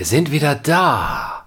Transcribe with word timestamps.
Wir 0.00 0.06
sind 0.06 0.30
wieder 0.30 0.54
da. 0.54 1.44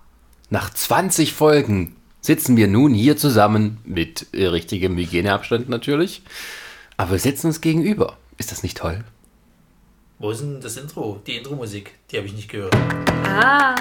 Nach 0.52 0.71
20 0.71 1.33
Folgen 1.33 1.96
sitzen 2.21 2.56
wir 2.56 2.68
nun 2.68 2.94
hier 2.94 3.18
zusammen 3.18 3.79
mit 3.83 4.28
äh, 4.31 4.46
richtigem 4.46 4.96
Hygieneabstand 4.96 5.70
natürlich. 5.70 6.21
Aber 6.96 7.13
wir 7.13 7.20
sitzen 7.20 7.47
uns 7.47 7.62
gegenüber. 7.62 8.16
Ist 8.38 8.52
das 8.52 8.62
nicht 8.62 8.78
toll? 8.78 9.04
Wo 10.20 10.29
ist 10.29 10.42
denn 10.42 10.62
das 10.62 10.78
Intro? 10.78 11.20
Die 11.26 11.38
Intro-Musik? 11.38 11.96
Die 12.12 12.18
habe 12.18 12.28
ich 12.28 12.34
nicht 12.34 12.47
gehört. 12.47 12.76
Ah. 13.26 13.74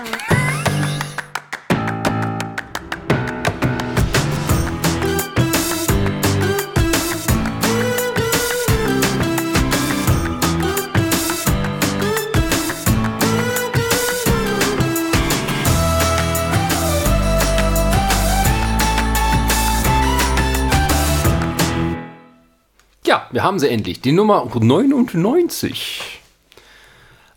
Wir 23.33 23.43
haben 23.43 23.59
sie 23.59 23.69
endlich. 23.69 24.01
Die 24.01 24.13
Nummer 24.13 24.49
99. 24.53 26.21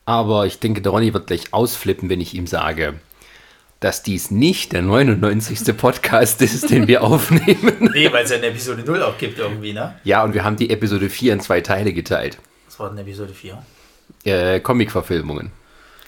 Aber 0.05 0.45
ich 0.45 0.59
denke, 0.59 0.81
der 0.81 0.91
Ronny 0.91 1.13
wird 1.13 1.27
gleich 1.27 1.53
ausflippen, 1.53 2.09
wenn 2.09 2.21
ich 2.21 2.35
ihm 2.35 2.45
sage, 2.45 2.95
dass 3.79 4.03
dies 4.03 4.29
nicht 4.29 4.73
der 4.73 4.83
99. 4.83 5.75
Podcast 5.77 6.41
ist, 6.41 6.69
den 6.69 6.87
wir 6.87 7.03
aufnehmen. 7.03 7.89
Nee, 7.93 8.11
weil 8.11 8.25
es 8.25 8.29
ja 8.29 8.37
eine 8.37 8.47
Episode 8.47 8.83
0 8.83 9.01
auch 9.01 9.17
gibt 9.17 9.39
irgendwie, 9.39 9.73
ne? 9.73 9.95
Ja, 10.03 10.23
und 10.23 10.33
wir 10.33 10.43
haben 10.43 10.57
die 10.57 10.69
Episode 10.69 11.09
4 11.09 11.33
in 11.33 11.39
zwei 11.39 11.61
Teile 11.61 11.93
geteilt. 11.93 12.37
Was 12.67 12.79
war 12.79 12.89
denn 12.89 12.99
Episode 12.99 13.33
4? 13.33 13.63
Äh, 14.25 14.59
Comic-Verfilmungen. 14.59 15.51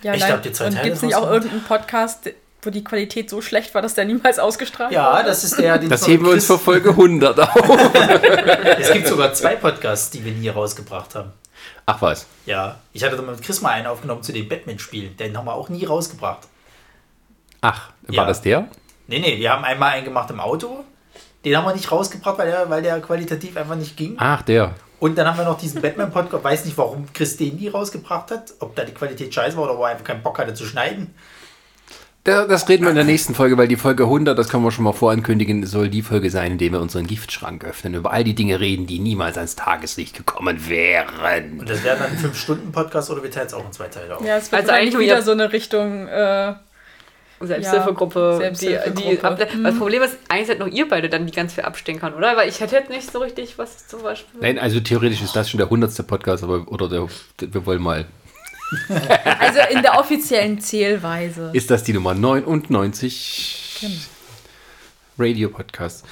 Ja, 0.03 0.15
nein. 0.15 0.31
habt 0.31 0.45
ihr 0.45 0.53
zwei 0.53 0.65
Und 0.67 0.73
Teile 0.73 0.83
gibt 0.83 0.97
es 0.97 1.01
nicht 1.01 1.15
auch 1.15 1.29
irgendeinen 1.29 1.63
Podcast, 1.63 2.29
wo 2.67 2.69
die 2.69 2.83
Qualität 2.83 3.29
so 3.29 3.41
schlecht 3.41 3.73
war, 3.73 3.81
dass 3.81 3.93
der 3.93 4.03
niemals 4.03 4.39
ausgestrahlt 4.39 4.91
Ja, 4.91 5.13
wurde? 5.15 5.23
das 5.29 5.43
ist 5.45 5.57
der, 5.57 5.77
den 5.77 5.89
Das 5.89 6.05
heben 6.05 6.25
wir 6.25 6.33
uns 6.33 6.45
für 6.45 6.59
Folge 6.59 6.89
100 6.89 7.39
auf. 7.39 7.55
Es 8.77 8.91
gibt 8.91 9.07
sogar 9.07 9.33
zwei 9.33 9.55
Podcasts, 9.55 10.09
die 10.11 10.23
wir 10.25 10.33
nie 10.33 10.49
rausgebracht 10.49 11.15
haben. 11.15 11.31
Ach 11.85 12.01
was. 12.01 12.27
Ja, 12.45 12.75
ich 12.91 13.03
hatte 13.05 13.19
mit 13.21 13.41
Chris 13.41 13.61
mal 13.61 13.69
einen 13.69 13.87
aufgenommen 13.87 14.21
zu 14.21 14.33
den 14.33 14.49
Batman-Spielen. 14.49 15.15
Den 15.15 15.37
haben 15.37 15.45
wir 15.45 15.53
auch 15.53 15.69
nie 15.69 15.85
rausgebracht. 15.85 16.41
Ach, 17.61 17.89
war 18.07 18.15
Ja. 18.15 18.25
das 18.25 18.41
der? 18.41 18.67
Nee, 19.07 19.19
nee, 19.19 19.37
wir 19.39 19.51
haben 19.51 19.63
einmal 19.63 19.91
einen 19.93 20.03
gemacht 20.03 20.29
im 20.29 20.41
Auto. 20.41 20.83
Den 21.45 21.55
haben 21.55 21.65
wir 21.65 21.73
nicht 21.73 21.89
rausgebracht, 21.89 22.37
weil 22.37 22.51
der, 22.51 22.69
weil 22.69 22.81
der 22.81 22.99
qualitativ 22.99 23.55
einfach 23.55 23.75
nicht 23.75 23.95
ging. 23.95 24.15
Ach, 24.19 24.41
der. 24.41 24.75
Und 24.99 25.17
dann 25.17 25.27
haben 25.27 25.37
wir 25.37 25.45
noch 25.45 25.57
diesen 25.57 25.81
Batman-Podcast. 25.81 26.43
Weiß 26.43 26.65
nicht, 26.65 26.77
warum 26.77 27.07
Chris 27.13 27.37
den 27.37 27.55
nie 27.55 27.69
rausgebracht 27.69 28.31
hat. 28.31 28.53
Ob 28.59 28.75
da 28.75 28.83
die 28.83 28.93
Qualität 28.93 29.33
scheiße 29.33 29.55
war 29.55 29.63
oder 29.63 29.75
ob 29.75 29.81
er 29.81 29.87
einfach 29.87 30.03
keinen 30.03 30.23
Bock 30.23 30.37
hatte 30.39 30.53
zu 30.53 30.65
schneiden. 30.65 31.13
Da- 32.27 32.45
Das 32.45 32.67
reden 32.67 32.83
wir 32.83 32.89
in 32.89 32.95
der 32.95 33.05
nächsten 33.05 33.33
Folge, 33.35 33.57
weil 33.57 33.67
die 33.69 33.77
Folge 33.77 34.03
100, 34.03 34.37
das 34.37 34.49
können 34.49 34.63
wir 34.63 34.71
schon 34.71 34.83
mal 34.83 34.91
vorankündigen, 34.91 35.65
soll 35.65 35.87
die 35.87 36.01
Folge 36.01 36.29
sein, 36.29 36.51
in 36.53 36.57
der 36.57 36.71
wir 36.73 36.81
unseren 36.81 37.07
Giftschrank 37.07 37.63
öffnen, 37.63 37.93
über 37.93 38.11
all 38.11 38.23
die 38.25 38.35
Dinge 38.35 38.59
reden, 38.59 38.85
die 38.85 38.99
niemals 38.99 39.37
ans 39.37 39.55
Tageslicht 39.55 40.15
gekommen 40.17 40.67
wären. 40.67 41.59
Und 41.59 41.69
das 41.69 41.83
wäre 41.83 41.97
dann 41.97 42.11
ein 42.11 42.17
5-Stunden-Podcast 42.17 43.09
oder 43.11 43.23
wir 43.23 43.31
teilen 43.31 43.47
es 43.47 43.53
auch 43.53 43.65
in 43.65 43.71
zwei 43.71 43.87
Teile 43.87 44.17
auf. 44.17 44.25
Ja, 44.25 44.37
es 44.37 44.51
wird 44.51 44.61
Also 44.61 44.73
eigentlich 44.73 44.99
wieder 44.99 45.21
so 45.21 45.31
eine 45.31 45.53
Richtung. 45.53 46.07
Äh, 46.07 46.53
Selbsthilfegruppe. 47.39 48.19
Ja, 48.19 48.37
Selbsthilfegruppe. 48.37 48.99
Die, 48.99 49.15
die, 49.17 49.23
ab- 49.23 49.39
Das 49.63 49.77
Problem 49.77 50.01
ist, 50.01 50.17
eigentlich 50.27 50.47
seid 50.47 50.57
noch 50.59 50.67
ihr 50.67 50.89
beide 50.89 51.07
dann, 51.07 51.27
die 51.27 51.31
ganz 51.31 51.53
viel 51.53 51.63
abstinkern, 51.65 52.13
oder? 52.15 52.35
Weil 52.35 52.49
ich 52.49 52.59
hätte 52.59 52.75
jetzt 52.75 52.89
nicht 52.89 53.11
so 53.11 53.19
richtig 53.19 53.57
was 53.59 53.87
zum 53.87 54.01
Beispiel. 54.01 54.41
Nein, 54.41 54.57
also 54.57 54.79
theoretisch 54.79 55.21
ist 55.21 55.35
das 55.35 55.49
schon 55.49 55.59
der 55.59 55.67
100. 55.67 56.05
Podcast, 56.07 56.43
aber 56.43 56.65
oder 56.67 56.89
der, 56.89 57.07
wir 57.39 57.65
wollen 57.65 57.81
mal. 57.81 58.05
also 59.39 59.59
in 59.71 59.81
der 59.81 59.99
offiziellen 59.99 60.59
Zählweise. 60.59 61.51
Ist 61.53 61.71
das 61.71 61.83
die 61.83 61.93
Nummer 61.93 62.13
99? 62.13 63.77
Genau. 63.81 63.93
Radio-Podcast. 65.19 66.05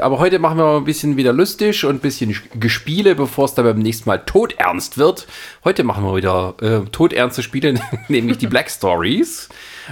Aber 0.00 0.18
heute 0.18 0.38
machen 0.38 0.58
wir 0.58 0.64
mal 0.64 0.76
ein 0.78 0.84
bisschen 0.84 1.16
wieder 1.16 1.32
lustig 1.32 1.84
und 1.84 1.96
ein 1.96 2.00
bisschen 2.00 2.36
Gespiele, 2.58 3.14
bevor 3.14 3.44
es 3.44 3.54
dann 3.54 3.64
beim 3.64 3.78
nächsten 3.78 4.08
Mal 4.08 4.18
todernst 4.18 4.98
wird. 4.98 5.26
Heute 5.64 5.84
machen 5.84 6.04
wir 6.04 6.16
wieder 6.16 6.54
äh, 6.60 6.80
todernste 6.90 7.42
Spiele, 7.42 7.74
nämlich 8.08 8.38
die 8.38 8.48
Black 8.48 8.70
Stories. 8.70 9.48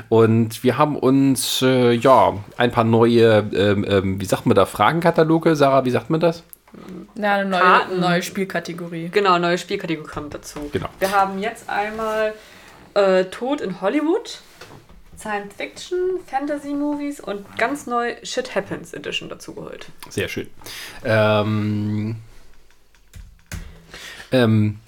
Und 0.09 0.65
wir 0.65 0.79
haben 0.79 0.97
uns, 0.97 1.63
äh, 1.63 1.93
ja, 1.93 2.35
ein 2.57 2.73
paar 2.73 2.85
neue, 2.85 3.49
ähm, 3.55 3.87
ähm, 3.89 4.21
wie 4.21 4.25
sagt 4.25 4.47
man 4.47 4.57
da, 4.57 4.67
Fragenkataloge. 4.67 5.55
Sarah, 5.55 5.85
wie 5.85 5.91
sagt 5.91 6.11
man 6.11 6.19
das? 6.19 6.43
Ja, 7.15 7.35
eine 7.35 7.49
neue, 7.49 7.61
Karten. 7.61 8.01
neue 8.01 8.23
Spielkategorie. 8.23 9.09
Genau, 9.11 9.39
neue 9.39 9.59
Spielkategorie 9.59 10.09
kommt 10.09 10.35
dazu. 10.35 10.69
Genau. 10.73 10.89
Wir 10.99 11.13
haben 11.13 11.39
jetzt 11.39 11.69
einmal 11.69 12.35
äh, 12.95 13.25
Tod 13.27 13.61
in 13.61 13.81
Hollywood, 13.81 14.41
Science 15.19 15.55
Fiction, 15.57 16.21
Fantasy 16.27 16.75
Movies 16.75 17.21
und 17.21 17.45
ganz 17.59 17.87
neu 17.87 18.15
Shit 18.23 18.55
Happens 18.55 18.93
Edition 18.93 19.29
dazu 19.29 19.55
geholt. 19.55 19.87
Sehr 20.11 20.29
schön. 20.29 20.49
Ähm, 21.05 22.17
ähm, 24.33 24.79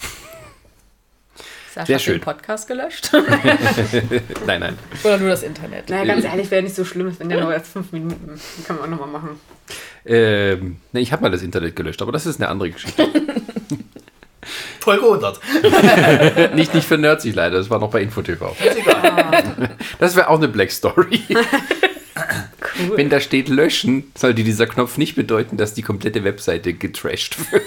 Sascha 1.77 1.87
Sehr 1.87 1.97
hat 1.97 2.03
schön. 2.03 2.15
den 2.15 2.21
Podcast 2.23 2.69
gelöscht. 2.69 3.11
nein, 4.47 4.61
nein. 4.61 4.79
Oder 5.05 5.19
nur 5.19 5.29
das 5.29 5.43
Internet. 5.43 5.91
Naja, 5.91 6.05
ganz 6.07 6.25
ehrlich, 6.25 6.51
wäre 6.51 6.63
nicht 6.63 6.75
so 6.75 6.87
schlimm, 6.87 7.15
wenn 7.19 7.29
der 7.29 7.43
nur 7.43 7.53
erst 7.53 7.73
fünf 7.73 7.93
Minuten. 7.93 8.41
Kann 8.67 8.77
man 8.77 8.87
auch 8.87 8.99
nochmal 8.99 9.21
machen. 9.21 9.41
Ähm, 10.07 10.77
ne, 10.93 11.01
ich 11.01 11.13
habe 11.13 11.23
mal 11.23 11.31
das 11.31 11.43
Internet 11.43 11.75
gelöscht, 11.75 12.01
aber 12.01 12.13
das 12.13 12.27
ist 12.27 12.41
eine 12.41 12.49
andere 12.49 12.71
Geschichte. 12.71 13.09
Folge 14.81 15.03
100. 15.03 16.55
nicht, 16.55 16.73
nicht 16.73 16.87
für 16.87 16.97
Nerdsy 16.97 17.33
leider, 17.33 17.59
das 17.59 17.69
war 17.71 17.81
noch 17.81 17.91
bei 17.91 18.03
InfoTV. 18.03 18.55
Das 19.99 20.15
wäre 20.15 20.29
auch 20.29 20.37
eine 20.37 20.49
Black 20.49 20.71
Story. 20.71 21.23
Cool. 22.79 22.97
Wenn 22.97 23.11
da 23.11 23.21
steht 23.21 23.49
löschen, 23.49 24.13
sollte 24.17 24.45
dieser 24.45 24.67
Knopf 24.67 24.99
nicht 24.99 25.17
bedeuten, 25.17 25.57
dass 25.57 25.75
die 25.75 25.83
komplette 25.83 26.23
Webseite 26.23 26.75
getrashed 26.75 27.51
wird. 27.51 27.67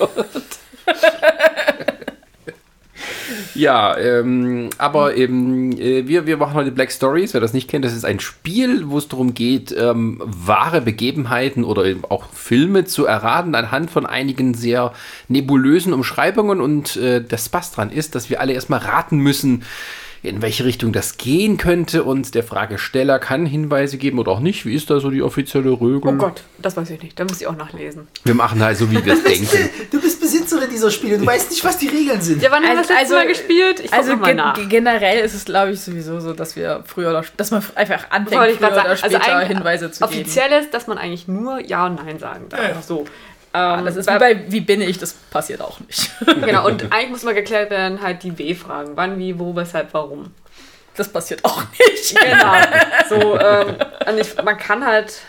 Ja, 3.55 3.97
ähm, 3.97 4.69
aber 4.77 5.15
eben, 5.15 5.77
äh, 5.79 6.07
wir, 6.07 6.25
wir 6.25 6.37
machen 6.37 6.53
heute 6.53 6.71
Black 6.71 6.91
Stories. 6.91 7.33
Wer 7.33 7.41
das 7.41 7.53
nicht 7.53 7.69
kennt, 7.69 7.85
das 7.85 7.93
ist 7.93 8.05
ein 8.05 8.19
Spiel, 8.19 8.89
wo 8.89 8.97
es 8.97 9.07
darum 9.07 9.33
geht, 9.33 9.75
ähm, 9.77 10.21
wahre 10.25 10.81
Begebenheiten 10.81 11.63
oder 11.63 11.85
eben 11.85 12.03
auch 12.05 12.31
Filme 12.33 12.85
zu 12.85 13.05
erraten 13.05 13.55
anhand 13.55 13.91
von 13.91 14.05
einigen 14.05 14.53
sehr 14.53 14.93
nebulösen 15.27 15.93
Umschreibungen. 15.93 16.61
Und 16.61 16.95
äh, 16.97 17.23
das 17.23 17.45
Spaß 17.45 17.71
dran 17.71 17.91
ist, 17.91 18.15
dass 18.15 18.29
wir 18.29 18.41
alle 18.41 18.53
erstmal 18.53 18.79
raten 18.79 19.17
müssen, 19.17 19.63
in 20.21 20.41
welche 20.41 20.65
Richtung 20.65 20.91
das 20.91 21.17
gehen 21.17 21.57
könnte. 21.57 22.03
Und 22.03 22.35
der 22.35 22.43
Fragesteller 22.43 23.19
kann 23.19 23.45
Hinweise 23.45 23.97
geben 23.97 24.19
oder 24.19 24.31
auch 24.31 24.39
nicht. 24.39 24.65
Wie 24.65 24.75
ist 24.75 24.89
da 24.89 24.99
so 24.99 25.09
die 25.09 25.21
offizielle 25.21 25.71
Regel? 25.71 26.01
Oh 26.05 26.11
Gott, 26.13 26.43
das 26.57 26.75
weiß 26.75 26.89
ich 26.89 27.01
nicht. 27.01 27.19
Da 27.19 27.23
muss 27.23 27.39
ich 27.39 27.47
auch 27.47 27.55
nachlesen. 27.55 28.07
Wir 28.23 28.33
machen 28.33 28.61
halt 28.61 28.77
so, 28.77 28.91
wie 28.91 29.03
wir 29.03 29.13
es 29.13 29.23
denken. 29.23 29.69
Du 29.91 30.01
bist 30.01 30.19
Besitzerin 30.19 30.69
dieser 30.69 30.91
Spiele. 30.91 31.17
Du 31.17 31.25
weißt 31.25 31.49
nicht, 31.49 31.63
was 31.63 31.77
die 31.77 31.87
Regeln 31.87 32.21
sind. 32.21 32.41
Ja, 32.41 32.51
wann 32.51 32.63
haben 32.63 32.75
wir 32.75 32.81
das 32.81 32.89
letzte 32.89 33.15
Mal 33.15 33.27
gespielt? 33.27 33.79
Ich 33.79 33.93
also 33.93 34.11
also 34.11 34.21
mal 34.21 34.27
gen 34.27 34.37
nach. 34.37 34.69
generell 34.69 35.19
ist 35.19 35.33
es, 35.33 35.45
glaube 35.45 35.71
ich, 35.71 35.79
sowieso 35.79 36.19
so, 36.19 36.33
dass 36.33 36.55
wir 36.55 36.83
früher 36.85 37.09
oder 37.09 37.23
dass 37.37 37.51
man 37.51 37.63
einfach 37.75 38.09
anfängt, 38.09 38.57
früher 38.57 38.67
oder 38.67 38.75
sagen. 38.75 38.89
Also 38.89 39.17
später 39.17 39.35
eigentlich 39.35 39.57
Hinweise 39.57 39.91
zu 39.91 40.05
geben. 40.05 40.21
Offiziell 40.21 40.61
ist, 40.61 40.73
dass 40.73 40.87
man 40.87 40.97
eigentlich 40.97 41.27
nur 41.27 41.59
Ja 41.59 41.85
und 41.85 41.95
Nein 41.95 42.19
sagen 42.19 42.45
darf. 42.49 42.59
Einfach 42.59 42.83
so. 42.83 43.05
Ähm, 43.53 43.85
Das 43.85 43.95
ist 43.95 44.05
bei- 44.05 44.19
wie 44.19 44.19
bei 44.45 44.51
Wie 44.51 44.59
bin 44.61 44.81
ich, 44.81 44.97
das 44.99 45.13
passiert 45.13 45.61
auch 45.61 45.79
nicht. 45.79 46.11
Genau, 46.45 46.65
und 46.67 46.91
eigentlich 46.91 47.09
muss 47.09 47.23
mal 47.23 47.33
geklärt 47.33 47.69
werden, 47.71 48.01
halt 48.01 48.23
die 48.23 48.37
W-Fragen. 48.37 48.91
Wann, 48.95 49.17
wie, 49.19 49.37
wo, 49.39 49.55
weshalb, 49.55 49.93
warum. 49.93 50.31
Das 50.95 51.07
passiert 51.09 51.43
auch 51.45 51.63
nicht. 51.79 52.15
Genau. 52.19 52.53
So, 53.09 53.39
ähm, 53.39 53.75
und 54.07 54.17
ich, 54.19 54.35
man 54.43 54.57
kann 54.57 54.85
halt. 54.85 55.21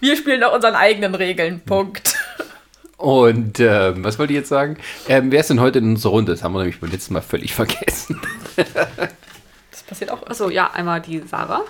Wir 0.00 0.16
spielen 0.16 0.40
nach 0.40 0.52
unseren 0.52 0.74
eigenen 0.74 1.14
Regeln. 1.14 1.60
Punkt. 1.60 2.14
Und 2.96 3.60
ähm, 3.60 4.02
was 4.02 4.18
wollte 4.18 4.32
ich 4.32 4.38
jetzt 4.38 4.48
sagen? 4.48 4.76
Ähm, 5.08 5.30
wer 5.30 5.38
ist 5.40 5.50
denn 5.50 5.60
heute 5.60 5.78
in 5.78 5.90
unserer 5.90 6.10
Runde? 6.12 6.32
Das 6.32 6.42
haben 6.42 6.52
wir 6.52 6.58
nämlich 6.60 6.80
beim 6.80 6.90
letzten 6.90 7.14
Mal 7.14 7.22
völlig 7.22 7.54
vergessen. 7.54 8.20
Das 9.70 9.82
passiert 9.84 10.10
auch. 10.10 10.26
Achso, 10.26 10.50
ja, 10.50 10.70
einmal 10.72 11.00
die 11.00 11.20
Sarah. 11.20 11.62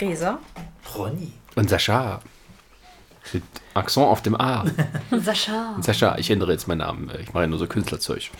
Resa. 0.00 0.38
Ronny. 0.96 1.32
Und 1.54 1.68
Sascha. 1.68 2.20
Mit 3.32 3.42
Akzent 3.74 4.06
auf 4.06 4.22
dem 4.22 4.34
A. 4.40 4.64
Sascha. 5.22 5.76
Sascha, 5.80 6.16
ich 6.18 6.30
ändere 6.30 6.52
jetzt 6.52 6.66
meinen 6.68 6.78
Namen. 6.78 7.10
Ich 7.20 7.32
mache 7.32 7.44
ja 7.44 7.46
nur 7.46 7.58
so 7.58 7.66
Künstlerzeug. 7.66 8.30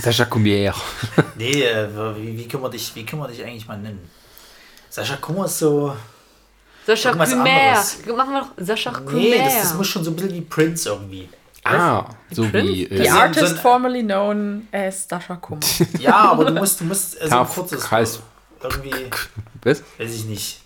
Sascha 0.00 0.24
Cumier. 0.26 0.74
Nee, 1.36 1.62
äh, 1.62 1.88
wie, 2.16 2.36
wie, 2.38 2.46
können 2.48 2.62
wir 2.62 2.70
dich, 2.70 2.94
wie 2.94 3.04
können 3.04 3.22
wir 3.22 3.28
dich 3.28 3.42
eigentlich 3.42 3.66
mal 3.66 3.78
nennen? 3.78 4.08
Sascha 4.90 5.16
Kummer 5.16 5.46
ist 5.46 5.58
so. 5.58 5.96
Sascha 6.86 7.10
anderes. 7.10 7.98
Machen 8.06 8.32
wir 8.32 8.40
doch 8.40 8.64
Sascha 8.64 8.90
Kumer. 8.92 9.12
Nee, 9.12 9.38
das, 9.44 9.54
das 9.62 9.74
muss 9.74 9.88
schon 9.88 10.04
so 10.04 10.10
ein 10.10 10.16
bisschen 10.16 10.34
wie 10.34 10.40
Prince 10.42 10.88
irgendwie. 10.88 11.28
Ah, 11.64 12.04
so 12.30 12.42
Prince? 12.42 12.68
wie 12.72 12.86
The 12.88 12.94
äh, 12.96 13.10
so- 13.10 13.18
artist 13.18 13.56
so 13.56 13.62
formerly 13.62 14.02
known 14.02 14.68
as 14.70 15.08
Sascha 15.08 15.36
Kummer. 15.36 15.60
Ja, 15.98 16.30
aber 16.30 16.44
du 16.44 16.52
musst, 16.52 16.80
du 16.80 16.84
musst 16.84 17.20
äh, 17.20 17.28
so 17.28 17.36
ein 17.38 17.48
kurzes. 17.48 17.82
Kreis- 17.84 18.20
Irgendwie, 18.62 18.92
was? 19.64 19.82
weiß 19.98 20.14
ich 20.14 20.24
nicht. 20.26 20.60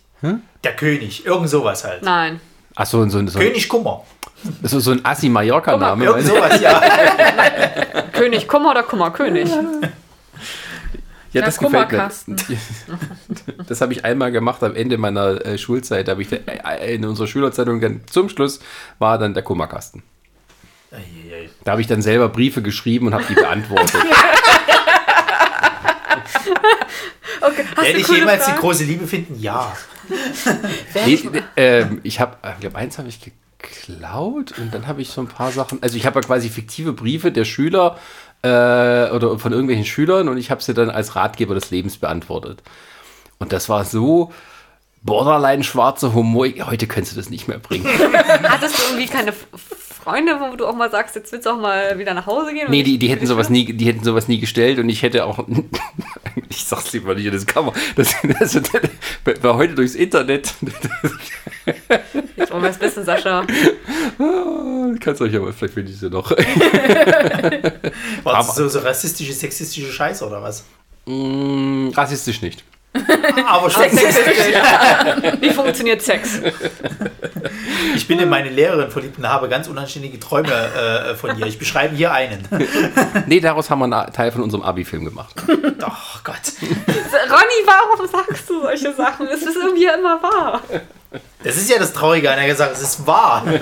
Der 0.64 0.74
König, 0.76 1.24
irgend 1.24 1.48
sowas 1.48 1.84
halt. 1.84 2.02
Nein. 2.02 2.40
Ach 2.80 2.86
so, 2.86 3.06
so, 3.08 3.26
so, 3.26 3.38
König 3.40 3.68
Kummer. 3.68 4.04
so, 4.62 4.78
so 4.78 4.92
ein 4.92 5.04
Assi-Mallorca-Name. 5.04 6.04
Irgend 6.04 6.18
weißt 6.24 6.30
du? 6.30 6.34
sowas, 6.36 6.60
ja. 6.60 6.80
König 8.12 8.46
Kummer 8.46 8.70
oder 8.70 8.84
Kummer 8.84 9.10
König? 9.10 9.48
Ja, 9.48 9.62
Ja, 11.32 11.42
das 11.44 11.58
gefällt 11.58 11.72
mir. 11.72 11.86
Kummerkasten. 11.88 12.36
Das 13.68 13.80
habe 13.80 13.92
ich 13.92 14.04
einmal 14.04 14.30
gemacht 14.30 14.62
am 14.62 14.74
Ende 14.76 14.96
meiner 14.96 15.44
äh, 15.44 15.58
Schulzeit. 15.58 16.06
Da 16.08 16.12
habe 16.12 16.22
ich 16.22 16.32
äh, 16.32 16.94
in 16.94 17.04
unserer 17.04 17.26
Schülerzeitung 17.26 17.80
dann 17.80 18.00
zum 18.08 18.28
Schluss 18.28 18.60
war 19.00 19.18
dann 19.18 19.34
der 19.34 19.42
Kummerkasten. 19.42 20.02
Da 21.64 21.72
habe 21.72 21.80
ich 21.82 21.86
dann 21.88 22.00
selber 22.00 22.28
Briefe 22.28 22.62
geschrieben 22.62 23.08
und 23.08 23.14
habe 23.14 23.24
die 23.28 23.34
beantwortet. 23.34 24.00
Okay, 27.40 27.64
Werde 27.80 27.98
ich 27.98 28.08
jemals 28.08 28.44
die 28.44 28.50
Fragen? 28.50 28.60
große 28.60 28.84
Liebe 28.84 29.06
finden? 29.06 29.38
Ja. 29.40 29.76
nee, 31.06 31.18
ähm, 31.56 32.00
ich 32.02 32.20
habe, 32.20 32.36
ich 32.54 32.60
glaube, 32.60 32.76
eins 32.76 32.98
habe 32.98 33.08
ich 33.08 33.20
geklaut 33.58 34.54
und 34.58 34.72
dann 34.72 34.86
habe 34.86 35.02
ich 35.02 35.08
so 35.08 35.20
ein 35.20 35.28
paar 35.28 35.50
Sachen. 35.52 35.82
Also 35.82 35.96
ich 35.96 36.06
habe 36.06 36.20
ja 36.20 36.26
quasi 36.26 36.48
fiktive 36.48 36.92
Briefe 36.92 37.32
der 37.32 37.44
Schüler 37.44 37.98
äh, 38.42 38.48
oder 39.10 39.38
von 39.38 39.52
irgendwelchen 39.52 39.84
Schülern 39.84 40.28
und 40.28 40.38
ich 40.38 40.50
habe 40.50 40.62
sie 40.62 40.74
dann 40.74 40.90
als 40.90 41.16
Ratgeber 41.16 41.54
des 41.54 41.70
Lebens 41.70 41.98
beantwortet. 41.98 42.62
Und 43.38 43.52
das 43.52 43.68
war 43.68 43.84
so 43.84 44.32
borderline 45.02 45.64
schwarzer 45.64 46.14
Humor. 46.14 46.46
Heute 46.62 46.86
könntest 46.86 47.16
du 47.16 47.20
das 47.20 47.30
nicht 47.30 47.48
mehr 47.48 47.58
bringen. 47.58 47.86
Hattest 48.42 48.78
du 48.78 48.82
irgendwie 48.92 49.06
keine 49.06 49.32
Freunde, 50.08 50.40
wo 50.40 50.56
du 50.56 50.66
auch 50.66 50.74
mal 50.74 50.90
sagst, 50.90 51.16
jetzt 51.16 51.32
willst 51.32 51.46
du 51.46 51.50
auch 51.50 51.58
mal 51.58 51.98
wieder 51.98 52.14
nach 52.14 52.26
Hause 52.26 52.54
gehen? 52.54 52.70
Nee, 52.70 52.82
die, 52.82 52.98
die 52.98 53.08
hätten 53.08 53.26
sowas 53.26 53.50
nie, 53.50 53.72
die 53.72 53.84
hätten 53.86 54.04
sowas 54.04 54.26
nie 54.26 54.38
gestellt 54.38 54.78
und 54.78 54.88
ich 54.88 55.02
hätte 55.02 55.24
auch, 55.24 55.46
ich 56.48 56.64
sag's 56.64 56.92
lieber 56.92 57.14
nicht 57.14 57.26
in 57.26 57.32
das 57.32 57.44
Kammer, 57.44 57.72
das, 57.94 58.14
das, 58.38 58.52
das 58.52 59.42
war 59.42 59.56
heute 59.56 59.74
durchs 59.74 59.94
Internet, 59.94 60.54
Jetzt 62.36 62.52
wollen 62.52 62.62
wir 62.62 62.70
es 62.70 62.80
wissen, 62.80 63.04
Sascha. 63.04 63.46
kannst 65.00 65.20
euch 65.20 65.36
aber, 65.36 65.52
vielleicht 65.52 65.74
finde 65.74 65.90
ich 65.90 65.98
sie 65.98 66.08
noch. 66.08 66.30
War 68.22 68.42
so, 68.42 68.68
so 68.68 68.78
rassistische, 68.78 69.32
sexistische 69.32 69.92
Scheiße 69.92 70.26
oder 70.26 70.42
was? 70.42 70.64
Mm, 71.06 71.88
rassistisch 71.90 72.40
nicht. 72.42 72.64
Aber 73.46 73.70
schon. 73.70 73.82
Sexistisch. 73.82 74.36
Wie 75.40 75.50
funktioniert 75.50 76.02
Sex? 76.02 76.40
Ich 77.94 78.08
bin 78.08 78.18
in 78.18 78.28
meine 78.28 78.48
Lehrerin 78.48 78.90
verliebt 78.90 79.18
und 79.18 79.28
habe 79.28 79.48
ganz 79.48 79.68
unanständige 79.68 80.18
Träume 80.18 80.52
äh, 80.52 81.14
von 81.14 81.38
ihr. 81.38 81.46
Ich 81.46 81.58
beschreibe 81.58 81.94
hier 81.94 82.12
einen. 82.12 82.46
Nee, 83.26 83.40
daraus 83.40 83.70
haben 83.70 83.80
wir 83.80 83.84
einen 83.84 84.12
Teil 84.12 84.32
von 84.32 84.42
unserem 84.42 84.62
Abi-Film 84.62 85.04
gemacht. 85.04 85.34
Oh 85.48 86.18
Gott. 86.24 86.36
Ronny, 86.60 87.66
warum 87.66 88.06
sagst 88.06 88.48
du 88.48 88.62
solche 88.62 88.94
Sachen? 88.94 89.26
Es 89.28 89.42
ist 89.42 89.56
irgendwie 89.56 89.84
immer 89.86 90.22
wahr. 90.22 90.62
Das 91.42 91.56
ist 91.56 91.70
ja 91.70 91.78
das 91.78 91.92
Traurige 91.92 92.30
an 92.30 92.38
der 92.38 92.56
Sache. 92.56 92.70
Es 92.72 92.82
ist 92.82 93.06
wahr. 93.06 93.44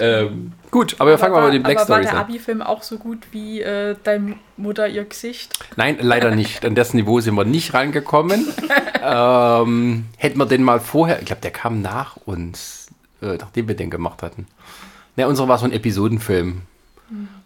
Ähm, 0.00 0.52
gut, 0.70 0.96
aber 0.98 1.10
wir 1.10 1.18
fangen 1.18 1.32
mal 1.32 1.40
war, 1.40 1.46
mit 1.46 1.54
den 1.54 1.62
Black 1.62 1.78
aber 1.78 1.88
war 1.88 1.96
Stories 1.96 2.10
der 2.10 2.18
an. 2.18 2.24
Abi-Film 2.24 2.62
auch 2.62 2.82
so 2.82 2.98
gut 2.98 3.18
wie 3.32 3.60
äh, 3.60 3.96
deine 4.04 4.36
Mutter 4.56 4.88
ihr 4.88 5.04
Gesicht? 5.04 5.58
Nein, 5.76 5.98
leider 6.00 6.34
nicht. 6.34 6.64
An 6.64 6.74
das 6.74 6.94
Niveau 6.94 7.20
sind 7.20 7.34
wir 7.34 7.44
nicht 7.44 7.74
rangekommen. 7.74 8.46
ähm, 9.02 10.06
hätten 10.16 10.38
wir 10.38 10.46
den 10.46 10.62
mal 10.62 10.80
vorher, 10.80 11.20
ich 11.20 11.26
glaube, 11.26 11.42
der 11.42 11.50
kam 11.50 11.82
nach 11.82 12.16
uns, 12.24 12.88
äh, 13.22 13.36
nachdem 13.38 13.68
wir 13.68 13.76
den 13.76 13.90
gemacht 13.90 14.22
hatten. 14.22 14.46
Ne, 15.16 15.26
unsere 15.26 15.48
war 15.48 15.58
so 15.58 15.64
ein 15.64 15.72
Episodenfilm. 15.72 16.62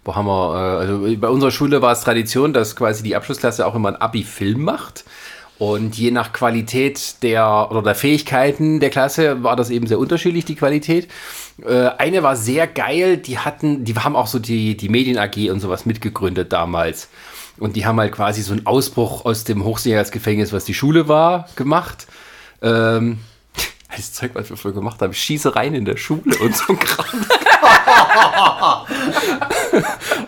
Wo 0.05 0.17
haben 0.17 0.27
wir, 0.27 0.55
äh, 0.55 0.79
also 0.81 1.17
bei 1.19 1.29
unserer 1.29 1.51
Schule 1.51 1.83
war 1.83 1.93
es 1.93 2.01
Tradition, 2.01 2.53
dass 2.53 2.75
quasi 2.75 3.03
die 3.03 3.15
Abschlussklasse 3.15 3.67
auch 3.67 3.75
immer 3.75 3.89
einen 3.89 3.99
Abi-Film 3.99 4.63
macht. 4.63 5.05
Und 5.59 5.97
je 5.97 6.11
nach 6.11 6.33
Qualität 6.33 7.23
der 7.23 7.71
oder 7.71 7.83
der 7.83 7.95
Fähigkeiten 7.95 8.81
der 8.81 8.91
Klasse 8.91 9.45
war 9.45 9.55
das 9.55 9.71
eben 9.71 9.87
sehr 9.87 9.99
unterschiedlich, 9.99 10.45
die 10.45 10.57
Qualität. 10.57 11.09
Äh, 11.65 11.89
eine 11.99 12.23
war 12.23 12.37
sehr 12.37 12.67
geil, 12.67 13.17
die 13.17 13.39
hatten, 13.39 13.85
die 13.85 13.95
haben 13.95 14.17
auch 14.17 14.27
so 14.27 14.39
die, 14.39 14.77
die 14.77 14.89
Medien 14.89 15.19
AG 15.19 15.51
und 15.51 15.61
sowas 15.61 15.87
mitgegründet 15.87 16.53
damals. 16.53 17.09
Und 17.59 17.77
die 17.77 17.87
haben 17.87 18.01
halt 18.01 18.13
quasi 18.13 18.43
so 18.43 18.53
einen 18.53 18.67
Ausbruch 18.67 19.25
aus 19.25 19.45
dem 19.45 19.65
Hochsicherheitsgefängnis, 19.65 20.53
was 20.53 20.65
die 20.65 20.75
Schule 20.75 21.09
war, 21.09 21.49
gemacht. 21.57 22.07
Ähm, 22.63 23.19
das 23.97 24.13
Zeug, 24.13 24.31
was 24.35 24.51
wir 24.51 24.57
früher 24.57 24.73
gemacht 24.73 25.01
haben, 25.03 25.13
Schießereien 25.13 25.75
in 25.75 25.85
der 25.85 25.97
Schule 25.97 26.37
und 26.41 26.57
so 26.57 26.73
ein 26.73 26.79
Kram. 26.79 27.27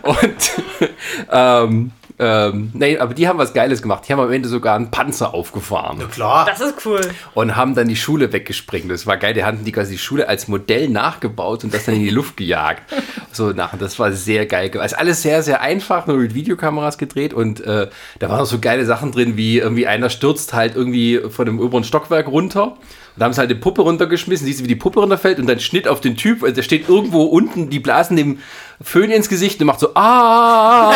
und 0.03 0.51
ähm, 1.31 1.91
ähm, 2.17 2.71
nee, 2.73 2.97
aber 2.97 3.13
die 3.13 3.27
haben 3.27 3.37
was 3.37 3.53
Geiles 3.53 3.81
gemacht. 3.81 4.03
Die 4.07 4.13
haben 4.13 4.19
am 4.21 4.31
Ende 4.31 4.47
sogar 4.47 4.75
einen 4.75 4.89
Panzer 4.91 5.33
aufgefahren 5.33 5.97
Na 5.99 6.05
klar. 6.05 6.45
Das 6.45 6.61
ist 6.61 6.85
cool. 6.85 7.01
und 7.33 7.55
haben 7.55 7.75
dann 7.75 7.87
die 7.87 7.95
Schule 7.95 8.31
weggesprengt. 8.31 8.89
Das 8.89 9.05
war 9.05 9.17
geil. 9.17 9.33
Die 9.33 9.43
hatten 9.43 9.65
die 9.65 9.71
quasi 9.71 9.93
die 9.93 9.97
Schule 9.97 10.27
als 10.29 10.47
Modell 10.47 10.87
nachgebaut 10.89 11.63
und 11.65 11.73
das 11.73 11.85
dann 11.85 11.95
in 11.95 12.01
die 12.03 12.09
Luft 12.09 12.37
gejagt. 12.37 12.83
So 13.31 13.49
nach. 13.51 13.77
Das 13.77 13.99
war 13.99 14.11
sehr 14.13 14.45
geil. 14.45 14.69
ge- 14.69 14.79
Also 14.81 14.95
alles 14.95 15.21
sehr, 15.21 15.43
sehr 15.43 15.61
einfach, 15.61 16.07
nur 16.07 16.17
mit 16.17 16.33
Videokameras 16.33 16.97
gedreht 16.97 17.33
und 17.33 17.59
äh, 17.61 17.89
da 18.19 18.29
waren 18.29 18.39
auch 18.39 18.45
so 18.45 18.59
geile 18.59 18.85
Sachen 18.85 19.11
drin, 19.11 19.35
wie 19.35 19.57
irgendwie 19.57 19.87
einer 19.87 20.09
stürzt 20.09 20.53
halt 20.53 20.75
irgendwie 20.75 21.19
von 21.29 21.45
dem 21.45 21.59
oberen 21.59 21.83
Stockwerk 21.83 22.27
runter. 22.27 22.77
Und 23.15 23.21
da 23.21 23.25
haben 23.25 23.33
sie 23.33 23.39
halt 23.39 23.49
eine 23.49 23.59
Puppe 23.59 23.81
runtergeschmissen, 23.81 24.45
siehst 24.45 24.59
du, 24.59 24.65
wie 24.65 24.67
die 24.67 24.75
Puppe 24.75 24.99
runterfällt 24.99 25.39
und 25.39 25.47
dann 25.47 25.61
Schnitt 25.61 25.87
auf 25.87 26.01
den 26.01 26.17
Typ, 26.17 26.43
also 26.43 26.53
der 26.53 26.63
steht 26.63 26.89
irgendwo 26.89 27.23
unten, 27.23 27.69
die 27.69 27.79
blasen 27.79 28.17
dem 28.17 28.39
Föhn 28.81 29.09
ins 29.09 29.29
Gesicht 29.29 29.61
und 29.61 29.67
macht 29.67 29.79
so 29.79 29.93
ah 29.95 30.91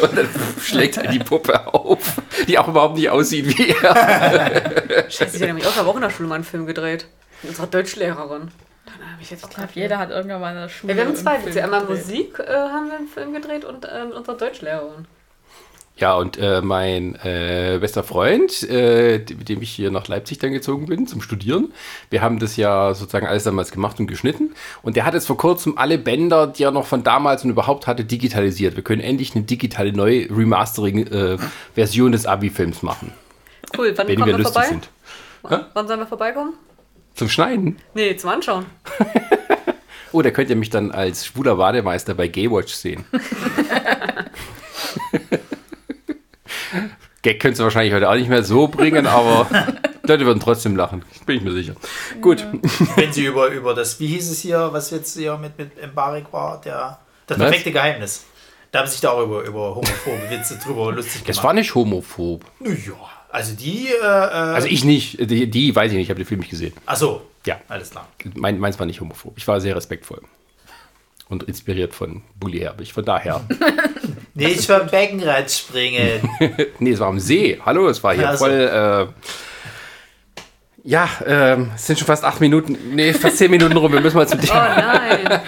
und 0.00 0.16
dann 0.16 0.28
schlägt 0.62 0.96
halt 0.96 1.12
die 1.12 1.18
Puppe 1.18 1.74
auf, 1.74 1.98
die 2.46 2.58
auch 2.58 2.68
überhaupt 2.68 2.94
nicht 2.94 3.10
aussieht 3.10 3.58
wie 3.58 3.70
er. 3.70 5.10
Scheiße, 5.10 5.36
ich 5.36 5.42
habe 5.42 5.46
nämlich 5.46 5.66
auch 5.66 5.76
eine 5.76 5.86
Woche 5.86 5.96
in 5.96 6.02
der 6.02 6.10
Schule 6.10 6.28
mal 6.28 6.36
einen 6.36 6.44
Film 6.44 6.64
gedreht. 6.66 7.08
Mit 7.42 7.50
unserer 7.50 7.66
Deutschlehrerin. 7.66 8.52
Dann 8.86 9.10
habe 9.12 9.20
ich 9.20 9.32
Ich 9.32 9.40
glaube, 9.40 9.70
jeder 9.74 9.98
hat 9.98 10.10
irgendwann 10.10 10.40
mal 10.40 10.54
in 10.54 10.62
der 10.62 10.68
Schule. 10.68 10.92
Ja, 10.92 10.96
wir 10.98 11.06
haben 11.06 11.16
zwei 11.16 11.44
Witze. 11.44 11.64
Einmal. 11.64 11.84
Musik 11.84 12.38
äh, 12.38 12.46
haben 12.46 12.88
wir 12.88 12.96
einen 12.96 13.08
Film 13.08 13.32
gedreht 13.32 13.64
und 13.64 13.84
äh, 13.84 14.04
mit 14.04 14.14
unserer 14.14 14.36
Deutschlehrerin. 14.36 15.06
Ja, 15.96 16.16
und 16.16 16.36
äh, 16.38 16.60
mein 16.60 17.14
äh, 17.22 17.78
bester 17.80 18.02
Freund, 18.02 18.68
äh, 18.68 19.18
mit 19.38 19.48
dem 19.48 19.62
ich 19.62 19.70
hier 19.70 19.92
nach 19.92 20.08
Leipzig 20.08 20.38
dann 20.38 20.50
gezogen 20.52 20.86
bin 20.86 21.06
zum 21.06 21.22
Studieren, 21.22 21.72
wir 22.10 22.20
haben 22.20 22.40
das 22.40 22.56
ja 22.56 22.92
sozusagen 22.94 23.28
alles 23.28 23.44
damals 23.44 23.70
gemacht 23.70 24.00
und 24.00 24.08
geschnitten. 24.08 24.54
Und 24.82 24.96
der 24.96 25.04
hat 25.06 25.14
jetzt 25.14 25.28
vor 25.28 25.36
kurzem 25.36 25.78
alle 25.78 25.96
Bänder, 25.96 26.48
die 26.48 26.64
er 26.64 26.72
noch 26.72 26.86
von 26.86 27.04
damals 27.04 27.44
und 27.44 27.50
überhaupt 27.50 27.86
hatte, 27.86 28.04
digitalisiert. 28.04 28.74
Wir 28.74 28.82
können 28.82 29.02
endlich 29.02 29.36
eine 29.36 29.44
digitale 29.44 29.92
neue 29.92 30.28
Remastering-Version 30.30 32.10
des 32.10 32.26
Abi-Films 32.26 32.82
machen, 32.82 33.12
Cool, 33.76 33.92
wann 33.96 34.08
wenn 34.08 34.16
kommen 34.16 34.26
wir 34.26 34.34
wir 34.36 34.38
lustig 34.38 34.52
vorbei? 34.54 34.68
sind. 34.68 34.88
Wann, 35.42 35.66
wann 35.74 35.86
sollen 35.86 36.00
wir 36.00 36.06
vorbeikommen? 36.06 36.54
Zum 37.14 37.28
Schneiden. 37.28 37.76
Nee, 37.94 38.16
zum 38.16 38.30
Anschauen. 38.30 38.66
Oh, 40.12 40.22
da 40.22 40.30
könnt 40.30 40.48
ihr 40.48 40.54
mich 40.54 40.70
dann 40.70 40.92
als 40.92 41.26
schwuler 41.26 41.56
Bademeister 41.56 42.14
bei 42.14 42.28
Gaywatch 42.28 42.72
sehen. 42.72 43.04
Gag 47.24 47.40
könntest 47.40 47.58
du 47.60 47.64
wahrscheinlich 47.64 47.92
heute 47.94 48.08
auch 48.08 48.14
nicht 48.14 48.28
mehr 48.28 48.44
so 48.44 48.68
bringen, 48.68 49.06
aber 49.06 49.48
Leute 50.06 50.26
würden 50.26 50.38
trotzdem 50.40 50.76
lachen. 50.76 51.02
Bin 51.26 51.38
ich 51.38 51.42
mir 51.42 51.52
sicher. 51.52 51.74
Gut. 52.20 52.46
Wenn 52.96 53.12
sie 53.12 53.24
über, 53.24 53.48
über 53.48 53.74
das, 53.74 53.98
wie 53.98 54.06
hieß 54.06 54.30
es 54.30 54.40
hier, 54.40 54.68
was 54.72 54.90
jetzt 54.92 55.16
hier 55.16 55.36
mit, 55.38 55.58
mit 55.58 55.76
Embarek 55.78 56.32
war, 56.32 56.60
der, 56.60 56.98
das 57.26 57.38
Was? 57.38 57.46
perfekte 57.48 57.72
Geheimnis. 57.72 58.24
Da 58.70 58.80
haben 58.80 58.88
sich 58.88 59.00
da 59.00 59.10
auch 59.10 59.22
über, 59.24 59.42
über 59.42 59.74
homophobe 59.74 60.28
Witze 60.30 60.58
drüber 60.62 60.92
lustig 60.94 61.14
gemacht. 61.24 61.28
Das 61.30 61.42
war 61.42 61.52
nicht 61.54 61.74
homophob. 61.74 62.44
Ja, 62.60 62.92
also 63.30 63.54
die, 63.56 63.88
äh, 63.88 64.04
äh, 64.04 64.04
Also 64.04 64.68
ich 64.68 64.84
nicht. 64.84 65.18
Die, 65.30 65.48
die 65.50 65.74
weiß 65.74 65.90
ich 65.92 65.96
nicht. 65.96 66.04
Ich 66.06 66.10
habe 66.10 66.20
den 66.20 66.26
Film 66.26 66.40
nicht 66.40 66.50
gesehen. 66.50 66.74
ach 66.86 66.96
so, 66.96 67.22
Ja. 67.46 67.58
alles 67.68 67.90
klar. 67.90 68.06
Mein, 68.34 68.58
meins 68.58 68.78
war 68.78 68.84
nicht 68.86 69.00
homophob. 69.00 69.32
Ich 69.38 69.48
war 69.48 69.60
sehr 69.60 69.74
respektvoll. 69.74 70.20
Und 71.30 71.44
inspiriert 71.44 71.94
von 71.94 72.20
Bully 72.38 72.58
Herbig. 72.58 72.92
Von 72.92 73.04
daher. 73.06 73.42
Nicht 74.34 74.66
vom 74.66 74.86
Beckenrad 74.88 75.50
springen. 75.50 76.28
nee, 76.80 76.92
es 76.92 77.00
war 77.00 77.08
am 77.08 77.20
See. 77.20 77.60
Hallo, 77.64 77.88
es 77.88 78.02
war 78.02 78.14
hier 78.14 78.28
Ach 78.28 78.32
so. 78.32 78.38
voll. 78.46 78.52
Äh, 78.52 79.06
ja, 80.86 81.08
ähm, 81.24 81.70
es 81.74 81.86
sind 81.86 81.98
schon 81.98 82.06
fast 82.06 82.24
acht 82.24 82.40
Minuten. 82.40 82.76
Nee, 82.94 83.12
fast 83.14 83.38
zehn 83.38 83.50
Minuten 83.50 83.76
rum. 83.76 83.92
Wir 83.92 84.00
müssen 84.00 84.16
mal 84.16 84.28
zu 84.28 84.36
Oh 84.36 84.40
dir. 84.40 84.52
nein. 84.52 85.40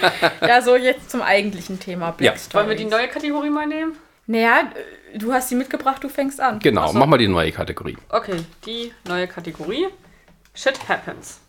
Ja, 0.47 0.61
so 0.61 0.75
jetzt 0.75 1.11
zum 1.11 1.21
eigentlichen 1.21 1.79
Thema. 1.79 2.11
Black 2.11 2.33
Ja. 2.33 2.39
Stories. 2.39 2.53
Wollen 2.55 2.69
wir 2.69 2.75
die 2.75 2.85
neue 2.85 3.07
Kategorie 3.07 3.49
mal 3.49 3.67
nehmen? 3.67 3.93
Naja, 4.25 4.71
du 5.15 5.31
hast 5.33 5.49
sie 5.49 5.55
mitgebracht, 5.55 6.03
du 6.03 6.09
fängst 6.09 6.41
an. 6.41 6.59
Genau, 6.59 6.87
so. 6.87 6.97
mach 6.97 7.05
mal 7.05 7.17
die 7.17 7.27
neue 7.27 7.51
Kategorie. 7.51 7.97
Okay, 8.09 8.37
die 8.65 8.91
neue 9.07 9.27
Kategorie. 9.27 9.87
Shit 10.55 10.87
happens. 10.89 11.39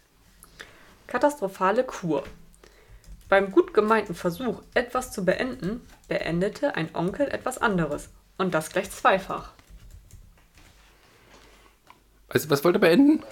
Katastrophale 1.06 1.82
Kur. 1.84 2.24
Beim 3.28 3.50
gut 3.50 3.72
gemeinten 3.74 4.14
Versuch, 4.14 4.62
etwas 4.74 5.12
zu 5.12 5.24
beenden, 5.24 5.80
beendete 6.08 6.74
ein 6.74 6.94
Onkel 6.94 7.28
etwas 7.28 7.58
anderes. 7.58 8.08
Und 8.36 8.54
das 8.54 8.70
gleich 8.70 8.90
zweifach. 8.90 9.52
Also, 12.28 12.50
was 12.50 12.64
wollt 12.64 12.76
ihr 12.76 12.80
beenden? 12.80 13.22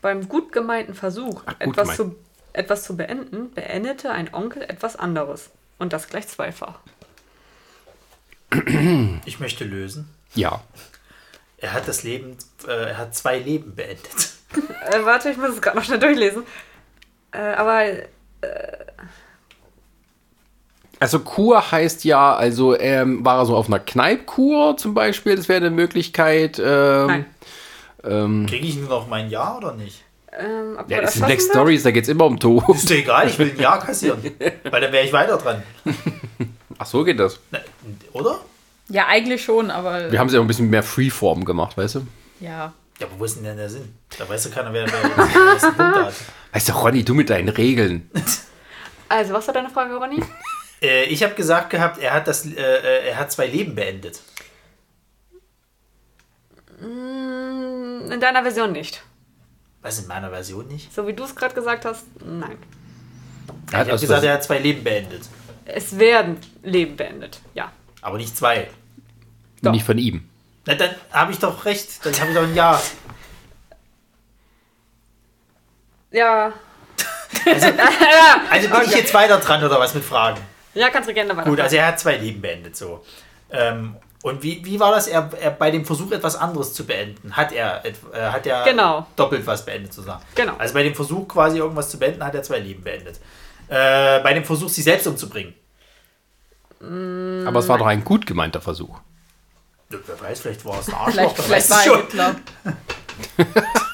Beim 0.00 0.28
gut 0.28 0.52
gemeinten 0.52 0.94
Versuch, 0.94 1.42
Ach, 1.46 1.58
gut 1.58 1.78
etwas, 1.78 1.96
zu, 1.96 2.16
etwas 2.52 2.84
zu 2.84 2.96
beenden, 2.96 3.52
beendete 3.52 4.10
ein 4.10 4.32
Onkel 4.32 4.62
etwas 4.62 4.96
anderes. 4.96 5.50
Und 5.78 5.92
das 5.92 6.08
gleich 6.08 6.28
zweifach. 6.28 6.80
Ich 9.24 9.40
möchte 9.40 9.64
lösen. 9.64 10.08
Ja. 10.34 10.62
Er 11.58 11.72
hat 11.72 11.88
das 11.88 12.02
Leben, 12.02 12.36
äh, 12.66 12.90
er 12.90 12.98
hat 12.98 13.14
zwei 13.14 13.38
Leben 13.38 13.74
beendet. 13.74 14.32
Äh, 14.90 15.04
warte, 15.04 15.30
ich 15.30 15.36
muss 15.36 15.50
es 15.50 15.62
gerade 15.62 15.76
noch 15.76 15.84
schnell 15.84 15.98
durchlesen. 15.98 16.44
Äh, 17.32 17.38
aber 17.38 17.84
Also 21.00 21.20
Kur 21.20 21.70
heißt 21.70 22.04
ja, 22.04 22.34
also 22.34 22.78
ähm, 22.78 23.24
war 23.24 23.38
er 23.38 23.46
so 23.46 23.56
auf 23.56 23.68
einer 23.68 23.78
Kneipkur 23.78 24.76
zum 24.76 24.94
Beispiel, 24.94 25.36
das 25.36 25.48
wäre 25.48 25.58
eine 25.58 25.70
Möglichkeit. 25.70 26.58
Ähm, 26.58 27.06
Nein. 27.06 27.26
Ähm, 28.04 28.46
Kriege 28.48 28.66
ich 28.66 28.76
nur 28.76 28.88
noch 28.88 29.08
mein 29.08 29.30
Ja 29.30 29.56
oder 29.56 29.74
nicht? 29.74 30.02
Ähm, 30.32 30.76
ob 30.78 30.90
ja, 30.90 31.00
das 31.00 31.14
sind 31.14 31.26
Black 31.26 31.38
wird? 31.38 31.50
Stories, 31.50 31.82
da 31.82 31.90
geht's 31.90 32.08
immer 32.08 32.26
um 32.26 32.38
Tod. 32.38 32.68
Ist 32.68 32.90
doch 32.90 32.96
egal, 32.96 33.28
ich 33.28 33.38
will 33.38 33.50
ein 33.50 33.60
Ja 33.60 33.78
kassieren. 33.78 34.22
Weil 34.70 34.80
dann 34.80 34.92
wäre 34.92 35.04
ich 35.04 35.12
weiter 35.12 35.36
dran. 35.36 35.62
Ach 36.78 36.86
so 36.86 37.02
geht 37.04 37.18
das. 37.18 37.40
Na, 37.50 37.58
Oder? 38.12 38.38
Ja, 38.88 39.06
eigentlich 39.08 39.42
schon, 39.44 39.70
aber. 39.70 40.10
Wir 40.10 40.18
haben 40.18 40.28
es 40.28 40.34
ja 40.34 40.40
ein 40.40 40.46
bisschen 40.46 40.70
mehr 40.70 40.82
Freeform 40.82 41.44
gemacht, 41.44 41.76
weißt 41.76 41.96
du? 41.96 42.06
Ja. 42.40 42.72
Ja, 42.98 43.06
aber 43.06 43.18
wo 43.18 43.24
ist 43.24 43.36
denn 43.36 43.56
der 43.56 43.68
Sinn? 43.68 43.94
Da 44.18 44.28
weiß 44.28 44.46
ja 44.46 44.50
keiner, 44.50 44.72
wer, 44.72 44.86
wer 44.86 45.26
die 45.26 45.52
ersten 45.54 45.74
Punkte 45.74 46.06
hat. 46.06 46.14
Weißt 46.52 46.68
du, 46.68 46.72
Ronny, 46.72 47.04
du 47.04 47.14
mit 47.14 47.30
deinen 47.30 47.48
Regeln. 47.48 48.10
Also, 49.08 49.34
was 49.34 49.46
war 49.46 49.54
deine 49.54 49.70
Frage, 49.70 49.94
Ronny? 49.94 50.22
Äh, 50.82 51.04
ich 51.04 51.22
habe 51.22 51.34
gesagt 51.34 51.70
gehabt, 51.70 51.98
er 51.98 52.12
hat, 52.14 52.28
das, 52.28 52.46
äh, 52.46 52.50
äh, 52.52 53.08
er 53.08 53.18
hat 53.18 53.32
zwei 53.32 53.46
Leben 53.46 53.74
beendet. 53.74 54.20
Mm, 56.80 58.10
In 58.12 58.20
deiner 58.20 58.42
Version 58.42 58.72
nicht. 58.72 59.02
Was 59.82 59.98
in 59.98 60.06
meiner 60.06 60.30
Version 60.30 60.66
nicht? 60.68 60.92
So 60.94 61.06
wie 61.06 61.12
du 61.12 61.24
es 61.24 61.34
gerade 61.34 61.54
gesagt 61.54 61.84
hast, 61.84 62.04
nein. 62.24 62.58
Ich 63.68 63.72
Er 63.72 63.80
hat 63.80 63.88
habe 63.88 63.98
gesagt, 64.00 64.24
er 64.24 64.34
hat 64.34 64.44
zwei 64.44 64.58
Leben 64.58 64.84
beendet. 64.84 65.22
Es 65.64 65.98
werden 65.98 66.38
Leben 66.62 66.96
beendet. 66.96 67.40
Ja. 67.54 67.72
Aber 68.00 68.16
nicht 68.16 68.36
zwei. 68.36 68.68
Doch. 69.62 69.72
nicht 69.72 69.84
von 69.84 69.98
ihm. 69.98 70.28
Na, 70.66 70.74
dann 70.74 70.90
habe 71.10 71.32
ich 71.32 71.38
doch 71.38 71.64
recht. 71.64 72.04
Dann 72.04 72.12
habe 72.20 72.30
ich 72.30 72.36
doch 72.36 72.42
ein 72.44 72.54
Ja. 72.54 72.80
Ja. 76.10 76.52
Also 77.44 77.68
bin 78.70 78.82
ich 78.86 78.94
jetzt 78.94 79.12
weiter 79.14 79.38
dran 79.38 79.62
oder 79.62 79.78
was 79.78 79.94
mit 79.94 80.04
Fragen? 80.04 80.40
Ja, 80.74 80.90
kannst 80.90 81.08
du 81.08 81.14
gerne 81.14 81.36
weiter. 81.36 81.48
Gut, 81.48 81.60
also 81.60 81.76
er 81.76 81.86
hat 81.88 81.98
zwei 82.00 82.16
Leben 82.16 82.40
beendet 82.40 82.76
so. 82.76 83.04
Ähm, 83.50 83.96
und 84.22 84.42
wie, 84.42 84.64
wie 84.64 84.78
war 84.80 84.90
das? 84.92 85.06
Er, 85.06 85.30
er 85.40 85.50
bei 85.52 85.70
dem 85.70 85.84
Versuch 85.84 86.10
etwas 86.12 86.34
anderes 86.36 86.74
zu 86.74 86.84
beenden, 86.84 87.36
hat 87.36 87.52
er, 87.52 87.84
äh, 87.84 87.92
hat 88.30 88.46
er 88.46 88.64
Genau. 88.64 89.06
doppelt 89.16 89.46
was 89.46 89.64
beendet 89.64 89.92
sozusagen. 89.92 90.22
Genau. 90.34 90.54
Also 90.58 90.74
bei 90.74 90.82
dem 90.82 90.94
Versuch 90.94 91.26
quasi 91.28 91.58
irgendwas 91.58 91.88
zu 91.88 91.98
beenden, 91.98 92.24
hat 92.24 92.34
er 92.34 92.42
zwei 92.42 92.58
Leben 92.58 92.82
beendet. 92.82 93.20
Äh, 93.68 94.20
bei 94.20 94.34
dem 94.34 94.44
Versuch, 94.44 94.68
sich 94.68 94.84
selbst 94.84 95.06
umzubringen. 95.06 95.54
Aber 96.80 97.58
es 97.58 97.68
war 97.68 97.78
doch 97.78 97.86
ein 97.86 98.04
gut 98.04 98.24
gemeinter 98.26 98.60
Versuch. 98.60 98.98
Wer 99.88 100.20
weiß, 100.20 100.40
vielleicht 100.40 100.64
war 100.64 100.78
es 100.80 100.88
ein 100.88 100.94
Arschloch. 100.94 101.34
Vielleicht, 101.36 101.66
vielleicht 101.66 101.70
es 101.70 101.70
war 101.70 101.82
schon. 101.82 102.18
er 102.18 102.34
Hitler. 102.34 102.36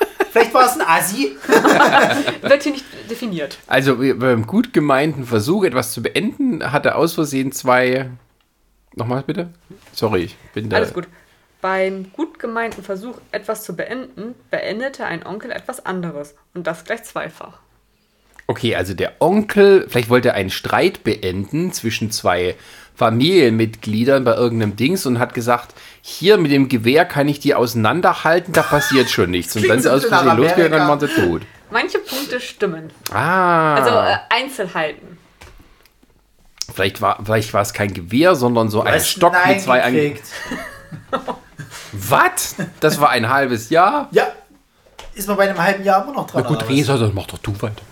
Es 0.66 0.80
ein 0.80 0.86
Assi. 0.86 1.36
Wird 2.42 2.62
hier 2.62 2.72
nicht 2.72 2.84
definiert. 3.10 3.58
Also 3.66 3.96
beim 3.96 4.46
gut 4.46 4.72
gemeinten 4.72 5.24
Versuch, 5.24 5.64
etwas 5.64 5.92
zu 5.92 6.02
beenden, 6.02 6.72
hat 6.72 6.86
er 6.86 6.96
aus 6.96 7.14
Versehen 7.14 7.52
zwei. 7.52 8.10
Nochmal 8.94 9.22
bitte? 9.22 9.50
Sorry, 9.92 10.24
ich 10.24 10.36
bin 10.54 10.68
da. 10.68 10.76
Alles 10.76 10.94
gut. 10.94 11.08
Beim 11.60 12.12
gut 12.12 12.38
gemeinten 12.38 12.82
Versuch, 12.82 13.16
etwas 13.32 13.64
zu 13.64 13.74
beenden, 13.74 14.34
beendete 14.50 15.06
ein 15.06 15.24
Onkel 15.24 15.50
etwas 15.50 15.84
anderes. 15.84 16.34
Und 16.52 16.66
das 16.66 16.84
gleich 16.84 17.04
zweifach. 17.04 17.58
Okay, 18.46 18.76
also 18.76 18.92
der 18.92 19.14
Onkel, 19.20 19.86
vielleicht 19.88 20.10
wollte 20.10 20.28
er 20.28 20.34
einen 20.34 20.50
Streit 20.50 21.02
beenden 21.02 21.72
zwischen 21.72 22.10
zwei 22.10 22.56
Familienmitgliedern 22.96 24.24
bei 24.24 24.34
irgendeinem 24.34 24.76
Dings 24.76 25.04
und 25.06 25.18
hat 25.18 25.34
gesagt, 25.34 25.74
hier 26.00 26.38
mit 26.38 26.52
dem 26.52 26.68
Gewehr 26.68 27.04
kann 27.04 27.28
ich 27.28 27.40
die 27.40 27.54
auseinanderhalten, 27.54 28.52
da 28.52 28.62
passiert 28.62 29.10
schon 29.10 29.30
nichts. 29.30 29.56
Und 29.56 29.62
so 29.82 29.84
er 29.84 29.94
aus 29.94 30.04
Versehen 30.04 30.66
und 30.66 30.70
dann 30.72 30.88
waren 30.88 31.00
sie 31.00 31.08
tot. 31.08 31.42
Manche 31.70 31.98
Punkte 31.98 32.38
stimmen. 32.40 32.90
Ah, 33.12 33.74
Also 33.74 33.90
äh, 33.90 34.16
Einzelheiten. 34.30 35.18
vielleicht, 36.72 37.00
war, 37.00 37.18
vielleicht 37.24 37.52
war 37.52 37.62
es 37.62 37.72
kein 37.72 37.92
Gewehr, 37.92 38.36
sondern 38.36 38.68
so 38.68 38.82
ein 38.82 39.00
Stock 39.00 39.32
Nein 39.32 39.54
mit 39.54 39.62
zwei 39.62 39.82
an 39.82 39.92
gekriegt. 39.92 40.24
Was? 41.92 42.56
Das 42.80 43.00
war 43.00 43.10
ein 43.10 43.28
halbes 43.28 43.70
Jahr? 43.70 44.08
Ja. 44.12 44.26
Ist 45.14 45.28
man 45.28 45.36
bei 45.36 45.48
einem 45.48 45.60
halben 45.62 45.84
Jahr 45.84 46.02
immer 46.02 46.12
noch 46.12 46.26
dran? 46.28 46.42
Na 46.44 46.48
gut? 46.48 46.68
Resa, 46.68 46.96
dann 46.96 47.14
mach 47.14 47.26
doch 47.26 47.38
du 47.38 47.52
weiter. 47.60 47.82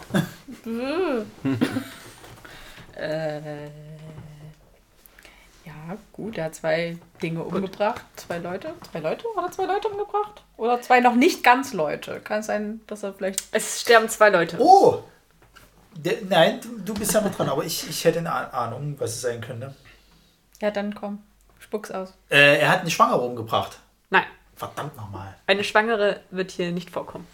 Äh, 2.97 3.69
gut, 6.23 6.39
er 6.39 6.45
hat 6.45 6.55
zwei 6.55 6.97
Dinge 7.23 7.43
umgebracht. 7.43 8.03
Zwei 8.17 8.39
Leute? 8.39 8.75
Zwei 8.91 9.01
Leute? 9.01 9.25
Hat 9.37 9.45
er 9.45 9.51
zwei 9.51 9.65
Leute 9.65 9.89
umgebracht? 9.89 10.43
Oder 10.57 10.81
zwei 10.81 11.01
noch 11.01 11.15
nicht 11.17 11.43
ganz 11.43 11.73
Leute? 11.73 12.21
Kann 12.21 12.41
es 12.41 12.47
sein, 12.47 12.81
dass 12.87 13.03
er 13.03 13.13
vielleicht. 13.13 13.43
Es 13.51 13.81
sterben 13.81 14.09
zwei 14.09 14.31
Leute. 14.31 14.57
Oh! 14.61 15.03
Der, 15.97 16.19
nein, 16.29 16.61
du, 16.85 16.95
bist 16.95 17.13
ja 17.13 17.21
noch 17.21 17.35
dran, 17.35 17.49
aber 17.49 17.65
ich, 17.65 17.89
ich 17.89 18.05
hätte 18.05 18.21
eine 18.21 18.33
Ah- 18.33 18.65
Ahnung, 18.67 18.95
was 18.99 19.11
es 19.17 19.21
sein 19.23 19.41
könnte. 19.41 19.75
Ja, 20.61 20.71
dann 20.71 20.95
komm, 20.95 21.23
spuck's 21.59 21.91
aus. 21.91 22.15
Äh, 22.31 22.61
er 22.61 22.71
hat 22.71 22.81
eine 22.83 22.91
Schwangere 22.91 23.21
umgebracht. 23.21 23.79
Nein, 24.09 24.25
Verdammt 24.57 24.97
nochmal. 24.97 25.35
eine 25.47 25.65
Schwangere 25.65 26.21
wird 26.31 26.53
hier 26.53 26.71
nicht 26.73 26.89
vorkommen. 26.91 27.27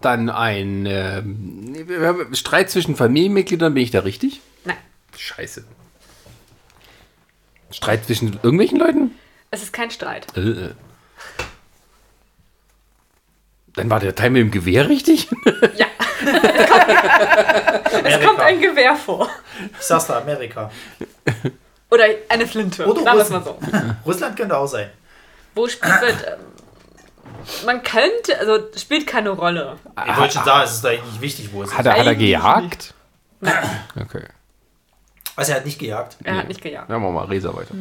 Dann 0.00 0.30
ein 0.30 0.86
ähm, 0.86 2.32
Streit 2.32 2.70
zwischen 2.70 2.94
Familienmitgliedern, 2.96 3.74
bin 3.74 3.82
ich 3.82 3.90
da 3.90 4.00
richtig? 4.00 4.40
Nein, 4.64 4.76
Scheiße. 5.16 5.64
Streit 7.70 8.04
zwischen 8.06 8.34
irgendwelchen 8.42 8.78
Leuten? 8.78 9.10
es 9.50 9.62
ist 9.62 9.72
kein 9.72 9.90
Streit. 9.90 10.26
Äh, 10.36 10.40
äh. 10.40 10.74
Dann 13.74 13.90
war 13.90 14.00
der 14.00 14.14
Teil 14.14 14.30
mit 14.30 14.40
dem 14.40 14.50
Gewehr 14.50 14.88
richtig? 14.88 15.28
Ja, 15.76 15.86
es 17.84 17.94
Amerika. 17.94 18.26
kommt 18.26 18.40
ein 18.40 18.60
Gewehr 18.60 18.96
vor. 18.96 19.28
Ich 19.78 19.84
sag's 19.86 20.06
da, 20.06 20.18
Amerika. 20.18 20.70
Oder 21.90 22.04
eine 22.28 22.46
Flinte. 22.46 22.86
Oder 22.86 23.02
Sagen 23.02 23.18
wir 23.18 23.22
es 23.22 23.30
mal 23.30 23.38
Russen. 23.38 23.70
so. 23.70 23.94
Russland 24.10 24.36
könnte 24.36 24.56
auch 24.56 24.66
sein. 24.66 24.90
Wo 25.54 25.68
spielt 25.68 26.00
wird. 26.00 26.26
Ähm, 26.26 27.66
man 27.66 27.82
könnte, 27.82 28.38
also 28.38 28.66
spielt 28.76 29.06
keine 29.06 29.30
Rolle. 29.30 29.76
Ich 30.06 30.16
wollte 30.16 30.34
schon 30.34 30.44
sagen, 30.44 30.64
es 30.64 30.72
ist 30.74 30.86
eigentlich 30.86 31.04
nicht 31.04 31.20
wichtig, 31.20 31.50
wo 31.52 31.62
es 31.62 31.70
ist. 31.70 31.78
Hat 31.78 31.86
er, 31.86 31.98
hat 31.98 32.06
er 32.06 32.14
gejagt? 32.14 32.94
Okay. 33.94 34.24
Also 35.36 35.52
er 35.52 35.58
hat 35.58 35.66
nicht 35.66 35.78
gejagt. 35.78 36.16
Er 36.24 36.38
hat 36.38 36.48
nicht 36.48 36.62
gejagt. 36.62 36.90
Dann 36.90 37.00
machen 37.00 37.14
wir 37.14 37.20
mal 37.20 37.26
Resa 37.26 37.54
weiter. 37.54 37.74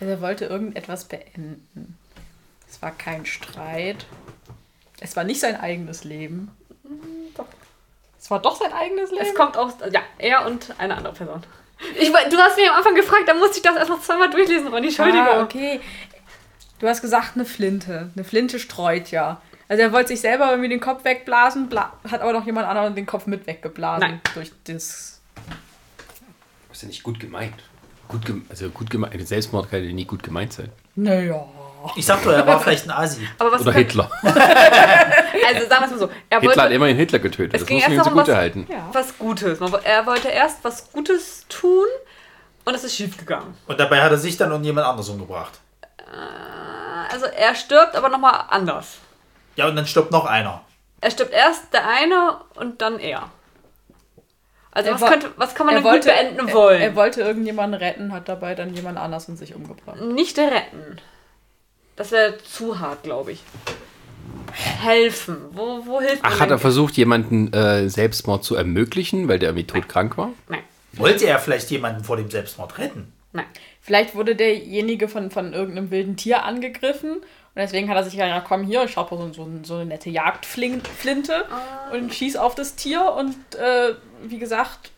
Also 0.00 0.12
er 0.12 0.20
wollte 0.20 0.46
irgendetwas 0.46 1.04
beenden. 1.04 1.96
Es 2.68 2.82
war 2.82 2.90
kein 2.90 3.24
Streit. 3.24 4.06
Es 5.00 5.16
war 5.16 5.24
nicht 5.24 5.40
sein 5.40 5.58
eigenes 5.58 6.04
Leben. 6.04 6.50
doch. 7.36 7.46
Es 8.20 8.30
war 8.30 8.40
doch 8.40 8.56
sein 8.56 8.72
eigenes 8.72 9.10
Leben. 9.10 9.22
Es 9.24 9.34
kommt 9.34 9.56
aus. 9.56 9.74
Ja, 9.92 10.00
er 10.18 10.46
und 10.46 10.74
eine 10.78 10.96
andere 10.96 11.14
Person. 11.14 11.42
Ich, 11.98 12.10
du 12.10 12.36
hast 12.38 12.56
mich 12.56 12.68
am 12.68 12.76
Anfang 12.76 12.94
gefragt, 12.94 13.24
da 13.26 13.34
musste 13.34 13.56
ich 13.58 13.62
das 13.62 13.76
erst 13.76 13.90
noch 13.90 14.00
zweimal 14.00 14.30
durchlesen, 14.30 14.68
Ronny. 14.68 14.86
Entschuldigung. 14.86 15.26
Ah, 15.26 15.42
okay. 15.42 15.80
Du 16.78 16.88
hast 16.88 17.00
gesagt, 17.02 17.32
eine 17.34 17.44
Flinte. 17.44 18.10
Eine 18.14 18.24
Flinte 18.24 18.58
streut 18.58 19.10
ja. 19.10 19.40
Also 19.68 19.82
er 19.82 19.92
wollte 19.92 20.08
sich 20.08 20.20
selber 20.20 20.50
irgendwie 20.50 20.68
den 20.68 20.80
Kopf 20.80 21.04
wegblasen, 21.04 21.68
bla 21.68 21.92
hat 22.10 22.20
aber 22.20 22.32
noch 22.32 22.44
jemand 22.44 22.66
anderen 22.68 22.94
den 22.94 23.06
Kopf 23.06 23.26
mit 23.26 23.46
weggeblasen. 23.46 24.00
Nein. 24.08 24.20
Durch 24.34 24.52
das. 24.64 25.20
Ja 26.84 26.88
nicht 26.88 27.02
gut 27.02 27.18
gemeint. 27.20 27.54
Gut 28.08 28.24
gem 28.26 28.44
also 28.50 28.68
gut 28.70 28.90
gemeint. 28.90 29.26
Selbstmord 29.26 29.70
kann 29.70 29.82
ja 29.84 29.92
nie 29.92 30.04
gut 30.04 30.22
gemeint 30.22 30.52
sein. 30.52 30.70
Naja. 30.94 31.44
Ich 31.96 32.06
sag 32.06 32.22
doch, 32.22 32.32
er 32.32 32.46
war 32.46 32.58
vielleicht 32.60 32.86
ein 32.86 32.90
Asi. 32.90 33.28
Aber 33.38 33.52
was 33.52 33.60
Oder 33.62 33.72
Hitler. 33.72 34.10
Also 35.46 35.68
sagen 35.68 35.82
wir 35.82 35.84
es 35.84 35.90
mal 35.90 35.98
so. 35.98 36.08
Er 36.30 36.40
Hitler 36.40 36.50
hat 36.52 36.58
wollte 36.62 36.74
immerhin 36.74 36.96
Hitler 36.96 37.18
getötet. 37.18 37.54
Es 37.54 37.60
Das 37.60 37.68
ging 37.68 37.76
muss 37.78 37.88
man 37.88 37.96
ihm 37.98 38.02
zugute 38.04 38.32
was- 38.32 38.36
halten. 38.38 38.66
Ja. 38.70 38.88
was 38.92 39.18
Gutes. 39.18 39.58
Er 39.84 40.06
wollte 40.06 40.28
erst 40.28 40.64
was 40.64 40.90
Gutes 40.92 41.44
tun 41.48 41.86
und 42.64 42.74
es 42.74 42.84
ist 42.84 42.94
schief 42.96 43.16
gegangen. 43.18 43.54
Und 43.66 43.78
dabei 43.78 44.00
hat 44.02 44.10
er 44.10 44.16
sich 44.16 44.36
dann 44.38 44.52
und 44.52 44.64
jemand 44.64 44.86
anders 44.86 45.08
umgebracht. 45.10 45.60
Also 47.10 47.26
er 47.26 47.54
stirbt 47.54 47.94
aber 47.96 48.08
nochmal 48.08 48.44
anders. 48.48 48.96
Ja, 49.56 49.68
und 49.68 49.76
dann 49.76 49.86
stirbt 49.86 50.10
noch 50.10 50.24
einer. 50.24 50.62
Er 51.00 51.10
stirbt 51.10 51.32
erst 51.32 51.72
der 51.74 51.86
eine 51.86 52.38
und 52.54 52.80
dann 52.80 52.98
er. 52.98 53.30
Also 54.74 54.90
Er 54.90 55.00
was, 55.00 55.10
könnte, 55.10 55.30
was 55.36 55.54
kann 55.54 55.66
man 55.66 55.76
Er 55.76 55.80
denn 55.82 55.90
wollte, 55.90 56.08
gut 56.08 56.18
beenden 56.18 56.48
er, 56.48 56.54
wollen? 56.54 56.80
er 56.82 56.96
wollte 56.96 57.20
irgendjemanden 57.22 57.80
retten, 57.80 58.12
hat 58.12 58.28
dabei 58.28 58.54
dann 58.54 58.74
jemand 58.74 58.98
anders 58.98 59.28
in 59.28 59.36
sich 59.36 59.54
umgebracht. 59.54 60.00
Nicht 60.02 60.36
retten. 60.38 60.98
Das 61.96 62.10
wäre 62.10 62.36
zu 62.38 62.80
hart, 62.80 63.04
glaube 63.04 63.32
ich. 63.32 63.42
Helfen. 64.52 65.36
Wo, 65.52 65.84
wo 65.86 66.00
hilft 66.00 66.22
man 66.22 66.32
Ach, 66.34 66.40
hat 66.40 66.50
er 66.50 66.58
versucht, 66.58 66.96
jemanden 66.96 67.52
äh, 67.52 67.88
Selbstmord 67.88 68.44
zu 68.44 68.54
ermöglichen, 68.54 69.28
weil 69.28 69.38
der 69.38 69.50
irgendwie 69.50 69.66
todkrank 69.66 70.16
war? 70.16 70.30
Nein, 70.48 70.60
Wollte 70.94 71.26
er 71.26 71.38
vielleicht 71.38 71.70
jemanden 71.70 72.04
vor 72.04 72.16
dem 72.16 72.30
Selbstmord 72.30 72.78
retten? 72.78 73.12
nein. 73.32 73.46
Vielleicht 73.80 74.14
wurde 74.14 74.34
derjenige 74.34 75.08
von, 75.08 75.30
von 75.30 75.52
irgendeinem 75.52 75.90
wilden 75.90 76.16
Tier 76.16 76.44
angegriffen 76.44 77.16
und 77.16 77.22
deswegen 77.54 77.90
hat 77.90 77.96
er 77.98 78.04
sich 78.04 78.14
gedacht, 78.14 78.30
ja 78.30 78.40
komm 78.40 78.62
hier, 78.64 78.82
ich 78.84 78.96
habe 78.96 79.14
so, 79.14 79.30
so, 79.32 79.46
so 79.62 79.74
eine 79.74 79.84
nette 79.86 80.08
Jagdflinte 80.08 81.44
und 81.92 82.14
schieß 82.14 82.36
auf 82.36 82.54
das 82.54 82.76
Tier 82.76 83.12
und 83.12 83.34
äh, 83.56 83.94
wie 84.30 84.38
gesagt, 84.38 84.90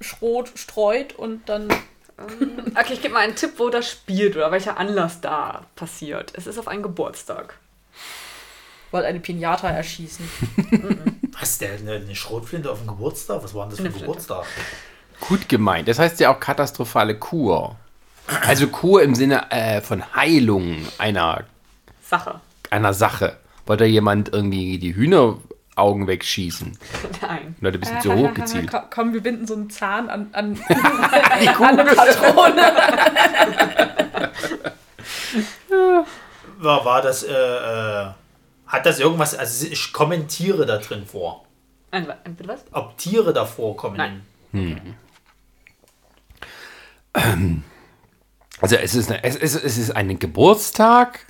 Schrot 0.00 0.50
streut 0.54 1.14
und 1.14 1.48
dann 1.48 1.68
Okay, 2.16 2.92
ich 2.92 3.02
gebe 3.02 3.14
mal 3.14 3.20
einen 3.20 3.34
Tipp, 3.34 3.54
wo 3.56 3.70
das 3.70 3.90
spielt 3.90 4.36
oder 4.36 4.52
welcher 4.52 4.78
Anlass 4.78 5.20
da 5.20 5.66
passiert. 5.74 6.32
Es 6.36 6.46
ist 6.46 6.58
auf 6.58 6.68
einen 6.68 6.82
Geburtstag. 6.82 7.58
wollte 8.92 9.08
eine 9.08 9.20
Pinata 9.20 9.68
erschießen. 9.68 10.28
Was, 11.38 11.58
der 11.58 11.72
eine, 11.74 11.94
eine 11.94 12.14
Schrotflinte 12.14 12.70
auf 12.70 12.78
dem 12.78 12.86
Geburtstag? 12.86 13.42
Was 13.42 13.52
war 13.54 13.64
denn 13.66 13.70
das 13.70 13.80
für 13.80 13.86
ein. 13.86 13.92
Geburtstag? 13.92 14.44
Gut 15.20 15.48
gemeint. 15.48 15.88
Das 15.88 15.98
heißt 15.98 16.20
ja 16.20 16.32
auch 16.32 16.38
katastrophale 16.38 17.18
Kur. 17.18 17.76
Also 18.42 18.68
Kur 18.68 19.02
im 19.02 19.14
Sinne 19.14 19.50
äh, 19.50 19.80
von 19.80 20.14
Heilung 20.14 20.86
einer, 20.98 21.44
Sache. 22.02 22.40
einer 22.70 22.94
Sache. 22.94 23.36
Wollte 23.66 23.86
jemand 23.86 24.32
irgendwie 24.32 24.78
die 24.78 24.94
Hühneraugen 25.74 26.06
wegschießen? 26.06 26.78
Nein. 27.22 27.56
Leute, 27.60 27.78
ein 27.78 27.80
bisschen 27.80 28.00
zu 28.00 28.14
hoch 28.14 28.34
gezielt. 28.34 28.70
Komm, 28.90 29.12
wir 29.12 29.22
binden 29.22 29.46
so 29.46 29.54
einen 29.54 29.70
Zahn 29.70 30.08
an, 30.08 30.28
an, 30.32 30.58
an 30.68 31.78
eine 31.78 31.84
Patrone. 31.84 32.62
War, 36.58 36.84
war 36.84 37.02
das, 37.02 37.22
äh, 37.24 37.32
äh, 37.32 38.06
hat 38.66 38.86
das 38.86 38.98
irgendwas, 38.98 39.34
also 39.34 39.66
ich 39.66 39.92
kommen 39.92 40.28
Tiere 40.28 40.66
da 40.66 40.78
drin 40.78 41.04
vor? 41.06 41.44
Ein, 41.90 42.10
ein, 42.10 42.36
was? 42.44 42.64
Ob 42.72 42.96
Tiere 42.96 43.32
da 43.32 43.44
vorkommen? 43.44 44.22
Nein. 44.52 44.96
Also 48.60 48.76
es 48.76 48.94
ist, 48.94 49.10
eine, 49.10 49.22
es, 49.24 49.36
ist, 49.36 49.56
es 49.56 49.76
ist 49.76 49.90
ein 49.94 50.18
Geburtstag 50.18 51.26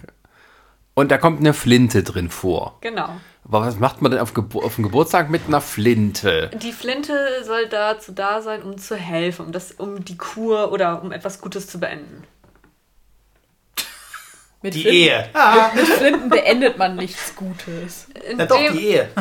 und 0.93 1.11
da 1.11 1.19
kommt 1.19 1.41
eine 1.41 1.53
Flinte 1.53 2.05
drin 2.05 2.31
vor. 2.31 2.79
Genau. 2.81 3.09
Aber 3.47 3.61
was 3.61 3.79
macht 3.79 4.01
man 4.01 4.11
denn 4.11 4.21
auf, 4.21 4.33
Gebur 4.33 4.65
auf 4.65 4.77
dem 4.77 4.85
Geburtstag 4.85 5.29
mit 5.29 5.43
einer 5.47 5.61
Flinte? 5.61 6.51
Die 6.63 6.73
Flinte 6.73 7.15
soll 7.45 7.69
dazu 7.69 8.13
da 8.13 8.41
sein, 8.41 8.63
um 8.63 8.79
zu 8.79 8.97
helfen, 8.97 9.47
um, 9.47 9.53
das, 9.53 9.73
um 9.73 10.05
die 10.05 10.17
Kur 10.17 10.73
oder 10.73 11.03
um 11.03 11.13
etwas 11.13 11.41
Gutes 11.41 11.67
zu 11.67 11.79
beenden. 11.79 12.25
Mit, 14.63 14.73
Die 14.73 14.81
Flinten, 14.81 14.99
Ehe. 14.99 15.29
Ah, 15.35 15.71
mit 15.75 15.87
Flinten 15.87 16.31
beendet 16.31 16.79
man 16.79 16.97
nichts 16.97 17.37
Gutes. 17.37 18.07
In 18.31 18.39
na 18.39 18.47
doch, 18.47 18.57
die 18.57 18.79
Ehe. 18.79 19.09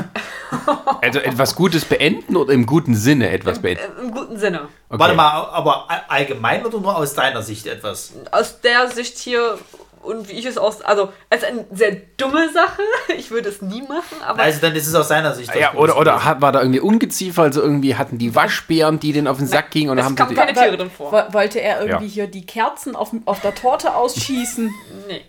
Also 1.02 1.20
etwas 1.20 1.56
Gutes 1.56 1.84
beenden 1.84 2.38
oder 2.38 2.54
im 2.54 2.66
guten 2.66 2.96
Sinne 2.96 3.30
etwas 3.30 3.60
beenden? 3.60 3.84
äh, 3.98 4.02
Im 4.04 4.12
guten 4.12 4.38
Sinne. 4.38 4.70
Okay. 4.88 5.00
Warte 5.00 5.16
mal, 5.16 5.32
aber 5.32 5.88
allgemein 6.08 6.64
oder 6.66 6.80
nur 6.80 6.96
aus 6.96 7.14
deiner 7.16 7.42
Sicht 7.42 7.66
etwas? 7.68 8.14
Aus 8.32 8.62
der 8.62 8.88
Sicht 8.90 9.18
hier 9.18 9.58
und 10.04 10.28
wie 10.30 10.34
ich 10.34 10.46
es 10.46 10.58
aus. 10.58 10.82
Also, 10.82 11.12
als 11.30 11.44
eine 11.44 11.66
sehr 11.72 11.98
dumme 12.18 12.52
Sache. 12.54 12.82
Ich 13.18 13.30
würde 13.32 13.50
es 13.50 13.62
nie 13.62 13.82
machen, 13.84 14.22
aber. 14.26 14.42
Also 14.44 14.60
dann 14.62 14.76
ist 14.76 14.88
es 14.88 14.96
aus 14.96 15.08
seiner 15.08 15.34
Sicht. 15.34 15.54
Ja, 15.56 15.74
oder, 15.76 15.98
oder 15.98 16.24
hat, 16.26 16.42
war 16.42 16.52
da 16.52 16.62
irgendwie 16.62 16.80
Ungeziefer, 16.80 17.44
also 17.44 17.62
irgendwie 17.62 17.96
hatten 17.96 18.18
die 18.18 18.34
Waschbären, 18.36 19.00
die 19.00 19.14
denen 19.14 19.28
auf 19.28 19.38
den 19.38 19.48
Sack 19.48 19.72
gingen 19.72 19.90
und 19.92 19.98
es 19.98 20.06
haben 20.06 20.16
kam 20.16 20.30
sie 20.30 20.36
keine 20.36 20.54
die, 20.54 20.60
Tiere 20.60 20.78
drin 20.78 20.90
vor. 20.92 21.12
Wo- 21.12 21.34
Wollte 21.34 21.60
er 21.62 21.82
irgendwie 21.82 22.06
Ja. 22.08 22.12
hier 22.12 22.28
die 22.28 22.46
Kerzen 22.46 22.96
auf, 22.96 23.12
auf 23.26 23.40
der 23.42 23.54
Torte 23.56 23.94
ausschießen? 23.96 24.74
Nee. 25.08 25.22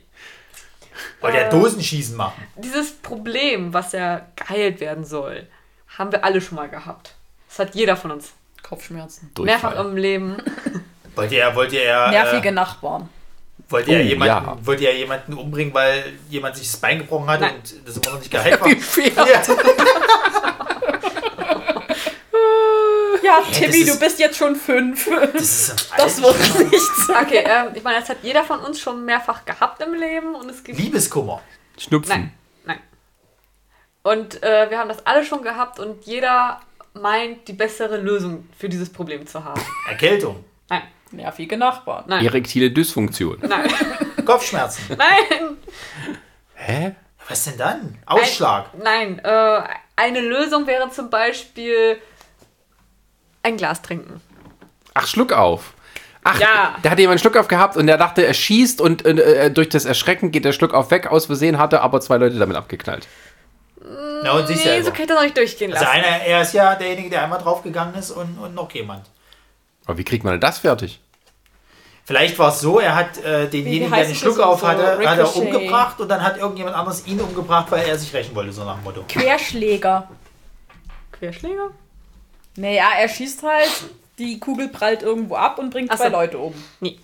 Wollte 1.21 1.39
er 1.39 1.51
Dosenschießen 1.51 2.17
machen? 2.17 2.43
Dieses 2.57 2.93
Problem, 2.93 3.73
was 3.75 3.93
ja 3.93 4.27
geheilt 4.37 4.81
werden 4.81 5.05
soll, 5.05 5.47
haben 5.99 6.13
wir 6.13 6.25
alle 6.25 6.41
schon 6.41 6.57
mal 6.57 6.69
gehabt. 6.69 7.15
Das 7.49 7.59
hat 7.59 7.75
jeder 7.75 7.97
von 7.97 8.11
uns. 8.13 8.33
Kopfschmerzen. 8.63 9.31
Mehrfach 9.41 9.71
Durchfall. 9.73 9.91
im 9.91 9.97
Leben. 9.97 10.37
Wollte 11.17 11.35
er, 11.37 11.55
wollte 11.55 11.77
er, 11.77 12.11
Nervige 12.11 12.49
äh, 12.49 12.53
Nachbarn. 12.53 13.09
Wollte 13.69 13.93
er 13.93 14.01
Oh, 14.01 14.03
jemanden, 14.03 14.45
ja. 14.47 14.59
wollte 14.63 14.85
er 14.85 14.97
jemanden 14.97 15.35
umbringen, 15.35 15.73
weil 15.75 16.13
jemand 16.29 16.57
sich 16.57 16.71
das 16.71 16.77
Bein 16.81 16.99
gebrochen 16.99 17.29
hat 17.29 17.41
Nein. 17.41 17.55
und 17.57 17.75
das 17.87 17.97
immer 17.97 18.11
noch 18.13 18.19
nicht 18.21 18.31
geheilt 18.31 18.61
war? 18.61 18.69
Ja. 19.29 19.43
Ja, 23.23 23.43
Timmy, 23.53 23.79
ist- 23.79 23.95
du 23.95 23.99
bist 23.99 24.19
jetzt 24.19 24.37
schon 24.37 24.55
fünf. 24.55 25.09
Das 25.33 25.43
ist 25.43 25.89
Das 25.97 26.21
wird 26.23 26.37
nichts. 26.71 27.09
Okay, 27.09 27.43
ähm, 27.47 27.69
ich 27.75 27.83
meine, 27.83 28.01
das 28.01 28.09
hat 28.11 28.19
jeder 28.23 28.45
von 28.45 28.61
uns 28.61 28.79
schon 28.81 29.05
mehrfach 29.05 29.45
gehabt 29.45 29.81
im 29.83 29.95
Leben 29.95 30.35
und 30.35 30.51
es 30.51 30.63
gibt. 30.63 30.79
Liebeskummer. 30.79 31.41
Schnupfen. 31.79 32.11
Nein, 32.11 32.33
nein. 32.67 32.79
Und 34.03 34.43
äh, 34.43 34.69
wir 34.71 34.79
haben 34.79 34.89
das 34.89 35.05
alle 35.07 35.25
schon 35.25 35.43
gehabt 35.43 35.79
und 35.81 36.05
jeder 36.05 36.61
meint, 36.93 37.49
die 37.49 37.55
bessere 37.55 37.97
Lösung 37.97 38.47
für 38.59 38.69
dieses 38.69 38.91
Problem 38.93 39.27
zu 39.27 39.43
haben. 39.43 39.61
Erkältung. 39.89 40.45
Nervige 41.17 41.57
Nachbarn. 41.57 42.05
nein, 42.07 42.25
Erektile 42.25 42.71
Dysfunktion. 42.71 43.39
nein, 43.43 43.69
Kopfschmerzen. 44.25 44.97
nein, 44.97 45.57
Hä? 46.55 46.95
Was 47.29 47.45
denn 47.45 47.57
dann? 47.59 47.99
Ausschlag. 48.07 48.67
nein. 48.83 49.19
Äh, 49.25 49.63
eine 49.97 50.21
Lösung 50.21 50.67
wäre 50.67 50.91
zum 50.91 51.09
Beispiel 51.11 51.99
ein 53.43 53.57
Glas 53.57 53.81
trinken. 53.83 54.21
Ach, 54.95 55.07
Schluck 55.07 55.33
auf. 55.33 55.73
Ach, 56.23 56.39
Ja. 56.41 56.77
da 56.83 56.91
hatte 56.91 57.01
jemand 57.03 57.15
einen 57.15 57.19
Schluck 57.21 57.37
auf 57.37 57.49
gehabt 57.49 57.77
und 57.77 57.87
der 57.87 57.97
dachte, 57.99 58.27
er 58.27 58.35
schießt 58.35 58.81
und 58.81 59.05
äh, 59.05 59.51
durch 59.51 59.69
das 59.69 59.85
Erschrecken 59.85 60.31
geht 60.31 60.45
der 60.45 60.53
Schluck 60.53 60.73
auf 60.75 60.91
weg. 60.91 61.07
Aus 61.09 61.27
Versehen 61.27 61.59
hatte 61.59 61.81
aber 61.83 62.01
zwei 62.01 62.17
Leute 62.17 62.39
damit 62.39 62.57
abgeknallt. 62.57 63.07
Na, 64.23 64.33
und 64.33 64.47
sich 64.47 64.57
Nee, 64.57 64.63
selber. 64.63 64.85
so 64.87 64.91
kann 64.93 65.03
ich 65.03 65.07
das 65.09 65.17
noch 65.17 65.23
nicht 65.25 65.37
durchgehen 65.37 65.73
Also 65.73 65.85
lassen. 65.85 65.97
einer, 65.97 66.07
er 66.25 66.43
ist 66.43 66.55
ja 66.55 66.75
derjenige, 66.77 67.11
der 67.11 67.23
einmal 67.25 67.41
draufgegangen 67.41 67.95
ist 67.95 68.11
und, 68.11 68.39
und 68.39 68.55
noch 68.55 68.71
jemand. 68.73 69.05
Aber 69.87 69.99
wie 69.99 70.05
kriegt 70.05 70.25
man 70.25 70.33
denn 70.33 70.41
das 70.41 70.59
fertig? 70.59 71.01
Vielleicht 72.07 72.39
war 72.39 72.51
es 72.51 72.61
so, 72.61 72.81
er 72.81 72.95
hat 72.95 73.17
äh, 73.25 73.49
denjenigen, 73.49 73.91
der 73.91 74.05
den 74.05 74.15
Schluck 74.15 74.39
auf 74.39 74.61
so 74.61 74.67
hatte, 74.69 74.99
hat 75.09 75.19
er 75.19 75.37
umgebracht 75.37 75.99
und 76.01 76.09
dann 76.09 76.23
hat 76.23 76.37
irgendjemand 76.37 76.77
anderes 76.77 77.07
ihn 77.07 77.19
umgebracht, 77.21 77.71
weil 77.71 77.87
er 77.87 77.99
sich 77.99 78.13
rächen 78.13 78.35
wollte, 78.35 78.53
so 78.53 78.63
nach 78.65 78.75
dem 78.75 78.85
Motto. 78.85 79.05
Querschläger. 79.09 80.09
Querschläger? 81.13 81.71
Naja, 82.57 82.89
er 83.01 83.09
schießt 83.09 83.43
halt, 83.43 83.71
die 84.19 84.39
Kugel 84.39 84.69
prallt 84.69 85.03
irgendwo 85.03 85.37
ab 85.37 85.59
und 85.59 85.71
bringt 85.71 85.91
Ach 85.91 85.97
zwei 85.97 86.07
so. 86.07 86.13
Leute 86.13 86.39
um. 86.39 86.55
Nee. 86.81 86.99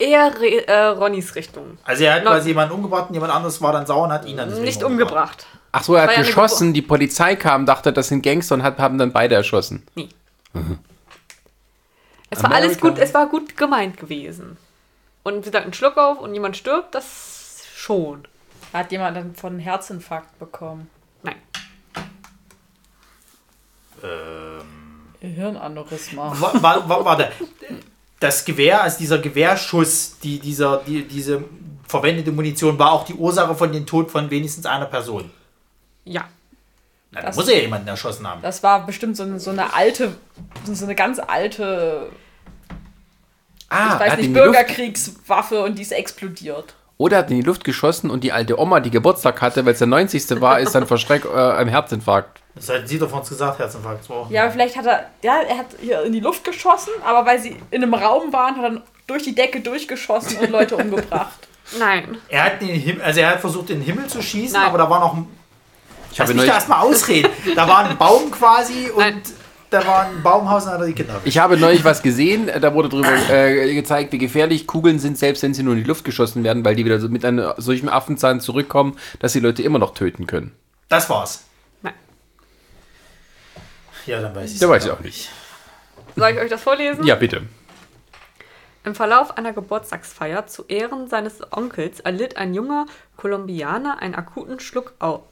Eher 0.00 0.34
Re 0.40 0.66
äh, 0.66 0.84
Ronnys 0.86 1.36
Richtung. 1.36 1.78
Also 1.84 2.02
er 2.04 2.14
hat 2.14 2.24
No. 2.24 2.30
quasi 2.30 2.48
jemanden 2.48 2.74
umgebracht 2.74 3.08
und 3.08 3.14
jemand 3.14 3.32
anderes 3.32 3.62
war 3.62 3.72
dann 3.72 3.86
sauer 3.86 4.04
und 4.04 4.12
hat 4.12 4.26
ihn 4.26 4.36
dann 4.36 4.52
Nicht 4.62 4.82
umgebracht. 4.82 5.46
Ach 5.70 5.84
so, 5.84 5.94
er 5.94 6.08
hat 6.08 6.16
geschossen, 6.16 6.72
die 6.74 6.82
Polizei 6.82 7.36
kam, 7.36 7.66
dachte, 7.66 7.92
das 7.92 8.08
sind 8.08 8.22
Gangster 8.22 8.56
und 8.56 8.62
hat, 8.64 8.78
haben 8.78 8.98
dann 8.98 9.12
beide 9.12 9.36
erschossen. 9.36 9.86
Nee. 9.94 10.08
Es 12.36 12.42
war 12.42 12.52
alles 12.52 12.78
gut, 12.80 12.98
es 12.98 13.14
war 13.14 13.26
gut 13.28 13.56
gemeint 13.56 13.96
gewesen. 13.96 14.56
Und 15.22 15.36
wie 15.46 15.50
gesagt, 15.50 15.66
ein 15.66 15.72
Schluck 15.72 15.96
auf 15.96 16.20
und 16.20 16.34
jemand 16.34 16.56
stirbt, 16.56 16.94
das 16.94 17.62
schon. 17.74 18.26
Hat 18.72 18.92
jemand 18.92 19.16
dann 19.16 19.34
von 19.34 19.58
Herzinfarkt 19.58 20.38
bekommen? 20.38 20.90
Nein. 21.22 21.36
Hirnaneurysma. 25.20 26.32
Wa- 26.40 26.52
wa- 26.62 26.88
wa- 26.88 27.04
Warte, 27.04 27.30
das 28.20 28.44
Gewehr, 28.44 28.82
also 28.82 28.98
dieser 28.98 29.18
Gewehrschuss, 29.18 30.18
die, 30.22 30.38
dieser, 30.38 30.78
die, 30.78 31.04
diese 31.06 31.44
verwendete 31.86 32.32
Munition 32.32 32.78
war 32.78 32.92
auch 32.92 33.04
die 33.04 33.14
Ursache 33.14 33.54
von 33.54 33.72
dem 33.72 33.86
Tod 33.86 34.10
von 34.10 34.30
wenigstens 34.30 34.66
einer 34.66 34.86
Person. 34.86 35.30
Ja. 36.04 36.24
Na, 37.10 37.20
da 37.20 37.26
Das- 37.28 37.36
muss 37.36 37.48
er 37.48 37.56
ja 37.56 37.62
jemanden 37.62 37.88
erschossen 37.88 38.26
haben. 38.28 38.42
Das 38.42 38.62
war 38.62 38.84
bestimmt 38.84 39.16
so, 39.16 39.22
eine- 39.22 39.40
so 39.40 39.50
eine 39.50 39.72
alte, 39.74 40.14
so 40.70 40.84
eine 40.84 40.94
ganz 40.94 41.18
alte, 41.18 42.10
Ah, 43.74 43.94
ich 43.94 44.00
weiß 44.00 44.10
hat 44.12 44.18
nicht, 44.18 44.26
in 44.28 44.34
die 44.34 44.40
Luft, 44.40 44.52
Bürgerkriegswaffe 44.52 45.62
und 45.62 45.78
die 45.78 45.82
ist 45.82 45.92
explodiert. 45.92 46.74
oder 46.96 47.18
hat 47.18 47.30
in 47.30 47.36
die 47.36 47.42
Luft 47.42 47.64
geschossen 47.64 48.10
und 48.10 48.22
die 48.24 48.32
alte 48.32 48.58
Oma, 48.58 48.80
die 48.80 48.90
Geburtstag 48.90 49.40
hatte, 49.42 49.64
weil 49.66 49.72
es 49.72 49.78
der 49.78 49.88
90. 49.88 50.40
war, 50.40 50.60
ist 50.60 50.74
dann 50.74 50.86
vor 50.86 50.98
Schreck 50.98 51.24
äh, 51.24 51.28
einem 51.36 51.68
Herzinfarkt. 51.70 52.40
Das 52.54 52.68
hat 52.68 52.88
sie 52.88 52.98
doch 52.98 53.10
von 53.10 53.20
uns 53.20 53.28
gesagt, 53.28 53.58
Herzinfarkt. 53.58 54.08
Wochen. 54.08 54.32
Ja, 54.32 54.48
vielleicht 54.50 54.76
hat 54.76 54.86
er, 54.86 55.10
ja, 55.22 55.40
er 55.40 55.58
hat 55.58 55.66
hier 55.80 56.02
in 56.04 56.12
die 56.12 56.20
Luft 56.20 56.44
geschossen, 56.44 56.92
aber 57.04 57.26
weil 57.26 57.40
sie 57.40 57.56
in 57.70 57.82
einem 57.82 57.94
Raum 57.94 58.32
waren, 58.32 58.56
hat 58.56 58.72
er 58.72 58.82
durch 59.06 59.24
die 59.24 59.34
Decke 59.34 59.60
durchgeschossen 59.60 60.38
und 60.38 60.50
Leute 60.50 60.76
umgebracht. 60.76 61.48
Nein. 61.78 62.18
Er 62.28 62.44
hat 62.44 62.60
den 62.62 62.68
Himmel, 62.68 63.02
also 63.02 63.20
er 63.20 63.30
hat 63.30 63.40
versucht, 63.40 63.70
in 63.70 63.78
den 63.80 63.84
Himmel 63.86 64.06
zu 64.06 64.22
schießen, 64.22 64.52
Nein. 64.58 64.68
aber 64.68 64.78
da 64.78 64.88
war 64.88 65.00
noch 65.00 65.14
ein. 65.14 65.26
Ich 66.12 66.18
Lass 66.18 66.28
habe, 66.28 66.38
mich 66.38 66.46
da 66.46 66.54
erstmal 66.54 66.80
ausreden. 66.86 67.30
Da 67.56 67.66
war 67.66 67.78
ein 67.86 67.96
Baum 67.98 68.30
quasi 68.30 68.88
und 68.90 68.98
Nein. 69.00 69.22
Da 69.74 69.86
war 69.86 70.06
ein 70.06 70.22
Baumhaus 70.22 70.66
und 70.66 70.72
hat 70.72 70.80
er 70.80 70.86
die 70.86 70.92
Kinder 70.92 71.20
ich 71.24 71.38
habe 71.38 71.56
neulich 71.56 71.84
was 71.84 72.02
gesehen, 72.02 72.48
da 72.60 72.74
wurde 72.74 72.88
drüber 72.88 73.12
äh, 73.30 73.74
gezeigt, 73.74 74.12
wie 74.12 74.18
gefährlich 74.18 74.66
Kugeln 74.66 74.98
sind, 74.98 75.18
selbst 75.18 75.42
wenn 75.42 75.52
sie 75.52 75.62
nur 75.62 75.74
in 75.74 75.80
die 75.80 75.88
Luft 75.88 76.04
geschossen 76.04 76.44
werden, 76.44 76.64
weil 76.64 76.76
die 76.76 76.84
wieder 76.84 77.00
so 77.00 77.08
mit 77.08 77.24
einem 77.24 77.52
solchen 77.56 77.88
Affenzahn 77.88 78.40
zurückkommen, 78.40 78.96
dass 79.18 79.32
die 79.32 79.40
Leute 79.40 79.62
immer 79.62 79.78
noch 79.78 79.94
töten 79.94 80.26
können. 80.26 80.52
Das 80.88 81.10
war's. 81.10 81.44
Nein. 81.82 81.94
Ja, 84.06 84.20
dann 84.20 84.34
weiß 84.34 84.52
ich 84.52 84.58
Da 84.60 84.68
weiß 84.68 84.84
ich 84.84 84.90
auch 84.90 85.00
nicht. 85.00 85.30
Soll 86.16 86.30
ich 86.30 86.38
euch 86.38 86.50
das 86.50 86.62
vorlesen? 86.62 87.04
Ja, 87.04 87.16
bitte. 87.16 87.42
Im 88.84 88.94
Verlauf 88.94 89.36
einer 89.36 89.52
Geburtstagsfeier 89.52 90.46
zu 90.46 90.66
Ehren 90.68 91.08
seines 91.08 91.40
Onkels 91.52 92.00
erlitt 92.00 92.36
ein 92.36 92.54
junger 92.54 92.86
Kolumbianer 93.16 94.00
einen 94.00 94.14
akuten 94.14 94.60
Schluckau 94.60 95.26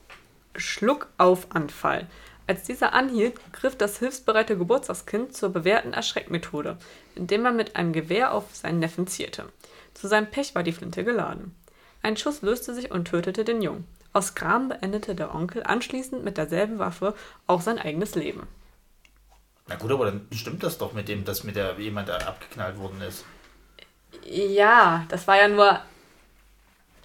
Schluckaufanfall. 0.55 2.07
Als 2.45 2.63
dieser 2.63 2.93
anhielt, 2.93 3.35
griff 3.53 3.77
das 3.77 3.99
hilfsbereite 3.99 4.57
Geburtstagskind 4.57 5.35
zur 5.35 5.49
bewährten 5.49 5.93
Erschreckmethode, 5.93 6.77
indem 7.15 7.45
er 7.45 7.53
mit 7.53 7.75
einem 7.75 7.93
Gewehr 7.93 8.33
auf 8.33 8.53
seinen 8.53 8.79
Neffen 8.79 9.07
zierte. 9.07 9.45
Zu 9.93 10.07
seinem 10.07 10.29
Pech 10.29 10.53
war 10.53 10.63
die 10.63 10.73
Flinte 10.73 11.03
geladen. 11.03 11.55
Ein 12.01 12.17
Schuss 12.17 12.41
löste 12.41 12.73
sich 12.73 12.91
und 12.91 13.05
tötete 13.05 13.45
den 13.45 13.61
Jungen. 13.61 13.87
Aus 14.11 14.35
Gram 14.35 14.69
beendete 14.69 15.15
der 15.15 15.33
Onkel 15.33 15.63
anschließend 15.63 16.23
mit 16.23 16.37
derselben 16.37 16.79
Waffe 16.79 17.15
auch 17.47 17.61
sein 17.61 17.79
eigenes 17.79 18.15
Leben. 18.15 18.45
Na 19.67 19.75
gut, 19.75 19.91
aber 19.91 20.05
dann 20.05 20.27
stimmt 20.33 20.63
das 20.63 20.77
doch 20.77 20.91
mit 20.91 21.07
dem, 21.07 21.23
dass 21.23 21.45
mit 21.45 21.55
der 21.55 21.79
jemand 21.79 22.09
da 22.09 22.17
abgeknallt 22.17 22.77
worden 22.77 23.01
ist. 23.01 23.23
Ja, 24.25 25.05
das 25.09 25.27
war 25.27 25.37
ja 25.37 25.47
nur. 25.47 25.79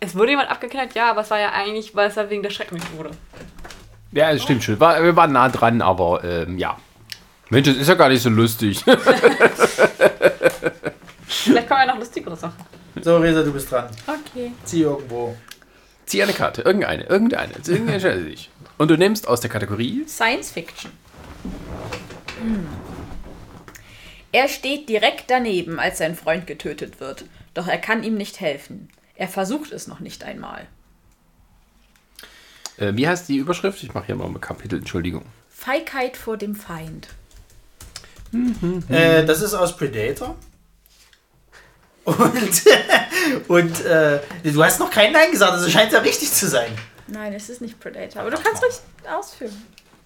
Es 0.01 0.15
wurde 0.17 0.31
jemand 0.31 0.51
abgeknallt, 0.51 0.95
ja, 0.95 1.11
aber 1.11 1.23
es 1.23 1.31
war 1.31 1.39
ja 1.39 1.53
eigentlich, 1.53 1.95
weil 1.95 2.09
es 2.09 2.17
ja 2.17 2.29
wegen 2.29 2.43
der 2.43 2.51
Schreckmethode. 2.51 3.11
Ja, 4.13 4.33
das 4.33 4.43
stimmt 4.43 4.65
schon. 4.65 4.81
War, 4.81 5.03
wir 5.03 5.17
waren 5.17 5.33
nah 5.33 5.49
dran, 5.49 5.83
aber 5.83 6.25
ähm, 6.25 6.59
ja. 6.59 6.79
Mensch, 7.51 7.69
das 7.69 7.77
ist 7.77 7.89
ja 7.89 7.95
gar 7.95 8.09
nicht 8.09 8.23
so 8.23 8.31
lustig. 8.31 8.83
Vielleicht 11.27 11.69
kommen 11.69 11.81
ja 11.81 11.87
noch 11.87 11.99
lustigere 11.99 12.37
Sachen. 12.37 12.65
So, 13.03 13.19
Resa, 13.19 13.43
du 13.43 13.53
bist 13.53 13.71
dran. 13.71 13.89
Okay. 14.07 14.53
Zieh 14.65 14.83
irgendwo. 14.83 15.37
Zieh 16.07 16.23
eine 16.23 16.33
Karte, 16.33 16.63
irgendeine, 16.63 17.05
irgendeine. 17.05 17.53
Irgendeine 17.53 17.93
entscheide 17.93 18.25
dich. 18.25 18.51
Und 18.79 18.91
du 18.91 18.97
nimmst 18.97 19.29
aus 19.29 19.41
der 19.41 19.51
Kategorie 19.51 20.05
Science 20.07 20.51
Fiction. 20.51 20.91
Hm. 22.41 22.67
Er 24.33 24.49
steht 24.49 24.89
direkt 24.89 25.31
daneben, 25.31 25.79
als 25.79 25.99
sein 25.99 26.15
Freund 26.15 26.47
getötet 26.47 27.01
wird. 27.01 27.25
Doch 27.55 27.67
er 27.67 27.79
kann 27.79 28.03
ihm 28.03 28.15
nicht 28.15 28.41
helfen. 28.41 28.89
Er 29.15 29.29
versucht 29.29 29.73
es 29.73 29.87
noch 29.87 30.01
nicht 30.01 30.25
einmal. 30.25 30.67
Äh, 32.79 32.93
wie 32.95 33.09
heißt 33.09 33.29
die 33.29 33.37
Überschrift? 33.37 33.83
Ich 33.83 33.95
mache 33.95 34.07
hier 34.07 34.17
mal 34.17 34.27
ein 34.27 34.41
Kapitel, 34.41 34.79
Entschuldigung. 34.79 35.25
Feigheit 35.51 36.17
vor 36.17 36.37
dem 36.37 36.55
Feind. 36.55 37.09
Äh, 38.89 39.25
das 39.25 39.43
ist 39.43 39.55
aus 39.55 39.77
Predator. 39.77 40.37
Und, 42.05 42.19
und 43.49 43.85
äh, 43.85 44.21
du 44.45 44.65
hast 44.65 44.81
noch 44.81 44.91
kein 44.91 45.13
Nein 45.13 45.31
gesagt, 45.31 45.53
also 45.53 45.69
scheint 45.69 45.93
ja 45.93 45.99
richtig 46.01 46.33
zu 46.33 46.49
sein. 46.49 46.71
Nein, 47.07 47.33
es 47.33 47.49
ist 47.49 47.61
nicht 47.61 47.81
Predator. 47.81 48.23
Aber 48.23 48.31
du 48.31 48.39
kannst 48.39 48.63
ruhig 48.63 48.75
ausführen. 49.11 49.53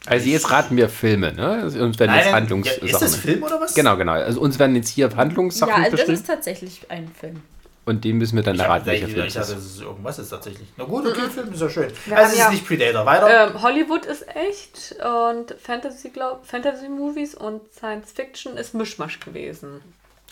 Also 0.07 0.29
jetzt 0.29 0.51
raten 0.51 0.77
wir 0.77 0.89
Filme, 0.89 1.33
ne? 1.33 1.65
Uns 1.65 1.99
werden 1.99 2.15
jetzt 2.15 2.25
Nein, 2.27 2.35
Handlungssachen. 2.35 2.89
ja, 2.89 2.95
ist 2.95 3.03
das 3.03 3.15
Film 3.15 3.43
oder 3.43 3.61
was? 3.61 3.75
Genau, 3.75 3.97
genau. 3.97 4.13
Also 4.13 4.41
uns 4.41 4.59
werden 4.59 4.75
jetzt 4.75 4.89
hier 4.89 5.15
Handlungssachen 5.15 5.75
ja, 5.75 5.85
also 5.85 5.97
das 5.97 6.09
ist 6.09 6.27
tatsächlich 6.27 6.91
ein 6.91 7.09
Film. 7.09 7.41
Und 7.85 8.05
den 8.05 8.19
müssen 8.19 8.37
wir 8.37 8.43
dann 8.43 8.55
Ich, 8.57 8.61
erraten, 8.63 8.81
hab, 8.81 8.87
welcher 8.87 9.07
ich, 9.09 9.13
Film 9.15 9.27
ich 9.27 9.29
es 9.29 9.35
dachte, 9.35 9.53
ist. 9.53 9.59
das 9.59 9.73
ist 9.73 9.81
irgendwas 9.81 10.19
ist 10.19 10.29
tatsächlich. 10.31 10.69
Na 10.77 10.85
gut, 10.85 11.07
okay, 11.07 11.29
Film 11.29 11.53
ist 11.53 11.61
ja 11.61 11.69
schön. 11.69 11.93
Wir 12.07 12.17
also 12.17 12.29
es 12.29 12.33
ist 12.35 12.39
ja- 12.39 12.51
nicht 12.51 12.67
Predator. 12.67 13.05
Weiter. 13.07 13.49
Ähm, 13.49 13.63
Hollywood 13.63 14.07
ist 14.07 14.25
echt 14.37 14.95
und 15.05 15.55
Fantasy, 15.61 16.11
glaub, 16.11 16.47
Fantasy 16.47 16.89
Movies 16.89 17.35
und 17.35 17.61
Science 17.73 18.13
Fiction 18.13 18.57
ist 18.57 18.75
Mischmasch 18.75 19.21
gewesen. 19.21 19.81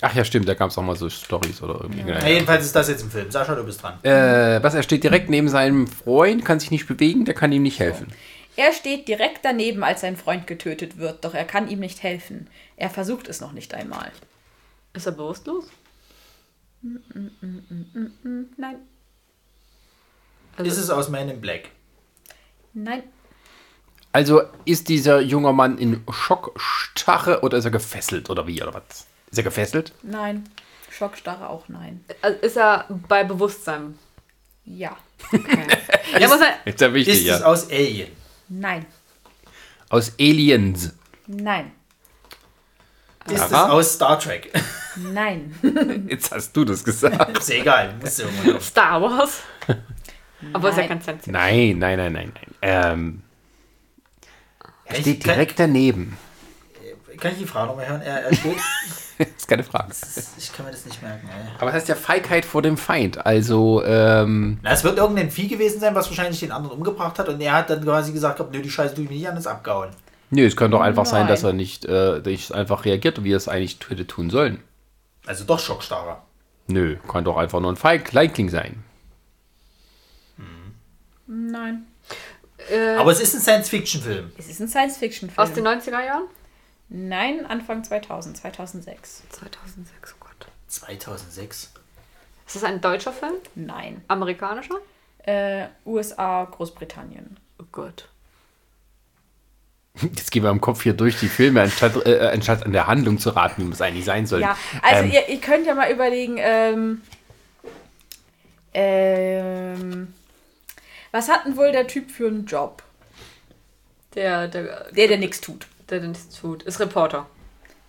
Ach 0.03 0.15
ja, 0.15 0.25
stimmt, 0.25 0.49
da 0.49 0.55
gab 0.55 0.71
es 0.71 0.79
auch 0.79 0.83
mal 0.83 0.97
so 0.97 1.11
Stories 1.11 1.61
oder 1.63 1.75
irgendwie. 1.83 2.03
Na, 2.07 2.15
Genau. 2.21 2.27
jedenfalls 2.27 2.65
ist 2.65 2.75
das 2.75 2.89
jetzt 2.89 3.03
ein 3.05 3.11
Film. 3.11 3.31
Sascha, 3.31 3.55
du 3.55 3.65
bist 3.65 3.83
dran. 3.83 3.99
Äh, 4.03 4.63
was, 4.63 4.73
er 4.75 4.83
steht 4.83 5.05
direkt 5.05 5.29
neben 5.29 5.49
seinem 5.51 5.87
Freund, 5.87 6.43
kann 6.45 6.59
sich 6.59 6.71
nicht 6.71 6.87
bewegen, 6.89 7.27
der 7.27 7.35
kann 7.35 7.53
ihm 7.53 7.63
nicht 7.63 7.79
helfen. 7.81 8.07
Er 8.57 8.73
steht 8.73 9.09
direkt 9.09 9.41
daneben, 9.45 9.85
als 9.85 10.01
sein 10.01 10.17
Freund 10.17 10.47
getötet 10.47 10.97
wird, 10.99 11.25
doch 11.25 11.35
er 11.35 11.45
kann 11.45 11.69
ihm 11.69 11.81
nicht 11.81 12.03
helfen. 12.03 12.49
Er 12.77 12.89
versucht 12.91 13.29
es 13.29 13.41
noch 13.43 13.53
nicht 13.53 13.75
einmal. 13.75 14.11
Ist 14.95 15.07
er 15.07 15.13
bewusstlos? 15.13 15.67
Nein, 18.57 18.77
Also, 20.57 20.71
Ist 20.71 20.79
es 20.79 20.91
aus 20.91 21.09
Man 21.09 21.29
in 21.29 21.41
Black? 21.41 21.71
nein, 22.73 23.03
Also 24.13 24.43
ist 24.65 24.89
dieser 24.89 25.21
junge 25.21 25.53
Mann 25.53 25.79
in 25.79 26.03
Schockstarre 26.11 27.43
oder 27.43 27.59
ist 27.59 27.65
er 27.67 27.71
gefesselt 27.71 28.31
oder 28.31 28.47
wie 28.47 28.63
oder 28.63 28.73
was? 28.75 29.07
Ist 29.31 29.39
er 29.39 29.45
gefesselt? 29.45 29.93
nein. 30.03 30.49
Schockstarre 30.91 31.49
auch 31.49 31.69
nein. 31.69 32.05
also 32.21 32.39
ist 32.41 32.57
er 32.57 32.87
bei 33.09 33.23
Bewusstsein? 33.25 33.99
Ja, 34.65 34.97
Okay. 35.33 35.67
ja, 36.19 36.29
muss 36.29 36.41
er, 36.41 36.67
Ist 36.67 36.81
ja 36.81 36.93
wichtig, 36.95 37.15
Ist 37.15 37.21
es 37.21 37.27
ja. 37.41 37.45
aus 37.45 37.71
Alien? 37.71 38.09
nein, 38.49 38.87
Aus 39.91 40.13
Aliens. 40.19 40.93
nein, 41.27 41.73
Ist 43.27 43.35
es 43.45 43.53
Aha. 43.53 43.69
aus 43.71 43.95
Star 43.95 44.19
Trek? 44.19 44.51
nein, 45.13 45.55
Jetzt 46.09 46.33
hast 46.33 46.57
du 46.57 46.65
das 46.65 46.83
gesagt. 46.85 47.39
ist 47.39 47.49
ja 47.49 47.57
egal. 47.57 47.95
Muss 48.01 48.19
ja 48.19 48.25
irgendwo 48.27 48.53
drauf. 48.53 48.65
Star 48.65 49.01
Wars. 49.03 49.41
Aber 50.53 50.71
ist 50.71 50.77
ja 50.77 50.81
Nein. 50.83 50.89
kein 50.89 51.03
Science 51.03 51.25
Fiction. 51.25 51.33
Nein, 51.33 51.79
nein, 51.79 51.99
nein, 51.99 52.13
nein, 52.13 52.33
nein. 52.35 52.55
Ähm, 52.63 53.23
er 54.85 54.95
Ich- 54.97 55.01
steht 55.03 55.25
kann- 55.25 55.35
direkt 55.35 55.59
daneben. 55.59 56.17
Kann 57.19 57.33
ich 57.33 57.39
die 57.39 57.47
Frage 57.47 57.69
nochmal 57.69 57.87
hören? 57.87 58.01
Er, 58.01 58.23
er 58.25 58.35
steht. 58.35 58.57
ist 59.37 59.47
keine 59.47 59.63
Frage. 59.63 59.93
ich 60.39 60.53
kann 60.55 60.65
mir 60.65 60.73
das 60.73 60.87
nicht 60.87 61.03
merken. 61.03 61.29
Ey. 61.29 61.51
Aber 61.59 61.69
es 61.69 61.75
heißt 61.75 61.89
ja 61.89 61.95
Feigheit 61.95 62.47
vor 62.47 62.63
dem 62.63 62.79
Feind. 62.79 63.27
Also, 63.27 63.85
ähm, 63.85 64.59
Na, 64.63 64.71
es 64.73 64.83
wird 64.85 64.97
irgendein 64.97 65.31
Vieh 65.31 65.47
gewesen 65.49 65.81
sein, 65.81 65.95
was 65.95 66.09
wahrscheinlich 66.09 66.41
den 66.41 66.51
anderen 66.53 66.79
umgebracht 66.79 67.19
hat. 67.19 67.29
Und 67.29 67.39
er 67.43 67.53
hat 67.53 67.69
dann 67.69 67.85
quasi 67.85 68.13
gesagt, 68.13 68.39
gehabt, 68.39 68.55
nö, 68.55 68.63
die 68.63 68.71
Scheiße 68.71 68.95
tue 68.95 69.05
ich 69.05 69.11
mir 69.11 69.17
nicht 69.17 69.29
an, 69.29 69.37
ist 69.37 69.47
abgehauen. 69.47 69.91
nö, 70.31 70.47
es 70.47 70.57
könnte 70.57 70.79
doch 70.79 70.83
einfach 70.83 71.05
sein, 71.05 71.27
dass 71.27 71.43
er 71.43 71.53
nicht, 71.53 71.85
äh, 71.85 72.23
nicht 72.25 72.53
einfach 72.55 72.87
reagiert, 72.87 73.23
wie 73.23 73.33
er 73.33 73.37
es 73.37 73.49
eigentlich 73.49 73.77
hätte 73.87 74.07
tun 74.07 74.31
sollen. 74.31 74.63
Also 75.31 75.45
doch 75.45 75.61
Schockstarre. 75.61 76.21
Nö, 76.67 76.97
kann 77.07 77.23
doch 77.23 77.37
einfach 77.37 77.61
nur 77.61 77.71
ein 77.71 77.77
Feig 77.77 78.11
Feigling 78.11 78.49
sein. 78.49 78.83
nein. 81.29 81.87
Äh, 82.69 82.97
Aber 82.97 83.13
es 83.13 83.21
ist 83.21 83.35
ein 83.35 83.41
Science-Fiction-Film. 83.41 84.33
Es 84.37 84.49
ist 84.49 84.59
ein 84.59 84.67
Science-Fiction-Film. 84.67 85.39
aus 85.39 85.53
den 85.53 85.65
90er 85.65 86.05
Jahren? 86.05 86.25
Nein, 86.89 87.47
Anfang 87.47 87.85
2000, 87.85 88.39
2006. 88.39 89.23
2006, 89.31 90.15
oh 90.15 90.17
Gott. 90.19 90.49
2006. 90.67 91.75
Ist 92.49 92.57
das 92.57 92.65
ein 92.65 92.81
deutscher 92.81 93.13
Film? 93.13 93.35
Nein. 93.55 94.03
Amerikanischer? 94.09 94.79
Äh, 95.19 95.69
USA, 95.87 96.43
Großbritannien. 96.51 97.39
Oh 97.61 97.67
Gott. 97.71 98.09
Jetzt 100.03 100.31
gehen 100.31 100.43
wir 100.43 100.51
im 100.51 100.61
Kopf 100.61 100.83
hier 100.83 100.93
durch 100.95 101.19
die 101.19 101.29
Filme, 101.29 101.63
anstatt, 101.63 102.07
äh, 102.07 102.31
anstatt 102.33 102.65
an 102.65 102.73
der 102.73 102.87
Handlung 102.87 103.19
zu 103.19 103.31
raten, 103.31 103.69
wie 103.69 103.73
es 103.73 103.81
eigentlich 103.81 104.05
sein 104.05 104.27
soll. 104.27 104.41
Ja, 104.41 104.57
also 104.83 105.05
Ähm, 105.05 105.11
ihr, 105.13 105.29
ihr 105.29 105.41
könnt 105.41 105.67
ja 105.67 105.75
mal 105.75 105.91
überlegen, 105.91 106.37
ähm, 106.39 107.03
ähm, 108.73 110.15
was 111.13 111.29
hat 111.29 111.45
denn 111.45 111.57
wohl 111.57 111.73
der 111.73 111.87
Typ 111.87 112.11
für 112.11 112.29
einen 112.29 112.47
Job? 112.47 112.83
Der, 114.15 114.49
der, 114.49 114.91
Der, 114.93 115.09
der 115.09 115.19
nichts 115.19 115.41
tut. 115.41 115.67
der 115.89 116.01
den 116.01 116.13
nichts 116.13 116.41
tut. 116.41 116.63
Ist 116.63 116.81
Reporter. 116.81 117.27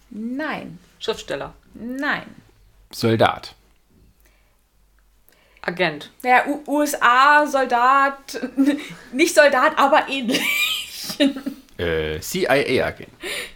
Nein, 0.10 0.80
Schriftsteller. 1.00 1.54
nein. 1.74 2.24
Soldat. 2.92 3.56
Agent. 5.62 6.12
Ja, 6.24 6.44
U 6.48 6.64
USA, 6.68 7.46
Soldat, 7.48 8.42
nicht 9.14 9.36
Soldat, 9.36 9.78
aber 9.78 10.10
ähnlich. 10.10 10.42
Äh, 11.82 12.20
CIA-Agent. 12.22 13.10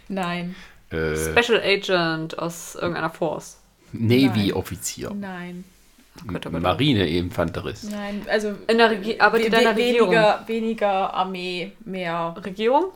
Nein, 0.08 0.54
Äh, 0.90 1.16
Special 1.16 1.60
Agent 1.62 2.38
aus 2.38 2.74
irgendeiner 2.76 3.10
Force. 3.10 3.58
Navy-Offizier. 3.92 5.10
nein, 5.14 5.64
Oh 6.20 6.32
Gott, 6.32 6.46
oh 6.46 6.50
Gott. 6.50 6.62
Marine-Infanterist. 6.62 7.90
nein. 7.90 8.24
Also 8.28 8.54
In 8.68 8.78
der 8.78 8.90
Regi 8.90 9.18
arbeitet 9.18 9.46
in 9.46 9.52
der 9.52 9.70
Regierung. 9.76 10.10
weniger, 10.10 10.44
weniger 10.46 11.14
Armee, 11.14 11.72
mehr. 11.84 12.34
Regierung? 12.42 12.92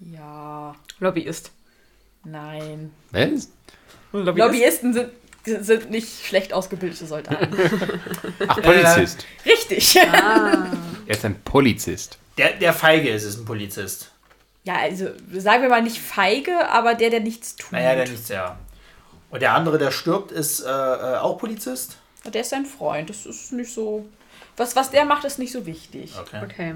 Ja, 0.00 0.74
Lobbyist. 1.00 1.50
nein. 2.24 2.92
Was? 3.12 3.48
Lobbyisten 4.12 4.92
sind, 4.92 5.10
sind 5.44 5.90
nicht 5.90 6.26
schlecht 6.26 6.52
ausgebildete 6.52 7.06
Soldaten. 7.06 7.48
Ach, 8.46 8.60
Polizist. 8.62 9.24
Richtig. 9.44 9.96
Er 9.96 10.70
ist 11.06 11.24
ein 11.24 11.40
Polizist. 11.44 12.18
Der, 12.38 12.52
der 12.54 12.72
Feige 12.72 13.10
ist 13.10 13.24
es, 13.24 13.36
ein 13.38 13.44
Polizist. 13.44 14.10
Ja, 14.64 14.76
also 14.76 15.08
sagen 15.32 15.62
wir 15.62 15.68
mal 15.70 15.82
nicht 15.82 15.98
feige, 15.98 16.68
aber 16.68 16.94
der, 16.94 17.10
der 17.10 17.20
nichts 17.20 17.56
tut. 17.56 17.72
Naja, 17.72 17.94
der 17.94 18.08
nichts, 18.08 18.28
ja. 18.28 18.58
Und 19.30 19.40
der 19.42 19.54
andere, 19.54 19.78
der 19.78 19.90
stirbt, 19.90 20.32
ist 20.32 20.60
äh, 20.60 20.68
äh, 20.68 21.16
auch 21.18 21.38
Polizist. 21.38 21.96
Der 22.24 22.40
ist 22.40 22.50
sein 22.50 22.66
Freund. 22.66 23.08
Das 23.10 23.26
ist 23.26 23.52
nicht 23.52 23.72
so. 23.72 24.06
Was, 24.56 24.74
was 24.74 24.90
der 24.90 25.04
macht, 25.04 25.24
ist 25.24 25.38
nicht 25.38 25.52
so 25.52 25.66
wichtig. 25.66 26.14
Okay. 26.18 26.40
Okay. 26.42 26.74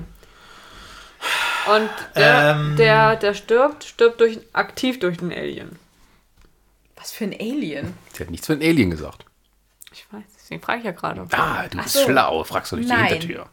Und 1.75 1.91
der, 2.17 2.57
Ähm. 2.57 2.77
der, 2.77 3.17
der 3.17 3.35
stirbt, 3.35 3.85
stirbt 3.85 4.21
durch, 4.21 4.39
aktiv 4.53 4.99
durch 5.01 5.19
den 5.19 5.33
Alien. 5.33 5.79
Was 6.97 7.13
für 7.13 7.25
ein 7.25 7.35
Alien. 7.35 7.95
Sie 8.13 8.23
hat 8.23 8.31
nichts 8.31 8.47
von 8.47 8.61
Alien 8.61 8.91
gesagt. 8.91 9.25
Ich 9.93 10.07
weiß, 10.13 10.23
deswegen 10.37 10.63
frage 10.63 10.79
ich 10.81 10.85
ja 10.85 10.93
gerade. 10.93 11.27
Ah, 11.33 11.67
du 11.69 11.79
Ach 11.79 11.83
bist 11.83 11.95
so. 11.97 12.05
schlau. 12.05 12.45
Fragst 12.45 12.73
du 12.73 12.77
durch 12.77 12.89
die. 12.89 12.95
Hintertür. 12.95 13.47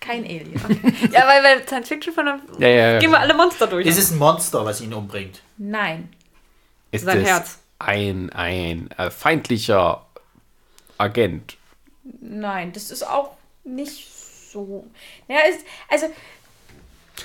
Kein 0.00 0.24
Alien. 0.24 0.52
Ja, 1.12 1.26
weil, 1.26 1.42
weil 1.42 1.66
Science 1.66 1.88
Fiction 1.88 2.12
von 2.14 2.26
der. 2.26 2.40
Ja, 2.58 2.68
ja, 2.68 2.92
ja. 2.92 2.98
Gehen 2.98 3.10
wir 3.10 3.18
alle 3.20 3.34
Monster 3.34 3.66
durch. 3.66 3.86
Es 3.86 3.96
ist 3.98 4.12
ein 4.12 4.18
Monster, 4.18 4.64
was 4.64 4.80
ihn 4.80 4.92
umbringt. 4.94 5.40
Nein. 5.58 6.08
Ist 6.92 7.04
Sein 7.04 7.18
es 7.22 7.28
Herz. 7.28 7.58
ein, 7.78 8.30
ein 8.30 8.90
äh, 8.98 9.10
feindlicher 9.10 10.06
Agent? 10.98 11.56
Nein, 12.20 12.72
das 12.72 12.90
ist 12.90 13.02
auch 13.06 13.32
nicht 13.64 14.06
so. 14.52 14.86
Ja, 15.28 15.38
ist, 15.50 15.60
also. 15.90 16.06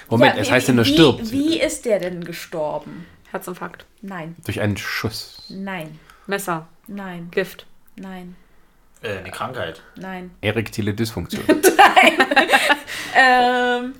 Moment, 0.10 0.36
ja, 0.36 0.42
es 0.42 0.48
wie- 0.48 0.52
heißt 0.54 0.68
ja 0.70 0.74
nur 0.74 0.86
stirbt. 0.86 1.32
Wie 1.32 1.60
ist 1.60 1.86
der 1.86 2.00
denn 2.00 2.24
gestorben? 2.24 3.06
Herzinfarkt. 3.32 3.86
Nein, 4.02 4.36
Durch 4.46 4.60
einen 4.60 4.76
Schuss. 4.78 5.44
nein, 5.50 6.00
Messer. 6.28 6.68
nein, 6.88 7.30
Gift. 7.32 7.66
nein, 7.96 8.36
Äh, 9.02 9.18
eine 9.20 9.32
Krankheit. 9.32 9.82
nein. 9.96 10.32
Erektile 10.42 10.94
Dysfunktion. 10.94 11.44
Ähm. 13.16 13.94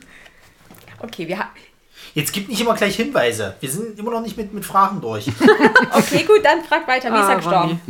Okay, 1.00 1.28
wir 1.28 1.38
haben. 1.40 1.50
Jetzt 2.14 2.32
gibt 2.34 2.50
nicht 2.50 2.62
immer 2.62 2.76
gleich 2.76 2.96
Hinweise. 2.96 3.56
Wir 3.60 3.70
sind 3.70 3.98
immer 4.00 4.12
noch 4.12 4.22
nicht 4.22 4.38
mit, 4.38 4.54
mit 4.54 4.66
Fragen 4.66 5.02
durch. 5.02 5.28
Okay, 5.94 6.24
gut, 6.24 6.44
dann 6.44 6.64
frag 6.64 6.88
weiter. 6.88 7.12
Wie 7.12 7.18
ist 7.18 7.26
Ah, 7.26 7.30
er 7.32 7.36
gestorben? 7.36 7.82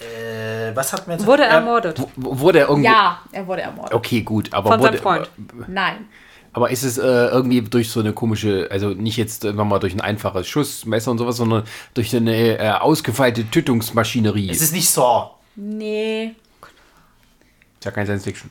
äh, 0.00 0.74
was 0.76 0.92
hat 0.92 1.06
mir 1.06 1.14
jetzt... 1.14 1.26
Wurde 1.26 1.44
er 1.44 1.50
Äh, 1.50 1.54
ermordet? 1.54 2.00
W- 2.00 2.04
Wurde 2.16 2.60
er 2.60 2.68
irgendwo. 2.68 2.88
Ja, 2.88 3.20
er 3.30 3.46
wurde 3.46 3.62
ermordet. 3.62 3.92
Okay, 3.94 4.22
gut, 4.22 4.52
aber 4.52 4.70
Von 4.70 4.80
wurde. 4.80 4.92
seinem 4.98 5.02
Freund. 5.02 5.30
Nein, 5.68 6.06
Aber 6.54 6.70
ist 6.70 6.82
es 6.82 6.96
äh, 6.98 7.02
irgendwie 7.02 7.60
durch 7.62 7.90
so 7.90 8.00
eine 8.00 8.12
komische, 8.14 8.68
also 8.70 8.88
nicht 8.90 9.16
jetzt 9.18 9.44
einfach 9.44 9.64
mal 9.64 9.78
durch 9.78 9.92
ein 9.94 10.00
einfaches 10.00 10.48
Schussmesser 10.48 11.10
und 11.10 11.18
sowas, 11.18 11.36
sondern 11.36 11.64
durch 11.94 12.14
eine 12.16 12.58
äh, 12.58 12.70
ausgefeilte 12.70 13.48
Tötungsmaschinerie? 13.50 14.50
Es 14.50 14.60
ist 14.62 14.72
nicht 14.72 14.88
Saw. 14.88 15.30
Nee. 15.56 16.34
Ist 17.82 17.86
ja 17.86 17.90
kein 17.90 18.06
Science 18.06 18.22
Fiction. 18.22 18.48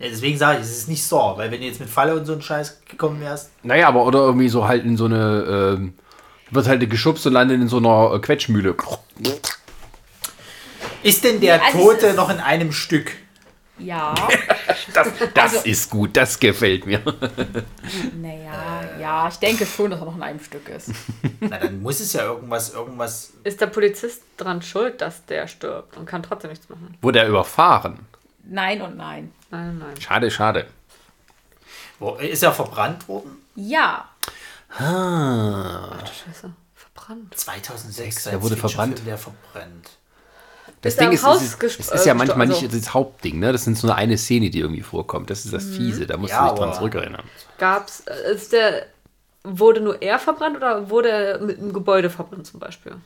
Ja, 0.00 0.08
deswegen 0.10 0.36
sage 0.36 0.58
ich, 0.58 0.64
es 0.66 0.70
ist 0.76 0.88
nicht 0.90 1.02
Saw, 1.02 1.38
weil 1.38 1.50
wenn 1.50 1.62
du 1.62 1.66
jetzt 1.66 1.80
mit 1.80 1.88
Falle 1.88 2.14
und 2.14 2.26
so 2.26 2.32
einen 2.34 2.42
Scheiß 2.42 2.82
gekommen 2.86 3.18
wärst. 3.22 3.48
Naja, 3.62 3.88
aber 3.88 4.04
oder 4.04 4.18
irgendwie 4.18 4.50
so 4.50 4.68
halt 4.68 4.84
in 4.84 4.98
so 4.98 5.06
eine, 5.06 5.76
ähm, 5.78 5.94
wird 6.50 6.68
halt 6.68 6.90
geschubst 6.90 7.26
und 7.26 7.32
landet 7.32 7.58
in 7.58 7.68
so 7.68 7.78
einer 7.78 8.12
äh, 8.14 8.18
Quetschmühle. 8.18 8.76
Ist 11.02 11.24
denn 11.24 11.40
der 11.40 11.64
also 11.64 11.78
Tote 11.78 12.08
ist- 12.08 12.16
noch 12.16 12.28
in 12.28 12.38
einem 12.38 12.70
Stück? 12.72 13.12
Ja. 13.78 14.14
Das, 14.94 15.08
das 15.34 15.54
Also- 15.54 15.66
ist 15.68 15.88
gut, 15.90 16.16
das 16.16 16.38
gefällt 16.40 16.84
mir. 16.84 17.00
Naja, 18.20 18.82
ja, 19.00 19.28
ich 19.28 19.36
denke 19.36 19.64
schon, 19.64 19.90
dass 19.90 20.00
er 20.00 20.06
noch 20.06 20.16
in 20.16 20.22
einem 20.22 20.40
Stück 20.40 20.68
ist. 20.68 20.90
Na, 21.40 21.58
dann 21.58 21.80
muss 21.80 22.00
es 22.00 22.12
ja 22.12 22.24
irgendwas, 22.24 22.72
irgendwas. 22.74 23.32
Ist 23.44 23.60
der 23.60 23.66
Polizist 23.66 24.22
dran 24.36 24.62
schuld, 24.62 25.00
dass 25.00 25.24
der 25.26 25.46
stirbt 25.46 25.96
und 25.96 26.06
kann 26.06 26.22
trotzdem 26.24 26.50
nichts 26.50 26.68
machen? 26.68 26.96
Wurde 27.02 27.20
er 27.20 27.28
überfahren? 27.28 28.00
Nein 28.52 28.82
und 28.82 28.96
nein. 28.96 29.32
Nein, 29.50 29.78
nein. 29.78 30.00
Schade, 30.00 30.30
schade. 30.30 30.66
Wo, 32.00 32.16
ist 32.16 32.42
er 32.42 32.52
verbrannt 32.52 33.06
worden? 33.08 33.36
Ja. 33.54 34.08
Ah. 34.76 35.98
Scheiße. 36.04 36.50
Verbrannt. 36.74 37.36
2006. 37.38 38.24
Der 38.24 38.42
wurde 38.42 38.56
verbrannt. 38.56 39.02
Der 39.06 39.18
verbrennt. 39.18 39.90
Das 40.82 40.94
Ist 40.94 40.98
er 40.98 41.06
Ding 41.06 41.14
ist, 41.14 41.24
Haus 41.24 41.36
es 41.42 41.48
ist, 41.50 41.60
gesp- 41.60 41.80
es 41.80 41.90
ist 41.90 42.06
ja 42.06 42.12
äh, 42.12 42.16
manchmal 42.16 42.48
also- 42.50 42.60
nicht 42.62 42.74
das 42.74 42.94
Hauptding, 42.94 43.38
ne? 43.38 43.52
Das 43.52 43.64
sind 43.64 43.76
so 43.76 43.90
eine 43.90 44.16
Szene, 44.18 44.50
die 44.50 44.60
irgendwie 44.60 44.82
vorkommt. 44.82 45.28
Das 45.30 45.44
ist 45.44 45.52
das 45.52 45.64
Fiese, 45.64 46.06
da 46.06 46.16
musst 46.16 46.32
Ja, 46.32 46.44
du 46.44 46.50
dich 46.50 46.58
dran 46.58 46.68
aber- 46.70 46.76
zurückerinnern. 46.78 47.22
Gab's, 47.58 48.00
äh, 48.06 48.32
ist 48.34 48.52
der, 48.52 48.86
wurde 49.44 49.80
nur 49.80 50.00
er 50.02 50.18
verbrannt 50.18 50.56
oder 50.56 50.88
wurde 50.90 51.10
er 51.10 51.38
mit 51.40 51.58
einem 51.58 51.72
Gebäude 51.72 52.08
verbrannt 52.10 52.46
zum 52.46 52.58
Beispiel? 52.60 52.96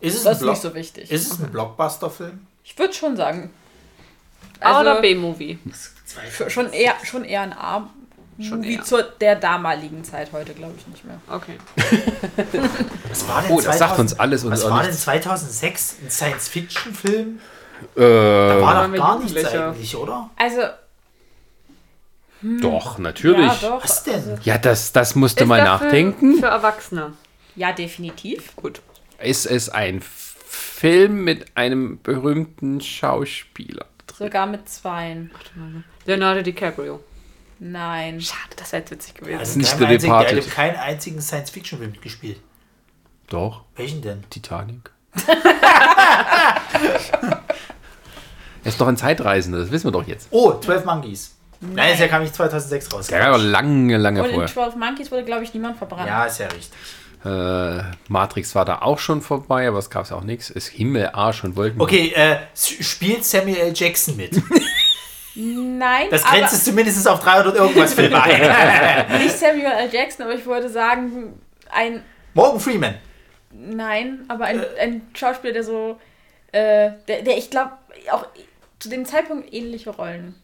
Ist 0.00 0.16
es 0.18 0.22
Das 0.24 0.26
ein, 0.26 0.32
ist 0.34 0.38
Block 0.40 0.52
nicht 0.52 0.62
so 0.62 0.74
wichtig. 0.74 1.10
ist 1.10 1.32
es 1.32 1.40
ein 1.40 1.50
Blockbuster-Film? 1.50 2.46
Ich 2.68 2.76
würde 2.78 2.92
schon 2.92 3.16
sagen. 3.16 3.50
A 4.60 4.78
Also- 4.78 4.80
oder 4.90 5.00
B-Movie? 5.00 5.58
Sch- 5.70 6.50
Schon 6.50 6.72
eher, 6.72 6.94
schon 7.04 7.24
eher 7.24 7.42
ein 7.42 7.52
A. 7.52 7.88
Schon 8.40 8.62
wie 8.62 8.74
eher. 8.74 8.82
zu 8.82 9.02
der 9.20 9.36
damaligen 9.36 10.02
Zeit, 10.04 10.30
heute 10.32 10.52
glaube 10.52 10.74
ich 10.76 10.86
nicht 10.88 11.04
mehr. 11.04 11.18
Okay. 11.28 11.56
Was 13.08 13.26
war 13.28 13.42
denn 13.42 13.52
Oh, 13.52 13.60
das 13.60 13.78
sagt 13.78 13.98
uns 13.98 14.18
alles 14.18 14.44
und 14.44 14.50
Was 14.50 14.64
war 14.64 14.80
denn 14.80 14.88
nichts. 14.90 15.04
2006 15.04 15.96
ein 16.02 16.10
Science-Fiction-Film? 16.10 17.40
Äh, 17.96 18.00
War 18.00 18.60
waren 18.60 18.92
doch 18.92 18.98
gar 18.98 19.18
nichts 19.20 19.44
eigentlich, 19.46 19.96
oder? 19.96 20.28
Also, 20.36 20.62
doch, 22.42 22.98
natürlich. 22.98 23.46
ja, 23.62 23.68
Ja, 23.68 23.68
doch. 23.76 23.84
Was 23.84 24.02
denn? 24.04 24.38
das, 24.62 24.92
das 24.92 25.14
musste 25.14 25.44
Ist 25.44 25.48
mal 25.48 25.56
der 25.56 25.64
nachdenken. 25.64 26.18
Film 26.32 26.38
für 26.40 26.46
Erwachsene? 26.46 27.12
Ja, 27.54 27.72
definitiv. 27.72 28.54
Gut. 28.56 28.80
Ist 29.18 29.46
es 29.46 29.68
ein 29.70 30.02
Film 30.76 31.24
mit 31.24 31.56
einem 31.56 32.02
berühmten 32.02 32.82
Schauspieler? 32.82 33.86
Sogar 34.14 34.46
mit 34.46 34.68
zweien. 34.68 35.30
Leonardo 36.04 36.42
DiCaprio. 36.42 37.02
Nein. 37.58 38.20
Schade, 38.20 38.56
das 38.56 38.72
wäre 38.72 38.82
jetzt 38.82 38.90
witzig 38.90 39.14
gewesen. 39.14 39.56
Nicht 39.56 39.70
kein 39.70 39.78
The 39.78 39.86
einzigen, 39.86 40.12
der 40.12 40.28
hat 40.28 40.32
in 40.32 40.50
keinen 40.50 40.76
einzigen 40.76 41.22
Science-Fiction-Film 41.22 41.92
mitgespielt. 41.92 42.40
Doch, 43.28 43.62
Welchen 43.74 44.02
denn? 44.02 44.22
Titanic. 44.28 44.90
er 45.26 46.60
ist 48.62 48.78
doch 48.78 48.88
ein 48.88 48.98
Zeitreisender, 48.98 49.60
das 49.60 49.70
wissen 49.70 49.86
wir 49.86 49.92
doch 49.92 50.06
jetzt. 50.06 50.28
Oh, 50.30 50.60
12 50.60 50.84
Monkeys. 50.84 51.36
Nein, 51.60 51.96
der 51.96 52.08
kam 52.08 52.20
nicht 52.20 52.34
2006 52.34 52.92
raus. 52.92 53.06
Der 53.06 53.30
war 53.30 53.38
lange, 53.38 53.96
lange 53.96 54.20
Und 54.20 54.26
in 54.26 54.34
vorher. 54.34 54.52
12 54.52 54.76
Monkeys 54.76 55.10
wurde, 55.10 55.24
glaube 55.24 55.42
ich, 55.42 55.54
niemand 55.54 55.78
verbrannt. 55.78 56.06
Ja, 56.06 56.26
ist 56.26 56.38
ja 56.38 56.48
richtig. 56.48 56.70
Äh, 57.26 57.82
Matrix 58.08 58.54
war 58.54 58.64
da 58.64 58.82
auch 58.82 59.00
schon 59.00 59.20
vorbei, 59.20 59.66
aber 59.66 59.78
es 59.78 59.90
gab 59.90 60.10
auch 60.12 60.22
nichts. 60.22 60.48
Ist 60.48 60.68
Himmel, 60.68 61.10
Arsch 61.12 61.42
und 61.42 61.56
Wolken. 61.56 61.80
Okay, 61.80 62.12
äh, 62.14 62.36
spielt 62.54 63.24
Samuel 63.24 63.56
L. 63.56 63.72
Jackson 63.74 64.16
mit. 64.16 64.40
Nein, 65.34 66.06
Das 66.10 66.24
aber 66.24 66.38
grenzt 66.38 66.54
es 66.54 66.64
zumindest 66.64 67.06
auf 67.08 67.20
300 67.20 67.56
irgendwas 67.56 67.94
Filme 67.94 68.22
ein. 68.22 69.18
nicht 69.22 69.36
Samuel 69.36 69.66
L. 69.66 69.90
Jackson, 69.92 70.24
aber 70.24 70.34
ich 70.34 70.46
würde 70.46 70.68
sagen, 70.70 71.40
ein, 71.70 72.02
Morgan 72.32 72.60
Freeman. 72.60 72.94
nein, 73.50 74.24
aber 74.28 74.44
ein, 74.44 74.62
ein 74.80 75.02
Schauspieler, 75.14 75.52
der 75.52 75.64
so, 75.64 76.00
äh, 76.52 76.92
der, 77.08 77.22
der 77.22 77.36
ich 77.36 77.50
glaube, 77.50 77.72
auch 78.12 78.26
zu 78.78 78.88
dem 78.88 79.04
Zeitpunkt 79.04 79.52
ähnliche 79.52 79.90
Rollen. 79.90 80.36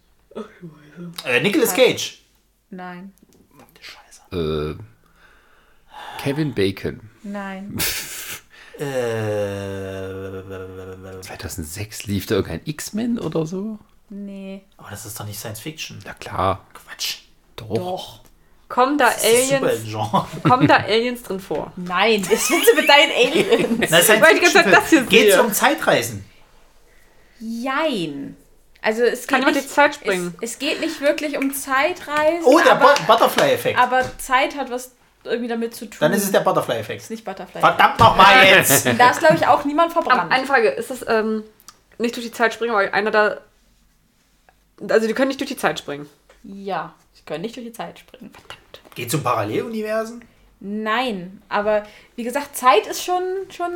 Äh, 1.24 1.40
Nicolas 1.40 1.74
Cage. 1.74 2.18
Nein, 2.70 3.12
Scheiße. 3.80 4.76
Äh, 4.78 4.82
Kevin 6.18 6.54
Bacon. 6.54 7.00
nein. 7.22 7.76
Äh, 8.78 8.84
2006 11.22 12.06
lief 12.06 12.26
da 12.26 12.36
irgendein 12.36 12.62
X-Men 12.64 13.18
oder 13.18 13.44
so? 13.46 13.78
Nee. 14.08 14.62
aber 14.76 14.90
das 14.90 15.04
ist 15.06 15.18
doch 15.18 15.26
nicht 15.26 15.38
Science 15.38 15.60
Fiction. 15.60 15.98
Na 16.04 16.14
klar, 16.14 16.66
Quatsch. 16.74 17.18
doch. 17.56 17.68
Doch. 17.74 18.20
Kommen 18.68 18.96
da 18.96 19.10
Das 19.10 19.22
ist 19.24 19.50
super 19.50 19.66
Aliens, 19.66 19.84
Genre. 19.84 20.26
kommen 20.42 20.66
da 20.66 20.76
Aliens 20.76 21.22
drin 21.22 21.40
vor? 21.40 21.72
Nein, 21.76 22.26
willst 22.28 22.48
du 22.50 22.54
mit 22.74 22.88
deinen 22.88 23.12
Aliens? 23.12 23.90
Na, 23.90 24.00
Science 24.02 24.22
Weil 24.26 24.36
ich 24.36 24.40
gesagt, 24.42 24.72
das 24.72 24.88
hier 24.88 25.02
Geht 25.02 25.28
es 25.28 25.34
sehe. 25.34 25.42
um 25.42 25.52
Zeitreisen? 25.52 26.24
Jein. 27.38 28.36
Also 28.80 29.02
es 29.02 29.26
Kann 29.26 29.44
nicht, 29.44 29.54
die 29.62 29.66
Zeit 29.66 29.94
springen? 29.96 30.34
Es, 30.40 30.52
es 30.52 30.58
geht 30.58 30.80
nicht 30.80 31.00
wirklich 31.02 31.36
um 31.36 31.52
Zeitreisen, 31.52 32.44
Oh, 32.44 32.58
der 32.60 32.74
Butterfly-Effekt. 33.06 33.78
aber 33.78 34.02
Zeit 34.18 34.56
hat 34.56 34.70
was 34.70 34.92
irgendwie 35.24 35.48
damit 35.48 35.74
zu 35.74 35.86
tun. 35.86 35.98
Dann 36.00 36.12
ist 36.12 36.24
es 36.24 36.32
der 36.32 36.40
Butterfly-Effekt. 36.40 37.02
ist 37.02 37.10
nicht 37.10 37.24
Butterfly. 37.24 37.60
Verdammt 37.60 37.98
nochmal 38.00 38.44
jetzt! 38.46 38.86
Da 38.98 39.10
ist, 39.10 39.20
glaube 39.20 39.36
ich, 39.36 39.46
auch 39.46 39.64
niemand 39.64 39.94
Aber 39.96 40.02
verbrannt. 40.02 40.32
eine 40.32 40.46
Frage, 40.46 40.68
ist 40.68 40.90
das 40.90 41.04
ähm, 41.08 41.44
nicht 41.98 42.16
durch 42.16 42.26
die 42.26 42.32
Zeit 42.32 42.54
springen, 42.54 42.74
weil 42.74 42.90
einer 42.90 43.10
da. 43.10 43.38
Also 44.88 45.06
die 45.06 45.14
können 45.14 45.28
nicht 45.28 45.40
durch 45.40 45.50
die 45.50 45.56
Zeit 45.56 45.78
springen. 45.78 46.08
ja, 46.42 46.92
sie 47.12 47.22
können 47.24 47.42
nicht 47.42 47.54
durch 47.56 47.66
die 47.66 47.72
Zeit 47.72 47.98
springen. 48.00 48.32
Geht 48.94 49.08
es 49.08 49.14
um 49.14 49.22
Paralleluniversen? 49.22 50.24
Nein, 50.60 51.42
aber 51.48 51.84
wie 52.16 52.24
gesagt, 52.24 52.56
Zeit 52.56 52.86
ist 52.86 53.02
schon 53.04 53.22
schon. 53.50 53.72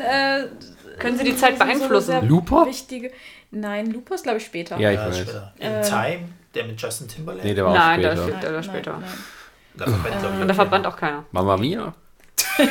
Äh, 0.00 0.46
Können 0.98 1.16
sie 1.18 1.24
die 1.24 1.36
Zeit 1.36 1.54
so- 1.58 1.58
so 1.60 1.64
beeinflussen? 1.64 2.06
sehr 2.06 2.22
Looper? 2.22 2.66
Wichtige. 2.66 3.12
Nein, 3.50 3.90
Looper 3.92 4.14
ist 4.16 4.22
glaube 4.24 4.38
ich 4.38 4.44
später. 4.44 4.78
Ja, 4.78 4.90
ich 4.90 4.96
Ja, 4.98 5.06
weiß. 5.08 5.16
später. 5.18 5.52
In 5.58 5.72
Äh. 5.72 5.82
Time, 5.82 6.28
der 6.54 6.64
mit 6.64 6.80
Justin 6.80 7.08
Timberlake. 7.08 7.46
Nee, 7.46 7.54
der 7.54 7.64
war 7.64 7.72
Nein, 7.74 7.98
auch 7.98 8.02
der 8.02 8.16
später. 8.16 8.26
ist 8.28 8.32
Nein, 8.32 8.40
der 8.42 8.50
nein, 8.52 8.64
später. 8.64 8.92
Nein. 8.98 9.24
Da 9.78 9.86
verbrennt, 9.86 10.20
glaub 10.20 10.34
ich, 10.34 10.40
Und 10.40 10.48
da 10.48 10.54
verbrannt 10.54 10.86
auch 10.86 10.96
keiner. 10.96 11.24
Mama 11.32 11.56
Mia? 11.56 11.94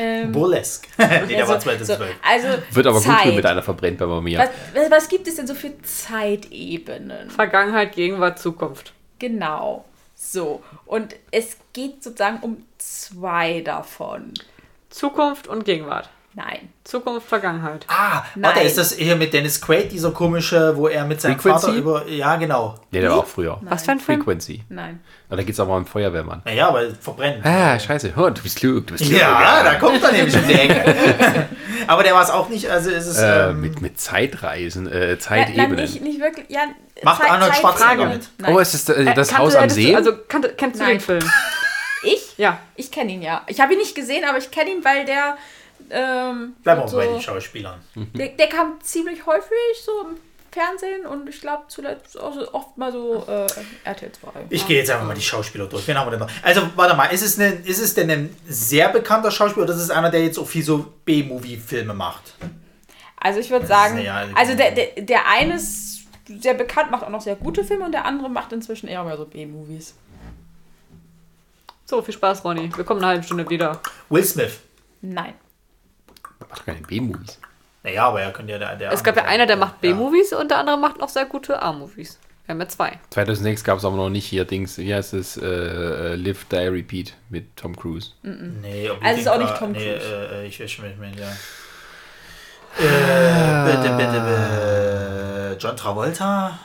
Ähm, 0.00 0.30
Burlesque. 0.30 0.86
nee, 0.98 1.06
der 1.34 1.48
war 1.48 1.56
also, 1.56 1.70
2012. 1.70 1.98
so, 1.98 2.04
also 2.22 2.62
Wird 2.70 2.86
aber 2.86 3.00
Zeit. 3.00 3.16
gut, 3.16 3.26
wenn 3.26 3.34
mit 3.34 3.46
einer 3.46 3.62
verbrennt 3.62 3.98
bei 3.98 4.06
Mama 4.06 4.20
Mia. 4.20 4.38
Was, 4.38 4.50
was- 4.72 4.90
was 4.92 5.08
gibt 5.08 5.26
es 5.26 5.34
denn 5.34 5.48
so 5.48 5.54
für 5.56 5.72
Zeitebenen? 5.82 7.30
Vergangenheit, 7.30 7.96
Gegenwart, 7.96 8.38
Zukunft. 8.38 8.92
Genau. 9.18 9.84
So. 10.14 10.62
Und 10.86 11.16
es 11.32 11.56
geht 11.72 12.04
sozusagen 12.04 12.38
um 12.42 12.58
zwei 12.78 13.60
davon. 13.62 14.34
Zukunft 14.88 15.48
und 15.48 15.64
Gegenwart. 15.64 16.08
Nein. 16.38 16.68
Zukunft, 16.84 17.26
Vergangenheit. 17.28 17.84
Ah, 17.88 18.22
Nein. 18.36 18.54
warte, 18.54 18.60
ist 18.60 18.78
das 18.78 18.92
hier 18.94 19.16
mit 19.16 19.32
Dennis 19.32 19.60
Quaid, 19.60 19.90
dieser 19.90 20.12
komische, 20.12 20.76
wo 20.76 20.86
er 20.86 21.04
mit 21.04 21.20
seinem 21.20 21.40
Frequency? 21.40 21.66
Vater 21.66 21.76
über. 21.76 22.06
Ja, 22.08 22.36
genau. 22.36 22.76
Nee, 22.92 23.00
der 23.00 23.10
war 23.10 23.18
auch 23.18 23.26
früher. 23.26 23.58
Was 23.62 23.82
für 23.82 23.90
ein 23.90 23.98
Film? 23.98 24.18
Frequency. 24.20 24.62
Nein. 24.68 25.00
Aber 25.26 25.38
da 25.38 25.42
geht 25.42 25.54
es 25.54 25.58
aber 25.58 25.72
um 25.72 25.78
einen 25.78 25.86
Feuerwehrmann. 25.86 26.42
Naja, 26.44 26.68
aber 26.68 26.90
verbrennen. 26.92 27.44
Ah, 27.44 27.76
scheiße. 27.76 28.12
Oh, 28.16 28.30
du 28.30 28.40
bist 28.40 28.56
klug, 28.56 28.86
du 28.86 28.92
bist 28.94 29.04
klug. 29.10 29.20
Ja, 29.20 29.64
da 29.64 29.74
kommt 29.74 30.00
er 30.00 30.12
nämlich 30.12 30.36
um 30.36 30.46
die 30.46 30.54
Ecke. 30.54 31.48
aber 31.88 32.04
der 32.04 32.14
war 32.14 32.22
es 32.22 32.30
auch 32.30 32.48
nicht, 32.48 32.70
also 32.70 32.88
ist 32.90 33.06
es. 33.06 33.18
Äh, 33.18 33.48
ähm, 33.50 33.60
mit, 33.60 33.80
mit 33.82 33.98
Zeitreisen, 34.00 34.86
äh, 34.86 34.92
Ja, 35.00 35.06
nein, 35.08 35.18
Zeitebenen. 35.18 35.74
nicht, 35.74 36.00
nicht 36.02 36.20
wirklich. 36.20 36.46
Ja, 36.50 36.60
Macht 37.02 37.20
Zeit- 37.20 37.30
Arnold. 37.32 37.56
Schwarzenegger 37.56 38.06
mit? 38.06 38.28
Nein. 38.38 38.54
oh, 38.54 38.58
ist 38.60 38.74
das 38.74 38.88
äh, 38.96 39.12
das 39.12 39.32
Äh, 39.32 39.34
Haus 39.38 39.54
kannst- 39.54 39.76
am 39.76 39.82
See? 39.82 39.90
Du, 39.90 39.96
also 39.96 40.12
kann, 40.28 40.46
kennst 40.56 40.78
du 40.78 40.84
Nein. 40.84 40.92
den 40.98 41.00
Film? 41.00 41.30
ich? 42.04 42.38
Ja. 42.38 42.60
Ich 42.76 42.92
kenne 42.92 43.10
ihn 43.10 43.22
ja. 43.22 43.42
Ich 43.48 43.60
habe 43.60 43.72
ihn 43.72 43.80
nicht 43.80 43.96
gesehen, 43.96 44.24
aber 44.24 44.38
ich 44.38 44.52
kenne 44.52 44.70
ihn, 44.70 44.84
weil 44.84 45.04
der. 45.04 45.36
Ähm, 45.90 46.54
Bleiben 46.62 46.80
wir 46.82 46.88
so, 46.88 46.96
bei 46.96 47.06
den 47.06 47.20
Schauspielern. 47.20 47.80
der, 47.94 48.28
der 48.28 48.48
kam 48.48 48.80
ziemlich 48.82 49.24
häufig 49.26 49.52
so 49.84 49.92
im 50.08 50.16
Fernsehen 50.50 51.06
und 51.06 51.28
ich 51.28 51.40
glaube 51.40 51.64
zuletzt 51.68 52.18
auch 52.18 52.34
so 52.34 52.52
oft 52.52 52.76
mal 52.78 52.90
so 52.90 53.24
äh, 53.28 53.46
RTL 53.84 54.10
2. 54.12 54.28
Ich 54.50 54.66
gehe 54.66 54.78
jetzt 54.78 54.90
einfach 54.90 55.06
mal 55.06 55.14
die 55.14 55.20
Schauspieler 55.22 55.66
durch. 55.66 55.86
Wen 55.86 55.98
haben 55.98 56.06
wir 56.06 56.12
denn 56.12 56.20
noch? 56.20 56.30
Also, 56.42 56.62
warte 56.74 56.96
mal, 56.96 57.06
ist 57.06 57.22
es, 57.22 57.38
ein, 57.38 57.64
ist 57.64 57.80
es 57.80 57.94
denn 57.94 58.10
ein 58.10 58.36
sehr 58.46 58.88
bekannter 58.88 59.30
Schauspieler 59.30 59.64
oder 59.64 59.74
ist 59.74 59.80
es 59.80 59.90
einer, 59.90 60.10
der 60.10 60.22
jetzt 60.24 60.38
auch 60.38 60.48
viel 60.48 60.62
so 60.62 60.86
B-Movie-Filme 61.04 61.94
macht? 61.94 62.34
Also 63.20 63.40
ich 63.40 63.50
würde 63.50 63.66
sagen, 63.66 63.98
also 64.34 64.54
der, 64.54 64.70
der, 64.72 64.86
der 65.02 65.28
eine 65.28 65.54
ist 65.56 66.06
sehr 66.26 66.54
bekannt, 66.54 66.90
macht 66.90 67.02
auch 67.02 67.08
noch 67.08 67.20
sehr 67.20 67.36
gute 67.36 67.64
Filme 67.64 67.84
und 67.84 67.92
der 67.92 68.04
andere 68.04 68.30
macht 68.30 68.52
inzwischen 68.52 68.88
eher 68.88 69.02
mehr 69.04 69.16
so 69.16 69.24
B-Movies. 69.26 69.94
So, 71.84 72.02
viel 72.02 72.14
Spaß, 72.14 72.44
Ronny. 72.44 72.70
Wir 72.76 72.84
kommen 72.84 73.00
in 73.00 73.04
einer 73.04 73.12
halben 73.12 73.24
Stunde 73.24 73.48
wieder. 73.48 73.80
Will 74.08 74.24
Smith. 74.24 74.60
Nein. 75.00 75.34
Macht 76.48 76.66
keine 76.66 76.80
B-Movies. 76.80 77.38
Naja, 77.82 78.06
aber 78.08 78.20
er 78.22 78.32
könnte 78.32 78.52
ja 78.52 78.58
der. 78.58 78.76
der 78.76 78.92
Es 78.92 79.02
gab 79.04 79.16
ja 79.16 79.24
einer, 79.24 79.46
der 79.46 79.56
macht 79.56 79.80
B-Movies 79.80 80.32
und 80.32 80.50
der 80.50 80.58
andere 80.58 80.76
macht 80.78 80.98
noch 80.98 81.08
sehr 81.08 81.26
gute 81.26 81.60
A-Movies. 81.62 82.18
Wir 82.46 82.54
haben 82.54 82.60
ja 82.60 82.68
zwei. 82.68 82.98
2006 83.10 83.62
gab 83.62 83.78
es 83.78 83.84
aber 83.84 83.96
noch 83.96 84.08
nicht 84.08 84.24
hier 84.24 84.44
Dings, 84.46 84.78
wie 84.78 84.94
heißt 84.94 85.12
es, 85.14 85.36
äh, 85.36 85.46
äh, 85.46 86.14
Live, 86.14 86.46
Die, 86.46 86.56
Repeat 86.56 87.14
mit 87.28 87.54
Tom 87.56 87.76
Cruise. 87.76 88.12
Nee, 88.22 88.88
ob 88.88 89.04
Also 89.04 89.20
ist 89.20 89.28
auch 89.28 89.38
nicht 89.38 89.54
Tom 89.58 89.72
nee, 89.72 89.92
Cruise. 89.92 90.06
äh, 90.32 90.44
äh, 90.44 90.46
ich 90.46 90.58
weiß 90.60 90.70
schon, 90.70 90.84
was 90.86 90.92
ich 90.92 90.98
meine, 90.98 91.20
ja. 91.20 91.28
Äh, 92.78 93.64
bitte, 93.70 93.96
bitte, 93.96 94.12
bitte. 94.20 95.56
John 95.60 95.76
Travolta? 95.76 96.58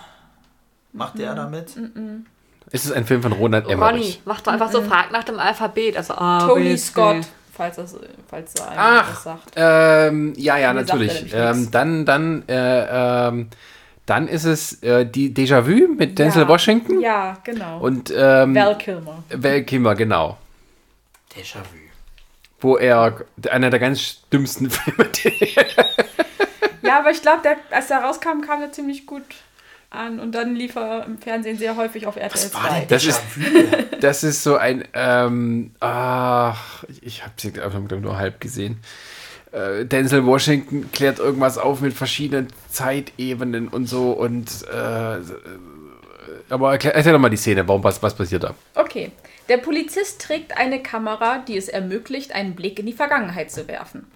Macht 0.93 1.17
der 1.17 1.33
damit? 1.35 1.75
Es 2.71 2.85
ist 2.85 2.91
ein 2.91 3.05
Film 3.05 3.21
von 3.23 3.31
Ronald 3.33 3.65
Ronny, 3.65 3.73
Emmerich. 3.73 4.21
mach 4.25 4.41
doch 4.41 4.53
einfach 4.53 4.71
so, 4.71 4.81
frag 4.83 5.11
nach 5.11 5.23
dem 5.23 5.39
Alphabet. 5.39 5.97
Also 5.97 6.13
A, 6.13 6.39
Tony 6.47 6.69
B, 6.69 6.75
C. 6.77 7.21
Falls 7.55 7.75
das, 7.75 7.95
falls 8.27 8.53
da 8.55 8.65
einer 8.69 8.81
Ach. 8.81 9.09
was 9.11 9.23
sagt. 9.23 9.53
Ähm, 9.55 10.33
ja, 10.37 10.57
ja, 10.57 10.73
natürlich. 10.73 11.31
er 11.33 11.51
Ähm, 11.51 11.69
dann, 11.69 12.05
dann, 12.05 12.43
äh, 12.49 13.27
ähm, 13.27 13.49
dann 14.07 14.27
ist 14.27 14.43
es 14.45 14.81
äh, 14.81 15.05
die 15.05 15.33
Déjà-vu 15.33 15.93
mit 15.95 16.17
Denzel 16.17 16.41
Ja. 16.43 16.47
Washington 16.47 16.99
Ja, 16.99 17.37
genau. 17.43 17.79
und 17.79 18.11
ähm, 18.15 18.55
Val 18.55 18.77
Kilmer. 18.77 19.23
Val 19.29 19.63
Kilmer, 19.63 19.93
genau. 19.95 20.37
Déjà-vu. 21.35 21.77
Wo 22.59 22.77
er 22.77 23.21
einer 23.49 23.69
der 23.69 23.79
ganz 23.79 24.21
dümmsten 24.31 24.69
Filme, 24.71 25.09
Ja, 26.81 26.99
aber 26.99 27.11
ich 27.11 27.21
glaube, 27.21 27.41
als 27.71 27.87
der 27.87 27.99
rauskam, 27.99 28.41
kam 28.45 28.59
der 28.61 28.71
ziemlich 28.71 29.05
gut 29.05 29.23
an 29.93 30.19
und 30.19 30.33
dann 30.33 30.55
lief 30.55 30.75
er 30.75 31.05
im 31.05 31.17
Fernsehen 31.17 31.57
sehr 31.57 31.75
häufig 31.75 32.07
auf 32.07 32.15
RTL 32.15 32.33
Was 32.33 32.53
war 32.53 32.69
denn 32.69 32.79
2. 32.79 32.85
Das 32.87 33.05
ist-? 33.05 33.21
Das 34.01 34.23
ist 34.23 34.43
so 34.43 34.57
ein, 34.57 34.83
ähm, 34.93 35.71
ach, 35.79 36.83
ich 37.01 37.23
habe 37.23 37.33
sie 37.37 37.59
einfach 37.61 37.79
nur 37.79 38.17
halb 38.17 38.41
gesehen. 38.41 38.79
Äh, 39.53 39.85
Denzel 39.85 40.25
Washington 40.25 40.91
klärt 40.91 41.19
irgendwas 41.19 41.57
auf 41.57 41.79
mit 41.79 41.93
verschiedenen 41.93 42.47
Zeitebenen 42.69 43.69
und 43.69 43.85
so 43.85 44.11
und, 44.11 44.65
äh, 44.67 45.19
aber 46.49 46.71
erklär, 46.71 46.95
erzähl 46.95 47.13
doch 47.13 47.19
mal 47.19 47.29
die 47.29 47.37
Szene, 47.37 47.65
warum, 47.67 47.83
was, 47.83 48.03
was 48.03 48.13
passiert 48.13 48.43
da? 48.43 48.55
Okay. 48.75 49.11
Der 49.49 49.57
Polizist 49.57 50.21
trägt 50.21 50.57
eine 50.57 50.81
Kamera, 50.81 51.39
die 51.39 51.57
es 51.57 51.67
ermöglicht, 51.67 52.33
einen 52.33 52.55
Blick 52.55 52.79
in 52.79 52.85
die 52.85 52.93
Vergangenheit 52.93 53.51
zu 53.51 53.67
werfen. 53.67 54.07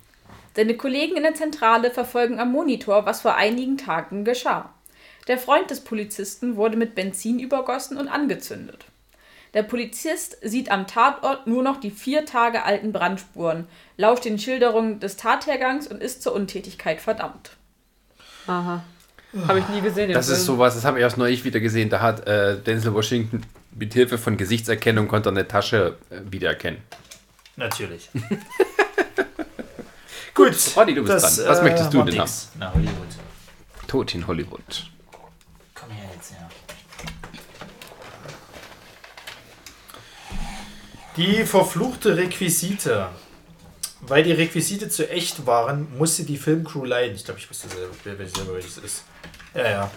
Seine 0.55 0.75
Kollegen 0.75 1.17
in 1.17 1.23
der 1.23 1.35
Zentrale 1.35 1.91
verfolgen 1.91 2.39
am 2.39 2.51
Monitor, 2.51 3.05
was 3.05 3.21
vor 3.21 3.35
einigen 3.35 3.77
Tagen 3.77 4.25
geschah. 4.25 4.69
Der 5.27 5.37
Freund 5.37 5.69
des 5.69 5.81
Polizisten 5.81 6.55
wurde 6.55 6.77
mit 6.77 6.95
Benzin 6.95 7.39
übergossen 7.39 7.97
und 7.97 8.07
angezündet. 8.07 8.85
Der 9.53 9.63
Polizist 9.63 10.37
sieht 10.41 10.71
am 10.71 10.87
Tatort 10.87 11.47
nur 11.47 11.63
noch 11.63 11.79
die 11.79 11.91
vier 11.91 12.25
Tage 12.25 12.63
alten 12.63 12.91
Brandspuren, 12.91 13.67
lauscht 13.97 14.25
den 14.25 14.39
Schilderungen 14.39 14.99
des 14.99 15.17
Tathergangs 15.17 15.87
und 15.87 16.01
ist 16.01 16.21
zur 16.21 16.33
Untätigkeit 16.33 17.01
verdammt. 17.01 17.51
Aha. 18.45 18.83
Habe 19.47 19.59
ich 19.59 19.67
nie 19.69 19.81
gesehen. 19.81 20.11
Das 20.13 20.29
ist 20.29 20.45
sowas, 20.45 20.75
das 20.75 20.85
habe 20.85 20.99
ich 20.99 21.01
erst 21.01 21.17
neulich 21.17 21.43
wieder 21.43 21.59
gesehen, 21.59 21.89
da 21.89 22.01
hat 22.01 22.27
äh, 22.27 22.57
Denzel 22.59 22.93
Washington 22.93 23.43
mit 23.77 23.93
Hilfe 23.93 24.17
von 24.17 24.37
Gesichtserkennung 24.37 25.07
konnte 25.07 25.29
eine 25.29 25.47
Tasche 25.47 25.97
äh, 26.09 26.19
wiedererkennen. 26.31 26.81
Natürlich. 27.55 28.09
Gut. 30.33 30.55
Roddy, 30.75 30.93
du 30.93 31.03
bist 31.03 31.39
dran. 31.39 31.47
Was 31.47 31.61
möchtest 31.61 31.93
du 31.93 32.03
denn 32.03 32.15
nix. 32.15 32.51
Na, 32.57 32.73
Hollywood. 32.73 33.07
Tod 33.87 34.13
in 34.13 34.27
Hollywood. 34.27 34.91
Komm 35.73 35.89
her 35.89 36.09
jetzt, 36.13 36.31
ja. 36.31 36.49
Die 41.17 41.43
verfluchte 41.45 42.15
Requisite. 42.15 43.09
Weil 44.01 44.23
die 44.23 44.31
Requisite 44.31 44.89
zu 44.89 45.09
echt 45.09 45.45
waren, 45.47 45.97
musste 45.97 46.23
die 46.23 46.37
Filmcrew 46.37 46.85
leiden. 46.85 47.15
Ich 47.15 47.25
glaube, 47.25 47.39
ich 47.39 47.49
wusste 47.49 47.67
selber, 47.67 48.27
selber 48.27 48.53
welches 48.53 48.77
ist. 48.77 49.03
Ja, 49.55 49.69
ja. 49.69 49.91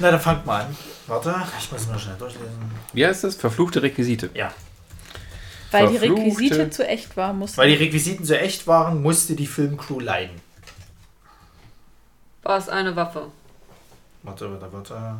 Na, 0.00 0.10
dann 0.10 0.20
fangt 0.20 0.44
mal 0.44 0.64
an. 0.64 0.76
Warte, 1.06 1.34
ich 1.58 1.72
muss 1.72 1.86
mal 1.88 1.98
schnell 1.98 2.16
durchlesen. 2.16 2.70
Wie 2.92 3.06
heißt 3.06 3.24
das? 3.24 3.36
Verfluchte 3.36 3.82
Requisite. 3.82 4.28
Ja. 4.34 4.52
Weil 5.70 5.88
die 5.88 5.98
Verfluchte- 5.98 6.22
Requisite 6.26 6.70
zu 6.70 6.86
echt 6.86 7.16
war, 7.16 7.32
musste. 7.32 7.56
Weil 7.56 7.70
die 7.70 7.76
Requisiten 7.76 8.24
so 8.24 8.34
echt 8.34 8.66
waren, 8.66 9.00
musste 9.02 9.34
die 9.34 9.46
Filmcrew 9.46 10.00
leiden. 10.00 10.40
War 12.42 12.58
es 12.58 12.68
eine 12.68 12.94
Waffe? 12.96 13.28
Warte, 14.22 14.50
warte, 14.50 14.72
warte. 14.72 15.14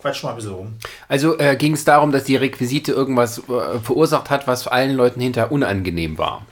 Quatsch 0.00 0.22
mal 0.22 0.30
ein 0.30 0.36
bisschen 0.36 0.52
rum. 0.54 0.74
Also 1.08 1.38
äh, 1.38 1.56
ging 1.56 1.72
es 1.74 1.84
darum, 1.84 2.12
dass 2.12 2.24
die 2.24 2.36
Requisite 2.36 2.92
irgendwas 2.92 3.38
äh, 3.48 3.78
verursacht 3.82 4.30
hat, 4.30 4.46
was 4.46 4.62
für 4.64 4.72
allen 4.72 4.94
Leuten 4.96 5.20
hinterher 5.20 5.50
unangenehm 5.50 6.18
war. 6.18 6.46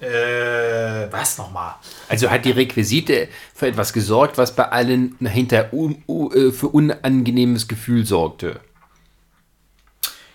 Äh, 0.00 1.10
was 1.10 1.38
nochmal? 1.38 1.76
Also 2.08 2.28
hat 2.30 2.44
die 2.44 2.50
Requisite 2.50 3.28
für 3.54 3.68
etwas 3.68 3.92
gesorgt, 3.92 4.36
was 4.38 4.54
bei 4.54 4.68
allen 4.68 5.16
hinterher 5.20 5.72
un, 5.72 6.02
u- 6.08 6.30
äh, 6.32 6.50
für 6.52 6.68
unangenehmes 6.68 7.68
Gefühl 7.68 8.04
sorgte. 8.04 8.60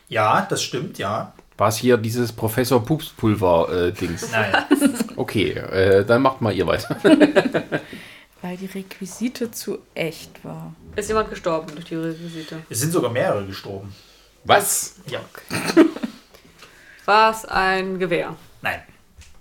Ja, 0.08 0.48
das 0.50 0.64
stimmt, 0.64 0.98
ja. 0.98 1.34
War 1.58 1.68
es 1.68 1.76
hier 1.78 1.98
dieses 1.98 2.32
Professor 2.32 2.84
Pupspulver-Dings? 2.84 4.32
Nein. 4.32 4.54
okay, 5.18 5.50
äh, 5.52 6.06
dann 6.06 6.22
macht 6.22 6.40
mal 6.42 6.54
ihr 6.54 6.66
weiter. 6.66 6.96
Weil 8.42 8.56
die 8.58 8.68
Requisite 8.68 9.52
zu 9.52 9.80
echt 9.96 10.44
war. 10.46 10.74
Ist 10.96 11.10
jemand 11.10 11.30
gestorben 11.30 11.74
durch 11.76 11.86
die 11.86 11.96
Requisite? 11.96 12.62
es 12.70 12.80
sind 12.80 12.92
sogar 12.94 13.12
mehrere 13.12 13.46
gestorben. 13.46 13.94
Was? 14.46 14.96
Ja. 15.08 15.20
War 17.06 17.32
es 17.32 17.46
ein 17.46 18.00
Gewehr? 18.00 18.36
Nein, 18.62 18.82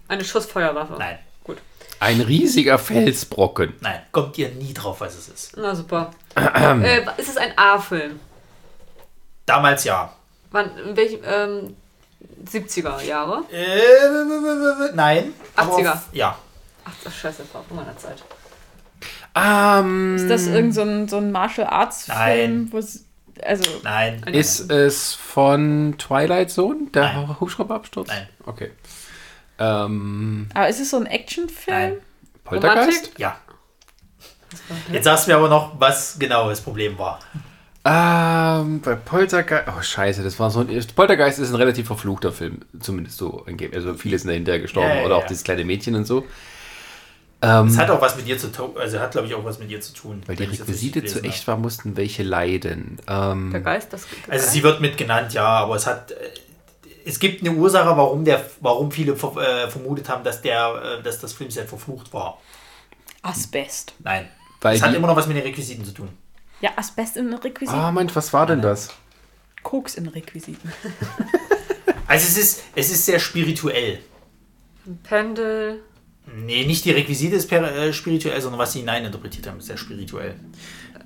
Eine 0.08 0.24
Schussfeuerwaffe? 0.24 0.94
nein, 0.98 1.18
Gut. 1.44 1.58
Ein 2.00 2.20
riesiger 2.20 2.78
Felsbrocken. 2.78 3.74
nein. 3.80 4.00
Kommt 4.12 4.38
ihr 4.38 4.48
nie 4.50 4.72
drauf, 4.74 5.00
was 5.00 5.14
es 5.16 5.28
ist. 5.28 5.56
Na 5.56 5.74
super. 5.74 6.10
äh, 6.34 7.02
ist 7.18 7.28
es 7.28 7.36
ein 7.36 7.56
A-Film? 7.56 8.18
Damals 9.46 9.84
ja. 9.84 10.12
Wann, 10.50 10.76
in 10.78 10.96
welchem, 10.96 11.20
ähm, 11.24 11.76
70er 12.44 13.02
Jahre? 13.02 13.42
Äh, 13.52 14.94
nein. 14.94 15.34
aber 15.56 15.76
80er. 15.76 15.92
auf- 15.92 16.08
Ja. 16.12 16.38
Ach, 16.84 16.92
das 17.04 17.14
Scheiße, 17.14 17.44
vor 17.44 17.64
meiner 17.70 17.96
Zeit. 17.98 18.22
Ähm, 19.40 20.16
Ist 20.16 20.28
das 20.30 20.46
irgend 20.46 20.74
so 20.74 20.82
ein, 20.82 21.08
so 21.08 21.18
ein 21.18 21.30
Martial 21.32 21.66
Arts 21.68 22.10
Film, 22.10 22.70
also 23.42 23.70
Nein. 23.84 24.22
Ein- 24.26 24.34
ist 24.34 24.70
es 24.70 25.14
von 25.14 25.94
Twilight 25.98 26.50
Zone, 26.50 26.88
der 26.92 27.12
Nein. 27.12 27.40
Hubschrauberabsturz? 27.40 28.08
Nein. 28.08 28.28
Okay. 28.46 28.70
Ähm, 29.58 30.48
aber 30.54 30.68
ist 30.68 30.80
es 30.80 30.90
so 30.90 30.96
ein 30.98 31.06
Actionfilm? 31.06 31.76
Nein. 31.76 31.96
Poltergeist? 32.44 32.88
Romantik? 32.88 33.18
Ja. 33.18 33.36
Jetzt 34.90 35.04
sagst 35.04 35.26
du 35.26 35.32
mir 35.32 35.36
aber 35.36 35.48
noch, 35.48 35.78
was 35.78 36.18
genau 36.18 36.48
das 36.48 36.60
Problem 36.60 36.98
war. 36.98 37.18
Ähm, 37.84 38.80
bei 38.80 38.94
Poltergeist. 38.96 39.68
Oh, 39.68 39.82
scheiße, 39.82 40.22
das 40.22 40.38
war 40.38 40.50
so 40.50 40.60
ein. 40.60 40.86
Poltergeist 40.94 41.38
ist 41.38 41.50
ein 41.50 41.54
relativ 41.56 41.86
verfluchter 41.86 42.32
Film, 42.32 42.60
zumindest 42.80 43.18
so. 43.18 43.44
angeblich. 43.46 43.74
Also, 43.76 43.94
viele 43.94 44.18
sind 44.18 44.28
dahinter 44.28 44.58
gestorben 44.58 44.88
Ja, 44.88 44.96
ja, 44.96 45.04
oder 45.06 45.16
auch 45.16 45.22
ja. 45.22 45.28
dieses 45.28 45.44
kleine 45.44 45.64
Mädchen 45.64 45.94
und 45.94 46.06
so. 46.06 46.24
Ähm, 47.40 47.68
Es 47.68 47.78
hat 47.78 47.88
auch 47.90 48.00
was 48.00 48.16
mit 48.16 48.26
dir 48.26 48.36
zu 48.36 48.50
tun, 48.50 48.72
also 48.76 48.98
hat 48.98 49.12
glaube 49.12 49.28
ich 49.28 49.34
auch 49.34 49.44
was 49.44 49.58
mit 49.60 49.70
dir 49.70 49.80
zu 49.80 49.92
tun. 49.92 50.22
weil 50.26 50.34
die 50.36 50.46
das 50.46 50.60
Requisite 50.60 51.04
zu 51.04 51.22
echt 51.22 51.46
war, 51.46 51.56
mussten 51.56 51.96
welche 51.96 52.22
leiden. 52.24 52.98
Ähm, 53.06 53.50
Der 53.52 53.60
Geist, 53.60 53.92
das 53.92 54.02
habe. 54.02 54.32
Also 54.32 54.50
sie 54.50 54.62
wird 54.62 54.80
mit 54.80 54.96
genannt, 54.96 55.32
ja, 55.34 55.46
aber 55.46 55.76
es 55.76 55.86
hat, 55.86 56.10
äh, 56.10 56.16
es 57.04 57.18
gibt 57.20 57.40
eine 57.42 57.52
Ursache, 57.52 57.96
warum 57.96 58.24
der, 58.24 58.44
warum 58.60 58.90
viele 58.90 59.14
ver- 59.16 59.36
äh, 59.36 59.70
vermutet 59.70 60.08
haben, 60.08 60.24
dass 60.24 60.42
der, 60.42 60.98
äh, 60.98 61.02
dass 61.02 61.20
das 61.20 61.32
Filmset 61.32 61.68
verflucht 61.68 62.12
war. 62.12 62.38
Asbest. 63.22 63.94
Nein. 64.00 64.28
Weil 64.60 64.74
es 64.76 64.82
hat 64.82 64.92
immer 64.94 65.06
noch 65.06 65.16
was 65.16 65.28
mit 65.28 65.36
den 65.36 65.44
Requisiten 65.44 65.84
zu 65.84 65.92
tun. 65.92 66.08
Ja, 66.60 66.70
Asbest 66.74 67.16
in 67.16 67.32
Requisiten. 67.32 67.78
Ah, 67.78 67.92
Mensch, 67.92 68.16
was 68.16 68.32
war 68.32 68.46
denn 68.46 68.60
das? 68.62 68.88
Koks 69.62 69.94
in 69.94 70.08
Requisiten. 70.08 70.72
Also 72.10 72.26
es 72.26 72.38
ist, 72.38 72.62
es 72.74 72.90
ist 72.90 73.04
sehr 73.04 73.18
spirituell. 73.18 73.98
Pendel. 75.02 75.82
Nee, 76.36 76.64
nicht 76.66 76.84
die 76.84 76.90
Requisite 76.92 77.36
ist 77.36 77.48
per, 77.48 77.62
äh, 77.74 77.92
spirituell, 77.92 78.40
sondern 78.40 78.58
was 78.60 78.72
sie 78.72 78.80
hineininterpretiert 78.80 79.46
haben, 79.46 79.58
ist 79.58 79.66
sehr 79.66 79.76
spirituell. 79.76 80.34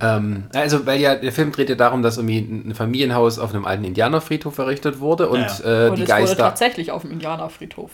Ähm, 0.01 0.45
also, 0.53 0.85
weil 0.85 0.99
ja 0.99 1.15
der 1.15 1.31
Film 1.31 1.51
dreht 1.51 1.69
ja 1.69 1.75
darum, 1.75 2.01
dass 2.01 2.17
irgendwie 2.17 2.39
ein 2.39 2.75
Familienhaus 2.75 3.39
auf 3.39 3.53
einem 3.53 3.65
alten 3.65 3.83
Indianerfriedhof 3.83 4.57
errichtet 4.57 4.99
wurde 4.99 5.29
und 5.29 5.39
Ja. 5.41 5.85
äh, 5.87 5.89
Und 5.89 5.97
die 5.97 6.03
es 6.03 6.07
wurde 6.09 6.21
Geister. 6.21 6.37
tatsächlich 6.37 6.91
auf 6.91 7.03
dem 7.03 7.11
Indianerfriedhof 7.11 7.91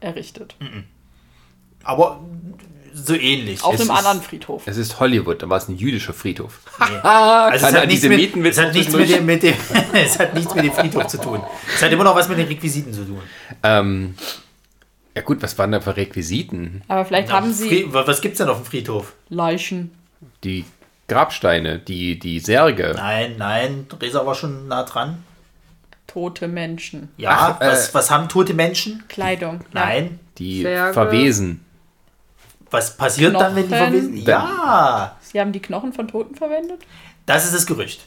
errichtet. 0.00 0.56
Aber 1.84 2.20
so 2.94 3.14
ähnlich. 3.14 3.64
Auf 3.64 3.74
Es 3.74 3.80
einem 3.80 3.90
ist- 3.90 3.96
anderen 3.96 4.20
Friedhof. 4.22 4.62
Es 4.66 4.76
ist 4.76 5.00
Hollywood, 5.00 5.42
da 5.42 5.48
war 5.48 5.56
es 5.56 5.68
ein 5.68 5.76
jüdischer 5.76 6.12
Friedhof. 6.12 6.60
Also 7.02 7.56
es 7.56 7.62
Kann 7.62 7.80
hat, 7.82 7.88
nichts 7.88 8.02
mit, 8.04 8.12
Antisemitenwitz 8.12 8.58
es, 8.58 8.64
hat 8.64 8.74
nichts 8.74 8.92
mit 8.92 9.06
zwischendurch? 9.06 9.18
dem, 9.18 9.26
mit 9.26 9.42
dem, 9.42 9.54
es 10.04 10.18
hat 10.18 10.34
nichts 10.34 10.54
mit 10.54 10.64
dem 10.64 10.72
Friedhof 10.72 11.06
zu 11.06 11.18
tun. 11.18 11.40
Es 11.74 11.82
hat 11.82 11.90
immer 11.90 12.04
noch 12.04 12.14
was 12.14 12.28
mit 12.28 12.38
den 12.38 12.46
Requisiten 12.46 12.92
zu 12.92 13.04
tun. 13.04 13.20
Ähm, 13.62 14.14
ja 15.14 15.22
gut, 15.22 15.42
was 15.42 15.56
waren 15.58 15.72
da 15.72 15.80
für 15.80 15.96
Requisiten? 15.96 16.82
Aber 16.88 17.04
vielleicht 17.04 17.28
Na, 17.28 17.34
haben 17.36 17.52
sie 17.52 17.86
was 17.90 18.20
gibt 18.20 18.32
es 18.32 18.38
denn 18.38 18.48
auf 18.48 18.58
dem 18.62 18.66
Friedhof? 18.66 19.14
Leichen. 19.28 19.90
Die 20.44 20.64
Grabsteine, 21.08 21.78
die, 21.78 22.18
die 22.18 22.38
Särge. 22.40 22.92
Nein, 22.96 23.34
nein, 23.38 23.86
Resa 24.00 24.24
war 24.24 24.34
schon 24.34 24.68
nah 24.68 24.84
dran. 24.84 25.22
tote 26.06 26.48
Menschen. 26.48 27.08
Ja, 27.16 27.56
Ach, 27.58 27.60
äh, 27.60 27.66
was, 27.72 27.92
was 27.94 28.10
haben 28.10 28.28
tote 28.28 28.54
Menschen? 28.54 29.04
Kleidung. 29.08 29.60
Nein, 29.72 30.18
Die 30.38 30.62
Särge. 30.62 30.92
Verwesen. 30.94 31.64
Was 32.70 32.96
passiert 32.96 33.34
dann, 33.34 33.54
wenn 33.54 33.64
die 33.68 33.74
Knochen. 33.74 33.92
verwesen? 33.92 34.16
Ja, 34.16 35.16
Sie 35.20 35.38
haben 35.40 35.52
die 35.52 35.60
Knochen 35.60 35.92
von 35.92 36.08
Toten 36.08 36.34
verwendet? 36.34 36.80
das 37.26 37.44
ist 37.44 37.54
das 37.54 37.66
Gerücht. 37.66 38.00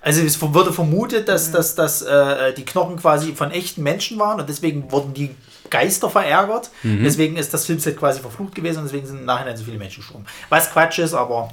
Also 0.00 0.20
es 0.22 0.40
wurde 0.42 0.72
vermutet, 0.72 1.28
dass, 1.28 1.48
Mhm. 1.48 1.52
dass, 1.52 1.74
dass 1.76 2.02
äh, 2.02 2.52
die 2.54 2.64
Knochen 2.64 2.96
quasi 2.96 3.34
von 3.34 3.50
echten 3.52 3.82
Menschen 3.84 4.18
waren 4.18 4.40
und 4.40 4.48
deswegen 4.48 4.90
wurden 4.90 5.14
die 5.14 5.30
Geister 5.72 6.08
verärgert. 6.08 6.70
Mhm. 6.84 7.02
Deswegen 7.02 7.36
ist 7.36 7.52
das 7.52 7.66
Filmset 7.66 7.98
quasi 7.98 8.20
verflucht 8.20 8.54
gewesen 8.54 8.78
und 8.78 8.84
deswegen 8.84 9.06
sind 9.06 9.18
im 9.18 9.24
Nachhinein 9.24 9.56
so 9.56 9.64
viele 9.64 9.78
Menschen 9.78 10.02
gestorben. 10.02 10.26
Was 10.50 10.70
Quatsch 10.70 11.00
ist, 11.00 11.14
aber 11.14 11.50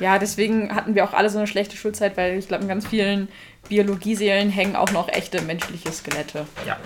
Ja, 0.00 0.18
deswegen 0.18 0.74
hatten 0.74 0.96
wir 0.96 1.04
auch 1.04 1.12
alle 1.12 1.30
so 1.30 1.38
eine 1.38 1.46
schlechte 1.46 1.76
Schulzeit, 1.76 2.16
weil 2.16 2.38
ich 2.38 2.48
glaube, 2.48 2.64
in 2.64 2.68
ganz 2.68 2.88
vielen 2.88 3.28
Biologieseelen 3.68 4.50
hängen 4.50 4.74
auch 4.74 4.90
noch 4.90 5.08
echte 5.08 5.40
menschliche 5.42 5.92
Skelette. 5.92 6.46
ja. 6.66 6.76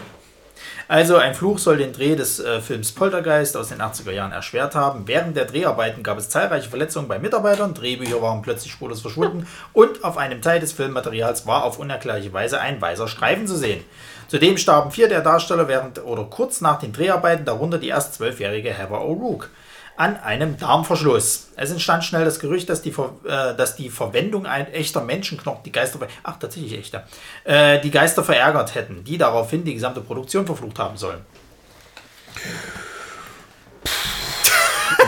Also 0.89 1.17
ein 1.17 1.35
Fluch 1.35 1.59
soll 1.59 1.79
den 1.79 1.93
Dreh 1.93 2.15
des 2.15 2.39
äh, 2.39 2.61
Films 2.61 2.93
Poltergeist 2.93 3.57
aus 3.57 3.71
den 3.71 3.81
80er 3.81 4.13
Jahren 4.13 4.31
erschwert 4.31 4.77
haben. 4.77 5.09
Während 5.09 5.37
der 5.37 5.45
Dreharbeiten 5.45 6.05
gab 6.05 6.17
es 6.17 6.29
zahlreiche 6.29 6.69
Verletzungen 6.71 7.09
bei 7.09 7.19
Mitarbeitern, 7.19 7.75
Drehbücher 7.75 8.23
waren 8.23 8.41
plötzlich 8.41 8.71
spurlos 8.71 9.01
verschwunden 9.01 9.49
und 9.73 10.05
auf 10.05 10.17
einem 10.17 10.43
Teil 10.43 10.61
des 10.61 10.73
Filmmaterials 10.73 11.45
war 11.45 11.65
auf 11.65 11.81
unerklärliche 11.81 12.33
Weise 12.33 12.61
ein 12.61 12.81
weißer 12.81 13.09
Streifen 13.09 13.49
zu 13.49 13.57
sehen. 13.57 13.83
Zudem 14.29 14.57
starben 14.59 14.91
vier 14.91 15.09
der 15.09 15.21
Darsteller 15.21 15.69
während 15.69 16.05
oder 16.05 16.25
kurz 16.25 16.61
nach 16.61 16.79
den 16.79 16.93
Dreharbeiten, 16.93 17.45
darunter 17.45 17.79
die 17.79 17.89
erst 17.89 18.15
zwölfjährige 18.15 18.71
Heather 18.71 19.01
O'Rourke, 19.01 19.47
an 19.97 20.17
einem 20.17 20.59
Darmverschluss. 20.59 21.51
Es 21.57 21.71
entstand 21.71 22.05
schnell 22.05 22.25
das 22.25 22.39
Gerücht, 22.39 22.69
dass 22.69 22.83
die, 22.83 22.93
Ver 22.93 23.13
äh, 23.25 23.57
dass 23.57 23.77
die 23.77 23.89
Verwendung 23.89 24.47
ein 24.47 24.71
echter 24.73 25.01
Menschenknochen 25.01 25.63
die 25.65 25.73
Geister, 25.73 25.99
ach 26.23 26.39
tatsächlich 26.39 26.79
echter, 26.79 27.05
äh, 27.45 27.81
die 27.81 27.91
Geister 27.91 28.23
verärgert 28.23 28.75
hätten, 28.75 29.05
die 29.05 29.17
daraufhin 29.17 29.65
die 29.65 29.75
gesamte 29.75 30.01
Produktion 30.01 30.45
verflucht 30.45 30.79
haben 30.79 30.97
sollen. 30.97 31.21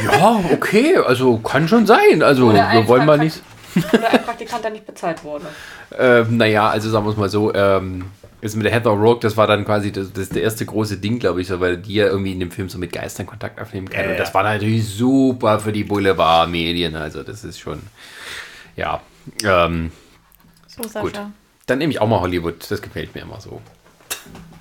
Ja, 0.04 0.40
okay, 0.52 0.96
also 0.96 1.38
kann 1.38 1.68
schon 1.68 1.86
sein. 1.86 2.22
Also 2.22 2.46
Oder 2.46 2.72
wir 2.72 2.88
wollen 2.88 3.04
mal 3.04 3.18
nicht. 3.18 3.42
Oder 3.92 4.10
ein 4.10 4.22
Praktikant, 4.24 4.64
der 4.64 4.70
nicht 4.70 4.86
bezahlt 4.86 5.22
wurde. 5.24 5.46
Ähm, 5.98 6.36
naja, 6.36 6.68
also 6.68 6.90
sagen 6.90 7.06
wir 7.06 7.12
es 7.12 7.16
mal 7.16 7.30
so, 7.30 7.52
ähm, 7.54 8.10
ist 8.40 8.54
mit 8.56 8.64
der 8.66 8.72
Heather 8.72 8.90
Rourke, 8.90 9.20
das 9.20 9.36
war 9.36 9.46
dann 9.46 9.64
quasi 9.64 9.90
das, 9.90 10.12
das 10.12 10.28
der 10.28 10.42
erste 10.42 10.64
große 10.64 10.98
Ding, 10.98 11.18
glaube 11.18 11.40
ich, 11.40 11.48
so, 11.48 11.58
weil 11.60 11.76
die 11.78 11.94
ja 11.94 12.06
irgendwie 12.06 12.32
in 12.32 12.40
dem 12.40 12.50
Film 12.50 12.68
so 12.68 12.78
mit 12.78 12.92
Geistern 12.92 13.26
Kontakt 13.26 13.60
aufnehmen 13.60 13.88
kann. 13.88 14.04
Ja, 14.04 14.10
Und 14.12 14.18
das 14.20 14.32
war 14.32 14.42
natürlich 14.44 14.88
super 14.88 15.58
für 15.60 15.72
die 15.72 15.84
Boulevardmedien. 15.84 16.94
Also 16.96 17.22
das 17.22 17.44
ist 17.44 17.58
schon, 17.58 17.82
ja. 18.76 19.00
Ähm, 19.44 19.90
So, 20.68 20.82
Sascha. 20.84 21.00
gut. 21.00 21.20
Dann 21.66 21.78
nehme 21.78 21.92
ich 21.92 22.00
auch 22.00 22.08
mal 22.08 22.20
Hollywood. 22.20 22.70
Das 22.70 22.80
gefällt 22.80 23.14
mir 23.14 23.22
immer 23.22 23.40
so. 23.40 23.60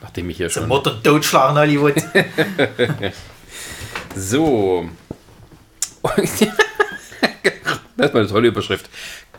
Nachdem 0.01 0.29
ich 0.29 0.37
hier 0.37 0.49
schon. 0.49 0.69
Und 0.69 1.03
Totschlag 1.03 1.51
in 1.51 1.57
Hollywood. 1.57 1.95
So. 4.15 4.89
das 6.15 6.41
ist 6.41 6.47
mal 7.97 8.15
eine 8.15 8.27
tolle 8.27 8.47
Überschrift. 8.47 8.89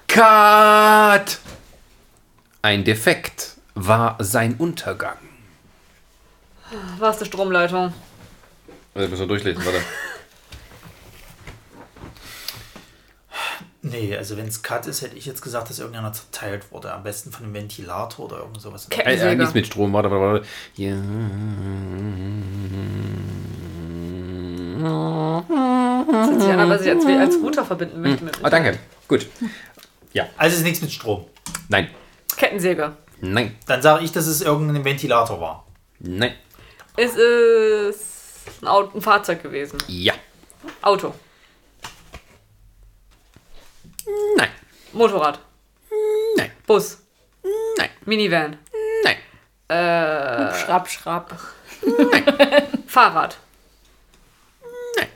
Cut! 0.06 1.38
Ein 2.62 2.84
Defekt 2.84 3.57
war 3.86 4.16
sein 4.18 4.56
Untergang. 4.58 5.16
War 6.98 7.10
es 7.10 7.18
die 7.18 7.24
Stromleitung? 7.24 7.92
Also 8.94 9.08
müssen 9.08 9.20
wir 9.20 9.28
durchlesen, 9.28 9.64
warte. 9.64 9.80
nee, 13.82 14.16
also 14.16 14.36
wenn 14.36 14.48
es 14.48 14.62
Cut 14.62 14.86
ist, 14.86 15.02
hätte 15.02 15.16
ich 15.16 15.24
jetzt 15.26 15.40
gesagt, 15.40 15.70
dass 15.70 15.78
irgendeiner 15.78 16.12
zerteilt 16.12 16.70
wurde. 16.72 16.92
Am 16.92 17.04
besten 17.04 17.30
von 17.30 17.44
einem 17.44 17.54
Ventilator 17.54 18.26
oder 18.26 18.38
irgend 18.38 18.60
sowas. 18.60 18.88
Äh, 18.90 19.14
äh, 19.14 19.34
nichts 19.36 19.54
mit 19.54 19.66
Strom, 19.66 19.92
warte, 19.92 20.10
warte, 20.10 20.24
warte. 20.24 20.46
Ja. 20.74 20.96
Das 26.10 26.30
hört 26.30 26.40
sich 26.40 26.50
an, 26.50 26.60
aber 26.60 26.78
sich 26.78 26.90
als, 26.90 27.06
als 27.06 27.36
Router 27.36 27.64
verbinden 27.64 28.02
möchte 28.02 28.24
mit. 28.24 28.38
Ah, 28.42 28.50
danke. 28.50 28.78
Gut. 29.06 29.26
Ja. 30.12 30.26
Also 30.36 30.54
es 30.54 30.58
ist 30.58 30.64
nichts 30.64 30.82
mit 30.82 30.90
Strom. 30.90 31.24
Nein. 31.68 31.88
Kettensäge. 32.36 32.96
Nein. 33.20 33.56
Dann 33.66 33.82
sage 33.82 34.04
ich, 34.04 34.12
dass 34.12 34.26
es 34.26 34.40
irgendein 34.40 34.84
Ventilator 34.84 35.40
war. 35.40 35.66
Nein. 35.98 36.34
Es 36.96 37.14
ist 37.16 38.62
ein, 38.62 38.68
Auto, 38.68 38.96
ein 38.96 39.02
Fahrzeug 39.02 39.42
gewesen. 39.42 39.78
Ja. 39.86 40.14
Auto. 40.82 41.14
Nein. 44.36 44.50
Motorrad. 44.92 45.38
Nein. 46.36 46.50
Bus. 46.66 46.98
Nein. 47.76 47.90
Minivan. 48.04 48.56
Nein. 49.04 49.16
Schrapp, 49.68 50.88
schrapp. 50.88 51.38
Fahrrad. 52.86 53.36
Nein. 54.96 55.08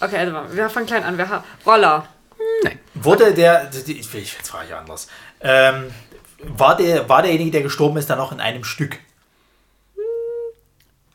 Okay, 0.00 0.16
also 0.16 0.32
mal, 0.32 0.54
wir 0.54 0.68
fangen 0.68 0.86
klein 0.86 1.04
an. 1.04 1.16
Wir 1.16 1.28
haben 1.28 1.44
Roller. 1.64 2.08
Nein. 2.64 2.80
Wurde 2.94 3.32
der, 3.32 3.70
ich, 3.72 4.12
jetzt 4.12 4.48
frage 4.48 4.66
ich 4.68 4.74
anders. 4.74 5.08
Ähm, 5.40 5.92
war, 6.42 6.76
der, 6.76 7.08
war 7.08 7.22
derjenige, 7.22 7.50
der 7.50 7.62
gestorben 7.62 7.96
ist, 7.96 8.10
dann 8.10 8.18
noch 8.18 8.32
in 8.32 8.40
einem 8.40 8.64
Stück? 8.64 8.98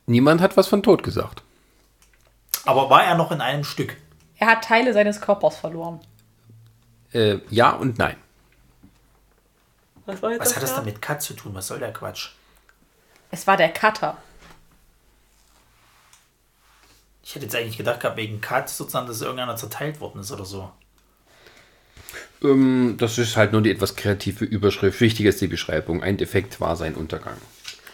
Niemand 0.06 0.42
hat 0.42 0.56
was 0.56 0.68
von 0.68 0.82
Tod 0.84 1.04
gesagt. 1.04 1.44
Aber 2.66 2.90
war 2.90 3.04
er 3.04 3.16
noch 3.16 3.32
in 3.32 3.42
einem 3.42 3.64
Stück? 3.64 3.98
Er 4.38 4.48
hat 4.48 4.64
Teile 4.64 4.94
seines 4.94 5.20
Körpers 5.22 5.58
verloren. 5.58 6.00
Äh, 7.14 7.40
ja 7.50 7.72
und 7.72 7.98
nein. 7.98 8.16
Was 10.06 10.22
war 10.22 10.32
jetzt 10.32 10.42
Was 10.42 10.56
hat 10.56 10.64
das 10.64 10.70
da? 10.72 10.76
denn 10.78 10.86
mit 10.86 11.02
Cut 11.02 11.22
zu 11.22 11.34
tun? 11.34 11.54
Was 11.54 11.68
soll 11.68 11.80
der 11.80 11.92
Quatsch? 11.92 12.30
Es 13.32 13.46
war 13.48 13.58
der 13.58 13.70
Cutter. 13.70 14.18
Ich 17.24 17.36
hätte 17.36 17.46
jetzt 17.46 17.56
eigentlich 17.56 17.78
gedacht 17.78 18.00
gehabt, 18.00 18.16
wegen 18.16 18.40
Cut 18.40 18.70
sozusagen, 18.70 19.08
dass 19.08 19.22
irgendeiner 19.22 19.58
zerteilt 19.58 20.00
worden 20.00 20.22
ist 20.22 20.32
oder 20.32 20.46
so. 20.46 20.72
Ähm, 22.44 22.96
das 23.00 23.18
ist 23.18 23.36
halt 23.38 23.52
nur 23.52 23.62
die 23.62 23.72
etwas 23.72 23.96
kreative 23.96 24.46
Überschrift. 24.46 25.00
Wichtig 25.02 25.26
ist 25.26 25.42
die 25.42 25.48
Beschreibung. 25.48 26.04
Ein 26.04 26.18
Defekt 26.18 26.60
war 26.62 26.76
sein 26.76 26.96
Untergang. 26.96 27.38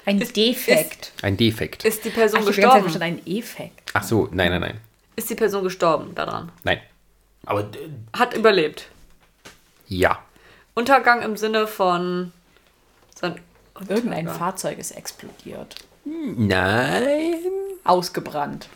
Ein 0.06 0.20
Ist- 0.20 0.36
Defekt. 0.36 1.14
Ein 1.22 1.38
Defekt. 1.38 1.86
Ist 1.86 2.04
die 2.04 2.10
Person 2.10 2.42
Ach, 2.44 2.50
ich 2.50 2.58
habe 2.64 2.82
gestorben? 2.82 2.90
schon 2.92 3.02
ein 3.02 3.26
Effekt. 3.26 3.92
Ach 3.94 4.04
so, 4.04 4.28
nein, 4.32 4.52
nein, 4.52 4.62
nein. 4.62 4.82
Ist 5.16 5.30
die 5.30 5.36
Person 5.36 5.64
gestorben 5.64 6.14
daran? 6.16 6.52
Nein. 6.64 6.80
Aber 7.46 7.62
äh, 7.62 7.90
Hat 8.18 8.34
überlebt. 8.36 8.88
Ja. 9.88 10.20
Untergang 10.74 11.22
im 11.22 11.38
Sinne 11.38 11.68
von. 11.68 12.32
Sein 13.16 13.40
Irgendein. 13.88 14.28
Fahrzeug 14.28 14.78
ist 14.80 14.92
explodiert. 14.92 15.76
Nein. 16.06 17.36
Ausgebrannt. 17.84 18.68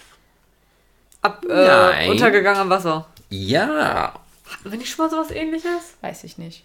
Ab, 1.22 1.44
äh, 1.50 1.54
Nein. 1.68 2.10
untergegangen 2.12 2.62
am 2.62 2.70
Wasser. 2.70 3.08
Ja. 3.30 4.14
Hatten 4.52 4.72
wir 4.72 4.78
nicht 4.78 4.90
schon 4.90 5.06
mal 5.06 5.10
sowas 5.12 5.32
ähnliches? 5.32 5.96
Weiß 6.02 6.24
ich 6.24 6.38
nicht. 6.38 6.64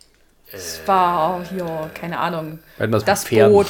Es 0.51 0.81
war 0.87 1.45
hier, 1.49 1.91
keine 1.95 2.19
Ahnung. 2.19 2.59
Hatten 2.79 2.93
wir 2.93 2.99
das 3.01 3.05
Das? 3.05 3.25
Boot. 3.25 3.67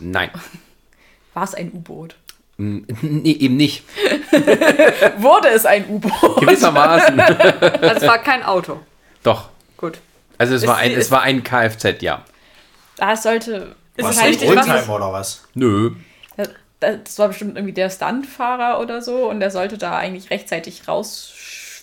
Nein. 0.00 0.30
War 1.34 1.44
es 1.44 1.54
ein 1.54 1.70
U-Boot? 1.72 2.16
Nee, 2.56 3.30
eben 3.32 3.56
nicht. 3.56 3.84
Wurde 5.18 5.48
es 5.48 5.64
ein 5.64 5.88
U-Boot? 5.88 6.40
Gewissermaßen. 6.40 7.20
Also 7.20 7.96
es 7.96 8.02
war 8.06 8.18
kein 8.18 8.42
Auto. 8.42 8.80
Doch. 9.22 9.48
Gut. 9.76 9.98
Also 10.38 10.54
es 10.56 10.62
Ist 10.62 10.68
war 10.68 10.78
ein, 10.78 10.90
es 10.92 10.98
ist- 10.98 11.10
war 11.12 11.22
ein 11.22 11.42
Kfz, 11.44 12.00
ja. 12.02 12.24
Das 12.96 13.22
sollte. 13.22 13.76
Ist 13.96 14.04
was 14.04 14.16
es 14.16 14.22
ein 14.22 14.28
richtig, 14.28 14.48
was 14.56 14.68
Oldtimer 14.68 14.94
oder 14.96 15.12
was? 15.12 15.44
Nö. 15.54 15.92
Das 16.80 17.18
war 17.18 17.28
bestimmt 17.28 17.56
irgendwie 17.56 17.72
der 17.74 17.90
Stuntfahrer 17.90 18.80
oder 18.80 19.02
so 19.02 19.28
und 19.28 19.40
der 19.40 19.50
sollte 19.50 19.78
da 19.78 19.96
eigentlich 19.96 20.30
rechtzeitig 20.30 20.86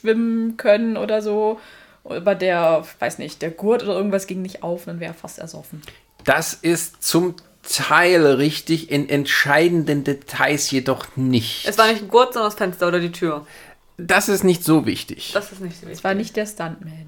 rausschwimmen 0.06 0.58
können 0.58 0.98
oder 0.98 1.22
so. 1.22 1.60
Aber 2.04 2.36
der, 2.36 2.86
weiß 3.00 3.18
nicht, 3.18 3.42
der 3.42 3.52
Gurt 3.52 3.84
oder 3.84 3.96
irgendwas 3.96 4.28
ging 4.28 4.42
nicht 4.42 4.62
auf 4.64 4.82
und 4.82 4.88
dann 4.94 5.00
wäre 5.00 5.12
er 5.12 5.16
fast 5.16 5.40
ersoffen. 5.40 5.82
Das 6.24 6.54
ist 6.54 7.04
zum 7.04 7.36
Teil 7.68 8.24
richtig, 8.26 8.92
in 8.92 9.10
entscheidenden 9.10 10.04
Details 10.04 10.70
jedoch 10.70 11.08
nicht. 11.16 11.68
Es 11.68 11.78
war 11.80 11.88
nicht 11.88 12.04
ein 12.04 12.08
Gurt, 12.10 12.34
sondern 12.34 12.52
das 12.52 12.58
Fenster 12.58 12.88
oder 12.88 13.00
die 13.00 13.12
Tür. 13.12 13.48
Das 13.98 14.30
ist 14.30 14.44
nicht 14.44 14.64
so 14.64 14.86
wichtig. 14.86 15.32
Das 15.34 15.52
ist 15.52 15.62
nicht 15.62 15.78
so 15.78 15.84
Es 15.86 15.90
wichtig. 15.90 16.04
war 16.04 16.14
nicht 16.14 16.36
der 16.36 16.46
Stuntman. 16.46 17.08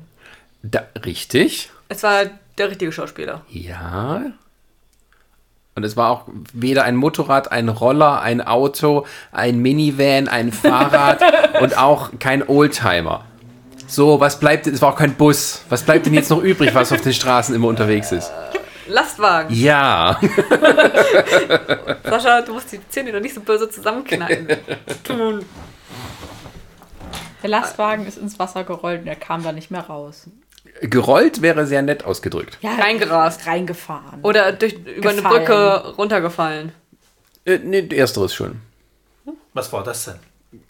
Da, 0.64 0.88
richtig? 1.06 1.70
Es 1.90 2.02
war 2.02 2.26
der 2.58 2.72
richtige 2.72 2.92
Schauspieler. 2.92 3.46
Ja. 3.50 4.32
Und 5.78 5.84
es 5.84 5.96
war 5.96 6.10
auch 6.10 6.24
weder 6.54 6.86
ein 6.86 6.96
Motorrad, 6.96 7.52
ein 7.52 7.70
Roller, 7.70 8.20
ein 8.20 8.42
Auto, 8.42 9.06
ein 9.32 9.60
Minivan, 9.60 10.28
ein 10.28 10.52
Fahrrad 10.52 11.22
und 11.62 11.78
auch 11.78 12.10
kein 12.18 12.42
Oldtimer. 12.50 13.26
So, 13.86 14.20
was 14.20 14.40
bleibt 14.40 14.66
denn? 14.66 14.74
Es 14.74 14.82
war 14.82 14.94
auch 14.94 14.98
kein 14.98 15.14
Bus. 15.14 15.62
Was 15.70 15.84
bleibt 15.84 16.08
denn 16.08 16.16
jetzt 16.16 16.32
noch 16.32 16.42
übrig, 16.42 16.74
was 16.74 16.92
auf 16.92 17.02
den 17.02 17.14
Straßen 17.14 17.54
immer 17.54 17.68
unterwegs 17.68 18.12
ist? 18.12 18.32
Lastwagen. 18.88 19.54
Ja. 19.54 20.20
Sascha, 22.04 22.42
du 22.42 22.54
musst 22.54 22.72
die 22.72 22.80
Zähne 22.90 23.12
doch 23.12 23.20
nicht 23.20 23.36
so 23.36 23.42
böse 23.42 23.70
zusammenknallen. 23.70 24.48
Tun. 25.04 25.46
Der 27.44 27.50
Lastwagen 27.52 28.08
ist 28.08 28.18
ins 28.18 28.40
Wasser 28.40 28.64
gerollt 28.64 29.02
und 29.02 29.08
er 29.08 29.16
kam 29.16 29.44
da 29.44 29.52
nicht 29.52 29.70
mehr 29.70 29.82
raus. 29.82 30.28
Gerollt 30.82 31.42
wäre 31.42 31.66
sehr 31.66 31.82
nett 31.82 32.04
ausgedrückt. 32.06 32.58
Ja, 32.62 32.76
Reingerast. 32.76 33.46
Reingefahren. 33.48 34.20
Oder 34.24 34.52
durch, 34.54 34.74
über 34.74 35.10
eine 35.10 35.22
Gefallen. 35.22 35.46
Brücke 35.46 35.94
runtergefallen. 35.98 36.72
Äh, 37.46 37.60
nee, 37.64 37.88
ersteres 37.96 38.34
schon. 38.34 38.62
Was 39.54 39.72
war 39.74 39.84
das 39.84 40.06
denn? 40.06 40.16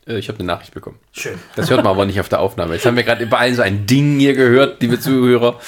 Äh, 0.08 0.18
Ich 0.20 0.28
habe 0.30 0.39
eine 0.39 0.47
Nachricht 0.47 0.74
bekommen. 0.74 0.97
Schön. 1.12 1.38
Das 1.55 1.70
hört 1.70 1.84
man 1.84 1.91
aber 1.93 2.05
nicht 2.05 2.20
auf 2.20 2.30
der 2.30 2.39
Aufnahme. 2.39 2.76
Jetzt 2.76 2.86
haben 2.86 2.95
wir 2.95 3.03
gerade 3.03 3.24
überall 3.24 3.53
so 3.53 3.62
ein 3.62 3.86
Ding 3.86 4.20
hier 4.20 4.34
gehört, 4.34 4.82
liebe 4.82 4.99
Zuhörer. 4.99 5.60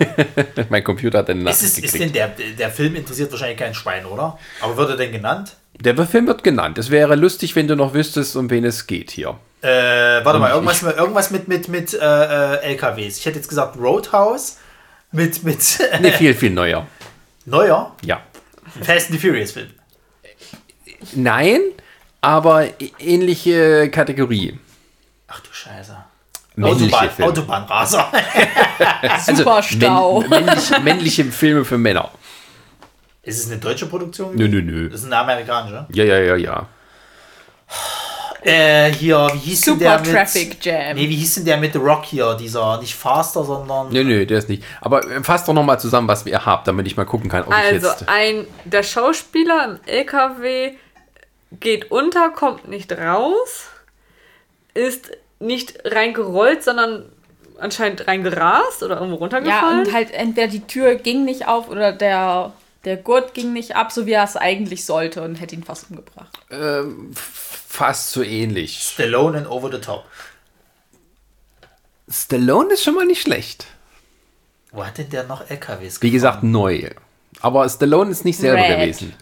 mein 0.70 0.82
Computer 0.84 1.18
hat 1.18 1.30
eine 1.30 1.40
Ist, 1.40 1.44
Nachricht 1.44 1.62
es, 1.62 1.78
ist 1.78 1.82
gekriegt. 1.92 2.04
denn 2.04 2.12
der, 2.12 2.28
der 2.58 2.70
Film 2.70 2.94
interessiert 2.96 3.30
wahrscheinlich 3.30 3.58
kein 3.58 3.74
Schwein, 3.74 4.06
oder? 4.06 4.38
Aber 4.60 4.76
wird 4.76 4.90
er 4.90 4.96
denn 4.96 5.12
genannt? 5.12 5.56
Der 5.80 5.96
Film 6.06 6.26
wird 6.26 6.44
genannt. 6.44 6.78
Es 6.78 6.90
wäre 6.90 7.16
lustig, 7.16 7.56
wenn 7.56 7.66
du 7.68 7.76
noch 7.76 7.94
wüsstest, 7.94 8.36
um 8.36 8.48
wen 8.50 8.64
es 8.64 8.86
geht 8.86 9.10
hier. 9.10 9.36
Äh, 9.64 10.22
warte 10.22 10.38
mal, 10.38 10.50
irgendwas, 10.50 10.82
mit, 10.82 10.94
irgendwas 10.94 11.30
mit, 11.30 11.48
mit, 11.48 11.68
mit 11.68 11.94
äh, 11.94 12.56
LKWs. 12.56 13.16
Ich 13.16 13.24
hätte 13.24 13.38
jetzt 13.38 13.48
gesagt 13.48 13.78
Roadhouse 13.78 14.58
mit, 15.10 15.42
mit 15.42 15.58
Nee, 16.00 16.12
viel, 16.12 16.34
viel 16.34 16.50
neuer. 16.50 16.86
neuer 17.46 17.96
Ja. 18.02 18.20
Fast 18.82 19.10
and 19.10 19.18
the 19.18 19.26
Furious 19.26 19.52
Film. 19.52 19.70
Nein, 21.14 21.60
aber 22.20 22.66
ähnliche 22.98 23.88
Kategorie. 23.90 24.58
Ach 25.28 25.40
du 25.40 25.48
Scheiße. 25.50 25.96
Männliche 26.56 26.94
Autobahn, 26.94 27.10
Filme. 27.10 27.30
Autobahnraser. 27.30 28.12
Super 29.34 29.62
Stau. 29.62 30.18
Also 30.18 30.28
Männ, 30.28 30.44
männlich, 30.44 30.78
männliche 30.82 31.24
Filme 31.24 31.64
für 31.64 31.78
Männer. 31.78 32.10
ist 33.22 33.38
es 33.38 33.50
eine 33.50 33.60
deutsche 33.60 33.86
Produktion? 33.86 34.36
Nö, 34.36 34.46
nö, 34.46 34.60
nö. 34.60 34.90
Das 34.90 35.00
ist 35.00 35.06
eine 35.06 35.16
amerikanische. 35.16 35.86
Ja, 35.90 36.04
ja, 36.04 36.18
ja, 36.18 36.36
ja. 36.36 36.68
Äh, 38.44 38.92
hier, 38.92 39.26
wie 39.32 39.38
hieß 39.38 39.60
denn 39.62 39.78
der 39.78 39.92
Super 39.98 40.04
mit... 40.04 40.12
Traffic 40.14 40.64
Jam. 40.64 40.96
Nee, 40.96 41.08
wie 41.08 41.16
hieß 41.16 41.34
denn 41.36 41.44
der 41.46 41.56
mit 41.56 41.72
The 41.72 41.78
Rock 41.78 42.04
hier? 42.04 42.34
Dieser, 42.34 42.78
nicht 42.78 42.94
Faster, 42.94 43.42
sondern... 43.42 43.88
Nö, 43.90 44.04
nö, 44.04 44.26
der 44.26 44.38
ist 44.38 44.48
nicht. 44.50 44.62
Aber 44.82 45.02
äh, 45.10 45.22
fasst 45.24 45.48
doch 45.48 45.54
noch 45.54 45.64
mal 45.64 45.78
zusammen, 45.78 46.08
was 46.08 46.26
ihr 46.26 46.44
habt, 46.44 46.68
damit 46.68 46.86
ich 46.86 46.96
mal 46.96 47.06
gucken 47.06 47.30
kann, 47.30 47.44
ob 47.44 47.48
ich 47.50 47.54
Also, 47.54 47.86
jetzt... 47.88 48.08
ein, 48.08 48.46
der 48.66 48.82
Schauspieler 48.82 49.64
im 49.64 49.78
LKW 49.86 50.72
geht 51.60 51.90
unter, 51.90 52.30
kommt 52.30 52.68
nicht 52.68 52.92
raus, 52.92 53.68
ist 54.74 55.10
nicht 55.40 55.78
reingerollt, 55.84 56.62
sondern 56.62 57.06
anscheinend 57.58 58.06
reingerast 58.06 58.82
oder 58.82 58.96
irgendwo 58.96 59.14
Ja, 59.16 59.20
runtergefallen. 59.20 59.86
und 59.86 59.92
halt 59.92 60.10
entweder 60.10 60.48
die 60.48 60.66
Tür 60.66 60.96
ging 60.96 61.24
nicht 61.24 61.46
auf 61.46 61.68
oder 61.70 61.92
der, 61.92 62.52
der 62.84 62.96
Gurt 62.96 63.32
ging 63.32 63.52
nicht 63.52 63.76
ab, 63.76 63.92
so 63.92 64.06
wie 64.06 64.12
er 64.12 64.24
es 64.24 64.36
eigentlich 64.36 64.84
sollte 64.84 65.22
und 65.22 65.36
hätte 65.36 65.54
ihn 65.54 65.62
fast 65.64 65.88
umgebracht. 65.90 66.36
Ähm, 66.50 67.12
fast 67.74 68.10
so 68.12 68.22
ähnlich. 68.22 68.80
Stallone 68.80 69.38
and 69.38 69.46
Over 69.48 69.70
the 69.70 69.80
Top. 69.80 70.04
Stallone 72.08 72.72
ist 72.74 72.84
schon 72.84 72.94
mal 72.94 73.06
nicht 73.06 73.22
schlecht. 73.22 73.66
Wo 74.72 74.84
hat 74.84 74.98
denn 74.98 75.08
der 75.10 75.24
noch 75.24 75.48
LKWs 75.50 76.02
Wie 76.02 76.10
gesagt, 76.10 76.42
neu. 76.42 76.90
Aber 77.40 77.68
Stallone 77.68 78.10
ist 78.10 78.24
nicht 78.24 78.38
selber 78.38 78.62
Red. 78.62 78.78
gewesen. 78.78 79.14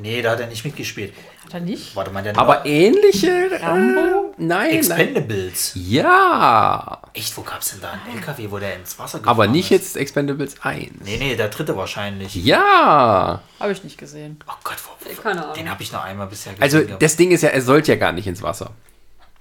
Nee, 0.00 0.22
da 0.22 0.32
hat 0.32 0.40
er 0.40 0.46
nicht 0.48 0.64
mitgespielt. 0.64 1.12
Hat 1.44 1.54
er 1.54 1.60
nicht? 1.60 1.94
Warte 1.94 2.10
mal, 2.10 2.22
der 2.22 2.36
Aber 2.38 2.64
ähnliche... 2.66 3.50
Äh, 3.50 3.64
Rambo? 3.64 4.34
nein, 4.38 4.46
nein. 4.48 4.70
Expendables. 4.76 5.72
Ja. 5.74 7.00
Echt, 7.12 7.36
wo 7.36 7.42
gab's 7.42 7.70
denn 7.70 7.80
da 7.80 7.92
einen 7.92 8.16
LKW, 8.18 8.50
wo 8.50 8.58
der 8.58 8.76
ins 8.76 8.98
Wasser 8.98 9.18
gefahren 9.18 9.30
Aber 9.30 9.46
nicht 9.46 9.66
ist? 9.70 9.94
jetzt 9.94 9.96
Expendables 9.96 10.56
1. 10.62 10.90
Nee, 11.04 11.16
nee, 11.18 11.36
der 11.36 11.48
dritte 11.48 11.76
wahrscheinlich. 11.76 12.34
Ja. 12.34 13.40
Habe 13.60 13.72
ich 13.72 13.84
nicht 13.84 13.98
gesehen. 13.98 14.38
Oh 14.48 14.52
Gott, 14.64 14.76
wo, 14.84 15.22
Keine 15.22 15.42
Ahnung. 15.42 15.54
den 15.54 15.70
habe 15.70 15.82
ich 15.82 15.92
noch 15.92 16.02
einmal 16.04 16.26
bisher 16.26 16.54
gesehen. 16.54 16.62
Also 16.62 16.96
das 16.98 17.16
Ding 17.16 17.30
ist 17.30 17.42
ja, 17.42 17.50
er 17.50 17.62
sollte 17.62 17.92
ja 17.92 17.98
gar 17.98 18.12
nicht 18.12 18.26
ins 18.26 18.42
Wasser. 18.42 18.70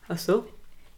Ach 0.09 0.17
so. 0.17 0.45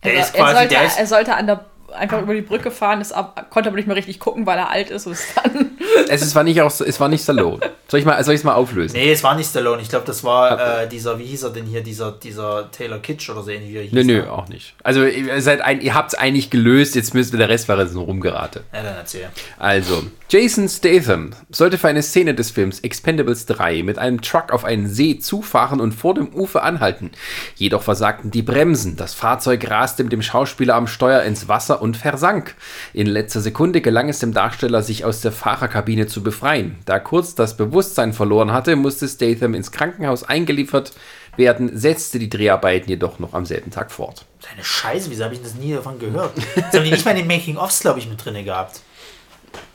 Der 0.03 0.11
Also, 0.17 0.23
ist 0.23 0.33
quasi, 0.33 0.49
er, 0.51 0.53
sollte, 0.57 0.67
der 0.75 0.85
ist, 0.85 0.99
er 0.99 1.07
sollte 1.07 1.35
an 1.35 1.47
der, 1.47 1.65
einfach 1.95 2.21
über 2.21 2.33
die 2.33 2.41
Brücke 2.41 2.71
fahren, 2.71 3.01
ist 3.01 3.11
ab, 3.11 3.47
konnte 3.49 3.69
aber 3.69 3.77
nicht 3.77 3.87
mehr 3.87 3.95
richtig 3.95 4.19
gucken, 4.19 4.45
weil 4.45 4.57
er 4.57 4.69
alt 4.69 4.89
ist 4.89 5.07
und 5.07 5.17
dann. 5.35 5.71
Es 6.09 6.21
ist- 6.21 6.35
war 6.35 6.43
nicht 6.43 6.61
auch, 6.61 6.71
es 6.79 6.99
war 6.99 7.07
nicht 7.07 7.23
Stallone. 7.23 7.59
Soll 7.87 7.99
ich 7.99 8.05
mal, 8.05 8.21
soll 8.23 8.33
ich 8.33 8.39
es 8.41 8.43
mal 8.43 8.53
auflösen? 8.55 8.95
nee, 8.97 9.11
es 9.11 9.23
war 9.23 9.35
nicht 9.35 9.49
Stallone. 9.49 9.81
Ich 9.81 9.89
glaube, 9.89 10.05
das 10.05 10.23
war 10.23 10.81
äh, 10.81 10.87
dieser, 10.89 11.17
wie 11.19 11.25
hieß 11.25 11.43
er 11.43 11.49
denn 11.51 11.65
hier, 11.65 11.81
dieser, 11.83 12.11
dieser 12.11 12.69
Taylor 12.71 12.99
Kitsch 12.99 13.29
oder 13.29 13.43
so 13.43 13.51
ähnlich 13.51 13.71
wie 13.71 13.77
er 13.77 13.83
hieß. 13.83 13.93
Nö, 13.93 14.03
nö, 14.03 14.21
ne? 14.23 14.31
auch 14.31 14.47
nicht. 14.47 14.73
Also 14.83 15.05
ihr 15.05 15.41
seid 15.41 15.61
ein, 15.61 15.81
ihr 15.81 15.93
habt 15.93 16.13
es 16.13 16.17
eigentlich 16.19 16.49
gelöst, 16.49 16.95
jetzt 16.95 17.13
müsst 17.13 17.33
ihr 17.33 17.37
der 17.37 17.49
Rest 17.49 17.69
war 17.69 17.77
jetzt 17.79 17.93
nur 17.93 18.05
rumgerate. 18.05 18.63
Ja, 18.73 18.81
dann 18.83 18.95
erzähl. 18.95 19.29
Also, 19.59 20.03
Jason 20.29 20.67
Statham 20.67 21.31
sollte 21.51 21.77
für 21.77 21.87
eine 21.87 22.01
Szene 22.01 22.33
des 22.33 22.49
Films 22.49 22.79
Expendables 22.79 23.45
3 23.45 23.83
mit 23.83 23.99
einem 23.99 24.21
Truck 24.21 24.51
auf 24.51 24.65
einen 24.65 24.87
See 24.89 25.19
zufahren 25.19 25.79
und 25.79 25.91
vor 25.93 26.15
dem 26.15 26.33
Ufer 26.33 26.63
anhalten. 26.63 27.11
Jedoch 27.55 27.83
versagten 27.83 28.31
die 28.31 28.41
Bremsen. 28.41 28.97
Das 28.97 29.13
Fahrzeug 29.13 29.69
raste 29.69 30.03
mit 30.03 30.11
dem 30.11 30.23
Schauspieler 30.23 30.73
am 30.75 30.87
Steuer 30.87 31.21
ins 31.21 31.47
Wasser 31.47 31.81
und 31.81 31.84
versank. 31.93 32.55
In 32.93 33.07
letzter 33.07 33.41
Sekunde 33.41 33.81
gelang 33.81 34.09
es 34.09 34.19
dem 34.19 34.33
Darsteller, 34.33 34.81
sich 34.81 35.05
aus 35.05 35.21
der 35.21 35.31
Fahrerkabine 35.31 36.07
zu 36.07 36.23
befreien. 36.23 36.77
Da 36.85 36.99
kurz 36.99 37.35
das 37.35 37.57
Bewusstsein 37.57 38.13
verloren 38.13 38.51
hatte, 38.51 38.75
musste 38.75 39.07
Statham 39.07 39.53
ins 39.53 39.71
Krankenhaus 39.71 40.23
eingeliefert 40.23 40.93
werden, 41.37 41.77
setzte 41.77 42.19
die 42.19 42.29
Dreharbeiten 42.29 42.89
jedoch 42.89 43.19
noch 43.19 43.33
am 43.33 43.45
selben 43.45 43.71
Tag 43.71 43.91
fort. 43.91 44.25
Deine 44.49 44.63
Scheiße, 44.63 45.09
wieso 45.11 45.25
habe 45.25 45.33
ich 45.33 45.41
das 45.41 45.55
nie 45.55 45.73
davon 45.73 45.99
gehört? 45.99 46.31
Das 46.55 46.73
haben 46.73 46.83
die 46.83 46.91
nicht 46.91 47.05
mal 47.05 47.11
in 47.11 47.17
den 47.17 47.27
Making-ofs, 47.27 47.81
glaube 47.81 47.99
ich, 47.99 48.09
mit 48.09 48.23
drin 48.23 48.43
gehabt. 48.43 48.81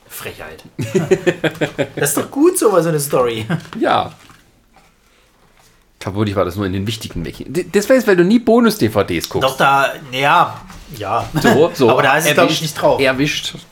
Frechheit. 0.09 0.65
Das 1.97 2.11
ist 2.11 2.17
doch 2.17 2.31
gut, 2.31 2.59
so 2.59 2.71
so 2.81 2.89
eine 2.89 3.01
Story. 3.01 3.47
Ja. 3.79 4.13
Vermutlich 6.01 6.35
war 6.35 6.45
das 6.47 6.57
nur 6.57 6.65
in 6.67 6.73
den 6.73 6.87
wichtigen. 6.87 7.23
D- 7.25 7.67
Das 7.71 7.89
weiß, 7.89 8.07
weil 8.07 8.17
du 8.17 8.25
nie 8.25 8.39
Bonus-DVDs 8.39 9.29
guckst. 9.29 9.47
Doch 9.49 9.57
da, 9.59 9.93
naja, 10.11 10.61
ja. 10.97 11.29
So, 11.43 11.71
so. 11.75 11.91
Aber 11.93 12.03
da 12.03 12.17
ist 12.17 12.27
es, 12.27 12.33
glaube 12.35 12.51
ich, 12.51 12.59
Erwischt. 12.59 12.63
nicht 12.63 12.81
drauf. 12.81 13.01
Erwischt. 13.01 13.55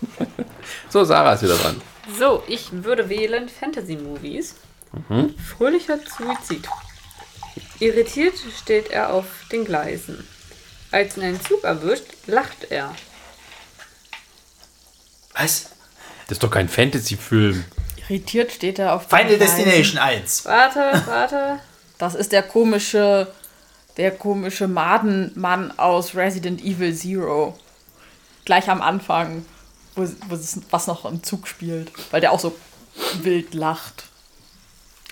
So, 0.90 1.04
Sarah 1.04 1.34
ist 1.34 1.42
wieder 1.42 1.56
dran. 1.56 1.80
So, 2.18 2.42
ich 2.46 2.68
würde 2.72 3.10
wählen 3.10 3.48
Fantasy-Movies. 3.50 4.54
Mhm. 5.10 5.34
Fröhlicher 5.38 5.98
Suizid. 5.98 6.66
Irritiert 7.78 8.34
steht 8.58 8.88
er 8.90 9.12
auf 9.12 9.26
den 9.52 9.66
Gleisen. 9.66 10.26
Als 10.90 11.18
ihn 11.18 11.24
ein 11.24 11.40
Zug 11.42 11.62
erwischt, 11.64 12.04
lacht 12.26 12.70
er. 12.70 12.94
Was? 15.34 15.70
Das 16.26 16.36
ist 16.36 16.42
doch 16.42 16.50
kein 16.50 16.68
Fantasy-Film. 16.70 17.64
Irritiert 18.08 18.52
steht 18.52 18.78
er 18.78 18.94
auf 18.94 19.06
den 19.06 19.18
Final 19.18 19.36
Gleisen. 19.36 19.56
Destination 19.64 19.98
1. 19.98 20.44
Warte, 20.46 21.02
warte. 21.06 21.60
Das 21.98 22.14
ist 22.14 22.32
der 22.32 22.42
komische, 22.42 23.32
der 23.96 24.12
komische 24.12 24.68
Madenmann 24.68 25.76
aus 25.78 26.14
Resident 26.14 26.62
Evil 26.62 26.94
Zero. 26.94 27.58
Gleich 28.44 28.70
am 28.70 28.80
Anfang, 28.80 29.44
wo, 29.94 30.08
wo 30.28 30.34
es, 30.34 30.60
was 30.70 30.86
noch 30.86 31.04
im 31.04 31.22
Zug 31.22 31.48
spielt. 31.48 31.92
Weil 32.12 32.20
der 32.20 32.32
auch 32.32 32.40
so 32.40 32.56
wild 33.22 33.52
lacht. 33.54 34.04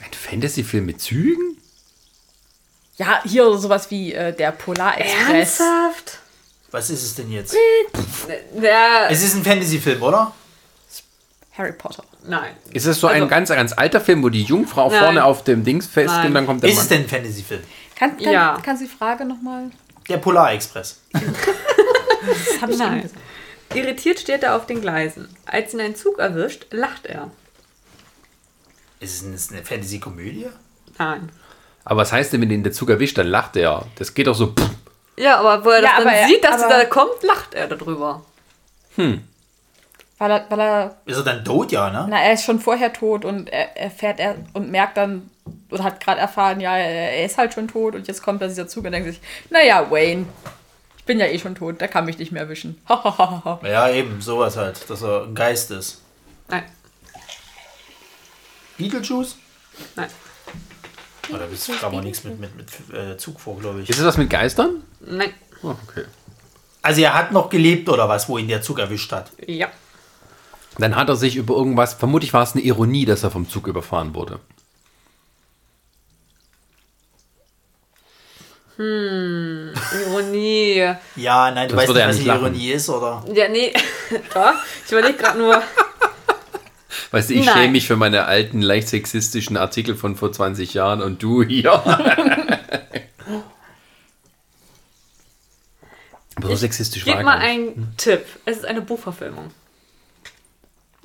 Ein 0.03 0.13
Fantasy-Film 0.13 0.87
mit 0.87 1.01
Zügen? 1.01 1.59
Ja, 2.97 3.23
hier 3.25 3.59
sowas 3.59 3.91
wie 3.91 4.13
äh, 4.13 4.35
der 4.35 4.53
Polarexpress. 4.53 5.61
Ernsthaft? 5.61 6.19
Was 6.71 6.91
ist 6.91 7.03
es 7.03 7.15
denn 7.15 7.31
jetzt? 7.31 7.55
Der. 8.55 9.11
Es 9.11 9.23
ist 9.23 9.35
ein 9.35 9.45
Fantasy-Film, 9.45 10.03
oder? 10.03 10.33
Harry 11.57 11.73
Potter. 11.73 12.05
Nein. 12.29 12.55
Ist 12.73 12.87
es 12.87 12.99
so 13.01 13.07
ein 13.07 13.17
Also- 13.23 13.29
ganz, 13.29 13.49
ganz 13.51 13.73
alter 13.73 14.01
Film, 14.01 14.23
wo 14.23 14.29
die 14.29 14.43
Jungfrau 14.43 14.91
Nein. 14.91 15.01
vorne 15.01 15.25
auf 15.25 15.45
dem 15.45 15.65
Dings 15.65 15.87
fest 15.87 16.15
Nein. 16.15 16.29
und 16.29 16.35
dann 16.35 16.47
kommt 16.47 16.63
der 16.63 16.71
Ist 16.71 16.77
es 16.79 16.83
Mann? 16.85 16.89
denn 16.91 17.03
ein 17.03 17.09
Fantasy-Film? 17.09 17.61
Kann, 17.97 18.17
kann, 18.17 18.33
Ja. 18.33 18.59
Kannst 18.63 18.83
du 18.83 18.87
die 18.87 18.93
Frage 18.93 19.25
nochmal? 19.25 19.71
Der 20.09 20.19
Polarexpress. 20.19 21.01
Das 21.13 21.23
habe 22.61 22.73
ich 22.73 22.79
Nein. 22.79 23.03
gesagt. 23.03 23.21
Irritiert 23.75 24.21
steht 24.21 24.43
er 24.43 24.55
auf 24.57 24.67
den 24.67 24.81
Gleisen. 24.81 25.29
Als 25.45 25.75
ihn 25.75 25.81
ein 25.81 25.97
Zug 25.97 26.19
erwischt, 26.19 26.67
lacht 26.71 27.07
er. 27.07 27.31
Ist 29.01 29.15
es 29.17 29.23
ein- 29.23 29.35
es 29.35 29.51
eine 29.53 29.65
Fantasy-Komödie? 29.65 30.47
Nein. 30.99 31.29
Aber 31.85 32.01
was 32.01 32.13
heißt 32.13 32.33
denn, 32.33 32.41
wenn 32.41 32.49
den 32.49 32.63
der 32.63 32.73
Zug 32.73 32.91
erwischt, 32.91 33.19
dann 33.19 33.27
lacht 33.29 33.57
er. 33.57 33.87
Das 33.97 34.15
geht 34.15 34.27
doch 34.27 34.35
so. 34.35 34.49
pff. 34.49 34.71
Ja, 35.19 35.39
aber 35.39 35.65
wo 35.65 35.71
er 35.71 35.83
das 35.83 35.91
Ja, 35.91 35.97
dann 35.99 36.07
aber 36.09 36.17
er- 36.17 36.29
sieht, 36.29 36.45
dass 36.45 36.63
er 36.63 36.69
da 36.69 36.85
kommt, 36.87 37.23
lacht 37.23 37.55
er 37.55 37.69
darüber. 37.69 38.25
Weil 40.19 40.31
er, 40.31 40.47
weil 40.51 40.61
er, 40.61 40.97
Ist 41.05 41.19
er 41.19 41.25
dann 41.25 41.45
tot, 41.45 41.73
ja, 41.73 41.91
ne? 41.91 42.07
na, 42.09 42.21
er 42.23 42.33
ist 42.33 42.45
schon 42.45 42.59
vorher 42.59 42.93
tot 42.93 43.25
und 43.27 43.51
er 43.51 43.77
erfährt 43.77 44.19
er 44.19 44.37
und 44.55 44.71
merkt 44.71 44.97
dann, 44.97 45.31
oder 45.71 45.85
hat 45.85 46.01
gerade 46.01 46.21
erfahren, 46.21 46.59
ja, 46.61 46.77
er 46.77 47.13
er 47.13 47.25
ist 47.27 47.37
halt 47.37 47.53
schon 47.53 47.69
tot 47.69 47.95
und 47.95 48.09
jetzt 48.09 48.23
kommt 48.23 48.41
da 48.41 48.47
dieser 48.49 48.67
Zug 48.67 48.87
und 48.87 48.93
denkt 48.93 49.09
sich, 49.09 49.21
naja, 49.51 49.91
Wayne, 49.91 50.25
ich 50.97 51.05
bin 51.05 51.21
ja 51.21 51.27
eh 51.27 51.39
schon 51.39 51.55
tot, 51.55 51.81
der 51.83 51.89
kann 51.89 52.07
mich 52.07 52.17
nicht 52.19 52.33
mehr 52.33 52.43
erwischen. 52.43 52.81
Ja, 53.63 53.91
eben, 53.91 54.21
sowas 54.23 54.57
halt, 54.57 54.89
dass 54.89 55.03
er 55.03 55.25
ein 55.25 55.35
Geist 55.35 55.71
ist. 55.71 56.01
Nein, 56.49 56.63
Beetlejuice? 58.79 59.37
nein, 59.95 60.09
Oh, 61.33 61.37
da 61.37 61.47
bist 61.47 61.69
aber 61.83 62.01
nichts 62.03 62.23
mit, 62.23 62.39
mit, 62.39 62.57
mit 62.57 62.97
äh, 62.97 63.17
Zug 63.19 63.41
vor, 63.41 63.59
glaube 63.59 63.81
ich. 63.81 63.91
Ist 63.91 63.99
es 63.99 64.05
was 64.05 64.17
mit 64.17 64.31
Geistern? 64.31 64.83
nein. 65.01 65.33
Oh, 65.63 65.75
okay. 65.89 66.05
Also 66.83 67.01
er 67.01 67.15
hat 67.15 67.33
noch 67.33 67.49
gelebt 67.51 67.89
oder 67.89 68.09
was, 68.09 68.29
wo 68.29 68.39
ihn 68.39 68.47
der 68.47 68.63
Zug 68.63 68.79
erwischt 68.79 69.11
hat. 69.11 69.33
Ja. 69.45 69.67
Dann 70.79 70.95
hat 70.97 71.09
er 71.09 71.17
sich 71.17 71.37
über 71.37 71.55
irgendwas, 71.55 71.95
vermutlich 71.95 72.33
war 72.35 72.43
es 72.43 72.53
eine 72.53 72.63
Ironie, 72.63 73.05
dass 73.07 73.23
er 73.23 73.31
vom 73.31 73.49
Zug 73.49 73.67
überfahren 73.67 74.15
wurde. 74.15 74.41
Ironie. 80.07 80.95
Ja, 81.17 81.51
nein, 81.51 81.69
du 81.69 81.75
Das 81.77 81.89
weißt 81.89 81.95
nicht, 81.95 82.09
was 82.09 82.17
nicht. 82.19 82.27
Ironie 82.27 82.71
ist, 82.73 82.89
oder? 82.89 83.25
Ja, 83.33 83.49
nee. 83.49 83.73
Doch. 84.35 84.53
Ich 84.85 84.93
überlege 84.93 85.17
gerade 85.19 85.39
nur. 85.39 85.63
Weißt 87.11 87.31
du, 87.31 87.35
ich 87.35 87.47
Nein. 87.47 87.55
schäme 87.57 87.69
mich 87.73 87.87
für 87.87 87.97
meine 87.97 88.25
alten, 88.27 88.61
leicht 88.63 88.89
sexistischen 88.89 89.57
Artikel 89.57 89.95
von 89.97 90.17
vor 90.17 90.33
20 90.33 90.75
Jahren 90.75 91.01
und 91.03 91.23
du 91.23 91.43
hier. 91.49 91.73
Aber 96.37 96.49
so 96.49 96.57
sexistisch 96.57 97.05
Gib 97.05 97.15
war 97.15 97.21
er 97.21 97.25
mal 97.25 97.39
gar 97.39 97.49
nicht. 97.49 97.77
einen 97.77 97.95
Tipp. 97.97 98.27
Es 98.45 98.59
ist 98.59 98.67
eine 98.67 98.83
Buchverfilmung. 98.83 99.51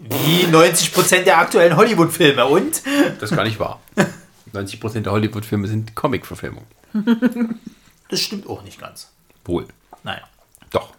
Wie 0.10 0.46
90% 0.46 1.24
der 1.24 1.38
aktuellen 1.38 1.76
Hollywood-Filme. 1.76 2.46
Und? 2.46 2.82
Das 3.20 3.32
ist 3.32 3.36
gar 3.36 3.44
nicht 3.44 3.60
wahr. 3.60 3.80
90% 4.54 5.02
der 5.02 5.12
Hollywood-Filme 5.12 5.68
sind 5.68 5.96
Comic-Verfilmungen. 5.96 6.68
Das 8.10 8.20
stimmt 8.20 8.48
auch 8.50 8.64
nicht 8.64 8.80
ganz. 8.80 9.10
Wohl. 9.46 9.68
Nein. 10.04 10.20
Doch. 10.72 10.94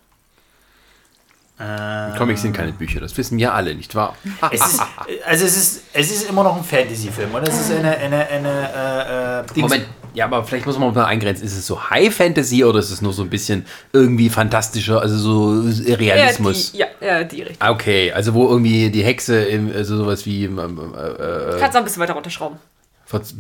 Äh, 1.59 2.16
Comics 2.16 2.42
sind 2.42 2.57
keine 2.57 2.72
Bücher, 2.72 3.00
das 3.00 3.16
wissen 3.16 3.38
wir 3.38 3.55
alle, 3.55 3.74
nicht 3.74 3.94
wahr? 3.94 4.16
es 4.50 4.66
ist, 4.66 4.82
also 5.26 5.44
es 5.44 5.57
ist, 5.57 5.82
es 5.92 6.11
ist 6.11 6.28
immer 6.28 6.42
noch 6.42 6.57
ein 6.57 6.64
Fantasy-Film 6.64 7.32
und 7.34 7.46
es 7.46 7.61
ist 7.61 7.70
eine, 7.70 7.96
eine, 7.98 8.26
eine 8.26 9.44
äh, 9.55 9.59
äh, 9.59 9.61
Moment, 9.61 9.86
ja, 10.14 10.24
aber 10.26 10.44
vielleicht 10.44 10.66
muss 10.66 10.78
man 10.78 10.92
mal 10.94 11.04
eingrenzen. 11.06 11.44
Ist 11.46 11.56
es 11.56 11.66
so 11.66 11.90
High 11.90 12.14
Fantasy 12.14 12.64
oder 12.64 12.78
ist 12.78 12.90
es 12.90 13.00
nur 13.02 13.12
so 13.12 13.22
ein 13.22 13.30
bisschen 13.30 13.64
irgendwie 13.92 14.28
fantastischer, 14.28 15.00
also 15.00 15.16
so 15.16 15.94
Realismus? 15.94 16.72
Ja, 16.74 16.86
die, 17.00 17.04
ja, 17.04 17.12
ja, 17.18 17.24
die 17.24 17.42
Richtung. 17.42 17.56
Ah, 17.60 17.70
Okay, 17.70 18.12
also 18.12 18.34
wo 18.34 18.48
irgendwie 18.48 18.90
die 18.90 19.02
Hexe, 19.04 19.42
im, 19.44 19.72
also 19.72 19.96
sowas 19.96 20.26
wie 20.26 20.44
ähm, 20.44 20.58
äh, 20.58 21.58
Kannst 21.58 21.74
du 21.74 21.78
ein 21.78 21.84
bisschen 21.84 22.02
weiter 22.02 22.14
runterschrauben. 22.14 22.58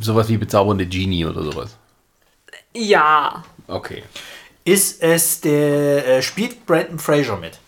sowas 0.00 0.28
wie 0.28 0.36
bezaubernde 0.38 0.86
Genie 0.86 1.24
oder 1.26 1.42
sowas. 1.42 1.76
Ja. 2.74 3.44
Okay. 3.68 4.02
ist 4.64 5.02
es 5.02 5.40
der, 5.40 6.06
äh, 6.18 6.22
spielt 6.22 6.64
Brandon 6.66 6.98
Fraser 6.98 7.36
mit? 7.36 7.58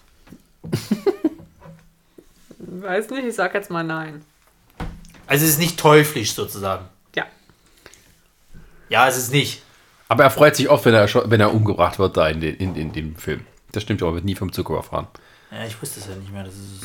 Weiß 2.58 3.10
nicht, 3.10 3.24
ich 3.24 3.34
sag 3.34 3.54
jetzt 3.54 3.70
mal 3.70 3.84
nein. 3.84 4.22
Also 5.26 5.44
es 5.44 5.52
ist 5.52 5.58
nicht 5.58 5.78
teuflisch 5.78 6.34
sozusagen. 6.34 6.86
Ja. 8.88 9.08
Es 9.08 9.16
ist 9.16 9.32
nicht. 9.32 9.62
Aber 10.08 10.24
er 10.24 10.30
freut 10.30 10.54
sich 10.56 10.68
oft, 10.68 10.84
wenn 10.84 10.94
er, 10.94 11.08
wenn 11.30 11.40
er 11.40 11.52
umgebracht 11.54 11.98
wird 11.98 12.16
da 12.16 12.28
in, 12.28 12.40
den, 12.40 12.56
in, 12.56 12.76
in 12.76 12.92
dem 12.92 13.16
Film. 13.16 13.46
Das 13.72 13.82
stimmt 13.82 14.00
ja, 14.00 14.06
er 14.06 14.14
wird 14.14 14.24
nie 14.24 14.34
vom 14.34 14.52
Zug 14.52 14.68
überfahren. 14.70 15.08
Ja, 15.50 15.64
ich 15.66 15.80
wusste 15.80 16.00
es 16.00 16.06
ja 16.06 16.14
nicht 16.16 16.32
mehr. 16.32 16.44
Das 16.44 16.54
ist, 16.54 16.84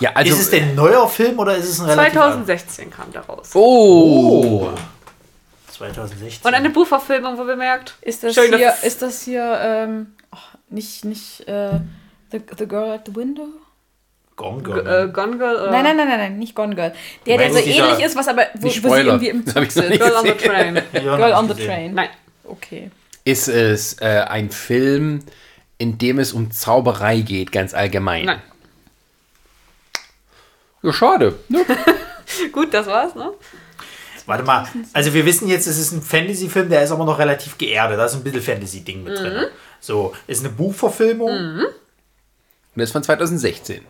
Ja, 0.00 0.10
also. 0.14 0.32
ist 0.34 0.40
es 0.40 0.50
denn 0.50 0.70
ein 0.70 0.74
neuer 0.74 1.08
Film 1.08 1.38
oder 1.38 1.56
ist 1.56 1.68
es 1.68 1.80
ein 1.80 1.86
relativ 1.90 2.14
2016 2.14 2.90
kam 2.90 3.12
der 3.12 3.22
raus. 3.22 3.50
Oh! 3.54 4.68
alter? 4.70 4.78
2016. 5.72 6.46
Und 6.48 6.54
eine 6.54 6.70
Buchverfilmung, 6.70 7.38
wo 7.38 7.44
bemerkt. 7.44 7.94
Ist 8.02 8.22
das 8.22 8.34
Schön, 8.34 8.54
hier, 8.54 8.68
dass- 8.68 8.84
ist 8.84 9.02
das 9.02 9.22
hier, 9.22 9.58
ähm, 9.62 10.14
oh, 10.32 10.36
nicht, 10.70 11.04
nicht, 11.04 11.46
äh, 11.48 11.80
the, 12.32 12.40
the 12.58 12.66
Girl 12.66 12.90
at 12.92 13.02
the 13.06 13.14
Window? 13.14 13.46
Gone 14.40 14.62
G 14.62 14.72
Girl. 14.72 14.86
äh, 15.08 15.12
Gone 15.12 15.36
Girl. 15.36 15.68
Äh, 15.68 15.70
Nein, 15.70 15.84
nein, 15.84 15.96
nein, 15.98 16.08
nein, 16.08 16.18
nein, 16.18 16.38
nicht 16.38 16.54
Gone 16.54 16.74
Girl. 16.74 16.92
Der, 17.26 17.36
der 17.38 17.52
so 17.52 17.58
ähnlich 17.58 18.04
ist, 18.04 18.16
was 18.16 18.26
aber, 18.26 18.46
wo, 18.54 18.66
wo 18.68 18.70
sie 18.70 19.00
irgendwie 19.02 19.28
im 19.28 19.46
Zug 19.46 19.60
nicht 19.60 19.74
Girl 19.74 20.14
on 20.16 20.24
the. 20.24 20.32
Train. 20.32 20.74
Girl 20.92 21.32
on 21.34 21.46
the 21.48 21.54
gesehen. 21.54 21.66
Train. 21.66 21.94
Nein. 21.94 22.08
Okay. 22.44 22.90
Ist 23.24 23.48
es 23.48 24.00
äh, 24.00 24.24
ein 24.28 24.50
Film, 24.50 25.20
in 25.76 25.98
dem 25.98 26.18
es 26.18 26.32
um 26.32 26.50
Zauberei 26.50 27.20
geht, 27.20 27.52
ganz 27.52 27.74
allgemein? 27.74 28.24
Nein. 28.24 28.42
Ja, 30.82 30.92
schade. 30.92 31.38
Ne? 31.48 31.64
Gut, 32.52 32.72
das 32.72 32.86
war's, 32.86 33.14
ne? 33.14 33.30
Warte 34.26 34.44
mal. 34.44 34.66
Also 34.92 35.12
wir 35.12 35.26
wissen 35.26 35.48
jetzt, 35.48 35.66
es 35.66 35.76
ist 35.78 35.92
ein 35.92 36.00
Fantasy-Film, 36.02 36.70
der 36.70 36.82
ist 36.82 36.92
aber 36.92 37.04
noch 37.04 37.18
relativ 37.18 37.58
geerdet. 37.58 37.98
Da 37.98 38.06
ist 38.06 38.14
ein 38.14 38.22
bisschen 38.22 38.40
Fantasy-Ding 38.42 39.02
mit 39.02 39.18
drin. 39.18 39.46
So, 39.80 40.14
ist 40.26 40.40
eine 40.44 40.52
Buchverfilmung. 40.54 41.28
Und 41.30 41.66
das 42.76 42.84
ist 42.88 42.92
von 42.92 43.02
2016. 43.02 43.80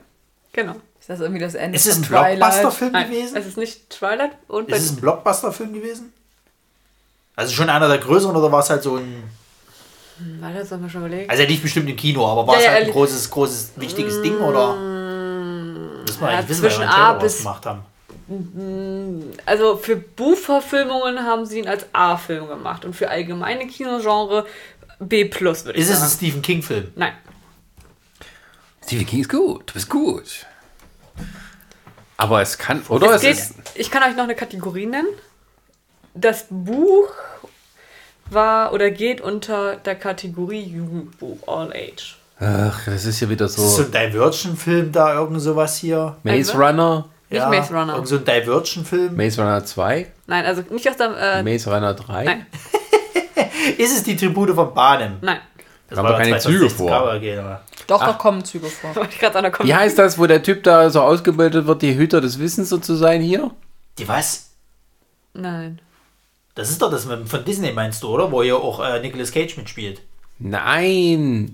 Genau. 0.52 0.74
Ist 1.00 1.08
das 1.08 1.20
irgendwie 1.20 1.40
das 1.40 1.54
Ende 1.54 1.76
Ist 1.76 1.86
es 1.86 1.96
ein? 1.96 2.02
Blockbuster-Film 2.02 2.92
gewesen? 2.92 3.36
es 3.36 3.46
ist 3.46 3.56
nicht 3.56 3.88
Twilight 3.90 4.32
und 4.48 4.68
Ist 4.68 4.82
es 4.84 4.90
ein 4.92 4.96
Blockbuster-Film 5.00 5.72
gewesen? 5.72 6.12
Also 7.36 7.52
schon 7.54 7.70
einer 7.70 7.88
der 7.88 7.98
größeren 7.98 8.36
oder 8.36 8.50
war 8.52 8.60
es 8.60 8.68
halt 8.70 8.82
so 8.82 8.96
ein. 8.96 9.22
Warte, 10.40 10.58
das 10.58 10.70
haben 10.72 10.82
wir 10.82 10.90
schon 10.90 11.06
überlegt. 11.06 11.30
Also 11.30 11.42
er 11.42 11.48
lief 11.48 11.62
bestimmt 11.62 11.88
im 11.88 11.96
Kino, 11.96 12.26
aber 12.26 12.46
war 12.46 12.54
Ja, 12.54 12.60
es 12.60 12.66
ja, 12.66 12.70
halt 12.72 12.82
er 12.82 12.86
ein 12.88 12.92
großes, 12.92 13.30
großes, 13.30 13.72
wichtiges 13.76 14.20
Ding 14.20 14.36
oder? 14.38 14.74
Müssen 14.76 16.20
wir 16.20 16.30
Ja, 16.30 16.36
eigentlich 16.38 16.48
wissen, 16.50 16.62
wir 16.62 16.68
zwischen 16.70 16.82
einen 16.82 16.90
A 16.90 17.12
bis- 17.14 17.38
gemacht 17.38 17.64
haben. 17.64 17.82
Also 19.46 19.76
für 19.78 19.96
Buchverfilmungen 19.96 21.24
haben 21.24 21.46
sie 21.46 21.60
ihn 21.60 21.68
als 21.68 21.86
A-Film 21.92 22.46
gemacht 22.48 22.84
und 22.84 22.94
für 22.94 23.08
allgemeine 23.08 23.66
Kinogenre 23.66 24.46
B+, 25.00 25.24
würde 25.24 25.72
ich 25.72 25.78
Ist 25.78 25.88
es 25.88 25.94
ein 25.96 26.00
sagen. 26.00 26.10
Stephen 26.12 26.42
King-Film? 26.42 26.92
Nein. 26.94 27.12
Stephen 28.90 29.06
King 29.06 29.20
ist 29.20 29.28
gut. 29.30 29.68
Du 29.70 29.74
bist 29.74 29.88
gut. 29.88 30.46
Aber 32.16 32.42
es 32.42 32.58
kann, 32.58 32.82
oder? 32.88 33.06
Es 33.14 33.14
Es, 33.14 33.20
geht, 33.22 33.30
ist, 33.36 33.54
ich 33.76 33.88
kann 33.88 34.02
euch 34.02 34.16
noch 34.16 34.24
eine 34.24 34.34
Kategorie 34.34 34.86
nennen. 34.86 35.06
Das 36.12 36.46
Buch 36.50 37.06
war 38.30 38.72
oder 38.72 38.90
geht 38.90 39.20
unter 39.20 39.76
der 39.76 39.94
Kategorie 39.94 40.62
Jugendbuch 40.64 41.38
All 41.46 41.72
Age. 41.72 42.16
ach, 42.40 42.80
das 42.84 43.04
ist 43.04 43.20
ja 43.20 43.28
wieder 43.28 43.44
Ist 43.46 43.58
es 43.58 43.76
so 43.76 43.84
so. 43.84 43.92
ein 43.92 43.92
Divergent-Film 44.10 44.90
da, 44.90 45.14
irgend 45.14 45.40
sowas 45.40 45.76
hier? 45.76 46.16
Maze 46.24 46.38
Also? 46.52 46.58
Runner, 46.58 47.08
Nicht 47.28 47.46
Maze 47.48 47.72
Runner. 47.72 47.92
Irgend 47.92 48.08
so 48.08 48.16
ein 48.16 48.24
Divergent-Film? 48.24 49.16
Maze 49.16 49.40
Runner 49.40 49.64
2, 49.64 50.06
Nein, 50.26 50.44
also 50.46 50.62
nicht 50.68 50.88
aus 50.90 50.96
der. 50.96 51.16
Äh, 51.16 51.42
Maze 51.44 51.72
Runner 51.72 51.94
3. 51.94 52.24
Nein. 52.24 52.46
Ist 53.78 53.96
es 53.96 54.02
die 54.02 54.16
Tribute 54.16 54.50
von 54.52 54.74
Panem? 54.74 55.18
nein. 55.20 55.38
Das 55.88 55.96
Haben 55.98 56.08
doch 56.08 56.18
keine 56.18 56.38
Züge 56.38 56.68
2016 56.68 56.76
vor. 56.88 56.92
Aber- 56.92 57.60
Doch, 57.90 58.00
da 58.00 58.12
kommen 58.12 58.44
Züge 58.44 58.68
vor. 58.68 58.94
Wie 59.64 59.74
heißt 59.74 59.98
das, 59.98 60.16
wo 60.16 60.26
der 60.26 60.44
Typ 60.44 60.62
da 60.62 60.90
so 60.90 61.00
ausgebildet 61.00 61.66
wird, 61.66 61.82
die 61.82 61.96
Hüter 61.96 62.20
des 62.20 62.38
Wissens 62.38 62.68
so 62.68 62.78
zu 62.78 62.94
sein 62.94 63.20
hier? 63.20 63.50
Die 63.98 64.06
was? 64.06 64.50
Nein. 65.34 65.80
Das 66.54 66.70
ist 66.70 66.80
doch 66.80 66.90
das 66.90 67.04
von 67.04 67.44
Disney, 67.44 67.72
meinst 67.72 68.04
du, 68.04 68.08
oder? 68.08 68.30
Wo 68.30 68.42
ja 68.42 68.54
auch 68.54 68.78
äh, 68.78 69.00
Nicolas 69.00 69.32
Cage 69.32 69.56
mitspielt. 69.56 70.02
Nein, 70.38 71.50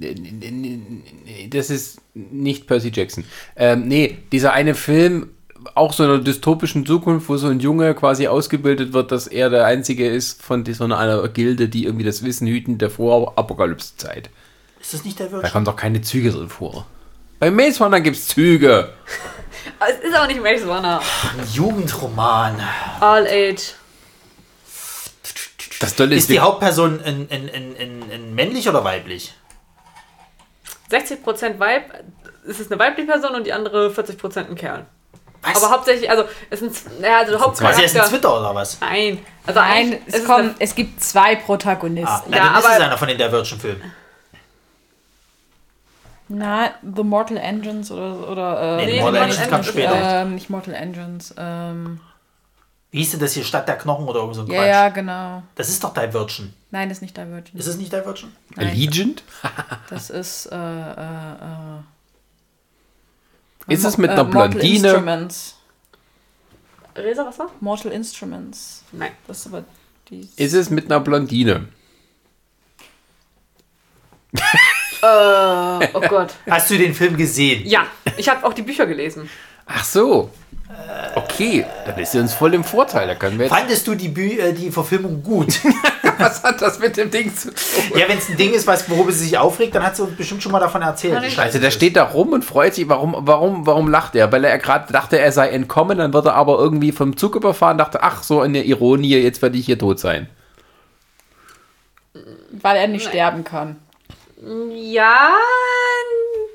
das 1.51 1.71
ist 1.71 2.01
nicht 2.13 2.67
Percy 2.67 2.93
Jackson. 2.95 3.25
Ähm, 3.57 3.89
nee, 3.89 4.19
dieser 4.31 4.53
eine 4.53 4.75
Film, 4.75 5.31
auch 5.75 5.95
so 5.95 6.05
einer 6.05 6.19
dystopischen 6.19 6.85
Zukunft, 6.85 7.31
wo 7.31 7.39
so 7.39 7.49
ein 7.49 7.61
Junge 7.61 7.95
quasi 7.95 8.29
ausgebildet 8.29 8.93
wird, 8.93 9.11
dass 9.11 9.27
er 9.27 9.49
der 9.49 9.65
Einzige 9.65 10.07
ist 10.07 10.43
von 10.43 10.67
so 10.67 10.85
einer, 10.85 10.99
einer 10.99 11.27
Gilde, 11.29 11.71
die 11.71 11.85
irgendwie 11.85 12.05
das 12.05 12.23
Wissen 12.23 12.47
hüten 12.47 12.77
der 12.77 12.91
Vor-Apokalypse-Zeit. 12.91 14.29
Ist 14.87 14.95
das 14.95 15.05
nicht 15.05 15.19
Da 15.19 15.25
Divergent? 15.25 15.53
kommen 15.53 15.65
doch 15.65 15.75
keine 15.75 16.01
Züge 16.01 16.31
drin 16.31 16.49
vor. 16.49 16.87
Bei 17.41 17.51
Maze 17.51 17.83
Runner 17.83 18.01
gibt 18.01 18.17
es 18.17 18.29
Züge. 18.29 18.93
Es 19.81 19.99
ist 19.99 20.15
aber 20.15 20.29
nicht 20.29 20.41
Maze 20.41 20.65
Runner. 20.65 21.01
Ein 21.37 21.49
Jugendroman. 21.53 22.61
All 23.01 23.27
Age. 23.27 23.75
Das 25.81 25.95
Tolle 25.97 26.15
ist, 26.15 26.23
Ist 26.23 26.31
die 26.31 26.39
Hauptperson 26.39 27.01
ein, 27.05 27.27
ein, 27.31 27.51
ein, 27.53 28.05
ein 28.13 28.35
männlich 28.35 28.69
oder 28.69 28.85
weiblich? 28.85 29.35
60% 30.91 31.59
Weib. 31.59 31.93
Es 32.49 32.61
ist 32.61 32.71
eine 32.71 32.79
weibliche 32.81 33.09
Person 33.11 33.35
und 33.35 33.45
die 33.45 33.53
andere 33.53 33.89
40% 33.89 34.49
ein 34.51 34.55
Kerl. 34.55 34.87
Was? 35.43 35.63
Aber 35.65 35.75
hauptsächlich, 35.75 36.09
also 36.09 36.25
es 36.49 36.61
sind 36.61 36.73
ja, 36.73 36.79
also 36.79 37.01
der 37.01 37.17
also 37.19 37.35
ist 37.35 37.41
Hauptcharakter. 37.45 38.03
ein 38.05 38.09
Twitter 38.09 38.39
oder 38.41 38.55
was? 38.55 38.81
Nein, 38.81 39.19
also 39.47 39.61
Nein, 39.61 39.99
es, 40.07 40.25
kommen, 40.25 40.55
es 40.61 40.75
gibt 40.77 41.03
zwei 41.03 41.35
Protagonisten. 41.37 42.09
Ah, 42.09 42.25
na, 42.29 42.37
Ja, 42.37 42.45
dann 42.45 42.59
ist 42.59 42.65
aber- 42.65 42.75
es 42.77 42.81
einer 42.81 42.99
von 42.99 43.09
den 43.09 43.19
Divergent-Filmen. 43.19 43.93
Na, 46.29 46.71
The 46.83 47.03
Mortal 47.05 47.37
Engines 47.37 47.91
oder. 47.91 48.29
oder 48.29 48.77
Nee, 48.77 48.83
äh, 48.83 48.87
Nee, 48.87 49.01
Mortal 49.01 49.13
Mortal 49.13 49.31
Engines 49.31 49.49
kam 49.49 49.63
später. 49.63 50.23
ähm, 50.23 50.35
nicht 50.35 50.51
Mortal 50.51 50.75
Engines. 50.75 51.35
Ähm, 51.39 52.01
Wie 52.91 52.99
hieß 52.99 53.13
denn 53.13 53.21
das 53.21 53.33
hier? 53.35 53.45
Stadt 53.45 53.69
der 53.69 53.77
Knochen 53.79 54.07
oder 54.09 54.21
irgend 54.21 54.35
so 54.35 54.41
ein 54.43 54.49
ja, 54.49 54.55
Quatsch? 54.59 54.69
ja, 54.69 54.89
genau. 54.89 55.43
Das 55.55 55.69
ist 55.69 55.85
doch 55.85 55.95
Divergent. 55.95 56.53
Nein, 56.73 56.89
das 56.89 56.99
ist 56.99 57.03
nicht 57.03 57.17
Divergent. 57.17 57.55
Ist 57.55 57.67
es 57.69 57.77
nicht 57.77 57.93
Divergent? 57.93 58.33
Nein. 58.57 58.67
Allegiant? 58.69 59.23
Das 59.91 60.11
ist. 60.11 60.47
Äh, 60.47 60.57
äh, 60.57 61.33
äh, 61.35 61.83
Ist 63.73 63.85
es 63.85 63.97
mit 63.97 64.11
äh, 64.11 64.15
einer 64.15 64.25
Mortal 64.25 64.49
Blondine? 64.49 64.89
Instruments. 64.89 65.57
Resa, 66.97 67.25
was 67.27 67.39
war? 67.39 67.51
Mortal 67.61 67.93
Instruments. 67.93 68.83
Nein. 68.91 69.13
Das 69.29 69.39
ist 69.41 69.47
aber 69.47 69.63
die. 70.11 70.29
Ist 70.37 70.55
es 70.55 70.71
mit 70.71 70.87
einer 70.87 70.99
Blondine? 70.99 71.69
Äh, 75.83 75.89
oh 75.95 76.01
Gott. 76.09 76.35
Hast 76.51 76.71
du 76.71 76.77
den 76.79 76.95
Film 76.95 77.17
gesehen? 77.17 77.63
Ja, 77.67 77.87
ich 78.17 78.29
habe 78.29 78.45
auch 78.47 78.53
die 78.53 78.63
Bücher 78.63 78.87
gelesen. 78.87 79.29
Ach 79.67 79.85
so. 79.85 80.31
Okay, 81.15 81.65
dann 81.87 81.99
ist 81.99 82.13
sie 82.13 82.19
uns 82.19 82.35
voll 82.35 82.53
im 82.55 82.65
Vorteil. 82.65 83.07
Da 83.07 83.15
können 83.15 83.39
wir 83.39 83.47
jetzt. 83.47 83.55
Fandest 83.55 83.87
du 83.87 83.95
die, 83.95 84.09
Bü 84.09 84.39
äh, 84.39 84.53
die 84.53 84.71
Verfilmung 84.71 85.23
gut? 85.23 85.61
Was 86.19 86.43
hat 86.43 86.61
das 86.61 86.79
mit 86.79 86.97
dem 86.97 87.11
Ding 87.11 87.35
zu 87.35 87.49
tun? 87.55 87.99
ja, 87.99 88.09
wenn 88.09 88.19
es 88.19 88.29
ein 88.29 88.37
Ding 88.37 88.53
ist, 88.55 88.67
was, 88.67 88.89
worüber 88.89 89.13
sie 89.13 89.25
sich 89.25 89.37
aufregt, 89.39 89.75
dann 89.75 89.83
hat 89.85 89.97
sie 89.97 90.03
uns 90.03 90.17
bestimmt 90.17 90.43
schon 90.43 90.51
mal 90.51 90.61
davon 90.61 90.81
erzählt. 90.83 91.21
Wie 91.23 91.27
ich- 91.27 91.35
scheiße 91.35 91.43
Also 91.47 91.59
der 91.59 91.67
das 91.69 91.75
ist. 91.75 91.77
steht 91.77 91.97
da 91.97 92.05
rum 92.05 92.33
und 92.33 92.43
freut 92.45 92.75
sich. 92.75 92.89
Warum, 92.89 93.15
warum, 93.19 93.67
warum 93.67 93.89
lacht 93.89 94.15
er? 94.17 94.33
Weil 94.33 94.45
er 94.45 94.59
gerade 94.59 94.91
dachte, 94.93 95.19
er 95.19 95.31
sei 95.33 95.49
entkommen, 95.51 95.99
dann 95.99 96.13
wird 96.15 96.25
er 96.27 96.35
aber 96.35 96.59
irgendwie 96.59 96.93
vom 96.93 97.17
Zug 97.19 97.37
überfahren, 97.37 97.77
dachte, 97.79 98.03
ach, 98.03 98.23
so 98.23 98.41
eine 98.41 98.63
Ironie, 98.65 99.17
jetzt 99.19 99.43
werde 99.43 99.59
ich 99.59 99.67
hier 99.67 99.79
tot 99.79 99.99
sein. 100.01 100.29
Weil 102.51 102.77
er 102.77 102.89
nicht 102.89 103.05
Nein. 103.05 103.13
sterben 103.13 103.45
kann. 103.45 103.77
Ja, 104.39 105.31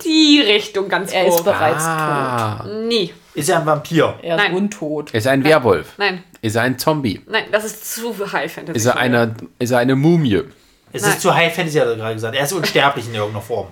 die 0.05 0.41
Richtung 0.45 0.87
ganz 0.89 1.11
Er 1.13 1.25
ist 1.27 1.35
grob. 1.37 1.45
bereits 1.45 1.83
Ah, 1.83 2.65
Nee, 2.87 3.13
Ist 3.33 3.49
ja 3.49 3.59
ein 3.59 3.65
Vampir. 3.65 4.03
tot. 4.05 4.23
Er 4.23 4.35
ist 4.35 4.43
Nein. 4.43 4.53
untot. 4.55 5.11
ist 5.11 5.25
er 5.25 5.31
ein 5.31 5.43
Werwolf? 5.43 5.93
nein, 5.97 6.23
ist 6.41 6.55
er 6.55 6.61
ein 6.63 6.77
Zombie? 6.77 7.21
nein, 7.27 7.45
das 7.51 7.65
ist 7.65 7.93
zu 7.95 8.13
High 8.31 8.51
Fantasy. 8.53 8.77
Ist 8.77 8.85
er, 8.85 8.97
eine, 8.97 9.35
ist 9.59 9.71
er 9.71 9.79
eine 9.79 9.95
Mumie? 9.95 10.43
Es 10.93 11.01
Nein. 11.03 11.11
ist 11.11 11.21
zu 11.21 11.33
High 11.33 11.53
Fantasy, 11.55 11.77
hat 11.79 11.87
er 11.87 11.95
gerade 11.95 12.13
gesagt. 12.15 12.35
Er 12.35 12.43
ist 12.43 12.51
unsterblich 12.53 13.07
in 13.07 13.15
irgendeiner 13.15 13.41
Form. 13.43 13.67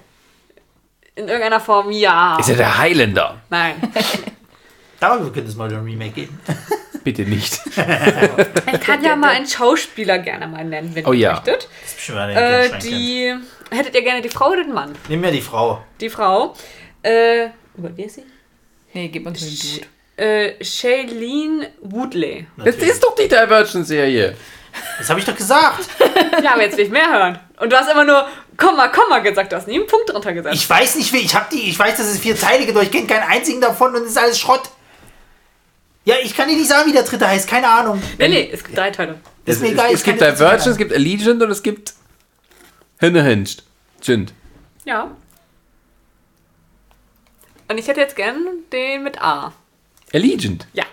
In 1.15 1.27
irgendeiner 1.27 1.59
Form, 1.59 1.91
ja. 1.91 2.37
Ist 2.39 2.47
ja 2.49 2.55
der 2.55 2.77
Highlander. 2.77 3.41
Nein. 3.49 3.75
Darüber 5.01 5.25
könnte 5.31 5.49
es 5.49 5.55
mal 5.55 5.69
ein 5.69 5.83
Remake 5.83 6.11
geben. 6.11 6.39
Bitte 7.03 7.23
nicht. 7.23 7.59
Ich 7.67 8.81
kann 8.81 9.03
ja 9.03 9.15
mal 9.15 9.29
einen 9.31 9.47
Schauspieler 9.47 10.19
gerne 10.19 10.47
mal 10.47 10.63
nennen, 10.65 10.93
wenn 10.95 11.05
Oh 11.05 11.13
ihr 11.13 11.19
ja. 11.19 11.31
möchtet. 11.33 11.67
Das 11.81 11.89
ist 11.91 11.95
bestimmt 11.97 12.17
einer, 12.19 12.41
Äh, 12.41 12.69
den 12.69 12.79
die... 12.79 13.35
Hättet 13.69 13.95
ihr 13.95 14.01
gerne 14.01 14.21
die 14.21 14.29
Frau 14.29 14.51
oder 14.51 14.63
den 14.63 14.73
Mann? 14.73 14.95
Nimm 15.07 15.21
mir 15.21 15.31
die 15.31 15.41
Frau. 15.41 15.83
Die 16.01 16.09
Frau. 16.09 16.55
Äh. 17.03 17.47
Über 17.77 17.95
wie 17.95 18.03
ist 18.03 18.15
sie? 18.15 18.23
Nee, 18.93 19.09
gib 19.09 19.25
uns 19.25 19.39
den 19.39 19.49
Dude. 19.49 19.87
Äh, 20.17 20.63
Shailene 20.63 21.69
Woodley. 21.81 22.47
Das 22.57 22.65
Natürlich. 22.65 22.89
ist 22.89 23.03
doch 23.03 23.15
die 23.15 23.27
Divergent-Serie. 23.27 24.35
Das 24.97 25.09
habe 25.09 25.19
ich 25.19 25.25
doch 25.25 25.35
gesagt. 25.35 25.87
Ja, 26.43 26.53
aber 26.53 26.61
jetzt 26.61 26.77
will 26.77 26.85
ich 26.85 26.91
mehr 26.91 27.11
hören. 27.11 27.39
Und 27.59 27.71
du 27.71 27.77
hast 27.77 27.91
immer 27.91 28.05
nur 28.05 28.25
Komma, 28.55 28.87
Komma 28.87 29.19
gesagt. 29.19 29.51
Du 29.51 29.57
hast 29.57 29.67
nie 29.67 29.75
einen 29.75 29.87
Punkt 29.87 30.09
drunter 30.09 30.31
gesetzt. 30.31 30.55
Ich 30.55 30.69
weiß 30.69 30.95
nicht, 30.95 31.11
wie. 31.11 31.17
Ich 31.17 31.35
habe 31.35 31.47
die. 31.51 31.69
Ich 31.69 31.77
weiß, 31.77 31.97
dass 31.97 32.07
es 32.07 32.19
vier 32.19 32.37
Teile 32.37 32.65
gibt, 32.65 32.81
ich 32.81 32.91
kenne 32.91 33.07
keinen 33.07 33.29
einzigen 33.29 33.59
davon 33.59 33.93
und 33.93 34.03
es 34.03 34.11
ist 34.11 34.17
alles 34.17 34.39
Schrott. 34.39 34.69
Ja, 36.05 36.15
ich 36.23 36.35
kann 36.35 36.47
dir 36.47 36.55
nicht 36.55 36.69
sagen, 36.69 36.87
wie 36.89 36.93
der 36.93 37.03
dritte 37.03 37.27
heißt. 37.27 37.47
Keine 37.49 37.67
Ahnung. 37.67 38.01
nee, 38.17 38.27
nee, 38.29 38.49
es 38.51 38.63
gibt 38.63 38.77
drei 38.77 38.89
Teile. 38.91 39.19
Das 39.45 39.57
ist 39.57 39.61
mir 39.61 39.69
egal. 39.69 39.91
es 39.91 40.03
kann 40.03 40.13
gibt 40.13 40.21
das 40.21 40.37
Divergent, 40.37 40.67
es 40.67 40.77
gibt 40.77 40.93
Allegiant 40.93 41.41
und 41.43 41.51
es 41.51 41.63
gibt 41.63 41.93
Hinnehinged. 42.99 43.63
Jint. 44.03 44.33
Ja. 44.85 45.11
Und 47.69 47.77
ich 47.77 47.87
hätte 47.87 47.99
jetzt 48.01 48.15
gern 48.15 48.37
den 48.71 49.03
mit 49.03 49.21
A. 49.21 49.53
Allegiant. 50.13 50.67
Ja. 50.73 50.83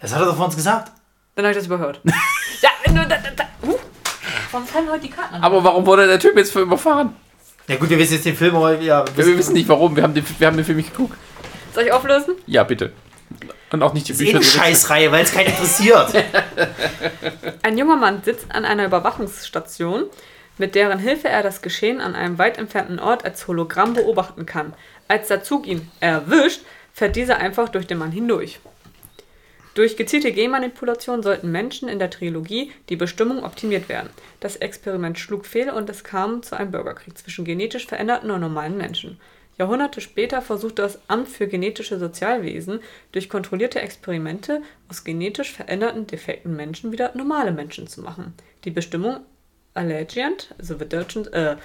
Das 0.00 0.14
hat 0.14 0.20
er 0.20 0.26
doch 0.26 0.36
vor 0.36 0.46
uns 0.46 0.56
gesagt. 0.56 0.92
Dann 1.34 1.44
habe 1.44 1.52
ich 1.52 1.58
das 1.58 1.66
überhört. 1.66 2.00
ja, 2.62 2.70
wenn 2.84 2.94
du. 2.96 3.06
Da, 3.06 3.16
da, 3.18 3.30
da. 3.36 3.44
Uh. 3.62 3.76
Warum 4.50 4.66
fallen 4.66 4.88
heute 4.90 5.02
die 5.02 5.10
Karten 5.10 5.34
an? 5.36 5.42
Aber 5.42 5.62
warum 5.62 5.84
wurde 5.86 6.06
der 6.06 6.18
Typ 6.18 6.36
jetzt 6.36 6.52
für 6.52 6.60
überfahren? 6.60 7.14
Ja 7.66 7.76
gut, 7.76 7.90
wir 7.90 7.98
wissen 7.98 8.14
jetzt 8.14 8.24
den 8.24 8.36
Film, 8.36 8.56
aber 8.56 8.80
ja, 8.80 9.04
Wir, 9.14 9.26
wir 9.26 9.38
wissen 9.38 9.52
nicht 9.52 9.68
warum. 9.68 9.94
Wir 9.94 10.02
haben 10.02 10.14
den, 10.14 10.24
wir 10.38 10.46
haben 10.46 10.56
den 10.56 10.64
Film 10.64 10.78
nicht 10.78 10.90
geguckt. 10.90 11.18
Soll 11.74 11.84
ich 11.84 11.92
auflösen? 11.92 12.34
Ja, 12.46 12.64
bitte. 12.64 12.92
Und 13.70 13.82
auch 13.82 13.92
nicht 13.92 14.08
die 14.08 14.12
Das 14.12 14.20
ist 14.22 14.26
eh 14.26 14.32
Bücher. 14.32 14.38
eine. 14.38 14.66
Scheißreihe, 14.70 15.12
weil 15.12 15.22
es 15.24 15.32
keinen 15.32 15.48
interessiert. 15.48 16.14
Ein 17.62 17.76
junger 17.76 17.96
Mann 17.96 18.22
sitzt 18.24 18.50
an 18.50 18.64
einer 18.64 18.86
Überwachungsstation, 18.86 20.04
mit 20.58 20.74
deren 20.74 20.98
Hilfe 20.98 21.28
er 21.28 21.42
das 21.42 21.62
Geschehen 21.62 22.00
an 22.00 22.14
einem 22.14 22.38
weit 22.38 22.58
entfernten 22.58 22.98
Ort 22.98 23.24
als 23.24 23.46
Hologramm 23.48 23.94
beobachten 23.94 24.44
kann. 24.44 24.74
Als 25.06 25.28
der 25.28 25.42
Zug 25.42 25.66
ihn 25.66 25.90
erwischt, 26.00 26.62
fährt 26.92 27.16
dieser 27.16 27.38
einfach 27.38 27.68
durch 27.68 27.86
den 27.86 27.98
Mann 27.98 28.12
hindurch. 28.12 28.60
Durch 29.74 29.96
gezielte 29.96 30.32
Genmanipulation 30.32 31.22
sollten 31.22 31.52
Menschen 31.52 31.88
in 31.88 32.00
der 32.00 32.10
Trilogie 32.10 32.72
die 32.88 32.96
Bestimmung 32.96 33.44
optimiert 33.44 33.88
werden. 33.88 34.10
Das 34.40 34.56
Experiment 34.56 35.20
schlug 35.20 35.46
fehl 35.46 35.70
und 35.70 35.88
es 35.88 36.02
kam 36.02 36.42
zu 36.42 36.56
einem 36.56 36.72
Bürgerkrieg 36.72 37.16
zwischen 37.16 37.44
genetisch 37.44 37.86
veränderten 37.86 38.32
und 38.32 38.40
normalen 38.40 38.76
Menschen. 38.76 39.20
Jahrhunderte 39.56 40.00
später 40.00 40.42
versuchte 40.42 40.82
das 40.82 40.98
Amt 41.08 41.28
für 41.28 41.46
genetische 41.46 41.98
Sozialwesen 41.98 42.80
durch 43.12 43.28
kontrollierte 43.28 43.80
Experimente 43.80 44.62
aus 44.88 45.04
genetisch 45.04 45.52
veränderten, 45.52 46.08
defekten 46.08 46.56
Menschen 46.56 46.90
wieder 46.90 47.12
normale 47.14 47.52
Menschen 47.52 47.86
zu 47.86 48.00
machen. 48.00 48.34
Die 48.64 48.70
Bestimmung 48.70 49.20
Allegiant, 49.74 50.54
also 50.58 50.76
The 50.78 50.86
Divergent, 50.88 51.32
äh, 51.32 51.56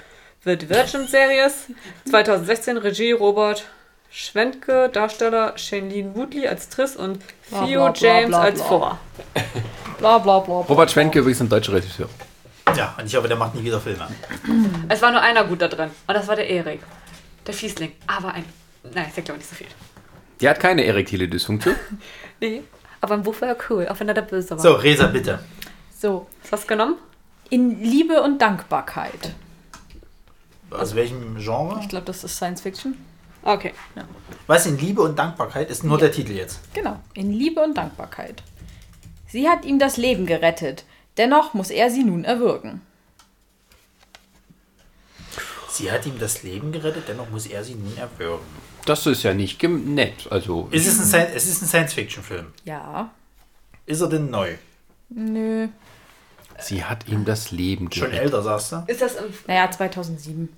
The 0.45 0.58
Divergent 0.58 1.10
Series, 1.10 1.68
2016 2.10 2.78
Regie 2.78 3.12
Robert 3.14 3.66
Schwentke, 4.12 4.89
Darsteller 4.93 5.58
Shailene 5.58 6.14
Woodley 6.16 6.47
als 6.47 6.70
Triss 6.70 6.95
und 6.95 7.20
Bla, 7.49 7.66
Theo 7.66 7.82
bla, 7.86 7.91
bla, 7.91 8.08
James 8.08 8.28
bla, 8.30 8.41
als 8.41 8.60
bla. 8.60 8.68
Vor. 8.68 8.99
Bla 9.99 10.18
bla 10.18 10.39
bla. 10.39 10.62
bla. 10.62 10.66
Robert 10.68 10.91
Schwenke 10.91 11.20
übrigens 11.20 11.39
ein 11.41 11.47
deutscher 11.49 11.72
Regisseur. 11.74 12.10
ja, 12.76 12.93
und 12.99 13.06
ich 13.06 13.16
hoffe, 13.16 13.28
der 13.30 13.38
macht 13.38 13.56
nie 13.56 13.64
wieder 13.64 13.80
Filme. 13.80 14.08
Es 14.89 15.01
war 15.01 15.12
nur 15.12 15.22
einer 15.22 15.45
gut 15.45 15.62
da 15.62 15.68
drin 15.70 15.91
und 16.08 16.14
das 16.14 16.28
war 16.28 16.36
der 16.36 16.49
Erik. 16.49 16.82
Der 17.47 17.54
Fiesling. 17.54 17.93
Aber 18.08 18.34
ein. 18.34 18.43
Nein, 18.93 19.06
ich 19.08 19.14
sag 19.16 19.24
glaube 19.26 19.38
nicht 19.38 19.49
so 19.49 19.56
viel. 19.56 19.68
Der 20.41 20.49
hat 20.49 20.60
keine 20.60 20.84
erektile 20.86 21.28
Dysfunktion. 21.28 21.76
Nee. 22.41 22.64
Aber 22.99 23.14
ein 23.14 23.24
Buch 23.24 23.39
war 23.39 23.47
ja 23.49 23.56
cool, 23.70 23.88
auch 23.88 23.99
wenn 23.99 24.08
er 24.10 24.14
der 24.14 24.24
Böse 24.24 24.51
war. 24.51 24.60
So, 24.60 24.74
Resa, 24.74 25.08
bitte. 25.08 25.39
So, 25.97 26.28
Was 26.43 26.51
hast 26.51 26.64
du 26.64 26.68
genommen? 26.70 26.95
In 27.54 27.84
Liebe 27.84 28.24
und 28.24 28.41
Dankbarkeit. 28.41 29.36
Aus 30.72 30.95
welchem 30.95 31.38
Genre? 31.38 31.80
Ich 31.82 31.88
glaube, 31.88 32.08
das 32.08 32.24
ist 32.24 32.36
Science 32.36 32.62
Fiction. 32.62 32.95
Okay. 33.43 33.74
Was 34.47 34.66
in 34.66 34.80
Liebe 34.80 35.04
und 35.04 35.20
Dankbarkeit 35.20 35.70
ist 35.70 35.84
nur 35.84 35.99
der 35.99 36.12
Titel 36.12 36.32
jetzt. 36.32 36.60
Genau, 36.74 36.99
in 37.14 37.32
Liebe 37.32 37.62
und 37.62 37.78
Dankbarkeit. 37.78 38.41
Sie 39.28 39.47
hat 39.47 39.66
ihm 39.66 39.78
das 39.78 39.97
Leben 39.97 40.26
gerettet. 40.26 40.84
Dennoch 41.18 41.54
muss 41.54 41.70
er 41.70 41.91
sie 41.91 42.04
nun 42.04 42.24
erwürgen. 42.24 42.82
Sie 45.70 45.91
hat 45.91 46.08
ihm 46.08 46.18
das 46.18 46.41
Leben 46.41 46.72
gerettet, 46.72 47.04
dennoch 47.08 47.30
muss 47.30 47.45
er 47.45 47.64
sie 47.64 47.76
nun 47.76 47.95
erwürgen. 47.97 48.45
Das 48.86 49.06
ist 49.06 49.22
ja 49.22 49.34
nicht 49.36 49.62
nett. 49.62 50.28
Also, 50.32 50.70
Ist 50.72 50.88
es, 50.88 51.14
ein 51.14 51.28
es 51.36 51.45
ist 51.47 51.62
ein 51.62 51.68
Science-Fiction-Film. 51.68 52.47
Ja. 52.66 53.12
Ist 53.86 54.01
er 54.01 54.10
denn 54.10 54.32
neu? 54.32 54.56
Nö. 55.10 55.68
Sie 56.60 56.84
hat 56.84 57.08
ihm 57.08 57.26
das 57.26 57.51
Leben 57.51 57.91
Schon 57.91 58.06
gerettet. 58.10 58.24
älter, 58.26 58.41
sagst 58.43 58.72
du? 58.72 58.84
Ist 58.88 59.01
das 59.01 59.16
im. 59.16 59.34
Naja, 59.47 59.70
2007. 59.72 60.49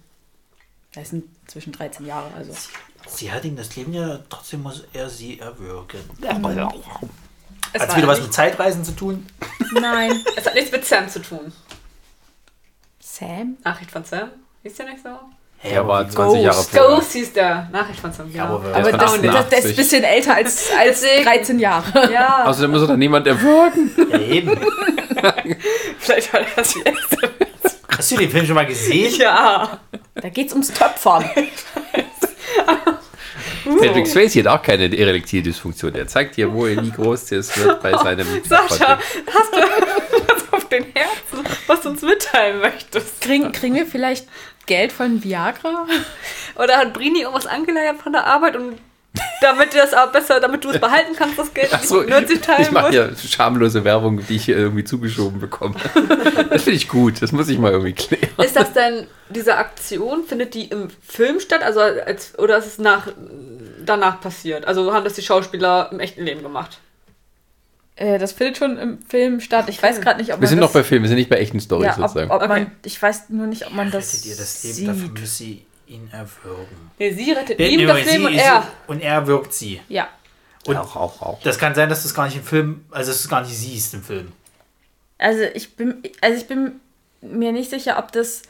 Das 0.94 1.10
sind 1.10 1.26
zwischen 1.48 1.74
13 1.74 2.06
Jahre, 2.06 2.30
also. 2.38 2.54
Sie 3.08 3.32
hat 3.32 3.44
ihm 3.46 3.56
das 3.56 3.76
Leben 3.76 3.94
ja, 3.94 4.20
trotzdem 4.30 4.64
muss 4.64 4.84
er 4.94 5.10
sie 5.10 5.40
erwürgen. 5.40 6.00
Es, 7.74 7.82
Hat 7.82 7.90
es 7.90 7.96
wieder 7.98 8.08
was 8.08 8.22
mit 8.22 8.34
Zeitreisen 8.34 8.84
zu 8.86 8.94
tun? 8.96 9.26
Nein. 9.74 10.24
es 10.38 10.46
hat 10.46 10.56
nichts 10.56 10.72
mit 10.72 10.86
Sam 10.86 11.08
zu 11.10 11.22
tun. 11.22 11.52
Sam? 13.00 13.58
Nachricht 13.64 13.92
von 13.92 14.04
Sam? 14.04 14.30
Hieß 14.64 14.76
der 14.76 14.86
nicht 14.88 15.04
so? 15.04 15.10
Hä, 15.58 15.74
Er 15.74 15.88
war 15.88 16.00
aber 16.00 16.10
wie- 16.10 16.14
20 16.16 16.42
Jahre 16.42 16.56
Ghost. 16.58 16.70
vorher. 16.72 16.96
Ghost 16.98 17.12
hieß 17.14 17.34
der. 17.34 17.70
Nachricht 17.72 18.00
von 18.00 18.12
Sam. 18.14 18.32
Ja. 18.34 18.46
aber- 18.46 18.76
Aber 18.76 18.92
das, 18.92 19.12
das, 19.14 19.22
das 19.22 19.36
88. 19.36 19.58
ist 19.60 19.66
ein 19.66 19.76
bisschen 19.76 20.04
älter 20.04 20.36
als, 20.36 20.70
als 20.78 21.02
Deswegen. 21.02 21.26
13 21.26 21.60
Jahre. 21.60 22.12
ja. 22.14 22.46
Außerdem 22.46 22.72
muss 22.72 22.82
er 22.82 22.88
dann 22.88 23.00
niemand 23.00 23.28
erwürgen. 23.28 23.92
Ja, 24.12 24.20
eben. 24.20 24.60
Vielleicht 26.00 26.34
war 26.34 26.42
das 26.56 26.76
jetzt. 26.76 27.18
Hast 27.88 28.12
du 28.12 28.18
den 28.18 28.30
Film 28.30 28.46
schon 28.46 28.56
mal 28.56 28.66
gesehen? 28.66 29.14
ja. 29.16 29.80
Da 30.16 30.30
geht's 30.30 30.54
ums 30.54 30.72
Töpfern. 30.72 31.30
Patrick 33.80 34.08
Swayze 34.08 34.40
hat 34.40 34.48
auch 34.48 34.62
keine 34.62 34.96
erektile 34.96 35.44
Dysfunktion. 35.44 35.96
Er 35.96 36.08
zeigt 36.08 36.38
dir, 36.38 36.54
wo 36.54 36.66
er 36.68 36.82
wie 36.84 36.92
groß 36.92 37.26
das 37.28 37.58
wird 37.58 37.82
bei 37.82 37.92
seinem. 37.98 38.28
Sascha, 38.44 39.00
hast 39.34 39.54
du 39.54 39.58
was 40.28 40.54
auf 40.54 40.70
den 40.70 40.86
Herzen, 40.94 41.44
was 41.68 41.82
du 41.82 41.90
uns 41.90 42.02
mitteilen 42.02 42.60
möchtest? 42.60 43.22
Kriegen, 43.22 43.52
kriegen 43.52 43.76
wir 43.76 43.88
vielleicht 43.88 44.28
Geld 44.66 44.92
von 44.92 45.24
Viagra? 45.24 45.88
Oder 46.56 46.78
hat 46.78 46.94
Brini 46.94 47.22
irgendwas 47.22 47.48
angeleiert 47.48 47.98
von 48.02 48.14
der 48.14 48.26
Arbeit 48.26 48.56
und 48.56 48.78
damit 49.42 49.74
du 49.74 49.78
das 49.78 49.94
aber 49.94 50.12
besser, 50.12 50.40
damit 50.40 50.64
du 50.64 50.70
es 50.70 50.80
behalten 50.80 51.16
kannst, 51.18 51.38
das 51.38 51.54
Geld, 51.54 51.74
Achso, 51.74 52.00
und 52.00 52.10
90 52.10 52.36
ich 52.36 52.42
teilen 52.42 52.74
mache 52.74 52.86
musst? 52.86 53.24
ja 53.24 53.30
schamlose 53.30 53.84
Werbung, 53.84 54.26
die 54.28 54.36
ich 54.36 54.46
hier 54.46 54.58
irgendwie 54.58 54.84
zugeschoben 54.84 55.40
bekomme. 55.40 55.76
Das 56.50 56.64
finde 56.64 56.78
ich 56.78 56.88
gut. 56.88 57.22
Das 57.22 57.32
muss 57.32 57.50
ich 57.50 57.58
mal 57.58 57.72
irgendwie 57.72 57.94
klären. 57.94 58.30
Ist 58.38 58.56
das 58.56 58.74
denn, 58.74 59.08
diese 59.30 59.58
Aktion, 59.58 60.24
findet 60.24 60.54
die 60.54 60.66
im 60.66 60.90
Film 61.06 61.40
statt? 61.40 61.64
Also 61.64 61.80
als, 61.82 62.38
oder 62.40 62.58
ist 62.58 62.66
es 62.68 62.78
nach, 62.78 63.08
danach 63.86 64.22
passiert? 64.22 64.66
Also 64.66 64.94
haben 64.94 65.04
das 65.04 65.14
die 65.14 65.22
Schauspieler 65.22 65.90
im 65.92 66.00
echten 66.00 66.24
Leben 66.24 66.42
gemacht? 66.44 66.80
Äh, 67.98 68.20
das 68.20 68.34
findet 68.34 68.58
schon 68.58 68.78
im 68.78 69.00
Film 69.08 69.40
statt. 69.40 69.66
Ich 69.70 69.82
weiß 69.82 70.02
gerade 70.02 70.20
nicht, 70.20 70.32
ob 70.34 70.38
Wir 70.40 70.42
man 70.42 70.50
sind 70.50 70.60
das, 70.60 70.68
noch 70.70 70.74
bei 70.74 70.84
Filmen, 70.84 71.04
wir 71.04 71.10
sind 71.10 71.18
nicht 71.18 71.30
bei 71.30 71.38
echten 71.38 71.60
Storys 71.60 71.86
ja, 71.86 71.92
ob, 71.94 71.98
sozusagen. 72.02 72.30
ob 72.32 72.42
Okay. 72.42 72.48
man, 72.48 72.72
ich 72.84 73.02
weiß 73.02 73.30
nur 73.30 73.48
nicht, 73.48 73.66
ob 73.68 73.74
man 73.74 73.90
das, 73.90 74.14
Rettet 74.14 74.26
ihr 74.26 74.36
das 74.38 74.64
Leben, 74.64 74.76
sieht. 74.76 74.88
dafür 74.90 75.10
muss 75.22 75.38
sie 75.38 75.65
ihn 75.88 76.10
erwürgen. 76.12 76.92
Nee, 77.00 77.12
sie 77.14 77.32
rettet 77.32 77.60
Nee, 77.60 77.68
ihm 77.70 77.88
das 77.88 77.98
sie- 78.00 78.10
Leben 78.12 78.26
und 78.26 78.32
sie- 78.34 78.38
er. 78.40 78.68
Und 78.88 79.02
er 79.02 79.28
wirkt 79.28 79.54
sie. 79.54 79.82
Ja. 79.90 80.08
Und 80.66 80.78
auch, 80.78 80.96
auch, 80.96 81.22
auch. 81.22 81.42
das 81.44 81.58
kann 81.60 81.76
sein, 81.76 81.90
dass 81.90 82.02
du 82.02 82.08
es 82.08 82.14
gar 82.16 82.26
nicht 82.26 82.38
im 82.38 82.44
Film, 82.44 82.86
also 82.92 83.12
dass 83.12 83.20
du 83.22 83.26
es 83.26 83.30
gar 83.30 83.42
nicht 83.42 83.56
siehst 83.56 83.94
im 83.94 84.04
Film. 84.04 84.32
Also 85.18 85.44
ich 85.54 85.76
bin, 85.76 86.02
also 86.22 86.38
ich 86.38 86.48
bin 86.48 86.80
mir 87.22 87.52
nicht 87.52 87.70
sicher, 87.70 87.98
ob 88.00 88.12
das 88.12 88.42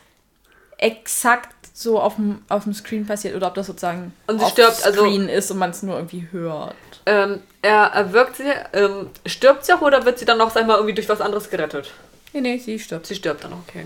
exakt 0.77 1.53
so 1.73 1.99
auf 1.99 2.15
dem, 2.15 2.43
auf 2.49 2.63
dem 2.63 2.73
Screen 2.73 3.05
passiert 3.05 3.35
oder 3.35 3.47
ob 3.47 3.55
das 3.55 3.67
sozusagen 3.67 4.13
Und 4.27 4.39
sie 4.39 4.45
auf 4.45 4.51
stirbt, 4.51 4.83
also- 4.85 5.01
Screen 5.01 5.27
ist 5.29 5.51
und 5.51 5.57
man 5.57 5.71
es 5.71 5.83
nur 5.83 5.95
irgendwie 5.97 6.27
hört. 6.31 6.75
Ähm, 7.05 7.41
er 7.61 7.83
erwürgt 7.87 8.37
sie, 8.37 8.51
ähm, 8.73 9.09
stirbt 9.25 9.65
sie 9.65 9.73
auch 9.73 9.81
oder 9.81 10.05
wird 10.05 10.17
sie 10.19 10.25
dann 10.25 10.37
noch, 10.37 10.51
sag 10.51 10.61
ich 10.61 10.67
mal, 10.67 10.75
irgendwie 10.75 10.95
durch 10.95 11.07
was 11.09 11.21
anderes 11.21 11.49
gerettet? 11.49 11.91
Nee, 12.33 12.41
nee, 12.41 12.57
sie 12.57 12.79
stirbt. 12.79 13.05
Sie 13.05 13.15
stirbt 13.15 13.43
dann, 13.43 13.53
okay. 13.53 13.85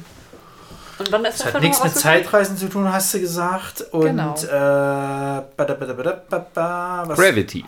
Und 1.00 1.12
wann 1.12 1.24
ist 1.26 1.40
Das 1.40 1.46
das 1.46 1.54
hat 1.54 1.62
nichts 1.62 1.80
noch 1.80 1.86
mit? 1.86 1.96
Zeitreisen 1.96 2.58
zu 2.58 2.68
tun, 2.70 2.92
hast 2.92 3.14
du 3.14 3.20
gesagt. 3.20 3.82
Und 3.92 4.02
Genau. 4.06 4.36
äh, 4.36 4.48
bada, 4.48 5.44
bada, 5.56 5.94
bada, 5.94 6.24
bada, 6.30 7.04
was? 7.08 7.18
Gravity. 7.18 7.66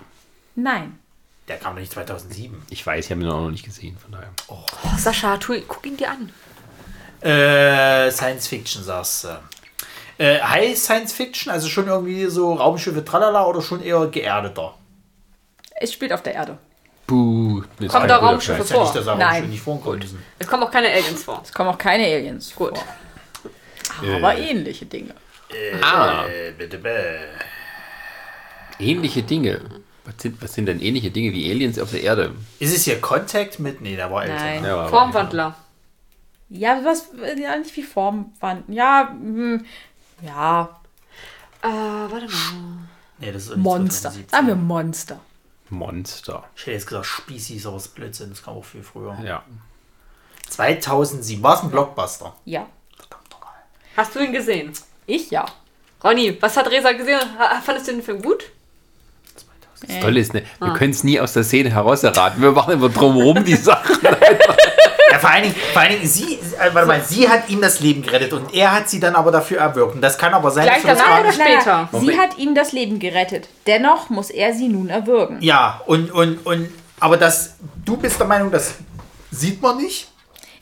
Nein. 0.56 1.00
Der 1.48 1.58
kam 1.58 1.74
doch 1.76 1.80
nicht 1.80 1.92
2007. 1.92 2.62
Ich 2.70 2.86
weiß, 2.86 3.06
ich 3.06 3.12
habe 3.12 3.22
ihn 3.22 3.30
auch 3.30 3.42
noch 3.42 3.52
nicht 3.52 3.66
gesehen, 3.66 3.98
von 3.98 4.12
daher. 4.12 4.30
Oh, 4.48 4.58
Sascha, 4.98 5.38
tu, 5.38 5.54
guck 5.68 5.86
ihn 5.86 5.98
dir 5.98 6.10
an. 6.12 6.30
Äh, 7.22 8.12
Science 8.12 8.48
Fiction, 8.48 8.84
sagst 8.84 9.26
du. 9.26 9.40
Äh, 10.18 10.40
High 10.42 10.78
Science 10.78 11.14
Fiction, 11.14 11.52
also 11.52 11.68
schon 11.68 11.88
irgendwie 11.88 12.26
so 12.28 12.54
Raumschiffe 12.54 13.04
tralala 13.04 13.46
oder 13.46 13.62
schon 13.62 13.82
eher 13.82 14.06
geerdeter? 14.08 14.76
Es 15.74 15.94
spielt 15.94 16.14
auf 16.14 16.22
der 16.22 16.36
Erde. 16.36 16.58
Buh. 17.08 17.64
Kommt 17.88 18.10
da 18.10 18.18
Raumschiffe. 18.18 18.62
Ist 18.62 18.72
ja 18.72 18.84
nicht, 18.84 19.18
Nein. 19.18 19.60
Es 20.40 20.48
kommen 20.48 20.64
auch 20.64 20.72
keine 20.72 20.90
Aliens 20.90 21.24
vor. 21.24 21.42
Es 21.44 21.52
kommen 21.52 21.70
auch 21.70 21.78
keine 21.78 22.06
Aliens 22.06 22.54
Gut. 22.56 22.78
vor. 22.78 22.88
Aber 24.00 24.38
ähnliche 24.38 24.86
Dinge. 24.86 25.14
Ah, 25.82 26.26
Äh, 26.28 26.52
bitte, 26.58 26.78
bitte. 26.78 27.20
ähnliche 28.80 29.24
Dinge. 29.24 29.62
Was 30.06 30.16
sind, 30.18 30.42
was 30.42 30.54
sind 30.54 30.66
denn 30.66 30.82
ähnliche 30.82 31.12
Dinge 31.12 31.32
wie 31.32 31.52
Aliens 31.52 31.78
auf 31.78 31.92
der 31.92 32.02
Erde? 32.02 32.34
Ist 32.60 32.76
es 32.76 32.86
hier 32.86 33.00
Contact 33.00 33.60
mit? 33.60 33.82
Nee, 33.82 33.96
der 33.96 34.12
war 34.12 34.24
älter. 34.24 34.34
Nein. 34.36 34.64
Ja, 34.64 34.88
Formwandler. 34.88 35.56
Ja, 36.50 36.80
was, 36.84 37.10
ja, 37.38 37.56
nicht 37.58 37.76
wie 37.78 37.84
Formwand. 37.84 38.64
Ja, 38.68 39.10
hm, 39.12 39.66
ja, 40.26 40.78
Äh, 41.64 41.68
warte 41.68 42.26
mal. 42.26 42.88
Nee, 43.20 43.32
das 43.32 43.44
ist 43.48 43.56
Monster. 43.58 44.10
2017. 44.10 44.30
Sagen 44.30 44.48
wir 44.48 44.56
Monster. 44.56 45.20
Monster. 45.70 46.44
Ich 46.56 46.62
hätte 46.64 46.72
jetzt 46.72 46.88
gesagt 46.88 47.06
Species, 47.06 47.66
ist 47.66 47.88
Blödsinn. 47.96 48.30
Das 48.32 48.42
kam 48.44 48.56
auch 48.56 48.66
viel 48.66 48.82
früher. 48.84 49.16
Ja. 49.24 49.44
2007. 50.50 51.42
War 51.44 51.56
es 51.56 51.62
ein 51.64 51.70
Blockbuster? 51.72 52.36
Ja. 52.46 52.66
Hast 53.96 54.16
du 54.16 54.20
ihn 54.20 54.32
gesehen? 54.32 54.72
Ich 55.06 55.32
ja. 55.32 55.46
Ronny, 56.04 56.38
was 56.42 56.58
hat 56.58 56.70
Resa 56.70 56.92
gesehen? 56.94 57.20
Fandest 57.64 57.88
du 57.88 57.92
den 57.94 58.02
Film 58.02 58.22
gut? 58.22 58.46
2007. 59.36 59.88
Das 59.88 60.00
Tolle 60.00 60.20
ist, 60.20 60.34
ne, 60.34 60.44
wir 60.60 60.74
können 60.74 60.92
es 60.92 61.04
nie 61.04 61.20
aus 61.20 61.34
der 61.34 61.44
Szene 61.44 61.70
heraus 61.72 62.04
erraten. 62.04 62.42
Wir 62.42 62.52
machen 62.52 62.74
immer 62.74 62.90
drumherum 62.90 63.44
die 63.44 63.56
Sachen. 63.56 63.98
Ja, 65.12 65.20
vor 65.20 65.30
allen 65.30 65.44
Dingen, 65.44 65.56
vor 65.74 65.82
allen 65.82 65.92
Dingen 65.92 66.08
sie, 66.08 66.36
äh, 66.36 66.74
warte 66.74 66.88
mal, 66.88 67.02
sie 67.04 67.28
hat 67.28 67.50
ihm 67.50 67.60
das 67.60 67.82
Leben 67.82 68.02
gerettet 68.02 68.32
und 68.32 68.54
er 68.54 68.72
hat 68.72 68.90
sie 68.90 68.98
dann 69.02 69.14
aber 69.14 69.30
dafür 69.30 69.58
erwürgt. 69.60 69.96
Und 69.96 70.02
das 70.02 70.18
kann 70.18 70.34
aber 70.34 70.52
sein, 70.52 70.64
Gleich 70.64 70.84
dass 70.84 70.86
wir 70.86 70.94
das 70.94 71.04
danach 71.04 71.20
oder 71.20 71.32
später? 71.34 71.90
Naja, 71.92 72.00
sie 72.00 72.18
hat 72.18 72.38
ihm 72.38 72.56
das 72.56 72.72
Leben 72.72 72.98
gerettet. 72.98 73.50
Dennoch 73.68 74.10
muss 74.10 74.30
er 74.30 74.54
sie 74.54 74.70
nun 74.70 74.88
erwürgen. 74.88 75.42
Ja, 75.42 75.82
und, 75.86 76.12
und, 76.12 76.38
und, 76.46 76.70
aber 77.02 77.18
das, 77.18 77.56
du 77.84 77.98
bist 77.98 78.22
der 78.22 78.28
Meinung, 78.28 78.52
das 78.52 78.76
sieht 79.32 79.62
man 79.62 79.76
nicht? 79.78 80.08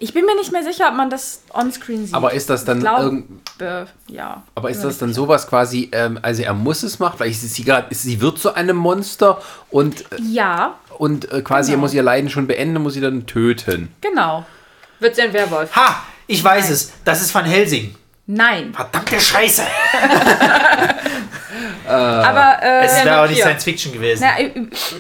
Ich 0.02 0.14
bin 0.14 0.26
mir 0.26 0.36
nicht 0.36 0.52
mehr 0.54 0.64
sicher, 0.64 0.88
ob 0.90 0.96
man 0.96 1.10
das 1.10 1.42
onscreen 1.54 2.06
sieht. 2.06 2.16
Aber 2.16 2.32
ist 2.34 2.50
das 2.50 2.64
dann 2.64 2.80
glaube, 2.80 3.04
irgend, 3.04 3.42
ja. 4.08 4.44
aber 4.56 4.70
ist 4.70 4.82
das 4.84 4.98
dann 4.98 5.14
sowas 5.14 5.46
quasi, 5.48 5.90
ähm, 5.92 6.18
also 6.22 6.42
er 6.42 6.54
muss 6.54 6.84
es 6.84 7.00
machen, 7.00 7.20
weil 7.20 7.30
ich, 7.30 7.40
sie 7.40 7.64
gerade, 7.66 7.94
sie 7.94 8.22
wird 8.22 8.40
zu 8.40 8.54
einem 8.56 8.78
Monster 8.78 9.42
und, 9.70 10.02
äh, 10.14 10.22
Ja, 10.22 10.76
und 10.98 11.30
äh, 11.32 11.42
quasi 11.42 11.72
er 11.72 11.76
Genau. 11.76 11.82
muss 11.82 11.94
ihr 11.94 12.04
Leiden 12.04 12.30
schon 12.30 12.48
beenden, 12.48 12.82
muss 12.82 12.94
sie 12.94 13.02
dann 13.02 13.26
töten. 13.28 13.94
genau. 14.02 14.46
Wird 15.02 15.16
sie 15.16 15.22
ein 15.22 15.34
Werwolf? 15.34 15.74
Ha, 15.76 16.04
ich 16.28 16.44
weiß 16.44 16.66
Nein. 16.66 16.74
es. 16.74 16.92
Das 17.06 17.22
ist 17.22 17.34
Van 17.36 17.46
Helsing. 17.46 17.96
Nein. 18.26 18.74
Verdammte 18.74 19.20
Scheiße. 19.20 19.64
Aber 21.88 22.62
äh, 22.64 22.86
Es 22.86 23.04
wäre 23.04 23.22
auch 23.24 23.28
nicht. 23.28 23.42
Science 23.42 23.64
Fiction 23.64 23.92
gewesen. 23.94 24.22
na, 24.26 24.40
äh, 24.40 24.52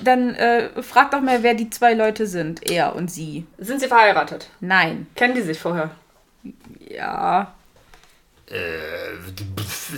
dann 0.03 0.33
äh, 0.35 0.69
frag 0.81 1.11
doch 1.11 1.21
mal, 1.21 1.43
wer 1.43 1.53
die 1.53 1.69
zwei 1.69 1.93
Leute 1.93 2.25
sind. 2.27 2.69
Er 2.69 2.95
und 2.95 3.09
sie. 3.11 3.45
Sind 3.57 3.79
sie 3.81 3.87
verheiratet? 3.87 4.49
Nein. 4.59 5.07
Kennen 5.15 5.35
die 5.35 5.41
sich 5.41 5.59
vorher? 5.59 5.91
Ja, 6.89 7.53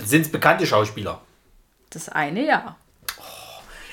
Sind 0.04 0.22
es 0.26 0.30
bekannte 0.30 0.66
Schauspieler? 0.66 1.20
das 1.90 2.08
eine 2.08 2.44
ja. 2.46 2.76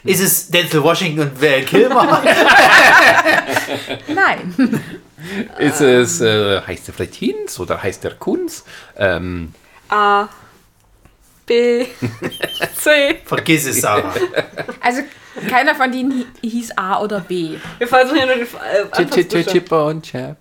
Ist 0.04 0.22
es 0.22 0.48
Denzel 0.50 0.82
Washington 0.84 1.20
und 1.22 1.42
Val 1.42 1.62
Kilmer? 1.64 2.22
Nein. 4.08 4.82
Ist 5.58 5.82
es, 5.82 6.22
äh, 6.22 6.62
heißt 6.62 6.88
er 6.88 6.94
vielleicht 6.94 7.16
Hinz 7.16 7.60
oder 7.60 7.84
heißt 7.84 8.06
er 8.06 8.12
Kunz? 8.16 8.64
Ähm, 8.98 9.54
A, 9.90 10.28
B, 11.50 11.86
C. 12.78 13.18
Vergiss 13.26 13.66
es, 13.68 13.82
Sarah. 13.82 14.14
Also 14.80 15.02
keiner 15.50 15.74
von 15.76 15.92
denen 15.92 16.12
hi- 16.42 16.50
hieß 16.50 16.72
A 16.78 17.02
oder 17.02 17.20
B. 17.22 17.56
Wir 17.78 17.88
versuchen 17.88 18.18
ja 18.20 18.26
nur 18.26 18.36
den 18.36 19.38
äh. 19.40 19.44
Chipper 19.44 19.88
und 19.88 20.04
Chap. 20.06 20.38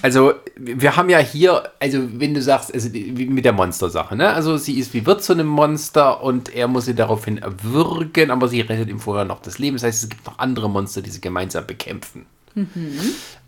Also, 0.00 0.34
wir 0.56 0.94
haben 0.96 1.10
ja 1.10 1.18
hier, 1.18 1.70
also 1.80 1.98
wenn 2.20 2.32
du 2.32 2.40
sagst, 2.40 2.72
also 2.72 2.88
mit 2.90 3.44
der 3.44 3.52
Monstersache, 3.52 4.14
ne? 4.16 4.32
Also 4.32 4.56
sie 4.56 4.78
ist, 4.78 4.94
wie 4.94 5.04
wird 5.06 5.22
zu 5.24 5.32
einem 5.32 5.48
Monster 5.48 6.22
und 6.22 6.54
er 6.54 6.68
muss 6.68 6.84
sie 6.84 6.94
daraufhin 6.94 7.38
erwürgen, 7.38 8.30
aber 8.30 8.46
sie 8.48 8.60
rettet 8.60 8.88
ihm 8.88 9.00
vorher 9.00 9.24
noch 9.24 9.40
das 9.42 9.58
Leben. 9.58 9.76
Das 9.76 9.82
heißt, 9.84 10.04
es 10.04 10.08
gibt 10.08 10.24
noch 10.26 10.38
andere 10.38 10.70
Monster, 10.70 11.02
die 11.02 11.10
sie 11.10 11.20
gemeinsam 11.20 11.66
bekämpfen. 11.66 12.26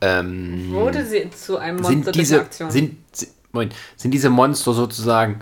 Ähm, 0.00 0.70
Wurde 0.72 1.04
sie 1.04 1.30
zu 1.30 1.58
einem 1.58 1.76
Monster 1.76 2.02
sind 2.04 2.14
diese, 2.16 2.46
sind, 2.68 2.96
si- 3.12 3.28
Moment, 3.52 3.74
sind 3.96 4.12
diese 4.12 4.30
Monster 4.30 4.72
sozusagen 4.72 5.40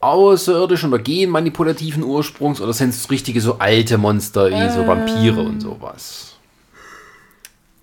außerirdischen 0.00 0.92
oder 0.92 1.02
genmanipulativen 1.02 2.02
Ursprungs 2.02 2.60
oder 2.60 2.72
sind 2.72 2.90
es 2.90 3.10
richtige 3.10 3.40
so 3.40 3.58
alte 3.58 3.98
Monster 3.98 4.50
wie 4.50 4.70
so 4.70 4.86
Vampire 4.86 5.40
und 5.40 5.60
sowas? 5.60 6.34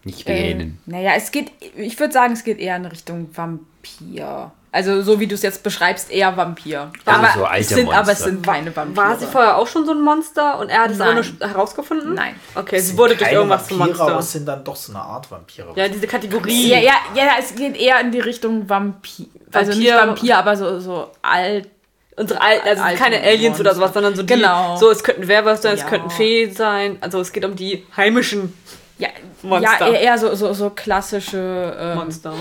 Nicht 0.05 0.28
Ähm, 0.28 0.36
wählen. 0.36 0.80
naja, 0.86 1.11
es 1.16 1.32
geht, 1.32 1.51
ich 1.78 1.97
würde 1.99 2.14
sagen, 2.14 2.34
es 2.34 2.43
geht 2.43 2.59
eher 2.59 2.76
in 2.76 2.86
Richtung 2.86 3.30
Vampir. 3.34 4.51
Also 4.72 5.01
so 5.03 5.20
wie 5.20 5.28
du 5.28 5.36
es 5.36 5.43
jetzt 5.43 5.61
beschreibst, 5.64 6.11
eher 6.11 6.36
Vampir. 6.36 6.91
Also 7.05 7.20
aber, 7.22 7.34
so 7.36 7.45
alte 7.45 7.61
es 7.61 7.70
sind, 7.70 7.88
aber 7.89 7.99
es 8.01 8.07
Monster. 8.07 8.26
sind 8.26 8.43
keine 8.45 8.76
Vampire. 8.76 8.97
War 9.07 9.18
sie 9.20 9.28
vorher 9.28 9.57
auch 9.57 9.68
schon 9.68 9.86
so 9.86 9.91
ein 9.91 10.01
Monster 10.01 10.59
und 10.59 10.70
er 10.70 10.82
hat 10.82 10.91
es 10.91 10.99
auch 10.99 11.14
nur 11.14 11.24
herausgefunden? 11.39 12.16
Nein. 12.16 12.36
Okay, 12.55 12.80
sie 12.80 12.97
wurde 12.97 13.16
durch 13.16 13.32
irgendwas 13.32 13.68
zum 13.68 13.80
Vampire, 13.80 14.01
Aber 14.01 14.09
es 14.09 14.16
Monster. 14.16 14.32
sind 14.39 14.45
dann 14.47 14.64
doch 14.64 14.76
so 14.76 14.91
eine 14.93 15.01
Art 15.03 15.30
Vampire. 15.32 15.68
Ja, 15.76 15.88
diese 15.88 16.07
Kategorie. 16.07 16.70
Ja, 16.70 16.80
ja, 16.80 16.93
ja, 17.16 17.30
es 17.39 17.53
geht 17.55 17.78
eher 17.78 17.99
in 18.01 18.11
die 18.11 18.20
Richtung 18.20 18.68
Vampir. 18.68 19.28
Also 19.53 19.72
nicht 19.78 19.89
Vampir- 19.91 20.07
Vampir, 20.07 20.38
aber 20.39 20.57
so, 20.57 20.80
so 20.80 21.07
alt. 21.22 21.70
Unsere 22.16 22.39
Al 22.41 22.59
also 22.61 22.84
Alten 22.84 22.99
keine 22.99 23.22
Aliens 23.24 23.59
oder 23.59 23.74
sowas, 23.74 23.91
sondern 23.93 24.16
so 24.16 24.22
die, 24.24 24.34
Genau. 24.36 24.78
so 24.78 24.89
es 24.91 25.03
könnten 25.03 25.28
Werwolf 25.28 25.59
sein, 25.61 25.74
es 25.76 25.82
Ja. 25.82 25.88
könnten 25.88 26.09
Fee 26.09 26.49
sein. 26.49 26.97
Also 27.01 27.20
es 27.20 27.32
geht 27.32 27.43
um 27.45 27.55
die 27.55 27.86
heimischen 27.97 28.53
Ja, 28.99 29.09
Monster. 29.41 29.88
ja 29.91 29.99
eher 29.99 30.18
so, 30.18 30.34
so, 30.36 30.53
so 30.53 30.70
klassische. 30.70 31.76
Ähm, 31.80 31.95
Monster. 31.97 32.34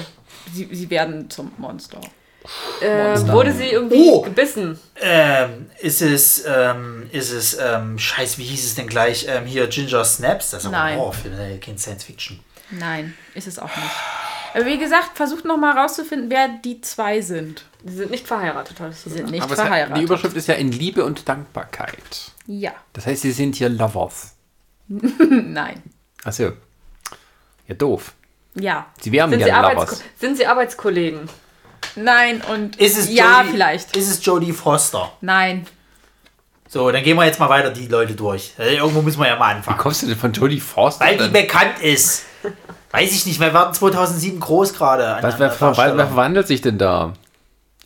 sie, 0.52 0.68
sie 0.72 0.90
werden 0.90 1.30
zum 1.30 1.52
Monster. 1.56 2.00
Äh, 2.80 3.08
Monster. 3.10 3.32
wurde 3.32 3.52
sie 3.52 3.68
irgendwie 3.68 4.10
Oh. 4.10 4.20
gebissen? 4.22 4.78
Ähm, 5.00 5.70
ist 5.80 6.02
es, 6.02 6.44
ähm, 6.46 7.08
ist 7.12 7.30
es, 7.32 7.56
ähm, 7.58 7.98
scheiß, 7.98 8.36
wie 8.38 8.42
hieß 8.44 8.64
es 8.64 8.74
denn 8.74 8.88
gleich? 8.88 9.26
Ähm, 9.28 9.46
hier 9.46 9.68
Ginger 9.68 10.04
Snaps? 10.04 10.50
Das 10.50 10.62
ist 10.62 10.66
aber 10.66 10.76
Nein. 10.76 10.92
ein 10.94 10.98
Horrorfilm, 10.98 11.36
ne? 11.36 11.58
kein 11.64 11.78
Science 11.78 12.04
Fiction. 12.04 12.40
Nein, 12.70 13.14
ist 13.34 13.46
es 13.46 13.58
auch 13.58 13.68
nicht. 13.76 13.90
Wie 14.64 14.78
gesagt, 14.78 15.10
versucht 15.14 15.44
noch 15.44 15.56
mal 15.56 15.76
rauszufinden, 15.76 16.30
wer 16.30 16.48
die 16.48 16.80
zwei 16.80 17.20
sind. 17.20 17.64
Sie 17.84 17.94
sind 17.96 18.10
nicht 18.10 18.26
verheiratet, 18.26 18.78
du 18.78 18.92
Sie 18.92 19.08
sind 19.08 19.12
gesagt. 19.14 19.30
nicht 19.30 19.42
Aber 19.42 19.52
es 19.54 19.58
hat, 19.60 19.66
verheiratet. 19.66 19.96
die 19.98 20.02
Überschrift 20.02 20.36
ist 20.36 20.48
ja 20.48 20.54
in 20.54 20.70
Liebe 20.72 21.04
und 21.04 21.28
Dankbarkeit. 21.28 22.32
ja, 22.46 22.72
Das 22.92 23.06
heißt, 23.06 23.22
sie 23.22 23.32
sind 23.32 23.56
hier 23.56 23.68
Lovers. 23.68 24.34
nein. 24.88 25.82
Achso. 26.24 26.52
Ja, 27.66 27.74
doof. 27.74 28.12
Ja, 28.54 28.86
Sie 29.00 29.10
wären 29.12 29.30
Sind 29.30 29.42
sie, 29.42 29.48
ja 29.48 29.70
Lovers. 29.72 30.02
sind 30.18 30.36
sie 30.36 30.46
Arbeitskollegen? 30.46 31.28
nein 31.96 32.40
und 32.42 32.76
Ist 32.76 32.98
es 32.98 33.10
ja, 33.12 33.40
Jodie, 33.40 33.52
vielleicht. 33.52 33.96
Ist 33.96 34.08
es 34.10 34.24
Jodie 34.24 34.52
Foster? 34.52 35.12
Nein. 35.20 35.66
So, 36.68 36.90
dann 36.90 37.02
gehen 37.02 37.16
wir 37.16 37.24
jetzt 37.26 37.38
mal 37.40 37.48
weiter 37.48 37.70
die 37.70 37.86
Leute 37.86 38.14
durch. 38.14 38.52
Äh, 38.58 38.76
Irgendwo 38.76 39.02
müssen 39.02 39.20
wir 39.20 39.28
ja 39.28 39.36
mal 39.36 39.52
Wie 39.52 39.56
anfangen. 39.56 39.78
kommst 39.78 40.02
du 40.02 40.06
denn 40.06 40.16
von 40.16 40.32
Jodie 40.32 40.60
Foster? 40.60 41.04
Weil 41.04 41.18
die 41.18 41.28
bekannt 41.28 41.78
ist. 41.80 42.24
Weiß 42.92 43.10
ich 43.12 43.26
nicht, 43.26 43.40
wir 43.40 43.52
waren 43.54 43.72
2007 43.74 44.38
groß 44.38 44.74
gerade. 44.74 45.18
Was, 45.22 45.38
wer, 45.38 45.50
ver 45.50 45.76
wer 45.76 45.94
verwandelt 46.06 46.46
sich 46.46 46.60
denn 46.60 46.78
da? 46.78 47.14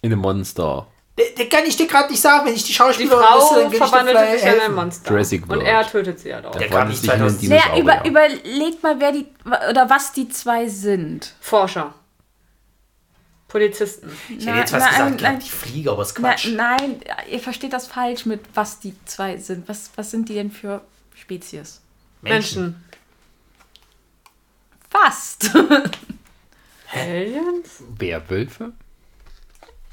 In 0.02 0.12
ein 0.12 0.18
Monster. 0.18 0.86
Der, 1.18 1.26
der 1.38 1.48
kann 1.48 1.64
ich 1.64 1.76
dir 1.76 1.86
gerade 1.86 2.10
nicht 2.10 2.20
sagen, 2.20 2.44
wenn 2.46 2.54
ich 2.54 2.62
die 2.62 2.68
Die 2.68 2.74
Schauspieler 2.74 3.16
Frau 3.18 3.38
wüsste, 3.70 3.80
dann 3.90 4.06
vielleicht 4.06 4.40
sich 4.42 4.52
in 4.52 4.60
ein. 4.60 4.74
Monster. 4.74 5.10
Jurassic 5.10 5.42
Und 5.44 5.48
World. 5.50 5.62
er 5.66 5.86
tötet 5.86 6.18
sie 6.20 6.28
ja 6.28 6.40
doch. 6.42 6.50
Der 6.50 6.60
Der 6.60 6.68
kann 6.68 6.92
verwandelt 6.92 7.00
nicht 7.00 7.00
sich 7.00 7.10
in 7.14 7.22
einen 7.22 7.30
2000 7.30 7.50
Naja, 7.50 7.80
über, 7.80 7.92
Dinosaurier. 8.02 8.40
überlegt 8.44 8.82
mal, 8.82 8.96
wer 9.00 9.12
die 9.12 9.26
oder 9.70 9.88
was 9.88 10.12
die 10.12 10.28
zwei 10.28 10.68
sind. 10.68 11.32
Forscher. 11.40 11.94
Polizisten. 13.48 14.10
Ich 14.28 14.46
hätte 14.46 14.58
jetzt 14.58 14.72
was 14.72 14.82
Na, 14.82 14.88
gesagt, 14.90 14.98
nein, 14.98 15.16
gehabt, 15.16 15.22
nein. 15.22 15.38
die 15.40 15.48
Fliege, 15.48 15.90
aber 15.92 16.04
Na, 16.18 16.28
Quatsch. 16.30 16.48
nein, 16.52 17.00
ihr 17.30 17.38
versteht 17.40 17.72
das 17.72 17.86
falsch 17.86 18.26
mit 18.26 18.40
was 18.54 18.80
die 18.80 18.94
zwei 19.06 19.36
sind. 19.38 19.68
Was, 19.68 19.90
was 19.96 20.10
sind 20.10 20.28
die 20.28 20.34
denn 20.34 20.50
für 20.50 20.82
Spezies? 21.14 21.80
Menschen. 22.22 22.84
Fast. 25.04 25.50
Aliens? 26.94 27.82
Werwölfe? 27.98 28.72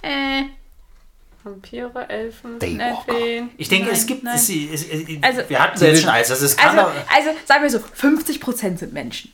äh, 0.02 0.44
Vampire, 1.44 1.92
Elfen, 2.08 2.60
Daywalker. 2.60 3.14
Feen. 3.14 3.50
Ich 3.58 3.68
denke, 3.68 3.90
es 3.92 4.00
Nein, 4.00 4.08
gibt. 4.08 4.24
nein. 4.24 4.36
Es, 4.36 4.50
es, 4.50 4.84
es, 4.86 5.08
Also- 5.22 5.50
wir 5.50 5.60
hatten 5.60 5.78
sie 5.78 5.86
jetzt 5.88 6.02
schon 6.02 6.10
alles. 6.10 6.32
Also, 6.32 6.46
es 6.46 6.58
also, 6.58 6.80
also 6.82 7.30
sagen 7.46 7.64
wir 7.64 7.70
so, 7.70 7.80
50% 7.80 8.78
sind 8.78 8.94
Menschen. 8.94 9.34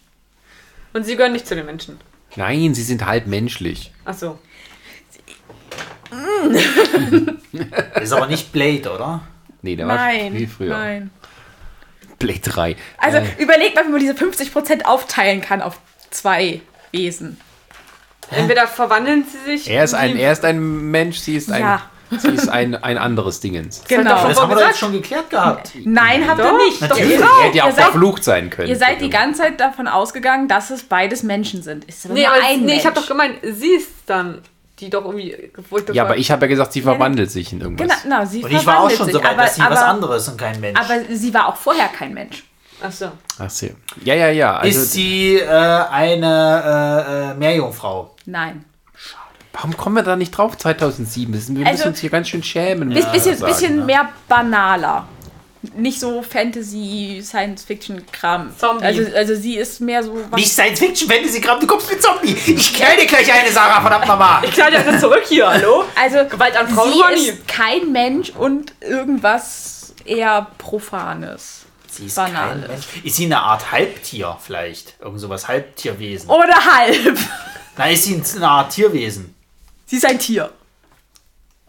Und 0.93 1.05
sie 1.05 1.15
gehören 1.15 1.34
nicht 1.34 1.45
zu 1.47 1.55
den 1.55 1.65
Menschen. 1.67 1.99
Nein, 2.36 2.74
sie 2.74 2.84
sind 2.84 3.05
halb 3.05 3.28
menschlich. 3.28 3.91
Achso. 4.05 4.39
ist 8.01 8.11
aber 8.11 8.28
nicht 8.28 8.51
Blade, 8.51 8.91
oder? 8.91 9.22
Nee, 9.61 9.76
der 9.76 9.88
war 9.88 9.95
Nein, 9.95 10.36
viel 10.36 10.47
früher. 10.47 10.70
nein. 10.78 11.11
Blade 12.20 12.39
3. 12.41 12.76
Also 12.97 13.17
Äh, 13.17 13.24
überlegt 13.39 13.76
mal, 13.76 13.86
wie 13.86 13.89
man 13.91 13.99
diese 13.99 14.13
50% 14.13 14.84
aufteilen 14.86 15.41
kann 15.41 15.61
auf 15.61 15.80
zwei 16.11 16.61
Wesen. 16.91 17.39
Entweder 18.32 18.67
verwandeln 18.67 19.26
sie 19.26 19.51
sich. 19.57 19.70
er, 19.70 19.84
ist 19.84 19.93
ein, 19.95 20.15
er 20.17 20.32
ist 20.32 20.45
ein 20.45 20.59
Mensch, 20.91 21.17
sie 21.17 21.36
ist 21.36 21.51
ein, 21.51 21.61
Ja. 21.61 21.82
sie 22.11 22.28
ist 22.30 22.47
ein, 22.47 22.76
ein 22.76 22.97
anderes 22.99 23.39
Dingens. 23.39 23.82
doch 23.82 23.88
Genau. 23.88 24.17
schon- 24.20 24.30
Das 24.30 24.39
haben 24.41 24.49
wir 24.51 24.55
doch 24.57 24.67
jetzt 24.67 24.78
schon 24.80 24.91
geklärt 24.91 25.30
gehabt. 25.32 25.72
Nein, 25.84 26.28
habt 26.28 26.39
ihr 26.39 26.45
Doch, 26.45 26.57
nicht. 26.57 26.80
natürlich. 26.82 27.09
Ihr, 27.11 27.22
Er 27.22 27.43
hätte 27.43 27.57
ja 27.57 27.63
ihr 27.65 27.72
auch 27.72 27.76
seid, 27.76 27.84
verflucht 27.86 28.24
sein 28.24 28.49
können. 28.51 28.67
ihr 28.70 28.76
seid 28.76 29.01
die 29.01 29.09
ganze 29.09 29.41
Zeit 29.41 29.59
davon 29.59 29.88
ausgegangen, 29.88 30.47
dass 30.47 30.70
es 30.70 30.84
beides 30.84 31.24
Menschen 31.24 31.63
sind. 31.63 31.86
Ist 31.86 32.05
aber 32.05 32.13
Nee, 32.13 32.22
nur 32.26 32.30
aber 32.36 32.45
ein 32.45 32.65
nee, 32.65 32.74
ich 32.78 32.86
habe 32.86 32.93
Mensch. 32.95 33.07
doch 33.07 33.07
gemeint, 33.07 33.38
sie 33.41 33.70
ist 33.72 33.89
dann 34.05 34.41
die 34.80 34.89
doch 34.89 35.05
irgendwie. 35.05 35.51
Ja, 35.93 36.03
aber 36.03 36.17
ich 36.17 36.32
habe 36.32 36.45
ja 36.45 36.49
gesagt, 36.49 36.73
sie 36.73 36.82
verwandelt 36.82 37.32
sich 37.32 37.51
in 37.53 37.61
irgendwas. 37.61 38.03
Genau, 38.03 38.17
na, 38.19 38.25
sie 38.25 38.43
Und 38.43 38.51
ich 38.51 38.65
war 38.65 38.80
auch 38.82 38.89
schon 38.89 39.05
sich, 39.07 39.15
so 39.15 39.23
weit, 39.23 39.34
aber, 39.34 39.43
dass 39.43 39.55
sie 39.55 39.61
was 39.61 39.80
aber, 39.80 39.88
anderes 39.88 40.27
und 40.27 40.38
kein 40.38 40.59
Mensch. 40.59 40.80
aber 40.80 40.99
sie 41.09 41.34
war 41.34 41.47
auch 41.47 41.55
vorher 41.55 41.88
kein 41.89 42.13
Mensch. 42.13 42.43
Ach 42.82 42.91
so. 42.91 43.11
Ach 43.38 43.49
so. 43.49 43.67
Ja, 44.03 44.15
ja, 44.15 44.30
ja. 44.30 44.57
Also, 44.57 44.80
ist 44.80 44.93
sie 44.93 45.36
äh, 45.36 45.47
eine 45.47 46.63
äh, 47.27 47.32
äh, 47.32 47.34
Meerjungfrau? 47.36 48.15
Nein. 48.25 48.63
warum 49.53 49.75
kommen 49.75 49.95
wir 49.97 50.03
da 50.03 50.15
nicht 50.15 50.32
drauf 50.32 50.57
2007? 50.57 51.34
Das 51.34 51.41
ist, 51.43 51.49
wir 51.55 51.65
Also- 51.65 51.71
müssen 51.77 51.88
uns 51.89 51.99
hier 51.99 52.09
ganz 52.09 52.30
schön 52.30 52.41
schämen. 52.43 52.89
Biss, 52.89 53.03
muss 53.03 53.11
bisschen 53.13 53.38
sagen. 53.38 53.51
bisschen 53.51 53.86
mehr 53.86 54.07
banaler. 54.30 55.07
Nicht 55.76 55.99
so 55.99 56.22
Fantasy, 56.22 57.22
Science-Fiction-Kram. 57.22 58.57
Zombie. 58.57 58.84
Also, 58.86 59.03
also 59.14 59.36
sie 59.36 59.57
ist 59.57 59.82
mehr 59.82 60.01
so. 60.01 60.16
was- 60.30 60.39
Nicht 60.39 60.51
Science 60.53 60.80
Fiction, 60.80 61.10
Fantasy 61.10 61.41
Kram, 61.41 61.60
du 61.60 61.68
kommst 61.68 61.89
mit 61.89 62.01
Zombie. 62.01 62.34
Ich 62.45 62.74
knall 62.74 62.95
dir 62.95 63.05
gleich 63.05 63.32
eine, 63.32 63.51
Sarah, 63.51 63.82
verdammt 63.82 64.07
nochmal. 64.07 64.43
Ich 64.45 64.51
knall 64.51 64.72
ja 64.74 64.97
zurück 64.99 65.24
hier, 65.28 65.49
hallo? 65.49 65.84
Also 65.95 66.26
Gewalt 66.30 66.55
an 66.55 66.70
Frauen 66.70 66.93
sie 67.18 67.28
ist 67.30 67.47
kein 67.47 67.91
Mensch 67.91 68.30
und 68.30 68.74
irgendwas 68.80 69.93
eher 70.05 70.47
Profanes. 70.57 71.66
Sie 71.91 72.05
ist 72.05 72.16
Banales. 72.16 72.62
kein 72.62 72.72
Mensch. 72.72 72.86
Ist 73.03 73.16
sie 73.18 73.26
eine 73.26 73.39
Art 73.41 73.72
Halbtier 73.72 74.38
vielleicht? 74.41 74.93
Irgend 75.01 75.20
sowas 75.20 75.47
Halbtierwesen. 75.49 76.30
Oder 76.30 76.55
halb. 76.55 77.18
Na, 77.76 77.89
ist 77.89 78.05
sie 78.05 78.22
eine 78.38 78.47
Art 78.47 78.72
Tierwesen? 78.72 79.36
Sie 79.86 79.97
ist 79.97 80.05
ein 80.05 80.20
Tier. 80.20 80.51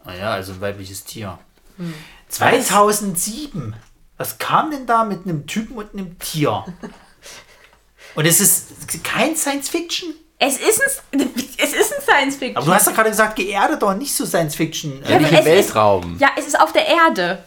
Naja, 0.05 0.31
also 0.31 0.53
ein 0.53 0.61
weibliches 0.61 1.03
Tier. 1.03 1.37
Hm. 1.77 1.93
2007. 2.31 3.75
Was 4.17 4.37
kam 4.37 4.71
denn 4.71 4.85
da 4.85 5.03
mit 5.03 5.25
einem 5.25 5.47
Typen 5.47 5.75
und 5.77 5.93
einem 5.93 6.17
Tier? 6.19 6.63
Und 8.15 8.25
es 8.25 8.39
ist 8.39 9.03
kein 9.03 9.35
Science 9.35 9.69
Fiction. 9.69 10.13
Es 10.37 10.57
ist 10.57 11.03
ein, 11.13 11.29
es 11.57 11.73
ist 11.73 11.93
ein 11.95 12.01
Science-Fiction. 12.01 12.57
Aber 12.57 12.65
du 12.65 12.73
hast 12.73 12.87
doch 12.87 12.95
gerade 12.95 13.11
gesagt, 13.11 13.35
geerdet 13.35 13.79
doch 13.83 13.93
nicht 13.93 14.13
so 14.15 14.25
Science 14.25 14.55
Fiction. 14.55 15.03
Ja, 15.07 15.17
im 15.17 15.25
es 15.25 15.31
ist- 15.31 15.45
Weltraum. 15.45 16.17
Ja, 16.19 16.31
es 16.35 16.47
ist 16.47 16.59
auf 16.59 16.73
der 16.73 16.87
Erde. 16.87 17.43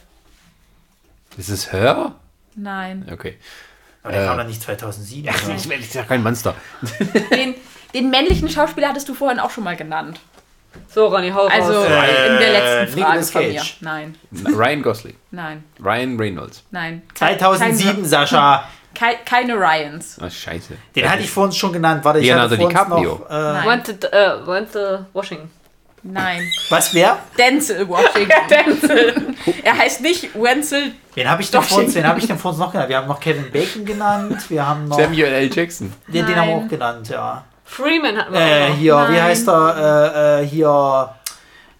Ist 1.36 1.48
es 1.48 1.72
Hör? 1.72 2.14
Nein. 2.54 3.08
Okay. 3.12 3.36
Aber 4.04 4.12
der 4.12 4.26
kam 4.26 4.38
doch 4.38 4.46
nicht 4.46 4.62
2007. 4.62 5.28
Ach, 5.34 5.48
ich 5.56 5.68
will 5.68 5.80
ja 5.92 6.04
kein 6.04 6.22
Monster. 6.22 6.54
Den, 7.32 7.54
den 7.94 8.10
männlichen 8.10 8.48
Schauspieler 8.48 8.90
hattest 8.90 9.08
du 9.08 9.14
vorhin 9.14 9.40
auch 9.40 9.50
schon 9.50 9.64
mal 9.64 9.74
genannt. 9.76 10.20
So, 10.88 11.06
Ronny, 11.06 11.30
hau 11.30 11.46
Also 11.46 11.72
raus. 11.72 11.86
Äh, 11.88 12.26
in 12.26 12.38
der 12.38 12.52
letzten 12.52 13.00
Frage 13.00 13.08
Nicolas 13.08 13.30
von 13.30 13.42
mir. 13.42 13.54
Cage. 13.54 13.76
Nein, 13.80 14.18
Ryan 14.32 14.82
Gosling. 14.82 15.16
nein, 15.30 15.64
Ryan 15.82 16.18
Reynolds. 16.18 16.62
nein. 16.70 17.02
2007, 17.14 18.04
Sascha. 18.04 18.64
Keine, 18.94 19.16
keine 19.24 19.54
Ryans. 19.54 20.18
Ah, 20.20 20.30
scheiße. 20.30 20.74
Den 20.94 21.10
hatte 21.10 21.22
ich 21.22 21.30
vorhin 21.30 21.50
schon 21.52 21.72
genannt. 21.72 22.04
Warte, 22.04 22.20
ich 22.20 22.26
Leonardo 22.26 22.50
hatte 22.50 22.56
vorhin 22.62 22.76
DiCaprio. 22.78 23.26
noch... 23.28 23.28
Äh, 23.28 23.52
Nein. 23.52 23.66
Wanted, 23.66 24.04
äh, 24.04 24.46
Wanted 24.46 25.06
Washington. 25.12 25.50
Nein. 26.04 26.48
was, 26.68 26.94
wer? 26.94 27.18
Denzel 27.36 27.88
Washington. 27.88 29.34
er 29.64 29.76
heißt 29.78 30.00
nicht 30.02 30.34
Wenzel. 30.40 30.92
Wen 31.14 31.28
habe 31.28 31.42
ich, 31.42 31.50
denn 31.50 31.62
stimmt. 31.62 31.94
wen 31.94 32.06
hab 32.06 32.18
ich 32.18 32.26
denn 32.26 32.38
vorhin 32.38 32.60
noch 32.60 32.70
genannt? 32.70 32.88
Wir 32.90 32.98
haben 32.98 33.08
noch 33.08 33.18
Kevin 33.18 33.50
Bacon 33.50 33.84
genannt. 33.84 34.48
Wir 34.48 34.66
haben 34.66 34.86
noch... 34.86 34.98
Samuel 34.98 35.32
L. 35.32 35.50
Jackson. 35.52 35.92
Den, 36.06 36.26
den 36.26 36.36
haben 36.36 36.48
wir 36.48 36.54
auch 36.56 36.68
genannt, 36.68 37.08
ja. 37.08 37.44
Freeman 37.64 38.16
hatten 38.16 38.32
wir 38.32 38.40
Äh, 38.40 38.68
auch 38.70 38.74
hier, 38.76 38.94
wie 39.08 39.12
Nein. 39.12 39.22
heißt 39.22 39.48
er? 39.48 40.40
Äh, 40.40 40.42
äh, 40.42 40.46
hier... 40.46 41.14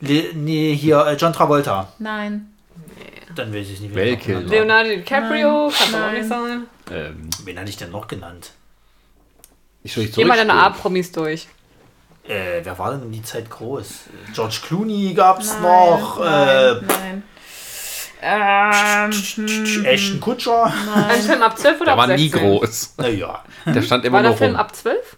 Le, 0.01 0.35
nee, 0.35 0.75
hier, 0.75 1.07
äh, 1.07 1.15
John 1.15 1.33
Travolta. 1.33 1.89
Nein. 1.99 2.51
Dann 3.35 3.53
weiß 3.55 3.69
ich 3.71 3.81
nicht, 3.81 3.97
ich 3.97 4.29
habe. 4.35 4.45
Leonardo 4.45 4.91
DiCaprio, 4.91 5.71
kann 5.77 5.93
doch 5.93 5.99
auch 5.99 6.03
Nein. 6.07 6.15
nicht 6.15 6.29
sein. 6.29 6.67
Ähm, 6.93 7.31
Wen 7.45 7.59
hatte 7.59 7.71
ich 7.71 7.77
denn 7.77 7.91
noch 7.91 8.07
genannt? 8.07 8.53
ich 9.83 9.93
soll 9.93 10.05
nicht 10.05 10.15
Geh 10.17 10.25
mal 10.25 10.37
deine 10.37 10.51
zurückspringen. 10.51 10.75
A-Promis 10.79 11.13
durch. 11.13 11.49
Äh, 12.29 12.61
wer 12.63 12.79
war 12.79 12.93
denn 12.93 13.03
um 13.03 13.13
die 13.13 13.23
Zeit 13.23 13.51
groß? 13.51 13.87
George 14.35 14.59
Clooney 14.67 15.13
gab's 15.15 15.53
Nein, 15.55 15.63
noch. 15.63 16.19
Nein. 16.21 16.85
nein. 16.87 17.23
Ähm, 18.23 19.11
Äh, 19.85 19.87
Ashton 19.95 20.21
Kutcher. 20.21 20.73
Ein 20.95 21.21
Film 21.21 21.43
ab 21.43 21.59
12 21.59 21.77
oder 21.81 21.85
Der 21.85 21.93
ab 21.95 21.99
war 21.99 22.07
16? 22.07 22.25
nie 22.25 22.31
groß. 22.31 22.95
Naja. 22.99 23.45
Der 23.67 23.83
stand 23.83 24.05
immer 24.05 24.17
War 24.17 24.23
der 24.23 24.31
nur 24.31 24.39
Film 24.39 24.51
rum. 24.53 24.61
ab 24.61 24.75
12? 24.75 25.17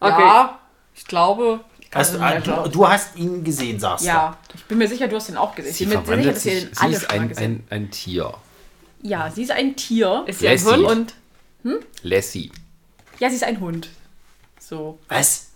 Okay. 0.00 0.20
Ja, 0.20 0.58
ich 0.94 1.04
glaube. 1.04 1.60
Also, 1.92 2.18
ja, 2.18 2.38
du, 2.40 2.68
du 2.68 2.88
hast 2.88 3.16
ihn 3.16 3.42
gesehen, 3.42 3.80
sagst 3.80 4.04
Ja, 4.04 4.36
ich 4.54 4.64
bin 4.66 4.78
mir 4.78 4.86
sicher, 4.88 5.08
du 5.08 5.16
hast 5.16 5.28
den 5.28 5.36
auch 5.36 5.54
gesehen. 5.54 5.72
Sie 5.74 5.84
ich 5.84 5.90
bin 5.90 5.98
mir 6.20 6.22
sicher, 6.22 6.32
dass 6.32 6.46
ihr 6.46 6.52
sich. 6.52 6.64
den 6.66 6.74
Sie 6.74 6.80
alle 6.82 6.96
ist 6.96 7.10
ein, 7.10 7.36
ein, 7.38 7.64
ein 7.70 7.90
Tier. 7.90 8.32
Ja, 9.02 9.30
sie 9.30 9.42
ist 9.42 9.50
ein 9.50 9.74
Tier. 9.76 10.22
Ist 10.26 10.38
sie 10.40 10.48
ein. 10.48 10.58
Hund? 10.64 10.84
Und 10.84 11.14
Lassie. 12.02 12.50
ja, 13.18 13.28
sie 13.28 13.36
ist 13.36 13.44
ein 13.44 13.60
Hund. 13.60 13.88
So. 14.58 14.98
du. 15.08 15.14
Was? 15.14 15.46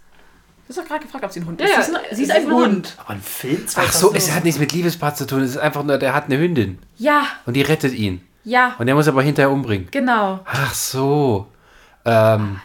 Du 0.67 0.71
hast 0.71 0.79
doch 0.79 0.89
gerade 0.89 1.05
gefragt, 1.05 1.25
ob 1.25 1.31
sie 1.31 1.41
ein 1.41 1.47
Hund 1.47 1.61
Ja, 1.61 1.67
ist. 1.67 1.73
ja, 1.77 1.83
sie 1.83 1.91
ist, 1.93 1.97
ein, 1.97 2.03
sie 2.17 2.23
ist 2.25 2.29
ist 2.31 2.35
ein 2.37 2.47
ein 2.47 2.53
Hund. 2.53 2.95
Aber 2.99 3.11
ein 3.11 3.23
Film 3.23 3.65
Ach 3.77 3.93
so, 3.93 4.13
es 4.15 4.33
hat 4.33 4.45
nichts 4.45 4.59
mit 4.59 4.73
Liebespaar 4.73 5.15
zu 5.15 5.27
tun. 5.27 5.43
Es 5.43 5.51
ist 5.51 5.57
einfach 5.59 5.83
nur, 5.85 5.99
der 5.99 6.15
hat 6.15 6.25
eine 6.25 6.39
Hündin. 6.39 6.79
Ja, 6.97 7.27
Und 7.47 7.55
die 7.55 7.63
rettet 7.63 7.93
ihn. 7.93 8.27
ja, 8.45 8.75
Und 8.79 8.89
er 8.89 8.95
muss 8.95 9.07
aber 9.07 9.23
hinterher 9.23 9.51
umbringen. 9.51 9.89
genau. 9.91 10.41
Ach 10.47 10.75
so. 10.75 11.47
Ähm, 12.07 12.61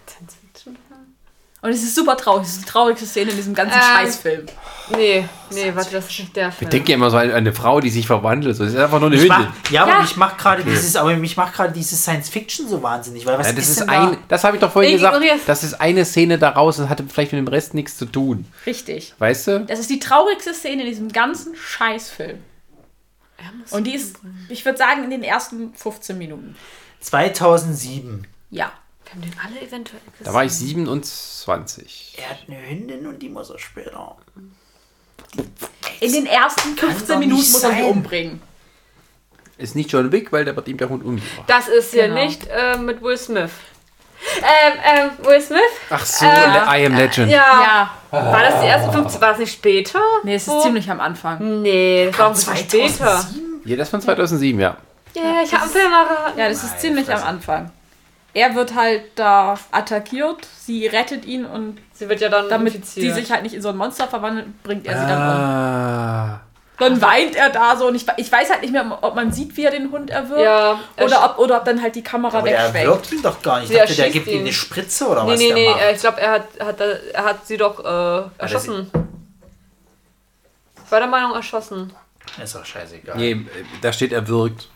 Und 1.62 1.72
es 1.72 1.84
ist 1.84 1.93
super 1.93 2.16
traurig. 2.16 2.43
Es 2.47 2.53
ist 2.53 2.62
die 2.62 2.66
traurigste 2.70 3.05
Szene 3.05 3.32
in 3.32 3.36
diesem 3.38 3.53
ganzen 3.53 3.76
Ähm, 3.78 3.84
Scheißfilm. 3.84 4.45
Nee, 4.95 5.28
nee, 5.51 5.72
warte, 5.76 5.91
das 5.91 6.07
ist 6.10 6.20
nicht 6.20 6.36
der 6.36 6.47
ich 6.49 6.55
Film. 6.55 6.72
denke 6.72 6.89
ja 6.89 6.95
immer 6.95 7.12
so 7.12 7.18
an 7.18 7.32
eine 7.32 7.51
Frau, 7.51 7.82
die 7.82 7.89
sich 7.89 8.07
verwandelt. 8.07 8.55
So, 8.55 8.64
Das 8.64 8.74
ist 8.74 8.80
einfach 8.80 8.99
nur 8.99 9.07
eine 9.10 9.18
Ich 9.18 9.24
Hündin. 9.30 9.47
mach, 9.66 9.72
ja, 9.72 9.84
aber 9.84 9.91
Ja. 9.91 10.01
mich 10.01 10.16
macht 10.16 10.38
gerade 10.38 10.64
dieses, 10.64 10.95
aber 10.95 11.14
mich 11.18 11.36
macht 11.36 11.53
gerade 11.53 11.74
dieses 11.74 12.01
Science 12.01 12.30
Fiction 12.30 12.68
so 12.70 12.82
wahnsinnig, 12.82 13.26
weil 13.26 13.38
was 13.38 13.47
Ja, 13.47 13.53
das 13.53 13.64
ist, 13.66 13.70
ist 13.72 13.80
denn 13.82 13.89
ein, 13.89 14.18
das 14.30 14.43
habe 14.45 14.55
ich 14.55 14.62
doch 14.62 14.72
vorhin 14.72 14.91
Ich 14.91 14.97
gesagt. 14.97 15.18
ignorier's. 15.18 15.41
Das 15.45 15.64
ist 15.66 15.74
eine 15.82 16.05
Szene 16.05 16.39
daraus 16.39 16.80
und 16.80 16.88
hatte 16.88 17.03
vielleicht 17.07 17.34
mit 17.34 17.39
dem 17.39 17.47
Rest 17.49 17.74
nichts 17.74 17.97
zu 17.97 18.05
tun. 18.05 18.45
Richtig. 18.66 19.14
Weißt 19.20 19.47
du? 19.47 19.60
Das 19.66 19.80
ist 19.80 19.89
die 19.89 19.99
traurigste 19.99 20.53
Szene 20.53 20.84
in 20.84 20.88
diesem 20.89 21.12
ganzen 21.12 21.55
Scheißfilm. 21.57 22.39
Und 23.72 23.84
die 23.86 23.95
ist, 23.95 24.18
ich 24.47 24.64
würde 24.66 24.78
sagen, 24.78 25.03
in 25.03 25.10
den 25.10 25.24
ersten 25.24 25.74
15 25.74 26.18
Minuten. 26.18 26.55
da? 27.01 27.05
2007. 27.05 28.28
Ja. 28.49 28.72
Wir 29.12 29.22
haben 29.22 29.22
den 29.22 29.39
alle 29.43 29.62
eventuell 29.68 30.01
gesehen. 30.12 30.26
Da 30.26 30.34
war 30.34 30.45
ich 30.45 30.51
27. 30.53 32.16
Er 32.18 32.30
hat 32.30 32.38
eine 32.47 32.57
Hündin 32.70 33.07
und 33.07 33.20
die 33.20 33.30
muss 33.30 33.49
er 33.49 33.57
später. 33.60 34.16
In 35.99 36.14
den 36.14 36.26
ersten 36.26 36.76
15 36.78 37.07
doch 37.07 37.20
Minuten 37.20 37.41
muss 37.51 37.64
er 37.64 37.70
sie 37.72 37.76
sein. 37.76 37.86
umbringen. 37.86 38.41
Ist 39.57 39.76
nicht 39.76 39.91
John 39.91 40.12
Wick, 40.12 40.32
weil 40.32 40.45
der 40.45 40.55
wird 40.55 40.68
ihm 40.68 40.78
der 40.78 40.89
Hund 40.89 41.03
umgebracht. 41.03 41.43
Das 41.47 41.68
ist 41.68 41.91
hier 41.91 42.07
Genau. 42.07 42.24
nicht 42.24 42.47
äh, 42.47 42.78
mit 42.78 43.01
Will 43.01 43.18
Smith. 43.18 43.51
Ähm, 44.41 44.80
ähm, 45.20 45.26
Will 45.26 45.41
Smith? 45.41 45.60
Ach 45.89 46.05
so, 46.05 46.26
Äh, 46.26 46.30
Le- 46.30 46.66
I 46.82 46.86
Am 46.86 46.95
Legend. 46.95 47.32
Ja. 47.32 47.89
Ja. 48.12 48.22
War 48.32 48.41
das 48.43 48.62
die 48.62 48.68
ersten 48.68 48.91
15? 48.91 49.22
War 49.22 49.30
das 49.32 49.39
nicht 49.39 49.53
später? 49.53 49.99
Nee, 50.24 50.36
es 50.36 50.43
ist 50.43 50.49
Wo? 50.49 50.62
ziemlich 50.62 50.89
am 50.89 50.99
Anfang. 50.99 51.62
Nee, 51.62 52.07
das 52.07 52.18
war 52.20 52.28
ein 52.28 52.34
bisschen 52.34 52.57
später. 52.57 53.28
Ja, 53.66 53.76
das 53.76 53.89
von 53.89 54.01
2007, 54.01 54.60
ja. 54.60 54.78
Ja, 55.16 55.41
ich 55.43 55.51
habe 55.53 55.64
einen 55.64 55.72
Film 55.72 55.91
erraten. 55.91 56.39
Ja, 56.39 56.47
das 56.49 56.64
ist 56.64 56.80
ziemlich 56.80 57.12
am 57.14 57.24
Anfang. 57.24 57.72
Er 58.34 58.54
wird 58.56 58.76
halt 58.76 59.04
da 59.16 59.58
attackiert, 59.72 60.48
sie 60.60 60.86
rettet 60.88 61.26
ihn 61.26 61.46
und 61.46 61.80
Sie 61.94 62.08
wird 62.08 62.22
ja 62.22 62.30
dann 62.30 62.48
damit 62.48 62.76
infiziert. 62.76 63.06
die 63.06 63.12
sich 63.12 63.32
halt 63.32 63.42
nicht 63.44 63.56
in 63.56 63.62
so 63.62 63.70
ein 63.70 63.76
Monster 63.78 64.08
verwandelt, 64.08 64.62
bringt 64.64 64.86
er 64.86 64.94
sie 65.00 65.08
dann 65.08 65.18
um. 65.18 65.28
Ah. 65.44 66.42
Dann 66.78 67.02
weint 67.02 67.36
er 67.36 67.50
da 67.50 67.76
so 67.76 67.88
und 67.88 67.96
ich, 67.96 68.06
ich 68.16 68.32
weiß 68.32 68.50
halt 68.52 68.62
nicht 68.62 68.72
mehr, 68.72 68.98
ob 69.02 69.14
man 69.16 69.34
sieht, 69.34 69.58
wie 69.58 69.66
er 69.66 69.72
den 69.72 69.92
Hund 69.92 70.10
erwürgt. 70.12 70.42
Ja, 70.44 70.80
er 70.96 71.06
Oder 71.06 71.26
ob, 71.26 71.40
oder 71.40 71.58
ob 71.58 71.66
dann 71.66 71.82
halt 71.82 71.94
die 71.96 72.04
Kamera 72.04 72.38
Aber 72.38 72.50
er 72.50 72.66
wegschwenkt. 72.68 72.88
wirkt 72.88 73.12
ihn 73.12 73.22
doch 73.22 73.42
gar 73.42 73.60
nicht. 73.60 73.70
Ich 73.70 73.76
Sie 73.76 73.82
dachte, 73.82 73.96
der 73.96 74.10
gibt 74.12 74.28
ihm 74.28 74.40
eine 74.42 74.54
Spritze 74.54 75.08
oder 75.08 75.26
Nee, 75.26 75.32
was 75.34 75.40
nee, 75.40 75.48
der 75.48 75.56
nee, 75.56 75.70
macht. 75.72 75.82
äh, 75.82 75.92
ich 75.96 76.00
glaube, 76.00 76.22
er 76.22 76.32
hat, 76.32 76.46
hat, 76.62 76.80
er 77.12 77.24
hat 77.26 77.48
sie 77.48 77.58
doch 77.58 77.84
äh, 77.84 78.30
erschossen. 78.38 78.90
Ich 80.86 80.92
war 80.92 81.00
der 81.00 81.10
Meinung, 81.10 81.34
erschossen. 81.34 81.92
Ist 82.42 82.56
doch 82.56 82.66
scheißegal. 82.66 83.18
Nee, 83.18 83.32
äh, 83.32 83.46
da 83.82 83.92
steht 83.92 84.14
er 84.14 84.26
wirkt. 84.28 84.70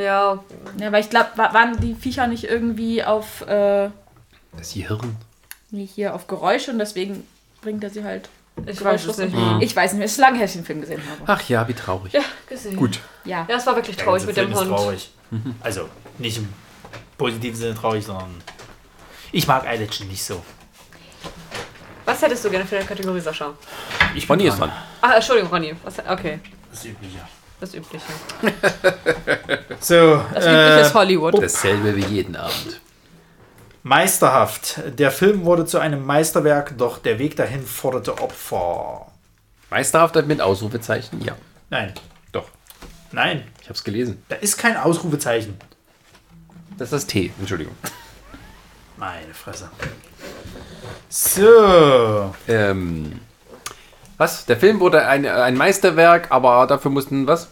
Ja, 0.00 0.38
Ja, 0.78 0.92
weil 0.92 1.02
ich 1.02 1.10
glaube, 1.10 1.28
waren 1.36 1.78
die 1.80 1.94
Viecher 1.94 2.26
nicht 2.26 2.44
irgendwie 2.44 3.04
auf, 3.04 3.42
äh, 3.42 3.90
Das 4.52 4.60
ist 4.68 4.76
ihr 4.76 4.88
Hirn. 4.88 5.16
nee, 5.70 5.86
hier 5.86 6.14
auf 6.14 6.26
Geräusche 6.26 6.70
und 6.70 6.78
deswegen 6.78 7.26
bringt 7.62 7.84
er 7.84 7.90
sie 7.90 8.02
halt. 8.04 8.28
ich 8.66 8.82
weiß 8.82 9.04
es 9.06 9.18
nicht. 9.18 9.34
Mhm. 9.34 9.58
Ich 9.60 9.74
weiß 9.74 9.92
nicht 9.92 9.98
mehr, 9.98 10.06
es 10.06 10.12
ist 10.12 10.18
lange 10.18 10.36
her, 10.38 10.46
ich 10.46 10.52
den 10.52 10.64
Film 10.64 10.80
gesehen 10.80 11.00
habe. 11.08 11.22
Ach 11.26 11.48
ja, 11.48 11.66
wie 11.68 11.74
traurig. 11.74 12.12
Ja, 12.12 12.22
gesehen. 12.48 12.76
Gut. 12.76 13.00
Ja. 13.24 13.46
Ja, 13.48 13.56
es 13.56 13.66
war 13.66 13.76
wirklich 13.76 13.96
traurig 13.96 14.24
mit 14.26 14.36
dem 14.36 14.48
Film 14.48 14.52
ist 14.52 14.60
Hund. 14.60 14.68
traurig. 14.70 15.10
Also, 15.60 15.88
nicht 16.18 16.38
im 16.38 16.48
positiven 17.16 17.56
Sinne 17.56 17.74
traurig, 17.74 18.04
sondern. 18.04 18.34
Ich 19.32 19.46
mag 19.46 19.64
iLegend 19.64 20.08
nicht 20.08 20.24
so. 20.24 20.42
Was 22.04 22.20
hättest 22.22 22.44
du 22.44 22.50
gerne 22.50 22.66
für 22.66 22.76
eine 22.76 22.84
Kategorie, 22.86 23.20
Sascha? 23.20 23.54
Ich 24.14 24.28
Ronny 24.28 24.46
ist 24.48 24.58
dran. 24.58 24.72
Ach, 25.00 25.14
Entschuldigung, 25.14 25.50
Ronny. 25.50 25.74
Was, 25.84 25.98
okay, 26.00 26.40
Das 26.70 26.84
Übliche. 26.84 27.18
Das 27.60 27.74
Übliche. 27.74 28.04
So, 29.82 30.16
Das 30.34 30.44
übliche 30.44 30.78
äh, 30.78 30.82
ist 30.82 30.94
Hollywood. 30.94 31.42
Dasselbe 31.42 31.96
wie 31.96 32.04
jeden 32.04 32.36
Abend. 32.36 32.80
meisterhaft. 33.82 34.80
Der 34.98 35.10
Film 35.10 35.44
wurde 35.44 35.64
zu 35.64 35.78
einem 35.78 36.04
Meisterwerk, 36.04 36.76
doch 36.76 36.98
der 36.98 37.18
Weg 37.18 37.36
dahin 37.36 37.64
forderte 37.66 38.18
Opfer. 38.20 39.06
Meisterhaft 39.70 40.16
mit 40.26 40.40
Ausrufezeichen? 40.42 41.22
Ja. 41.22 41.34
Nein, 41.70 41.94
Doch. 42.32 42.48
nein, 43.12 43.44
Ich 43.62 43.68
hab's 43.70 43.82
gelesen. 43.84 44.22
da 44.28 44.36
ist 44.36 44.58
kein 44.58 44.76
Ausrufezeichen. 44.76 45.56
Das 46.76 46.88
ist 46.88 46.92
das 46.92 47.06
T. 47.06 47.32
Entschuldigung. 47.38 47.74
Meine 48.98 49.32
Fresse. 49.32 49.70
So, 51.08 52.34
Ähm, 52.48 53.20
Was? 54.20 54.44
Der 54.44 54.58
Film 54.58 54.80
wurde 54.80 55.06
ein, 55.06 55.24
ein 55.24 55.56
Meisterwerk, 55.56 56.30
aber 56.30 56.66
dafür 56.66 56.90
mussten 56.90 57.26
was? 57.26 57.48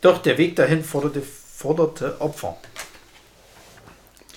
Doch, 0.00 0.18
der 0.18 0.38
Weg 0.38 0.54
dahin 0.54 0.84
forderte, 0.84 1.20
forderte 1.20 2.20
Opfer. 2.20 2.56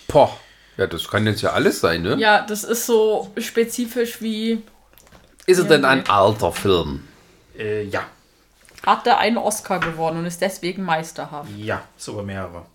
Boah. 0.08 0.36
Ja, 0.78 0.88
das 0.88 1.08
kann 1.08 1.28
jetzt 1.28 1.44
ja 1.44 1.52
alles 1.52 1.80
sein, 1.80 2.02
ne? 2.02 2.16
Ja, 2.16 2.44
das 2.44 2.64
ist 2.64 2.88
so 2.88 3.32
spezifisch 3.38 4.20
wie. 4.20 4.64
Ist 5.46 5.60
es 5.60 5.68
denn 5.68 5.86
ein 5.86 6.10
alter 6.10 6.52
Film? 6.52 7.08
Äh, 7.56 7.84
ja. 7.84 8.02
Hat 8.84 9.06
er 9.06 9.20
einen 9.20 9.38
Oscar 9.38 9.80
gewonnen 9.80 10.18
und 10.18 10.26
ist 10.26 10.42
deswegen 10.42 10.82
meisterhaft? 10.82 11.52
Ja, 11.56 11.84
sogar 11.98 12.24
mehrere. 12.24 12.66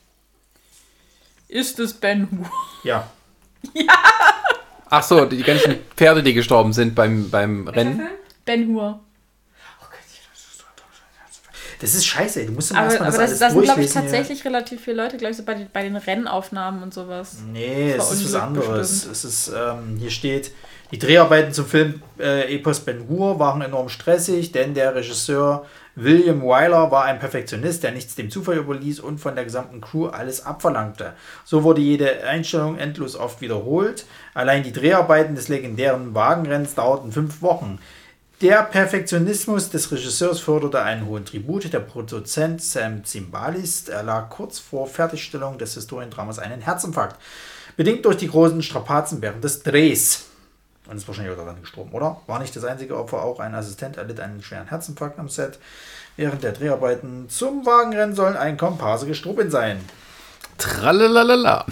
Ist 1.49 1.81
es 1.81 1.95
Ben 1.95 2.29
Hur? 2.31 2.49
Ja. 2.85 3.11
Ach 4.89 5.03
so, 5.03 5.25
die 5.25 5.43
ganzen 5.43 5.81
Pferde, 5.97 6.23
die 6.23 6.33
gestorben 6.33 6.73
sind 6.73 6.95
beim, 6.95 7.29
beim 7.29 7.67
Rennen. 7.67 8.09
Ben 8.49 8.67
Hur. 8.69 9.01
Das 11.81 11.95
ist 11.95 12.07
scheiße, 12.07 12.45
du 12.45 12.53
musst 12.53 12.73
immer 12.73 12.81
Aber, 12.81 12.89
erstmal 12.91 13.09
aber 13.11 13.19
das, 13.19 13.31
das, 13.31 13.31
alles 13.31 13.39
das 13.41 13.53
sind, 13.53 13.63
glaube 13.63 13.81
ich, 13.83 13.87
durchlesen. 13.93 14.03
hier. 14.03 14.11
tatsächlich 14.19 14.45
relativ 14.45 14.81
viele 14.83 14.97
Leute, 15.03 15.17
glaube 15.17 15.31
ich, 15.31 15.37
so 15.37 15.45
bei, 15.45 15.55
den- 15.55 15.69
bei 15.73 15.83
den 15.85 15.95
Rennaufnahmen 15.97 16.83
und 16.83 16.93
sowas. 16.93 17.37
Nee, 17.53 17.93
es 17.93 18.11
ist 18.11 18.25
was 18.25 18.35
anderes. 18.35 18.91
bestimmt. 18.91 19.13
Es 19.13 19.25
ist, 19.25 19.53
ähm, 19.57 19.97
hier 19.97 20.11
steht, 20.11 20.51
die 20.91 20.99
Dreharbeiten 20.99 21.53
zum 21.53 21.67
Film 21.67 22.03
äh, 22.19 22.53
Epos 22.53 22.81
Ben 22.81 23.07
Hur 23.09 23.39
waren 23.39 23.61
enorm 23.63 23.91
stressig, 23.91 24.51
denn 24.51 24.75
der 24.75 24.95
Regisseur 24.97 25.67
William 25.95 26.43
Wyler 26.43 26.91
war 26.91 27.05
ein 27.05 27.21
Perfektionist, 27.21 27.85
der 27.85 27.93
nichts 27.93 28.17
dem 28.17 28.29
Zufall 28.31 28.57
überließ 28.57 28.99
und 28.99 29.19
von 29.19 29.37
der 29.37 29.45
gesamten 29.45 29.81
Crew 29.81 30.07
alles 30.09 30.45
abverlangte. 30.45 31.13
So 31.45 31.63
wurde 31.63 31.81
jede 31.81 32.25
Einstellung 32.25 32.77
endlos 32.79 33.15
oft 33.15 33.41
wiederholt. 33.41 34.05
Allein 34.35 34.65
die 34.65 34.73
Dreharbeiten 34.73 35.37
des 35.37 35.47
legendären 35.49 36.13
Wagenrenns 36.15 36.75
dauerten 36.75 37.13
fünf 37.13 37.41
Wochen. 37.43 37.79
Der 38.41 38.63
Perfektionismus 38.63 39.69
des 39.69 39.91
Regisseurs 39.91 40.39
förderte 40.39 40.81
einen 40.81 41.07
hohen 41.07 41.25
Tribut. 41.25 41.73
Der 41.73 41.81
Produzent 41.81 42.63
Sam 42.63 43.05
Zimbalist 43.05 43.89
erlag 43.89 44.31
kurz 44.31 44.61
vor 44.61 44.87
Fertigstellung 44.87 45.59
des 45.59 45.75
Historiendramas 45.75 46.39
einen 46.39 46.61
Herzinfarkt. 46.61 47.21
Bedingt 47.77 48.05
durch 48.05 48.17
die 48.17 48.29
großen 48.29 48.63
Strapazen 48.63 49.21
während 49.23 49.43
des 49.43 49.65
Drehs. 49.65 50.27
Und 50.89 50.99
ist 50.99 51.09
wahrscheinlich 51.09 51.33
auch 51.33 51.39
daran 51.39 51.61
gestorben, 51.61 51.91
oder? 51.91 52.21
War 52.29 52.39
nicht 52.39 52.55
das 52.55 52.63
einzige 52.63 52.97
Opfer, 52.97 53.25
auch 53.25 53.41
ein 53.41 53.57
Assistent 53.57 53.97
erlitt 53.97 54.21
einen 54.21 54.41
schweren 54.41 54.69
Herzinfarkt 54.69 55.19
am 55.19 55.29
Set. 55.29 55.59
Während 56.17 56.45
der 56.45 56.53
Dreharbeiten 56.53 57.29
zum 57.29 57.67
Wagenrennen 57.67 58.15
sollen 58.15 58.37
ein 58.37 58.57
Komparse 58.57 59.07
gestorben 59.07 59.51
sein. 59.51 59.81
Tralalala. 60.59 61.67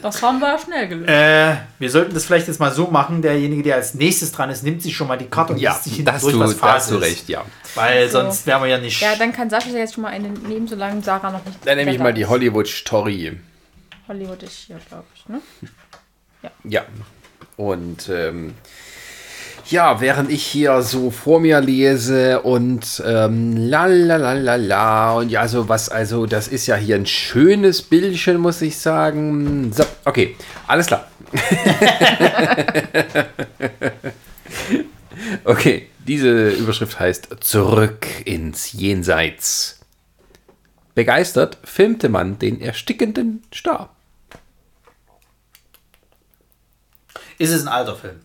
Das 0.00 0.22
haben 0.22 0.38
wir 0.38 0.58
schnell 0.58 0.88
gelöst. 0.88 1.08
Äh, 1.10 1.56
wir 1.78 1.90
sollten 1.90 2.14
das 2.14 2.24
vielleicht 2.24 2.48
jetzt 2.48 2.60
mal 2.60 2.72
so 2.72 2.86
machen. 2.86 3.20
Derjenige, 3.20 3.62
der 3.62 3.76
als 3.76 3.94
nächstes 3.94 4.32
dran 4.32 4.48
ist, 4.50 4.62
nimmt 4.62 4.82
sich 4.82 4.96
schon 4.96 5.06
mal 5.08 5.18
die 5.18 5.26
Karte 5.26 5.52
und 5.52 5.58
Ja, 5.58 5.72
liest 5.72 5.84
sich 5.84 5.96
hinten 5.96 6.10
durch, 6.20 6.32
du, 6.32 6.40
was 6.40 6.58
da 6.58 6.66
hast 6.74 6.88
Phase 6.88 6.90
du 6.94 6.98
ist. 6.98 7.04
recht, 7.06 7.28
ja. 7.28 7.44
Weil 7.74 8.08
So. 8.08 8.20
sonst 8.20 8.46
wären 8.46 8.62
wir 8.62 8.68
ja 8.68 8.78
nicht. 8.78 9.00
ja, 9.02 9.14
dann 9.16 9.32
kann 9.32 9.50
Sascha 9.50 9.68
jetzt 9.70 9.94
schon 9.94 10.02
mal 10.02 10.08
einen 10.10 10.32
nehmen, 10.48 10.66
solange 10.66 11.02
Sarah 11.02 11.30
noch 11.30 11.44
nicht. 11.44 11.58
Dann 11.64 11.76
nehme 11.76 11.92
ich 11.92 11.98
mal 11.98 12.14
die. 12.14 12.24
Hollywood-Story. 12.26 13.38
Hollywood 14.08 14.42
ist 14.42 14.52
hier, 14.66 14.78
glaube 14.88 15.04
ich, 15.14 15.28
ne? 15.28 15.40
Ja. 16.64 16.82
Und 17.56 18.08
ähm, 18.08 18.54
ja, 19.72 20.00
während 20.00 20.30
ich 20.30 20.44
hier 20.44 20.82
so 20.82 21.10
vor 21.10 21.40
mir 21.40 21.60
lese 21.60 22.42
und 22.42 23.02
ähm, 23.04 23.56
la 23.56 23.86
la 23.86 24.16
la 24.16 24.34
la 24.34 24.54
la 24.56 25.14
und 25.14 25.30
ja, 25.30 25.48
so 25.48 25.68
was, 25.68 25.88
also 25.88 26.26
das 26.26 26.46
ist 26.46 26.66
ja 26.66 26.76
hier 26.76 26.94
ein 26.96 27.06
schönes 27.06 27.82
Bildchen, 27.82 28.36
muss 28.36 28.62
ich 28.62 28.78
sagen. 28.78 29.72
So, 29.72 29.84
okay, 30.04 30.36
alles 30.66 30.86
klar. 30.86 31.10
okay, 35.44 35.88
diese 36.06 36.50
Überschrift 36.50 37.00
heißt 37.00 37.28
Zurück 37.40 38.06
ins 38.24 38.72
Jenseits. 38.72 39.80
Begeistert 40.94 41.56
filmte 41.64 42.10
man 42.10 42.38
den 42.38 42.60
erstickenden 42.60 43.42
Star. 43.52 43.96
Ist 47.38 47.50
es 47.50 47.62
ein 47.62 47.68
alter 47.68 47.96
Film? 47.96 48.20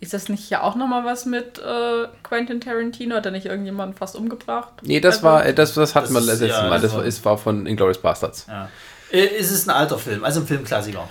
Ist 0.00 0.12
das 0.12 0.28
nicht 0.28 0.44
hier 0.44 0.62
auch 0.62 0.74
nochmal 0.76 1.04
was 1.04 1.24
mit 1.26 1.58
äh, 1.58 2.06
Quentin 2.22 2.60
Tarantino? 2.60 3.16
Hat 3.16 3.26
er 3.26 3.32
nicht 3.32 3.46
irgendjemanden 3.46 3.96
fast 3.96 4.16
umgebracht? 4.16 4.72
Nee, 4.82 5.00
das 5.00 5.22
war, 5.22 5.44
äh, 5.46 5.54
das, 5.54 5.74
das 5.74 5.94
hatten 5.94 6.12
Das 6.14 6.24
wir 6.26 6.32
letztes 6.32 6.50
ja, 6.50 6.62
Mal. 6.62 6.70
das 6.72 6.82
Das 6.82 6.92
war- 6.92 6.98
war, 7.00 7.06
ist, 7.06 7.24
war 7.24 7.38
von 7.38 7.66
Inglourious 7.66 7.98
Bastards. 8.00 8.46
Ja. 8.48 8.68
Äh, 9.10 9.24
Ist 9.26 9.50
es 9.50 9.66
ein 9.66 9.70
alter 9.70 9.98
Film? 9.98 10.24
Also 10.24 10.40
ein 10.40 10.46
Filmklassiker? 10.46 11.08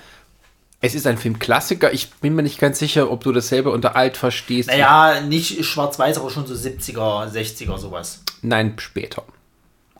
Es 0.82 0.94
ist 0.94 1.08
ein 1.08 1.18
Filmklassiker. 1.18 1.94
Ich 1.94 2.12
bin 2.16 2.36
mir 2.36 2.44
nicht 2.44 2.60
ganz 2.60 2.78
sicher, 2.80 3.10
ob 3.10 3.24
du 3.24 3.32
dasselbe 3.32 3.72
unter 3.72 3.96
alt 3.96 4.18
verstehst. 4.18 4.70
Naja, 4.70 5.22
nicht 5.22 5.64
schwarz-weiß, 5.66 6.18
aber 6.20 6.30
schon 6.30 6.46
so 6.46 6.54
70er, 6.54 7.28
60er, 7.32 7.78
sowas. 7.78 8.22
Nein, 8.42 8.76
später. 8.78 9.24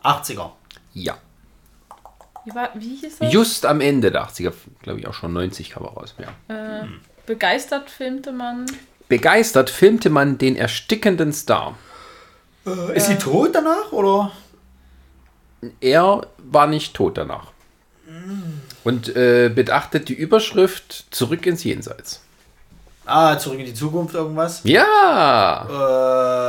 80er. 0.04 0.50
Ja. 0.92 1.16
Wie, 2.44 2.54
war, 2.54 2.68
wie 2.74 2.96
hieß 2.96 3.18
das? 3.18 3.32
Just 3.32 3.66
am 3.66 3.80
Ende 3.80 4.12
der 4.12 4.28
80er, 4.28 4.52
glaube 4.82 5.00
ich 5.00 5.08
auch 5.08 5.14
schon 5.14 5.32
90 5.32 5.70
kam 5.70 5.82
er 5.84 5.90
raus. 5.90 6.14
Ja. 6.18 6.28
Äh, 6.54 6.84
begeistert 7.26 7.90
filmte 7.90 8.32
man. 8.32 8.66
Begeistert 9.08 9.70
filmte 9.70 10.10
man 10.10 10.38
den 10.38 10.56
erstickenden 10.56 11.32
Star. 11.32 11.76
Ist 12.94 13.06
sie 13.06 13.16
tot 13.16 13.54
danach, 13.54 13.92
oder? 13.92 14.32
Er 15.80 16.26
war 16.38 16.66
nicht 16.66 16.94
tot 16.94 17.16
danach. 17.16 17.52
Und 18.84 19.14
äh, 19.16 19.48
beachtet 19.48 20.08
die 20.08 20.14
Überschrift 20.14 21.06
Zurück 21.10 21.46
ins 21.46 21.64
Jenseits. 21.64 22.20
Ah, 23.04 23.38
zurück 23.38 23.60
in 23.60 23.66
die 23.66 23.74
Zukunft, 23.74 24.14
irgendwas? 24.14 24.62
Ja! 24.64 25.62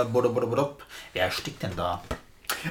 Äh, 0.01 0.05
bodo, 0.05 0.33
bodo, 0.33 0.47
bodo. 0.47 0.77
Wer 1.13 1.25
erstickt 1.25 1.61
denn 1.61 1.75
da? 1.75 2.01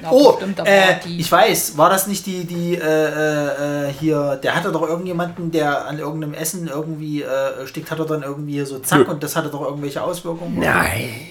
Ja, 0.01 0.11
Oh, 0.11 0.39
äh, 0.65 0.95
ich 1.07 1.31
weiß, 1.31 1.77
war 1.77 1.89
das 1.89 2.07
nicht 2.07 2.25
die, 2.25 2.45
die, 2.45 2.75
äh, 2.75 2.79
äh, 2.81 3.89
äh, 3.89 3.93
hier, 3.93 4.35
der 4.37 4.55
hatte 4.55 4.71
doch 4.71 4.81
irgendjemanden, 4.83 5.51
der 5.51 5.85
an 5.85 5.99
irgendeinem 5.99 6.33
Essen 6.33 6.67
irgendwie 6.67 7.21
äh, 7.23 7.65
stickt, 7.67 7.89
hat 7.91 7.99
er 7.99 8.05
dann 8.05 8.23
irgendwie 8.23 8.53
hier 8.53 8.65
so 8.65 8.79
zack 8.79 8.99
Nö. 9.07 9.13
und 9.13 9.23
das 9.23 9.35
hatte 9.35 9.49
doch 9.49 9.61
irgendwelche 9.61 10.01
Auswirkungen? 10.01 10.59
Nein. 10.59 11.27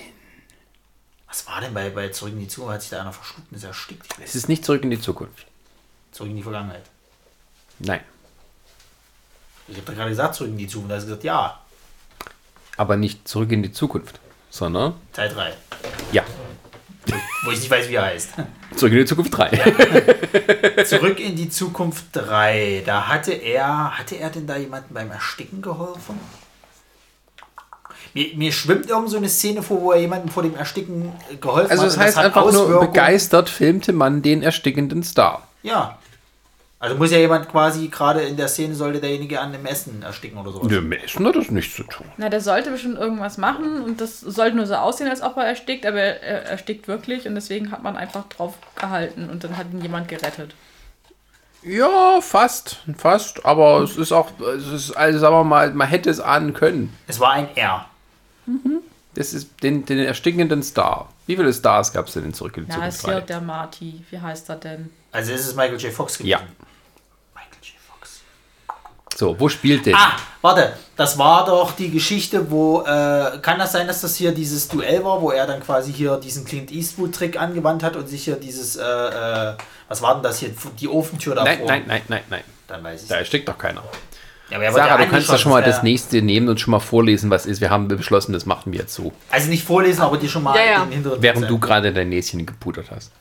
Was 1.29 1.47
war 1.47 1.61
denn 1.61 1.75
bei, 1.75 1.91
bei 1.91 2.09
Zurück 2.09 2.33
in 2.33 2.41
die 2.41 2.49
Zukunft? 2.49 2.75
Hat 2.75 2.81
sich 2.83 2.91
da 2.91 3.01
einer 3.01 3.13
verschluckt 3.13 3.51
und 3.51 3.57
ist 3.57 3.65
erstickt? 3.65 4.07
Es 4.23 4.35
ist 4.35 4.49
nicht 4.49 4.65
Zurück 4.65 4.83
in 4.85 4.91
die 4.91 5.01
Zukunft. 5.01 5.47
Zurück 6.13 6.31
in 6.31 6.37
die 6.37 6.43
Vergangenheit. 6.43 6.85
Nein. 7.79 8.01
Ich 9.69 9.77
habe 9.77 9.87
da 9.87 9.93
gerade 9.93 10.11
gesagt, 10.11 10.35
zurück 10.37 10.51
in 10.53 10.59
die 10.59 10.69
Zukunft. 10.69 10.91
Da 10.93 10.97
hast 10.97 11.03
du 11.03 11.09
gesagt, 11.09 11.25
ja, 11.25 11.61
Aber 12.77 12.97
nicht 12.97 13.27
Zurück 13.29 13.51
in 13.53 13.63
die 13.63 13.73
Zukunft, 13.73 14.21
sondern 14.51 14.95
Teil 15.13 15.29
3. 15.29 15.53
ja. 16.13 16.23
Wo 17.47 17.53
ich 17.53 17.61
nicht 17.61 17.71
weiß, 17.71 17.89
wie 17.89 17.95
er 17.95 18.07
heißt. 18.07 18.31
Zurück 18.75 18.93
in 18.93 18.99
die 18.99 19.05
Zukunft 19.05 19.37
3. 19.37 20.83
Zurück 20.85 21.21
in 21.21 21.37
die 21.37 21.49
Zukunft 21.49 22.07
3. 22.13 22.83
Da 22.85 23.07
hatte 23.07 23.33
er, 23.33 23.97
hatte 23.97 24.17
er 24.17 24.31
denn 24.31 24.47
da 24.47 24.57
jemanden 24.57 24.93
beim 24.93 25.11
Ersticken 25.13 25.63
geholfen? 25.63 26.19
Mir, 28.15 28.35
mir 28.35 28.51
schwimmt 28.51 28.89
irgend 28.89 29.11
so 29.11 29.17
eine 29.19 29.29
Szene 29.29 29.63
vor, 29.63 29.81
wo 29.81 29.93
er 29.93 30.01
jemandem 30.01 30.31
vor 30.31 30.43
dem 30.43 30.57
Ersticken 30.57 31.13
geholfen 31.41 31.71
Also 31.71 31.83
hat. 31.83 31.89
das 31.89 31.97
und 31.97 32.03
heißt 32.03 32.17
hat 32.17 32.25
einfach 32.27 32.51
nur, 32.53 32.81
begeistert 32.81 33.49
filmte 33.49 33.93
man 33.93 34.23
den 34.23 34.43
erstickenden 34.43 35.03
Star. 35.03 35.47
Ja. 35.63 35.99
Also 36.79 36.95
muss 36.97 37.11
ja 37.11 37.19
jemand 37.19 37.49
quasi 37.49 37.89
gerade 37.89 38.21
in 38.23 38.37
der 38.37 38.49
Szene 38.49 38.75
sollte 38.75 39.01
derjenige 39.01 39.41
an 39.41 39.51
dem 39.53 39.65
Essen 39.65 40.03
ersticken 40.03 40.37
oder 40.39 40.53
sowas. 40.53 40.69
Dem 40.69 40.93
Essen 40.93 41.27
hat 41.27 41.35
das 41.35 41.51
nichts 41.51 41.75
zu 41.75 41.85
tun. 41.85 42.07
Na, 42.19 42.29
der 42.29 42.43
sollte 42.43 42.71
bestimmt 42.71 42.99
irgendwas 42.99 43.39
machen 43.39 43.81
und 43.83 44.01
das 44.01 44.21
sollte 44.21 44.57
nur 44.57 44.67
so 44.67 44.75
aussehen, 44.75 45.09
als 45.09 45.23
ob 45.23 45.39
er 45.39 45.45
erstickt, 45.45 45.87
aber 45.87 45.99
er, 46.01 46.23
er 46.23 46.43
erstickt 46.45 46.87
wirklich 46.87 47.27
und 47.27 47.35
deswegen 47.35 47.71
hat 47.73 47.83
man 47.83 47.97
einfach 47.97 48.29
drauf 48.29 48.55
gehalten 48.75 49.31
und 49.31 49.43
dann 49.43 49.57
hat 49.57 49.69
ihn 49.73 49.81
jemand 49.81 50.09
gerettet. 50.09 50.55
Ja, 51.63 52.21
fast, 52.21 52.83
fast. 52.97 53.45
Aber 53.45 53.81
es 53.81 53.97
ist 53.97 54.13
auch, 54.13 54.29
es 54.57 54.69
ist, 54.69 54.97
also 54.97 55.19
sagen 55.19 55.35
wir 55.35 55.45
mal, 55.45 55.73
man 55.73 55.89
hätte 55.89 56.11
es 56.11 56.21
ahnen 56.21 56.53
können. 56.53 56.97
Es 57.09 57.19
war 57.19 57.33
ein 57.33 57.49
R. 57.57 57.87
Das 59.15 59.33
ist 59.33 59.63
den, 59.63 59.87
den 59.87 59.99
erstickenden 59.99 60.63
Star. 60.63 61.09
Wie 61.27 61.37
viele 61.37 61.53
Stars 61.53 61.93
gab 61.93 62.07
es 62.07 62.13
denn 62.13 62.25
in 62.25 62.35
Zurück 62.35 62.57
in 62.59 62.65
die 62.67 62.69
Na, 62.71 62.75
Zukunft 62.77 62.99
ist 62.99 63.05
hier 63.07 63.15
3? 63.15 63.21
der 63.23 63.41
Marty. 63.41 64.05
Wie 64.11 64.21
heißt 64.21 64.49
er 64.51 64.57
denn? 64.57 64.91
Also 65.17 65.33
es 65.33 65.47
ist 65.47 65.57
Michael 65.57 65.79
J. 65.79 65.91
Fox 65.91 66.19
gewesen. 66.19 66.29
Ja. 66.29 66.41
Michael 67.35 67.63
J. 67.63 67.73
Fox. 67.89 68.21
So, 69.17 69.35
wo 69.41 69.49
spielt 69.49 69.87
denn? 69.87 69.95
Ah, 69.95 70.13
warte, 70.43 70.75
das 70.95 71.17
war 71.17 71.47
doch 71.47 71.73
die 71.73 71.91
Geschichte, 71.91 72.51
wo, 72.51 72.83
äh, 72.83 73.39
kann 73.41 73.59
das 73.59 73.73
sein, 73.73 73.87
dass 73.87 74.03
das 74.03 74.15
hier 74.15 74.33
dieses 74.33 74.69
Duell 74.69 75.03
war, 75.03 75.23
wo 75.23 75.31
er 75.31 75.47
dann 75.47 75.63
quasi 75.63 75.91
hier 75.91 76.19
diesen 76.19 76.45
Clint 76.45 76.71
Eastwood-Trick 76.71 77.41
angewandt 77.41 77.83
hat 77.83 77.97
und 77.97 78.07
sich 78.11 78.25
hier 78.25 78.37
dieses, 78.37 78.77
äh, 78.77 78.83
äh, 78.83 79.55
was 79.89 80.03
war 80.03 80.13
denn 80.15 80.23
das 80.23 80.39
hier, 80.39 80.51
die 80.79 80.87
Ofentür 80.87 81.35
davor? 81.35 81.51
nein, 81.51 81.65
nein, 81.67 81.85
nein, 81.87 82.03
nein, 82.09 82.23
nein. 82.29 82.45
Dann 82.67 82.85
weiß 82.85 83.05
ich 83.05 83.09
Da 83.09 83.17
erstickt 83.17 83.49
doch 83.49 83.57
keiner. 83.57 83.83
ja, 84.51 84.71
Sarah, 84.71 84.99
du 84.99 85.09
kannst 85.09 85.31
doch 85.31 85.39
schon 85.39 85.53
mal 85.53 85.63
das 85.63 85.83
nächste 85.83 86.21
nehmen 86.21 86.51
und 86.51 86.61
schon 86.61 86.73
mal 86.73 86.81
vorlesen, 86.81 87.31
was 87.31 87.47
ist. 87.47 87.63
Wir 87.63 87.71
haben 87.71 87.89
beschlossen, 87.89 88.35
das 88.35 88.45
machen 88.45 88.71
wir 88.71 88.81
jetzt 88.81 88.93
so. 88.93 89.13
Also 89.31 89.49
nicht 89.49 89.65
vorlesen, 89.65 90.03
aber 90.03 90.19
dir 90.19 90.29
schon 90.29 90.43
mal 90.43 90.55
Ja, 90.57 90.65
ja. 90.65 90.85
den 90.85 90.93
hinteren 90.93 91.23
Während 91.23 91.49
du 91.49 91.59
gerade 91.59 91.91
dein 91.95 92.11
Näschen 92.11 92.45
gepudert 92.45 92.89
hast. 92.91 93.13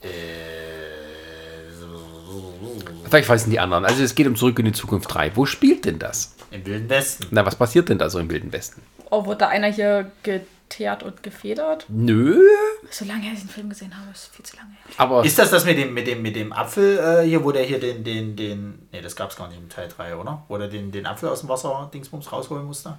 Vielleicht 3.10 3.30
weiß 3.30 3.46
die 3.46 3.60
anderen. 3.60 3.86
Also 3.86 4.04
es 4.04 4.16
geht 4.16 4.28
um 4.28 4.36
Zurück 4.36 4.58
in 4.60 4.66
die 4.66 4.72
Zukunft 4.72 5.14
3. 5.14 5.36
Wo 5.36 5.46
spielt 5.46 5.86
denn 5.86 6.00
das? 6.00 6.36
Im 6.52 6.66
Wilden 6.66 6.90
Westen. 6.90 7.28
Na, 7.32 7.46
was 7.46 7.56
passiert 7.56 7.90
denn 7.90 7.98
da 7.98 8.10
so 8.10 8.20
im 8.20 8.30
Wilden 8.30 8.52
Westen? 8.52 8.82
Oh, 9.12 9.26
wurde 9.26 9.40
da 9.40 9.48
einer 9.50 9.72
hier 9.72 10.12
geteert 10.24 11.04
und 11.04 11.22
gefedert? 11.24 11.86
Nö, 11.90 12.42
So 12.90 13.06
lange 13.06 13.22
her, 13.24 13.34
ich 13.34 13.42
den 13.42 13.50
Film 13.50 13.70
gesehen 13.70 13.96
habe, 13.96 14.12
ist 14.12 14.34
viel 14.36 14.46
zu 14.46 14.58
lange 14.58 14.70
her. 14.72 14.78
aber 14.98 15.24
Ist 15.24 15.38
das 15.38 15.52
das 15.52 15.66
mit 15.66 15.78
dem, 15.78 15.94
mit 15.94 16.08
dem, 16.08 16.22
mit 16.22 16.36
dem 16.36 16.52
Apfel 16.54 16.98
äh, 16.98 17.28
hier, 17.28 17.44
wo 17.44 17.52
der 17.52 17.64
hier 17.64 17.80
den, 17.80 18.04
den, 18.04 18.36
den. 18.36 18.88
Ne, 18.92 19.02
das 19.02 19.16
gab 19.16 19.30
es 19.32 19.36
gar 19.36 19.48
nicht 19.48 19.58
im 19.58 19.70
Teil 19.70 19.88
3, 19.88 20.16
oder? 20.16 20.44
Wo 20.48 20.58
der 20.58 20.68
den, 20.68 20.92
den 20.92 21.06
Apfel 21.06 21.30
aus 21.30 21.42
dem 21.42 21.50
Wasser 21.50 21.90
Dingsbums 21.94 22.32
rausholen 22.32 22.66
musste? 22.66 22.98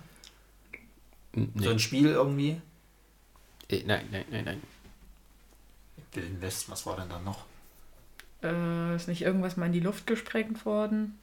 So 1.56 1.70
ein 1.70 1.78
Spiel 1.78 2.10
irgendwie? 2.10 2.60
Äh, 3.68 3.82
nein, 3.84 4.06
nein, 4.10 4.24
nein, 4.30 4.44
nein. 4.44 4.62
Wilden 6.12 6.40
Westen, 6.40 6.72
was 6.72 6.86
war 6.86 6.96
denn 6.96 7.08
da 7.08 7.18
noch? 7.18 7.44
Äh, 8.46 8.96
ist 8.96 9.08
nicht 9.08 9.22
irgendwas 9.22 9.56
mal 9.56 9.66
in 9.66 9.72
die 9.72 9.80
Luft 9.80 10.06
gesprengt 10.06 10.64
worden? 10.64 11.18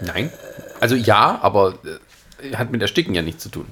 Nein. 0.00 0.32
Also 0.80 0.94
ja, 0.94 1.38
aber 1.42 1.78
äh, 2.42 2.54
hat 2.56 2.70
mit 2.70 2.82
Ersticken 2.82 3.14
ja 3.14 3.22
nichts 3.22 3.42
zu 3.42 3.48
tun. 3.48 3.66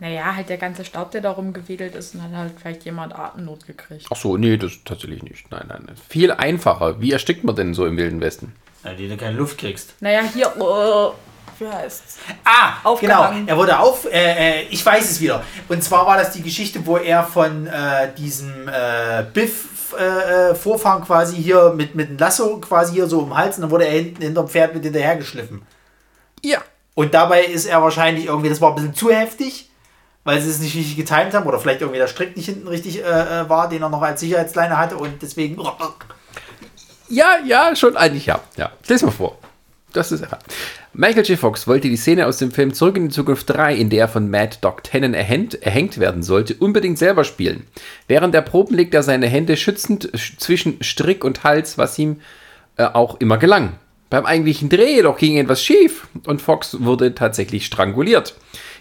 Naja, 0.00 0.36
halt 0.36 0.48
der 0.48 0.58
ganze 0.58 0.84
Staub, 0.84 1.10
der 1.10 1.22
da 1.22 1.32
rumgewedelt 1.32 1.96
ist, 1.96 2.14
und 2.14 2.22
hat 2.22 2.32
halt 2.32 2.52
vielleicht 2.60 2.84
jemand 2.84 3.14
Atemnot 3.18 3.66
gekriegt. 3.66 4.06
Ach 4.10 4.16
so, 4.16 4.36
nee, 4.36 4.56
das 4.56 4.84
tatsächlich 4.84 5.24
nicht. 5.24 5.50
Nein, 5.50 5.66
nein. 5.68 5.86
Viel 6.08 6.30
einfacher. 6.30 7.00
Wie 7.00 7.10
erstickt 7.10 7.42
man 7.42 7.56
denn 7.56 7.74
so 7.74 7.84
im 7.84 7.96
Wilden 7.96 8.20
Westen? 8.20 8.52
Ja, 8.84 8.94
die 8.94 9.08
du 9.08 9.16
keine 9.16 9.36
Luft 9.36 9.58
kriegst. 9.58 10.00
Naja, 10.00 10.22
hier, 10.22 10.52
oh, 10.60 11.14
wie 11.60 11.68
heißt's? 11.68 12.18
Ah, 12.44 12.74
Aufgehangen. 12.84 13.46
genau. 13.46 13.52
Er 13.52 13.56
wurde 13.56 13.78
auf. 13.78 14.04
Äh, 14.06 14.62
äh, 14.62 14.62
ich 14.70 14.84
weiß 14.84 15.10
es 15.10 15.20
wieder. 15.20 15.42
Und 15.68 15.82
zwar 15.82 16.06
war 16.06 16.16
das 16.16 16.32
die 16.32 16.42
Geschichte, 16.42 16.84
wo 16.86 16.96
er 16.96 17.24
von 17.24 17.66
äh, 17.66 18.12
diesem 18.16 18.68
äh, 18.68 19.24
Biff 19.32 19.94
äh, 19.98 20.50
äh, 20.50 20.54
Vorfahren 20.54 21.04
quasi 21.04 21.36
hier 21.36 21.72
mit, 21.74 21.94
mit 21.94 22.08
einem 22.08 22.18
Lasso 22.18 22.58
quasi 22.58 22.94
hier 22.94 23.06
so 23.06 23.20
um 23.20 23.30
den 23.30 23.36
Hals 23.36 23.56
und 23.56 23.62
dann 23.62 23.70
wurde 23.70 23.86
er 23.86 23.92
hinten 23.92 24.22
hinterm 24.22 24.48
Pferd 24.48 24.74
mit 24.74 24.84
hinterher 24.84 25.16
geschliffen. 25.16 25.62
Ja. 26.42 26.58
Und 26.94 27.14
dabei 27.14 27.44
ist 27.44 27.66
er 27.66 27.82
wahrscheinlich 27.82 28.26
irgendwie, 28.26 28.48
das 28.48 28.60
war 28.60 28.70
ein 28.70 28.74
bisschen 28.74 28.94
zu 28.94 29.10
heftig, 29.10 29.70
weil 30.24 30.40
sie 30.40 30.50
es 30.50 30.58
nicht 30.58 30.74
richtig 30.76 30.96
getimt 30.96 31.32
haben 31.32 31.46
oder 31.46 31.58
vielleicht 31.58 31.80
irgendwie 31.80 31.98
der 31.98 32.08
Strick 32.08 32.36
nicht 32.36 32.46
hinten 32.46 32.68
richtig 32.68 33.02
äh, 33.02 33.40
äh, 33.40 33.48
war, 33.48 33.68
den 33.68 33.82
er 33.82 33.88
noch 33.88 34.02
als 34.02 34.20
Sicherheitsleine 34.20 34.76
hatte 34.76 34.96
und 34.96 35.22
deswegen. 35.22 35.58
Ja, 37.08 37.38
ja, 37.44 37.74
schon 37.74 37.96
eigentlich 37.96 38.26
ja. 38.26 38.40
Ja, 38.56 38.72
lies 38.86 39.02
mal 39.02 39.10
vor. 39.10 39.38
Das 39.92 40.12
ist 40.12 40.20
ja. 40.20 40.38
Michael 41.00 41.24
J. 41.24 41.38
Fox 41.38 41.68
wollte 41.68 41.88
die 41.88 41.96
Szene 41.96 42.26
aus 42.26 42.38
dem 42.38 42.50
Film 42.50 42.74
Zurück 42.74 42.96
in 42.96 43.04
die 43.04 43.14
Zukunft 43.14 43.48
3, 43.50 43.72
in 43.76 43.88
der 43.88 44.00
er 44.00 44.08
von 44.08 44.28
Mad 44.28 44.56
Dog 44.62 44.82
Tannen 44.82 45.14
erhängt, 45.14 45.54
erhängt 45.62 45.98
werden 45.98 46.24
sollte, 46.24 46.54
unbedingt 46.54 46.98
selber 46.98 47.22
spielen. 47.22 47.68
Während 48.08 48.34
der 48.34 48.42
Proben 48.42 48.74
legt 48.74 48.94
er 48.94 49.04
seine 49.04 49.28
Hände 49.28 49.56
schützend 49.56 50.10
sch- 50.14 50.38
zwischen 50.38 50.82
Strick 50.82 51.22
und 51.22 51.44
Hals, 51.44 51.78
was 51.78 51.96
ihm 52.00 52.20
äh, 52.78 52.82
auch 52.82 53.20
immer 53.20 53.38
gelang. 53.38 53.74
Beim 54.10 54.26
eigentlichen 54.26 54.70
Dreh 54.70 54.96
jedoch 54.96 55.18
ging 55.18 55.36
etwas 55.36 55.62
schief 55.62 56.08
und 56.26 56.42
Fox 56.42 56.80
wurde 56.80 57.14
tatsächlich 57.14 57.64
stranguliert. 57.64 58.34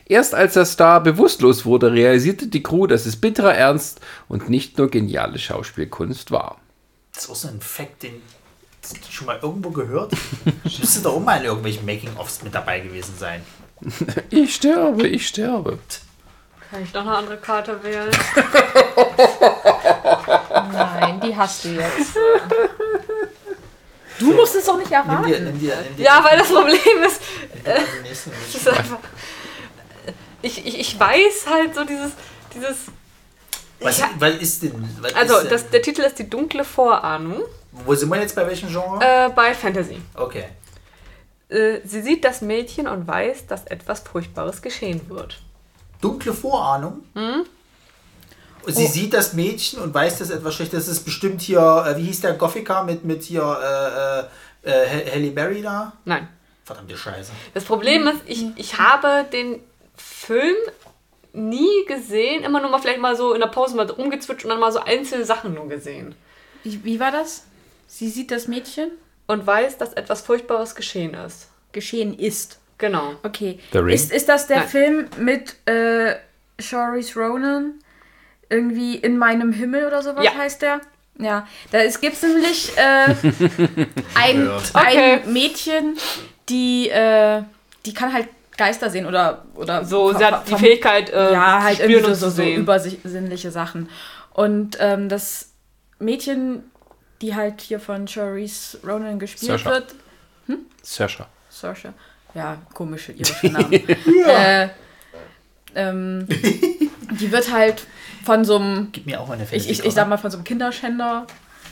Erst 0.07 0.34
als 0.34 0.56
der 0.56 0.65
Star 0.65 1.03
bewusstlos 1.03 1.68
wurde, 1.68 1.94
realisierte 1.94 2.48
die 2.48 2.64
Crew, 2.64 2.88
dass 2.88 3.06
es 3.06 3.18
bitterer 3.18 3.53
Ernst 3.53 4.02
und 4.27 4.49
nicht 4.49 4.80
nur 4.80 4.89
geniale 4.89 5.38
Schauspielkunst 5.38 6.31
war. 6.31 6.60
Das 7.14 7.26
ist 7.26 7.30
auch 7.30 7.35
so 7.35 7.48
ein 7.49 7.61
Fact, 7.61 8.02
den 8.02 8.22
hast 8.95 9.07
du 9.07 9.11
schon 9.11 9.27
mal 9.27 9.39
irgendwo 9.41 9.72
gehört. 9.72 10.14
Müsste 10.64 11.01
doch 11.01 11.15
auch 11.15 11.19
mal 11.19 11.39
in 11.39 11.45
irgendwelchen 11.45 11.85
Making-ofs 11.85 12.43
mit 12.43 12.55
dabei 12.55 12.80
gewesen 12.80 13.15
sein. 13.18 13.43
Ich 14.30 14.55
sterbe, 14.55 15.07
ich 15.07 15.27
sterbe. 15.27 15.77
Kann 16.72 16.84
ich 16.84 16.93
noch 16.93 17.01
eine 17.01 17.15
andere 17.15 17.38
Karte 17.38 17.81
wählen? 17.84 18.09
Nein, 20.73 21.19
die 21.22 21.35
hast 21.35 21.64
du 21.64 21.69
jetzt. 21.69 22.15
Du 24.19 24.34
musst 24.34 24.55
es 24.55 24.65
doch 24.65 24.77
nicht 24.77 24.89
Nimm 24.89 24.99
erraten. 24.99 25.27
dir, 25.27 25.39
nimm 25.39 25.59
dir, 25.59 25.77
nimm 25.84 25.95
dir 25.95 26.03
Ja, 26.03 26.23
weil 26.23 26.39
das 26.39 26.47
Problem 26.47 27.03
ist, 27.05 27.22
es 28.55 28.68
einfach. 28.68 28.97
Ich, 30.41 30.65
ich, 30.65 30.80
ich 30.80 30.99
weiß 30.99 31.45
halt 31.49 31.76
so 31.76 31.84
dieses. 31.84 32.11
dieses 32.53 32.77
Was, 33.80 34.01
was 34.18 34.34
ist 34.35 34.64
denn? 34.64 34.97
Was 35.01 35.14
also, 35.14 35.35
ist 35.35 35.43
denn 35.43 35.51
das, 35.51 35.69
der 35.69 35.81
Titel 35.84 36.01
ist 36.01 36.18
die 36.18 36.30
dunkle 36.30 36.65
Vorahnung 36.65 37.43
wo 37.85 37.95
sind 37.95 38.09
wir 38.09 38.19
jetzt 38.19 38.35
bei 38.35 38.45
welchem 38.47 38.69
Genre? 38.69 38.99
äh, 39.03 39.29
bei 39.29 39.53
Fantasy. 39.53 39.97
Okay. 40.15 40.45
Äh, 41.49 41.79
sie 41.85 42.01
sieht 42.01 42.23
das 42.25 42.41
Mädchen 42.41 42.87
und 42.87 43.07
weiß, 43.07 43.47
dass 43.47 43.65
etwas 43.67 44.01
Furchtbares 44.01 44.61
geschehen 44.61 45.01
wird. 45.09 45.39
Dunkle 46.01 46.33
Vorahnung. 46.33 47.03
Hm? 47.15 47.45
Und 48.65 48.75
sie 48.75 48.85
Oh. 48.85 48.89
sieht 48.89 49.13
das 49.13 49.33
Mädchen 49.33 49.79
und 49.79 49.93
weiß, 49.93 50.19
dass 50.19 50.29
etwas 50.29 50.55
Schlechtes 50.55 50.87
ist. 50.89 51.05
Bestimmt 51.05 51.41
hier, 51.41 51.59
äh, 51.87 51.97
wie 51.97 52.03
hieß 52.03 52.21
der 52.21 52.33
Gothica 52.33 52.83
mit, 52.83 53.05
mit 53.05 53.23
hier 53.23 54.27
äh, 54.65 54.69
äh, 54.69 54.73
äh, 55.05 55.11
Halle 55.11 55.31
Berry 55.31 55.61
da? 55.61 55.93
Nein. 56.05 56.27
Verdammte 56.65 56.97
Scheiße. 56.97 57.31
Das 57.53 57.63
Problem 57.63 58.05
ist, 58.07 58.19
ich, 58.25 58.45
ich 58.57 58.77
habe 58.77 59.25
den 59.31 59.61
Film 59.95 60.55
nie 61.31 61.85
gesehen, 61.87 62.43
immer 62.43 62.59
nur 62.59 62.69
mal 62.69 62.79
vielleicht 62.79 62.99
mal 62.99 63.15
so 63.15 63.33
in 63.33 63.39
der 63.39 63.47
Pause 63.47 63.77
mal 63.77 63.89
rumgezwitscht 63.89 64.43
und 64.43 64.49
dann 64.49 64.59
mal 64.59 64.71
so 64.73 64.79
einzelne 64.79 65.23
Sachen 65.23 65.53
nur 65.53 65.69
gesehen. 65.69 66.13
Wie, 66.63 66.83
wie 66.83 66.99
war 66.99 67.11
das? 67.11 67.45
Sie 67.88 68.09
sieht 68.09 68.31
das 68.31 68.47
Mädchen 68.47 68.91
Und 69.27 69.45
weiß, 69.47 69.77
dass 69.77 69.93
etwas 69.93 70.22
Furchtbares 70.22 70.76
geschehen 70.76 71.14
ist. 71.14 71.47
geschehen 71.72 72.18
ist. 72.18 72.59
Genau. 72.77 73.14
Okay. 73.23 73.59
The 73.72 73.80
Ring? 73.80 73.95
Ist, 73.95 74.11
ist 74.11 74.30
das 74.30 74.47
der 74.47 74.57
Nein. 74.59 74.68
Film 74.68 75.05
mit 75.18 75.55
äh, 75.68 76.15
Sharice 76.59 77.15
Ronan? 77.18 77.73
Irgendwie 78.49 78.95
in 78.95 79.18
meinem 79.18 79.51
Himmel 79.51 79.85
oder 79.88 80.01
sowas 80.01 80.23
Ja. 80.23 80.35
heißt 80.35 80.61
der? 80.61 80.80
Ja, 81.19 81.47
da 81.72 81.80
gibt 81.85 82.14
es 82.14 82.22
nämlich 82.22 82.72
äh, 82.77 83.14
ein, 84.15 84.38
Gehört. 84.38 84.72
Okay. 84.73 85.14
ein 85.23 85.34
Mädchen, 85.34 85.97
die, 86.47 86.89
äh, 86.89 87.41
die 87.85 87.93
kann 87.93 88.14
halt 88.14 88.27
Geister 88.55 88.89
sehen 88.89 89.05
oder, 89.05 89.45
oder 89.55 89.84
So, 89.84 90.14
sie 90.14 90.23
hat 90.23 90.47
die 90.47 90.55
Fähigkeit, 90.55 91.09
äh, 91.09 91.34
ja, 91.34 91.61
halt 91.64 91.80
irgendwie 91.80 92.01
so, 92.01 92.07
zu 92.09 92.15
so, 92.15 92.30
so 92.30 92.43
übersinnliche 92.43 93.51
Sachen. 93.51 93.89
Und 94.34 94.77
ähm, 94.80 95.09
das 95.09 95.49
Mädchen, 95.99 96.64
die 97.22 97.35
halt 97.35 97.61
hier 97.61 97.80
von 97.80 98.07
Charisse 98.07 98.80
Ronan 98.85 99.19
gespielt 99.19 99.60
Saoirse. 99.60 99.65
wird, 99.65 99.95
Saoirse. 100.81 101.26
Saoirse, 101.49 101.94
ja, 102.34 102.57
komische 102.73 103.11
irische 103.11 103.48
Namen. 103.48 103.72
äh, 104.27 104.69
ähm, 105.76 106.27
die 106.27 107.31
wird 107.31 107.52
halt 107.52 107.85
von 108.26 108.45
so 108.45 108.57
einem, 108.57 108.89
Gib 108.91 109.06
mir 109.06 109.22
auch 109.22 109.30
eine 109.30 109.44
ich, 109.52 109.69
ich, 109.69 109.84
ich 109.84 109.94
sag 109.94 110.07
mal, 110.07 110.18
von 110.18 110.31
so 110.31 110.38
einem 110.38 110.44
Kinderschänder 110.44 111.27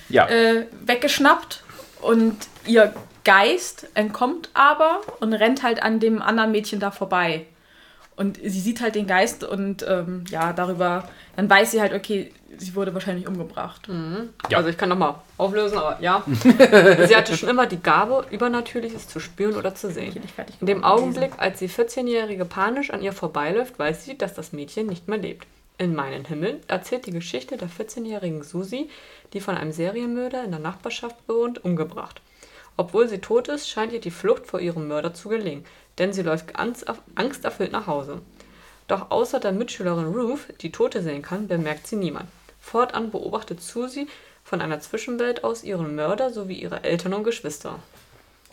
Ja. 0.09 0.27
äh, 0.29 0.67
weggeschnappt 0.85 1.63
und 2.01 2.35
ihr 2.65 2.93
Geist 3.23 3.87
entkommt 3.95 4.49
aber 4.53 5.01
und 5.19 5.33
rennt 5.33 5.63
halt 5.63 5.81
an 5.81 5.99
dem 5.99 6.21
anderen 6.21 6.51
Mädchen 6.51 6.79
da 6.79 6.91
vorbei. 6.91 7.45
Und 8.15 8.37
sie 8.37 8.61
sieht 8.61 8.79
halt 8.81 8.95
den 8.95 9.07
Geist 9.07 9.43
und 9.43 9.83
ähm, 9.87 10.23
ja, 10.29 10.53
darüber, 10.53 11.09
dann 11.35 11.49
weiß 11.49 11.71
sie 11.71 11.81
halt, 11.81 11.91
okay, 11.91 12.31
sie 12.57 12.75
wurde 12.75 12.93
wahrscheinlich 12.93 13.27
umgebracht. 13.27 13.87
Ja. 14.49 14.57
Also 14.57 14.69
ich 14.69 14.77
kann 14.77 14.89
nochmal 14.89 15.15
auflösen, 15.37 15.77
aber 15.77 15.97
ja. 16.01 16.23
sie 17.07 17.15
hatte 17.15 17.37
schon 17.37 17.49
immer 17.49 17.65
die 17.67 17.81
Gabe, 17.81 18.25
Übernatürliches 18.31 19.07
zu 19.07 19.19
spüren 19.19 19.55
oder 19.55 19.75
zu 19.75 19.91
sehen. 19.91 20.21
In 20.59 20.67
dem 20.67 20.83
Augenblick, 20.83 21.31
als 21.37 21.59
die 21.59 21.69
14-Jährige 21.69 22.45
panisch 22.45 22.91
an 22.91 23.01
ihr 23.01 23.13
vorbeiläuft, 23.13 23.77
weiß 23.79 24.05
sie, 24.05 24.17
dass 24.17 24.33
das 24.33 24.53
Mädchen 24.53 24.87
nicht 24.87 25.07
mehr 25.07 25.17
lebt. 25.17 25.47
In 25.77 25.93
meinen 25.93 26.23
Himmel 26.25 26.61
erzählt 26.67 27.05
die 27.05 27.11
Geschichte 27.11 27.57
der 27.57 27.67
14-jährigen 27.67 28.43
Susi, 28.43 28.89
die 29.33 29.41
von 29.41 29.57
einem 29.57 29.73
Serienmörder 29.73 30.43
in 30.43 30.51
der 30.51 30.59
Nachbarschaft 30.61 31.17
wohnt, 31.27 31.65
umgebracht. 31.65 32.21
Obwohl 32.77 33.07
sie 33.07 33.19
tot 33.19 33.47
ist, 33.47 33.69
scheint 33.69 33.91
ihr 33.93 33.99
die 34.01 34.11
Flucht 34.11 34.47
vor 34.47 34.59
ihrem 34.59 34.87
Mörder 34.87 35.13
zu 35.13 35.29
gelingen, 35.29 35.65
denn 35.97 36.13
sie 36.13 36.21
läuft 36.21 36.55
angst- 36.57 36.85
angsterfüllt 37.15 37.71
nach 37.71 37.87
Hause. 37.87 38.21
Doch 38.87 39.11
außer 39.11 39.39
der 39.39 39.51
Mitschülerin 39.51 40.13
Ruth, 40.13 40.61
die 40.61 40.71
Tote 40.71 41.01
sehen 41.01 41.21
kann, 41.21 41.47
bemerkt 41.47 41.87
sie 41.87 41.95
niemand. 41.95 42.29
Fortan 42.65 43.11
beobachtet 43.11 43.61
Susie 43.61 44.07
von 44.43 44.59
einer 44.59 44.79
Zwischenwelt 44.79 45.43
aus 45.43 45.63
ihren 45.63 45.93
Mörder 45.95 46.31
sowie 46.33 46.55
ihre 46.55 46.83
Eltern 46.83 47.13
und 47.13 47.23
Geschwister. 47.23 47.77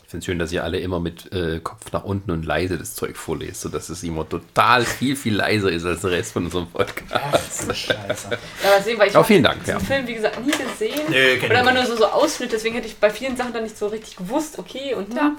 Ich 0.04 0.10
finde 0.10 0.18
es 0.18 0.24
schön, 0.26 0.38
dass 0.38 0.52
ihr 0.52 0.62
alle 0.62 0.78
immer 0.80 1.00
mit 1.00 1.32
äh, 1.32 1.60
Kopf 1.60 1.90
nach 1.92 2.04
unten 2.04 2.30
und 2.30 2.44
leise 2.44 2.76
das 2.76 2.94
Zeug 2.94 3.16
vorlest, 3.16 3.62
sodass 3.62 3.88
es 3.88 4.02
immer 4.02 4.28
total 4.28 4.84
viel, 4.84 5.16
viel 5.16 5.34
leiser 5.34 5.72
ist 5.72 5.86
als 5.86 6.02
der 6.02 6.10
Rest 6.10 6.34
von 6.34 6.44
unserem 6.44 6.66
Podcast. 6.66 7.74
Scheiße. 7.74 8.28
Ja, 8.30 8.70
deswegen, 8.78 8.98
weil 8.98 9.08
ich 9.08 9.16
Oh, 9.16 9.22
vielen 9.22 9.42
Dank, 9.42 9.60
diesen 9.60 9.80
ja. 9.80 9.80
Film, 9.80 10.06
wie 10.06 10.14
gesagt, 10.14 10.44
nie 10.44 10.52
gesehen. 10.52 11.00
Nö, 11.08 11.46
Oder 11.46 11.60
immer 11.60 11.72
nur 11.72 11.86
so, 11.86 11.96
so 11.96 12.04
Ausschnitt, 12.04 12.52
deswegen 12.52 12.74
hätte 12.74 12.88
ich 12.88 12.98
bei 12.98 13.08
vielen 13.08 13.38
Sachen 13.38 13.54
dann 13.54 13.62
nicht 13.62 13.78
so 13.78 13.86
richtig 13.86 14.16
gewusst, 14.16 14.58
okay, 14.58 14.94
und 14.94 15.14
Ja, 15.14 15.32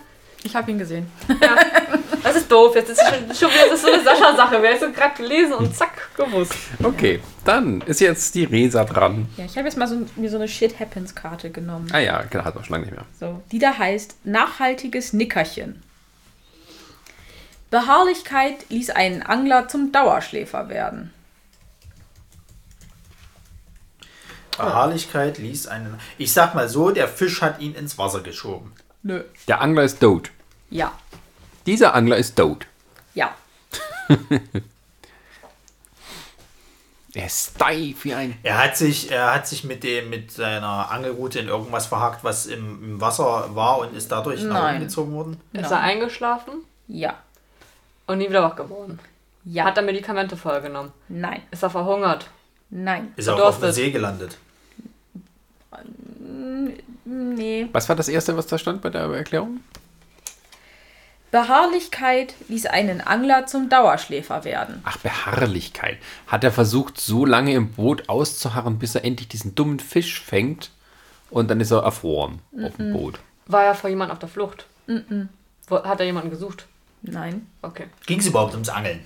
ich 0.43 0.55
habe 0.55 0.71
ihn 0.71 0.77
gesehen. 0.77 1.11
ja. 1.41 1.55
Das 2.23 2.37
ist 2.37 2.49
doof, 2.49 2.73
jetzt 2.75 2.89
ist 2.89 3.01
es 3.01 3.07
schon, 3.09 3.49
schon 3.49 3.49
wieder 3.49 3.69
das 3.69 3.79
ist 3.79 3.85
so 3.85 3.91
eine 3.91 4.03
Sascha-Sache. 4.03 4.57
Wer 4.61 4.73
ist 4.73 4.81
so 4.81 4.91
gerade 4.91 5.15
gelesen 5.15 5.53
und 5.53 5.75
zack, 5.75 6.15
gewusst. 6.15 6.53
Okay, 6.81 7.19
dann 7.43 7.81
ist 7.81 7.99
jetzt 7.99 8.33
die 8.35 8.45
Resa 8.45 8.85
dran. 8.85 9.27
Ja, 9.35 9.45
ich 9.45 9.57
habe 9.57 9.67
jetzt 9.67 9.77
mal 9.77 9.87
so, 9.87 9.97
mir 10.15 10.29
so 10.29 10.37
eine 10.37 10.47
Shit 10.47 10.79
Happens 10.79 11.15
Karte 11.15 11.49
genommen. 11.49 11.89
Ah 11.91 11.99
ja, 11.99 12.23
genau, 12.23 12.45
hat 12.45 12.55
man 12.55 12.63
schon 12.63 12.75
lange 12.75 12.85
nicht 12.85 12.95
mehr. 12.95 13.05
So, 13.19 13.41
die 13.51 13.59
da 13.59 13.77
heißt 13.77 14.25
Nachhaltiges 14.25 15.11
Nickerchen. 15.11 15.83
Beharrlichkeit 17.69 18.69
ließ 18.69 18.91
einen 18.91 19.23
Angler 19.23 19.67
zum 19.67 19.91
Dauerschläfer 19.91 20.69
werden. 20.69 21.11
Beharrlichkeit 24.57 25.39
ließ 25.39 25.67
einen. 25.67 25.99
Ich 26.17 26.31
sag 26.31 26.53
mal 26.53 26.69
so, 26.69 26.91
der 26.91 27.07
Fisch 27.07 27.41
hat 27.41 27.59
ihn 27.59 27.73
ins 27.73 27.97
Wasser 27.97 28.21
geschoben. 28.21 28.71
Nö. 29.03 29.21
Der 29.47 29.61
Angler 29.61 29.83
ist 29.83 29.99
tot. 29.99 30.31
Ja. 30.69 30.91
Dieser 31.65 31.93
Angler 31.93 32.17
ist 32.17 32.35
tot. 32.35 32.65
Ja. 33.13 33.33
Er 37.15 37.27
ist 37.27 37.51
steif 37.55 38.05
wie 38.05 38.13
ein. 38.15 38.35
Er 38.41 38.57
hat 38.57 38.75
sich, 38.75 39.11
er 39.11 39.35
hat 39.35 39.47
sich 39.47 39.63
mit, 39.63 39.83
dem, 39.83 40.09
mit 40.09 40.31
seiner 40.31 40.89
Angelrute 40.89 41.37
in 41.37 41.47
irgendwas 41.47 41.85
verhakt, 41.85 42.23
was 42.23 42.47
im, 42.47 42.83
im 42.83 43.01
Wasser 43.01 43.53
war 43.55 43.77
und 43.77 43.93
ist 43.95 44.11
dadurch 44.11 44.41
nach 44.41 44.53
Nein. 44.63 44.75
unten 44.77 44.87
gezogen 44.87 45.11
worden. 45.13 45.39
Ist 45.53 45.69
er 45.69 45.79
eingeschlafen 45.81 46.53
Ja. 46.87 47.13
und 48.07 48.17
nie 48.17 48.29
wieder 48.29 48.41
wach 48.41 48.55
geworden? 48.55 48.97
Ja. 49.45 49.65
Hat 49.65 49.77
er 49.77 49.83
Medikamente 49.83 50.35
vollgenommen? 50.35 50.91
Nein. 51.07 51.43
Ist 51.51 51.61
er 51.61 51.69
verhungert? 51.69 52.31
Nein. 52.71 53.13
Ist 53.15 53.27
er 53.27 53.35
auch 53.35 53.41
auf 53.41 53.59
der 53.59 53.71
Verdurstet. 53.73 53.75
See 53.85 53.91
gelandet. 53.91 54.37
Nee. 57.05 57.67
Was 57.71 57.89
war 57.89 57.95
das 57.95 58.07
erste, 58.07 58.37
was 58.37 58.47
da 58.47 58.57
stand 58.57 58.81
bei 58.81 58.89
der 58.89 59.01
Erklärung? 59.03 59.59
Beharrlichkeit 61.31 62.35
ließ 62.47 62.67
einen 62.67 63.01
Angler 63.01 63.47
zum 63.47 63.67
Dauerschläfer 63.67 64.43
werden. 64.43 64.81
Ach, 64.85 64.97
Beharrlichkeit. 64.97 65.97
Hat 66.27 66.43
er 66.43 66.51
versucht, 66.51 67.01
so 67.01 67.25
lange 67.25 67.53
im 67.53 67.71
Boot 67.71 68.07
auszuharren, 68.07 68.77
bis 68.77 68.93
er 68.93 69.03
endlich 69.03 69.29
diesen 69.29 69.55
dummen 69.55 69.79
Fisch 69.79 70.21
fängt 70.21 70.69
und 71.31 71.49
dann 71.49 71.59
ist 71.59 71.71
er 71.71 71.81
erfroren 71.81 72.39
auf 72.63 72.77
dem 72.77 72.93
Boot. 72.93 73.19
War 73.47 73.63
er 73.63 73.73
vor 73.73 73.89
jemand 73.89 74.11
auf 74.11 74.19
der 74.19 74.29
Flucht? 74.29 74.67
Wo, 75.67 75.83
hat 75.83 75.99
er 75.99 76.05
jemanden 76.05 76.29
gesucht? 76.29 76.67
Nein. 77.01 77.47
Okay. 77.63 77.87
Ging 78.05 78.19
es 78.19 78.27
überhaupt 78.27 78.53
ums 78.53 78.69
Angeln? 78.69 78.99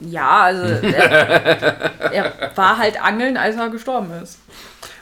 Ja, 0.00 0.42
also 0.42 0.66
er, 0.66 2.12
er 2.12 2.56
war 2.56 2.78
halt 2.78 3.02
angeln, 3.02 3.36
als 3.36 3.56
er 3.56 3.70
gestorben 3.70 4.12
ist. 4.22 4.38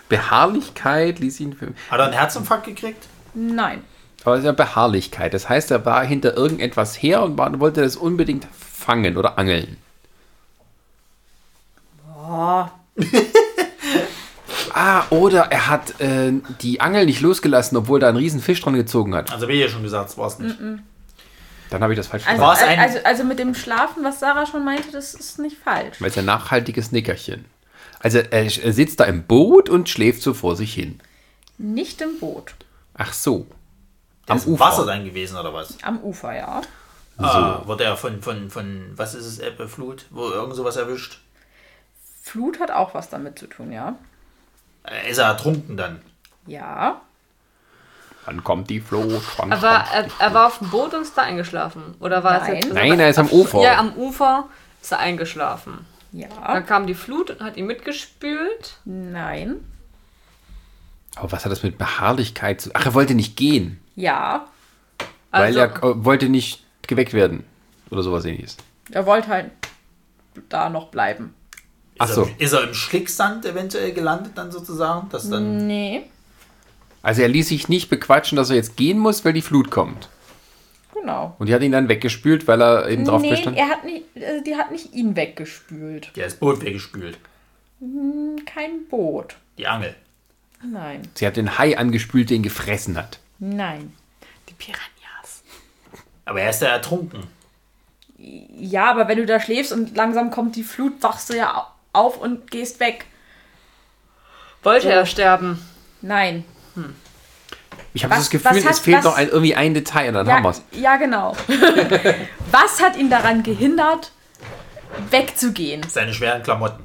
Beharrlichkeit 0.09 1.19
ließ 1.19 1.41
ihn. 1.41 1.57
Hat 1.91 1.99
er 1.99 2.05
einen 2.05 2.13
Herzinfarkt 2.15 2.67
gekriegt? 2.67 3.05
Nein. 3.35 3.83
Aber 4.25 4.35
es 4.35 4.41
ist 4.41 4.47
ja 4.47 4.53
Beharrlichkeit. 4.53 5.35
Das 5.35 5.49
heißt, 5.49 5.71
er 5.71 5.85
war 5.85 6.05
hinter 6.05 6.37
irgendetwas 6.37 6.95
her 7.03 7.23
und 7.23 7.37
war, 7.37 7.59
wollte 7.61 7.83
das 7.83 7.97
unbedingt 7.97 8.47
fangen 8.53 9.17
oder 9.17 9.39
angeln. 9.39 9.77
Oh, 12.27 12.65
Ah, 14.77 15.05
oder 15.11 15.53
er 15.53 15.69
hat 15.69 16.01
äh, 16.01 16.33
die 16.61 16.81
Angel 16.81 17.07
nicht 17.07 17.21
losgelassen, 17.21 17.77
obwohl 17.77 18.01
da 18.01 18.09
ein 18.09 18.17
riesen 18.17 18.41
Fisch 18.41 18.61
dran 18.61 18.75
gezogen 18.75 19.15
hat. 19.15 19.31
Also 19.33 19.47
wie 19.47 19.55
ja 19.55 19.69
schon 19.69 19.85
gesagt, 19.85 20.07
das 20.11 20.19
war 20.19 20.27
es 20.27 20.39
nicht. 20.41 20.57
Dann 21.71 21.83
habe 21.83 21.93
ich 21.93 21.97
das 21.97 22.09
falsch 22.09 22.27
also, 22.27 22.43
verstanden. 22.43 22.75
Ein- 22.75 22.81
also, 22.81 22.99
also 23.05 23.25
mit 23.25 23.39
dem 23.39 23.55
Schlafen, 23.55 24.03
was 24.05 24.19
Sarah 24.21 24.47
schon 24.47 24.65
meinte, 24.65 24.91
das 24.91 25.15
ist 25.15 25.39
nicht 25.39 25.57
falsch. 25.59 26.01
Weil 26.01 26.11
es 26.11 26.19
ein 26.19 26.25
nachhaltiges 26.25 26.91
Nickerchen. 26.93 27.45
Also 28.05 28.19
er, 28.19 28.51
sitzt 28.51 29.01
da 29.01 29.05
im 29.05 29.23
Boot 29.23 29.71
und 29.71 29.89
schläft 29.89 30.21
so 30.21 30.35
vor 30.35 30.57
sich 30.57 30.75
hin. 30.75 31.01
Nicht 31.57 32.03
im 32.03 32.21
Boot. 32.21 32.55
Ach 32.93 33.15
so. 33.15 33.47
Der 34.29 34.35
Am 34.35 34.43
Ufer. 34.43 34.63
Wasser 34.63 34.85
dann 34.85 35.07
gewesen 35.07 35.39
oder 35.39 35.55
was? 35.55 35.83
Am 35.83 36.01
Ufer, 36.01 36.37
ja. 36.37 36.61
Ah, 37.17 37.63
wurde 37.65 37.85
er 37.85 37.97
von, 37.97 38.21
von, 38.21 38.51
von, 38.51 38.93
was 38.95 39.15
ist 39.15 39.25
es, 39.25 39.39
Ebbe, 39.39 39.69
Flut, 39.69 40.05
wo 40.11 40.29
irgend 40.29 40.55
sowas 40.55 40.77
erwischt? 40.77 41.19
Flut 42.21 42.61
hat 42.61 42.71
auch 42.71 42.93
was 42.93 43.09
damit 43.09 43.39
zu 43.39 43.47
tun, 43.47 43.73
ja. 43.73 43.95
Äh, 44.83 45.11
Ist 45.11 45.17
er 45.17 45.29
ertrunken 45.29 45.79
dann? 45.79 46.03
Ja. 46.47 47.01
Dann 48.27 48.45
kommt 48.45 48.69
die 48.69 48.81
Flut. 48.81 49.13
Er 49.13 49.21
schwank. 49.23 49.63
er, 49.63 50.09
er 50.19 50.35
war 50.35 50.49
auf 50.49 50.59
dem 50.59 50.69
Boot 50.69 50.93
und 50.93 51.03
ist 51.03 51.17
da 51.17 51.23
eingeschlafen. 51.23 51.95
Oder 52.01 52.23
war 52.23 52.41
Nein. 52.41 52.43
es 52.59 52.65
jetzt. 52.67 52.75
Nein, 52.75 53.01
er 53.01 53.09
ist 53.09 53.19
am 53.19 53.31
Ufer. 53.31 53.63
Ja, 53.63 53.79
am 53.79 53.95
Ufer 53.95 54.51
ist 54.83 54.93
er 54.93 54.99
eingeschlafen. 54.99 55.87
Ja. 56.15 56.29
Dann 56.47 56.65
kam 56.65 56.87
die 56.87 56.95
Flut 56.95 57.31
und 57.31 57.41
hat 57.41 57.57
ihn 57.57 57.67
mitgespült. 57.67 58.79
Nein. 58.85 59.57
Aber 61.17 61.33
was 61.33 61.45
hat 61.45 61.51
das 61.53 61.63
mit 61.65 61.77
Beharrlichkeit 61.77 62.61
zu 62.61 62.71
Ach, 62.73 62.87
er 62.87 62.95
wollte 62.95 63.15
nicht 63.15 63.37
gehen, 63.37 63.81
Ja. 63.97 64.47
weil 65.33 65.43
Also, 65.43 65.59
er 65.59 65.77
äh, 65.83 66.05
wollte 66.05 66.29
nicht 66.29 66.63
geweckt 66.87 67.13
werden. 67.15 67.45
Oder 67.91 68.03
sowas 68.03 68.25
ähnliches. 68.25 68.57
Er 68.93 69.07
wollte 69.07 69.29
halt 69.29 69.51
da 70.49 70.69
noch 70.71 70.89
bleiben. 70.89 71.35
Ist, 71.95 72.01
Ach 72.01 72.09
so. 72.09 72.23
er, 72.23 72.41
ist 72.41 72.53
er 72.53 72.69
im 72.69 72.75
Schlicksand 72.75 73.45
eventuell 73.47 73.93
gelandet 73.93 74.33
dann 74.37 74.51
sozusagen? 74.53 75.09
Dass 75.11 75.29
dann, 75.31 75.67
Nee. 75.67 76.05
Also 77.03 77.23
er 77.23 77.29
ließ 77.29 77.49
sich 77.49 77.69
nicht 77.69 77.91
bequatschen, 77.91 78.37
dass 78.37 78.51
er 78.51 78.57
jetzt 78.57 78.77
gehen 78.77 78.99
muss, 78.99 79.25
weil 79.25 79.33
die 79.35 79.43
Flut 79.43 79.71
kommt. 79.71 80.09
Genau. 81.05 81.37
Und 81.39 81.49
die 81.49 81.55
hat 81.55 81.63
ihn 81.63 81.73
dann 81.73 81.91
weggespült, 81.91 82.49
weil 82.49 82.63
er 82.63 82.89
eben 82.89 83.05
drauf 83.05 83.21
nee, 83.21 83.29
bestand. 83.29 83.59
er 83.59 83.69
hat 83.69 83.85
nicht, 83.85 84.07
also 84.17 84.43
die 84.43 84.57
hat 84.57 84.73
nicht 84.73 84.95
ihn 84.95 85.15
weggespült. 85.15 86.11
Der 86.17 86.27
ist 86.27 86.41
Boot 86.41 86.65
weggespült. 86.65 87.19
Kein 88.47 88.87
Boot. 88.89 89.37
Die 89.59 89.67
Angel. 89.67 89.95
Nein. 90.63 91.03
Sie 91.13 91.27
hat 91.27 91.37
den 91.37 91.59
Hai 91.59 91.77
angespült, 91.77 92.31
der 92.31 92.39
ihn 92.39 92.43
gefressen 92.43 92.97
hat. 92.97 93.19
Nein. 93.39 93.93
die 94.49 94.55
Piranhas. 94.55 95.43
Aber 96.25 96.41
er 96.41 96.49
ist 96.49 96.63
ja 96.63 96.69
ertrunken. 96.69 97.25
Ja, 98.17 98.91
aber 98.91 99.07
wenn 99.07 99.19
du 99.19 99.27
da 99.27 99.39
schläfst 99.41 99.75
und 99.75 99.95
langsam 99.95 100.31
kommt 100.31 100.57
die 100.57 100.63
Flut, 100.63 101.03
wachst 101.03 101.29
du 101.29 101.37
ja 101.37 101.71
auf 101.93 102.17
und 102.19 102.51
gehst 102.51 102.81
weg. 102.81 103.05
Wollte 104.63 104.91
er 104.91 105.05
sterben? 105.05 105.63
Nein. 106.01 106.47
Ich 107.95 108.05
habe 108.05 108.15
das 108.17 108.29
Gefühl, 108.29 108.63
hat- 108.65 108.71
es 108.73 108.79
fehlt 108.81 108.99
was- 108.99 109.05
noch 109.05 109.17
ein, 109.17 109.29
irgendwie 109.29 109.55
ein 109.55 109.73
Detail 109.73 110.09
und 110.09 110.15
dann 110.15 110.29
haben 110.31 110.43
Ja, 110.43 110.51
wir's. 110.51 110.63
ja, 110.73 110.97
genau. 110.97 111.35
Was 112.51 112.83
hat 112.83 112.97
ihn 112.97 113.09
daran 113.09 113.43
gehindert, 113.45 114.11
wegzugehen? 115.11 115.83
Seine 115.89 116.13
schweren 116.13 116.43
Klamotten. 116.43 116.83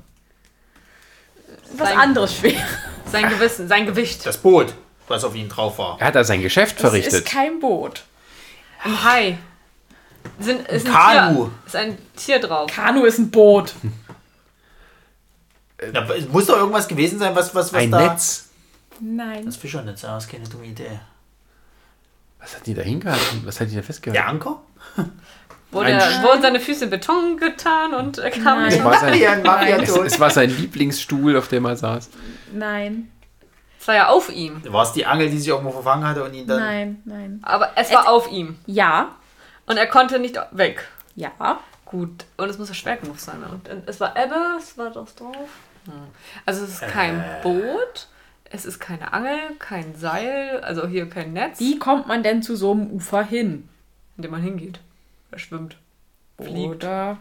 Was 1.75 1.89
Sein- 1.89 1.97
anderes 1.99 2.35
schwer. 2.35 2.61
Sein 3.11 3.27
Gewissen, 3.27 3.67
sein 3.67 3.85
Gewicht. 3.87 4.23
Das 4.25 4.37
Boot, 4.37 4.73
was 5.07 5.23
auf 5.23 5.33
ihn 5.35 5.49
drauf 5.49 5.79
war. 5.79 5.97
Er 5.99 6.07
hat 6.07 6.15
da 6.15 6.23
sein 6.23 6.41
Geschäft 6.43 6.75
Das 6.83 6.93
ist 6.93 7.01
verrichtet. 7.09 7.25
kein 7.25 7.59
Boot. 7.59 8.03
Ein 8.83 9.03
Hai. 9.03 9.37
Sind, 10.39 10.67
ist 10.67 10.85
ein 10.85 10.93
Kanu. 10.93 11.45
Tier, 11.45 11.51
ist 11.65 11.75
ein 11.75 11.97
Tier 12.15 12.39
drauf. 12.39 12.69
Kanu 12.71 13.05
ist 13.05 13.17
ein 13.17 13.31
Boot. 13.31 13.73
Da 15.93 16.05
muss 16.31 16.45
doch 16.45 16.57
irgendwas 16.57 16.87
gewesen 16.87 17.17
sein, 17.19 17.35
was, 17.35 17.55
was, 17.55 17.73
was 17.73 17.81
Ein 17.81 17.89
da... 17.91 17.99
Netz. 18.11 18.48
Nein. 19.01 19.45
Das 19.45 19.57
Fischernetz, 19.57 20.01
ja, 20.01 20.15
das 20.15 20.25
ist 20.25 20.31
keine 20.31 20.47
dumme 20.47 20.65
Idee. 20.65 20.99
Was 22.39 22.55
hat 22.55 22.65
die 22.65 22.73
da 22.73 22.81
hingehalten? 22.81 23.41
Was 23.45 23.59
hat 23.59 23.69
die 23.69 23.75
da 23.75 23.81
festgehalten? 23.81 24.21
Der 24.21 24.27
Anker? 24.27 24.61
Wurde, 25.71 25.93
Ein 25.93 26.23
wurden 26.23 26.41
seine 26.41 26.59
Füße 26.59 26.85
in 26.85 26.89
Beton 26.89 27.37
getan 27.37 27.93
und 27.93 28.17
er 28.17 28.31
kam 28.31 28.43
Nein. 28.43 28.65
nicht 28.65 28.79
Es 28.79 28.83
war, 28.83 28.99
sein, 28.99 29.19
Ja, 29.19 29.33
ein 29.33 29.83
es, 29.83 29.95
es 29.95 30.19
war 30.19 30.31
sein 30.31 30.49
Lieblingsstuhl, 30.49 31.37
auf 31.37 31.47
dem 31.47 31.65
er 31.65 31.75
saß. 31.75 32.09
Nein. 32.53 33.11
Es 33.79 33.87
war 33.87 33.93
ja 33.93 34.07
auf 34.07 34.29
ihm. 34.31 34.63
War 34.73 34.83
es 34.83 34.93
die 34.93 35.05
Angel, 35.05 35.29
die 35.29 35.37
sich 35.37 35.47
irgendwo 35.47 35.69
verfangen 35.69 36.07
hatte 36.07 36.23
und 36.23 36.33
ihn 36.33 36.47
dann... 36.47 36.59
Nein. 36.59 37.01
Nein. 37.05 37.39
Aber 37.43 37.69
es 37.75 37.93
war 37.93 38.09
auf 38.09 38.31
ihm. 38.31 38.57
Ja. 38.65 39.15
Und 39.67 39.77
er 39.77 39.85
konnte 39.85 40.17
nicht 40.17 40.39
weg. 40.51 40.87
Ja. 41.15 41.59
Gut. 41.85 42.25
Und 42.37 42.49
es 42.49 42.57
muss 42.57 42.69
ja 42.69 42.73
schwer 42.73 42.97
genug 42.97 43.19
sein. 43.19 43.37
Und 43.43 43.69
es 43.85 43.99
war 43.99 44.17
Ebbe, 44.17 44.57
es 44.57 44.75
war 44.75 44.89
das 44.89 45.13
drauf. 45.13 45.35
Hm. 45.85 45.93
Also 46.47 46.63
es 46.63 46.71
ist 46.71 46.87
kein 46.87 47.23
Boot, 47.43 48.07
es 48.49 48.65
ist 48.65 48.79
keine 48.79 49.13
Angel, 49.13 49.37
kein 49.59 49.95
Seil, 49.95 50.61
also 50.61 50.87
hier 50.87 51.09
kein 51.09 51.33
Netz, 51.33 51.59
Wie 51.59 51.77
kommt 51.79 52.07
man 52.07 52.23
denn 52.23 52.41
zu 52.41 52.55
so 52.55 52.71
einem 52.71 52.91
Ufer 52.91 53.23
hin? 53.23 53.67
in 54.17 54.23
dem 54.23 54.31
man 54.31 54.41
hingeht. 54.41 54.81
Er 55.31 55.39
schwimmt. 55.39 55.77
Fliegt. 56.41 56.75
Oder 56.75 57.17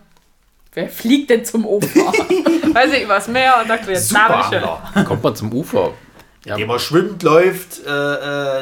wer 0.72 0.88
fliegt 0.88 1.30
denn 1.30 1.44
zum 1.44 1.64
Ufer? 1.64 1.86
Weiß 2.74 2.92
ich, 2.92 3.05
übers 3.05 3.28
Meer 3.28 3.59
und 3.62 3.68
dachte 3.68 3.92
jetzt, 3.92 4.12
da 4.12 4.26
bin 4.26 4.40
ich 4.40 4.46
hin. 4.48 4.60
Superangler. 4.60 5.05
Kommt 5.05 5.22
man 5.22 5.36
zum 5.36 5.52
Ufer. 5.52 5.94
Ja, 6.44 6.55
Indem 6.55 6.70
er 6.70 6.78
schwimmt, 6.80 7.22
läuft, 7.22 7.86
äh, 7.86 7.90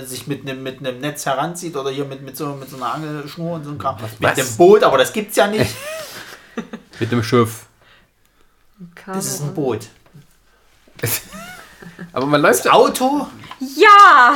äh, 0.00 0.04
sich 0.04 0.26
mit 0.26 0.42
einem 0.42 0.62
mit 0.62 0.82
nem 0.82 0.98
Netz 0.98 1.24
heranzieht 1.24 1.76
oder 1.76 1.90
hier 1.90 2.04
mit, 2.04 2.20
mit, 2.22 2.36
so, 2.36 2.48
mit 2.48 2.68
so 2.68 2.76
einer 2.76 2.92
Angelschnur 2.92 3.54
und 3.54 3.64
so 3.64 3.70
ein 3.70 3.78
Kram. 3.78 3.96
Mit 4.18 4.36
dem 4.36 4.56
Boot, 4.56 4.82
aber 4.82 4.98
das 4.98 5.12
gibt's 5.12 5.36
ja 5.36 5.46
nicht. 5.46 5.74
mit 7.00 7.10
dem 7.10 7.22
Schiff. 7.22 7.66
Das 9.06 9.26
ist 9.26 9.42
ein 9.42 9.54
Boot. 9.54 9.86
Aber 12.12 12.26
man 12.26 12.40
läuft 12.42 12.64
Das 12.64 12.72
Auto? 12.72 13.26
ja! 13.60 14.34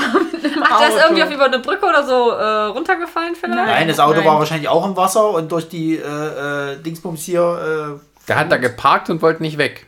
Ach, 0.63 0.79
der 0.81 0.89
ist 0.89 0.99
irgendwie 1.03 1.23
auf 1.23 1.31
über 1.31 1.45
eine 1.45 1.59
Brücke 1.59 1.85
oder 1.87 2.05
so 2.07 2.31
äh, 2.31 2.45
runtergefallen 2.73 3.35
vielleicht? 3.35 3.55
Nein, 3.67 3.89
das 3.89 4.01
Auto 4.01 4.19
Nein. 4.19 4.27
war 4.27 4.39
wahrscheinlich 4.39 4.69
auch 4.69 4.85
im 4.87 4.97
Wasser 4.97 5.31
und 5.31 5.51
durch 5.53 5.69
die 5.69 5.97
äh, 5.97 6.73
äh, 6.73 6.77
Dingsbums 6.83 7.23
hier. 7.23 7.99
Äh, 8.01 8.27
Der 8.29 8.37
hat 8.37 8.51
da 8.51 8.57
geparkt 8.57 9.11
und 9.11 9.21
wollte 9.23 9.43
nicht 9.43 9.59
weg. 9.59 9.87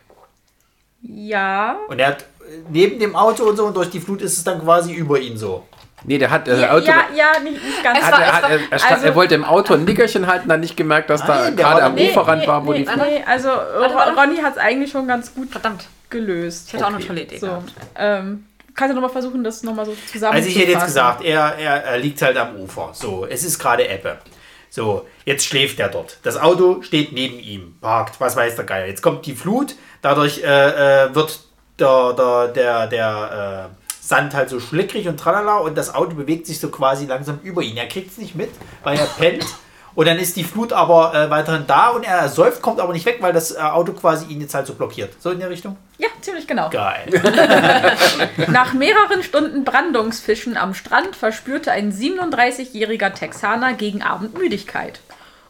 Ja. 1.01 1.77
und 1.89 1.99
er 1.99 2.07
hat 2.07 2.21
äh, 2.21 2.25
neben 2.69 2.99
dem 2.99 3.15
Auto 3.15 3.43
und 3.43 3.57
so 3.57 3.65
und 3.65 3.75
durch 3.75 3.89
die 3.89 3.99
Flut 3.99 4.21
ist 4.21 4.37
es 4.37 4.43
dann 4.43 4.61
quasi 4.61 4.93
über 4.93 5.19
ihn 5.19 5.37
so. 5.37 5.65
Nee, 6.05 6.17
der 6.17 6.29
hat 6.31 6.47
äh, 6.47 6.59
Ja, 6.61 6.71
Auto. 6.73 6.85
ja, 6.85 6.95
ja, 7.15 7.39
nicht, 7.41 7.63
nicht 7.63 7.81
ganz. 7.83 7.99
Hat, 8.01 8.11
war- 8.13 8.21
er, 8.21 8.33
hat, 8.33 8.43
war- 8.43 8.49
er, 8.51 8.59
er, 8.71 8.91
also- 8.91 9.05
er 9.05 9.15
wollte 9.15 9.35
im 9.35 9.43
Auto 9.45 9.73
ein 9.73 9.85
Nickerchen 9.85 10.27
halten, 10.27 10.47
dann 10.49 10.59
nicht 10.59 10.75
gemerkt, 10.77 11.09
dass 11.09 11.25
da 11.25 11.43
Nein, 11.43 11.55
der 11.57 11.65
gerade 11.65 11.83
am 11.83 11.95
doch- 11.95 12.03
Uferrand 12.03 12.45
war, 12.47 12.65
wo 12.65 12.71
nee, 12.71 12.79
die 12.79 12.85
Flut. 12.85 12.97
nee, 13.05 13.23
also 13.25 13.47
warte. 13.49 14.19
Ronny 14.19 14.37
hat 14.37 14.53
es 14.53 14.57
eigentlich 14.59 14.91
schon 14.91 15.07
ganz 15.07 15.33
gut 15.33 15.49
Verdammt, 15.49 15.85
gelöst. 16.13 16.67
ich 16.67 16.73
hätte 16.73 16.85
auch 16.85 16.87
eine 16.89 16.97
Okay. 16.97 17.07
tolle 17.07 17.21
Idee 17.23 17.37
So, 17.37 17.47
gehabt. 17.47 17.73
ähm, 17.97 18.45
kannst 18.73 18.91
du 18.91 18.95
nochmal 18.95 19.11
versuchen, 19.11 19.43
das 19.43 19.61
nochmal 19.63 19.85
so 19.85 19.95
zusammen 20.11 20.35
Also 20.35 20.47
ich 20.47 20.57
hätte 20.57 20.71
jetzt 20.71 20.85
gesagt, 20.85 21.23
er, 21.25 21.55
er, 21.57 21.83
er 21.83 21.97
liegt 21.97 22.21
halt 22.21 22.37
am 22.37 22.55
Ufer. 22.55 22.91
So, 22.93 23.25
es 23.29 23.43
ist 23.43 23.59
gerade 23.59 23.87
Ebbe. 23.87 24.17
So, 24.69 25.05
jetzt 25.25 25.45
schläft 25.45 25.79
er 25.79 25.89
dort. 25.89 26.17
Das 26.23 26.35
Auto 26.37 26.81
steht 26.81 27.11
neben 27.11 27.37
ihm, 27.39 27.75
parkt, 27.81 28.19
was 28.19 28.35
weiß 28.35 28.55
der 28.55 28.65
Geier. 28.65 28.87
Jetzt 28.87 29.01
kommt 29.03 29.25
die 29.25 29.35
Flut, 29.35 29.75
dadurch 30.01 30.41
äh, 30.43 31.03
äh, 31.07 31.13
wird 31.13 31.41
der, 31.79 32.13
der, 32.13 32.47
der, 32.47 32.87
der 32.87 33.69
äh, 33.71 33.83
Sand 34.01 34.33
halt 34.33 34.49
so 34.49 34.59
schlickrig 34.59 35.07
und 35.07 35.17
tralala 35.19 35.57
und 35.57 35.77
das 35.77 35.93
Auto 35.93 36.15
bewegt 36.15 36.47
sich 36.47 36.59
so 36.59 36.69
quasi 36.69 37.05
langsam 37.05 37.39
über 37.43 37.61
ihn. 37.61 37.77
Er 37.77 37.87
kriegt 37.87 38.11
es 38.11 38.17
nicht 38.17 38.33
mit, 38.35 38.49
weil 38.83 38.97
er 38.97 39.05
pennt. 39.05 39.45
Und 39.95 40.07
dann 40.07 40.17
ist 40.17 40.35
die 40.35 40.43
Flut 40.43 40.73
aber 40.73 41.13
äh, 41.13 41.29
weiterhin 41.29 41.65
da 41.67 41.89
und 41.89 42.03
er 42.03 42.27
säuft, 42.27 42.61
kommt 42.61 42.79
aber 42.79 42.93
nicht 42.93 43.05
weg, 43.05 43.17
weil 43.19 43.33
das 43.33 43.51
äh, 43.51 43.59
Auto 43.59 43.93
quasi 43.93 44.25
ihn 44.25 44.41
jetzt 44.41 44.55
halt 44.55 44.65
so 44.65 44.73
blockiert. 44.73 45.13
So 45.21 45.29
in 45.29 45.39
der 45.39 45.49
Richtung? 45.49 45.77
Ja, 45.99 46.07
ziemlich 46.21 46.47
genau. 46.47 46.69
Geil. 46.69 47.07
Nach 48.47 48.73
mehreren 48.73 49.21
Stunden 49.21 49.63
Brandungsfischen 49.63 50.57
am 50.57 50.73
Strand 50.73 51.15
verspürte 51.15 51.71
ein 51.71 51.91
37-jähriger 51.91 53.13
Texaner 53.13 53.73
gegen 53.73 54.01
Abend 54.01 54.37
Müdigkeit. 54.37 54.99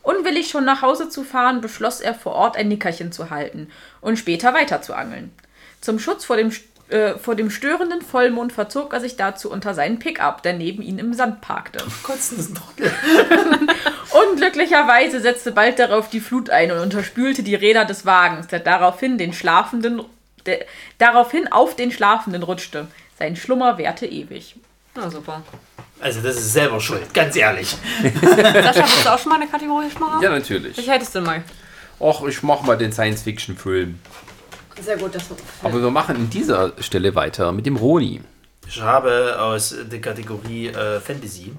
Unwillig 0.01 0.49
schon 0.49 0.65
nach 0.65 0.81
Hause 0.81 1.07
zu 1.07 1.23
fahren, 1.23 1.61
beschloss 1.61 2.01
er 2.01 2.13
vor 2.13 2.33
Ort 2.33 2.57
ein 2.57 2.67
Nickerchen 2.67 3.13
zu 3.13 3.29
halten 3.29 3.71
und 4.01 4.19
später 4.19 4.53
weiter 4.53 4.81
zu 4.81 4.93
angeln. 4.93 5.31
Zum 5.79 5.97
Schutz 5.97 6.25
vor 6.25 6.35
dem, 6.35 6.51
äh, 6.89 7.17
vor 7.17 7.35
dem 7.35 7.49
störenden 7.49 8.01
Vollmond 8.01 8.51
verzog 8.51 8.93
er 8.93 8.99
sich 8.99 9.15
dazu 9.15 9.49
unter 9.49 9.73
seinen 9.73 9.99
Pickup, 9.99 10.43
der 10.43 10.53
neben 10.53 10.83
ihm 10.83 10.99
im 10.99 11.13
Sand 11.13 11.41
parkte. 11.41 11.83
Kotzen 12.03 12.39
ist. 12.39 12.51
Unglücklicherweise 14.31 15.19
setzte 15.21 15.51
bald 15.51 15.79
darauf 15.79 16.09
die 16.09 16.19
Flut 16.19 16.49
ein 16.49 16.71
und 16.71 16.79
unterspülte 16.79 17.41
die 17.41 17.55
Räder 17.55 17.85
des 17.85 18.05
Wagens, 18.05 18.47
der 18.47 18.59
daraufhin 18.59 19.17
den 19.17 19.33
Schlafenden, 19.33 20.03
der 20.45 20.65
daraufhin 20.97 21.51
auf 21.51 21.75
den 21.75 21.91
Schlafenden 21.91 22.43
rutschte. 22.43 22.87
Sein 23.17 23.35
Schlummer 23.35 23.77
währte 23.77 24.05
ewig. 24.05 24.55
Na 24.95 25.09
super. 25.09 25.41
Also 25.99 26.21
das 26.21 26.35
ist 26.35 26.53
selber 26.53 26.81
schuld, 26.81 27.13
ganz 27.13 27.35
ehrlich. 27.35 27.75
Sascha, 28.01 28.81
willst 28.81 29.05
du 29.05 29.13
auch 29.13 29.19
schon 29.19 29.29
mal 29.29 29.39
eine 29.39 29.47
Kategorie 29.49 29.87
machen? 29.97 30.21
Ja, 30.21 30.29
natürlich. 30.29 30.77
Ich 30.77 30.89
hättest 30.89 31.15
du 31.15 31.21
mal. 31.21 31.43
Och, 31.99 32.27
ich 32.27 32.43
mach 32.43 32.61
mal 32.63 32.77
den 32.77 32.91
Science-Fiction-Film. 32.91 33.99
Sehr 34.81 34.97
gut, 34.97 35.13
dass 35.15 35.27
du. 35.27 35.35
Aber 35.61 35.81
wir 35.81 35.91
machen 35.91 36.15
an 36.15 36.29
dieser 36.29 36.73
Stelle 36.81 37.15
weiter 37.15 37.51
mit 37.51 37.65
dem 37.65 37.75
Roni. 37.75 38.21
Ich 38.67 38.81
habe 38.81 39.39
aus 39.39 39.75
der 39.91 40.01
Kategorie 40.01 40.67
äh, 40.67 40.99
Fantasy. 40.99 41.53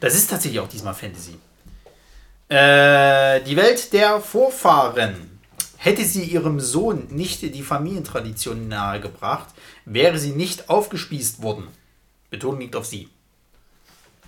Das 0.00 0.14
ist 0.14 0.28
tatsächlich 0.30 0.60
auch 0.60 0.68
diesmal 0.68 0.94
Fantasy. 0.94 1.36
Äh, 2.48 3.42
die 3.42 3.56
Welt 3.56 3.92
der 3.92 4.20
Vorfahren. 4.20 5.38
Hätte 5.76 6.04
sie 6.04 6.24
ihrem 6.24 6.58
Sohn 6.58 7.06
nicht 7.10 7.42
die 7.42 7.62
Familientradition 7.62 8.66
nahegebracht, 8.66 9.48
wäre 9.84 10.18
sie 10.18 10.30
nicht 10.30 10.68
aufgespießt 10.68 11.40
worden. 11.40 11.68
Betonung 12.30 12.60
liegt 12.60 12.74
auf 12.74 12.84
sie. 12.84 13.08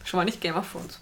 Schon 0.04 0.18
mal 0.18 0.24
nicht 0.24 0.40
Game 0.40 0.54
of 0.54 0.70
Thrones. 0.70 1.00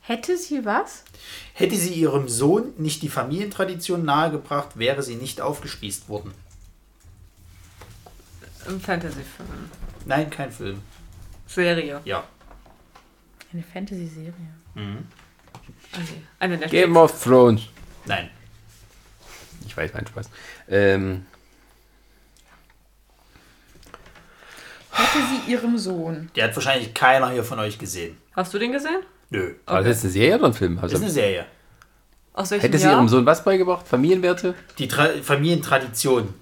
Hätte 0.00 0.38
sie 0.38 0.64
was? 0.64 1.04
Hätte 1.52 1.76
sie 1.76 1.94
ihrem 1.94 2.28
Sohn 2.28 2.72
nicht 2.76 3.02
die 3.02 3.08
Familientradition 3.08 4.04
nahegebracht, 4.04 4.78
wäre 4.78 5.02
sie 5.02 5.16
nicht 5.16 5.40
aufgespießt 5.40 6.08
worden. 6.08 6.32
Im 8.66 8.80
Fantasy-Film. 8.80 9.70
Nein, 10.04 10.30
kein 10.30 10.52
Film. 10.52 10.82
Serie. 11.46 12.00
Ja. 12.04 12.24
Eine 13.52 13.62
Fantasy-Serie. 13.62 14.32
Okay. 14.74 16.22
Eine 16.38 16.58
der 16.58 16.68
Game 16.68 16.96
of 16.96 17.22
Thrones. 17.22 17.62
Nein. 18.04 18.30
Ich 19.66 19.76
weiß, 19.76 19.92
mein 19.94 20.06
Spaß. 20.06 20.30
Ähm, 20.68 21.26
Hätte 24.90 25.18
sie 25.26 25.52
ihrem 25.52 25.78
Sohn. 25.78 26.30
Die 26.34 26.42
hat 26.42 26.54
wahrscheinlich 26.56 26.92
keiner 26.92 27.30
hier 27.30 27.44
von 27.44 27.58
euch 27.58 27.78
gesehen. 27.78 28.18
Hast 28.32 28.52
du 28.52 28.58
den 28.58 28.72
gesehen? 28.72 29.02
Nö. 29.30 29.54
War 29.66 29.78
das 29.78 29.86
jetzt 29.88 30.04
eine 30.04 30.12
Serie 30.12 30.34
oder 30.36 30.46
ein 30.46 30.54
Film? 30.54 30.74
Das 30.76 30.84
Also, 30.84 30.96
ist 30.96 31.02
eine 31.02 31.10
Serie. 31.10 31.46
Aus 32.34 32.50
welchem 32.50 32.62
hätte 32.62 32.78
sie 32.78 32.84
Jahr? 32.84 32.94
ihrem 32.96 33.08
Sohn 33.08 33.26
was 33.26 33.42
beigebracht? 33.44 33.86
Familienwerte? 33.86 34.54
Die 34.78 34.86
Tra 34.88 35.08
Familientradition 35.22 36.32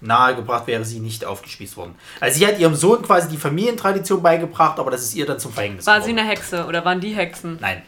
nahegebracht, 0.00 0.66
wäre 0.66 0.84
sie 0.84 1.00
nicht 1.00 1.24
aufgespießt 1.24 1.76
worden. 1.76 1.94
Also 2.20 2.38
sie 2.38 2.46
hat 2.46 2.58
ihrem 2.58 2.74
Sohn 2.74 3.02
quasi 3.02 3.28
die 3.28 3.36
Familientradition 3.38 4.22
beigebracht, 4.22 4.78
aber 4.78 4.90
das 4.90 5.02
ist 5.02 5.14
ihr 5.14 5.24
dann 5.26 5.38
zum 5.38 5.52
Verhängnis 5.52 5.86
War 5.86 6.02
sie 6.02 6.08
geworden. 6.10 6.18
eine 6.18 6.28
Hexe 6.28 6.66
oder 6.66 6.84
waren 6.84 7.00
die 7.00 7.14
Hexen? 7.14 7.56
Nein. 7.60 7.82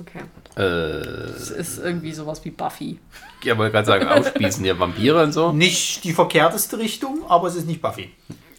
Okay. 0.00 0.20
Äh, 0.56 1.26
Das 1.26 1.50
ist 1.50 1.78
irgendwie 1.78 2.12
sowas 2.12 2.42
wie 2.44 2.50
Buffy. 2.50 2.98
ich 3.42 3.56
wollte 3.58 3.72
gerade 3.72 3.86
sagen, 3.86 4.08
aufspießen, 4.08 4.64
ja, 4.64 4.78
Vampire 4.78 5.22
und 5.22 5.32
so. 5.32 5.52
Nicht 5.52 6.04
die 6.04 6.12
verkehrteste 6.14 6.78
Richtung, 6.78 7.24
aber 7.28 7.48
es 7.48 7.56
ist 7.56 7.66
nicht 7.66 7.82
Buffy. 7.82 8.10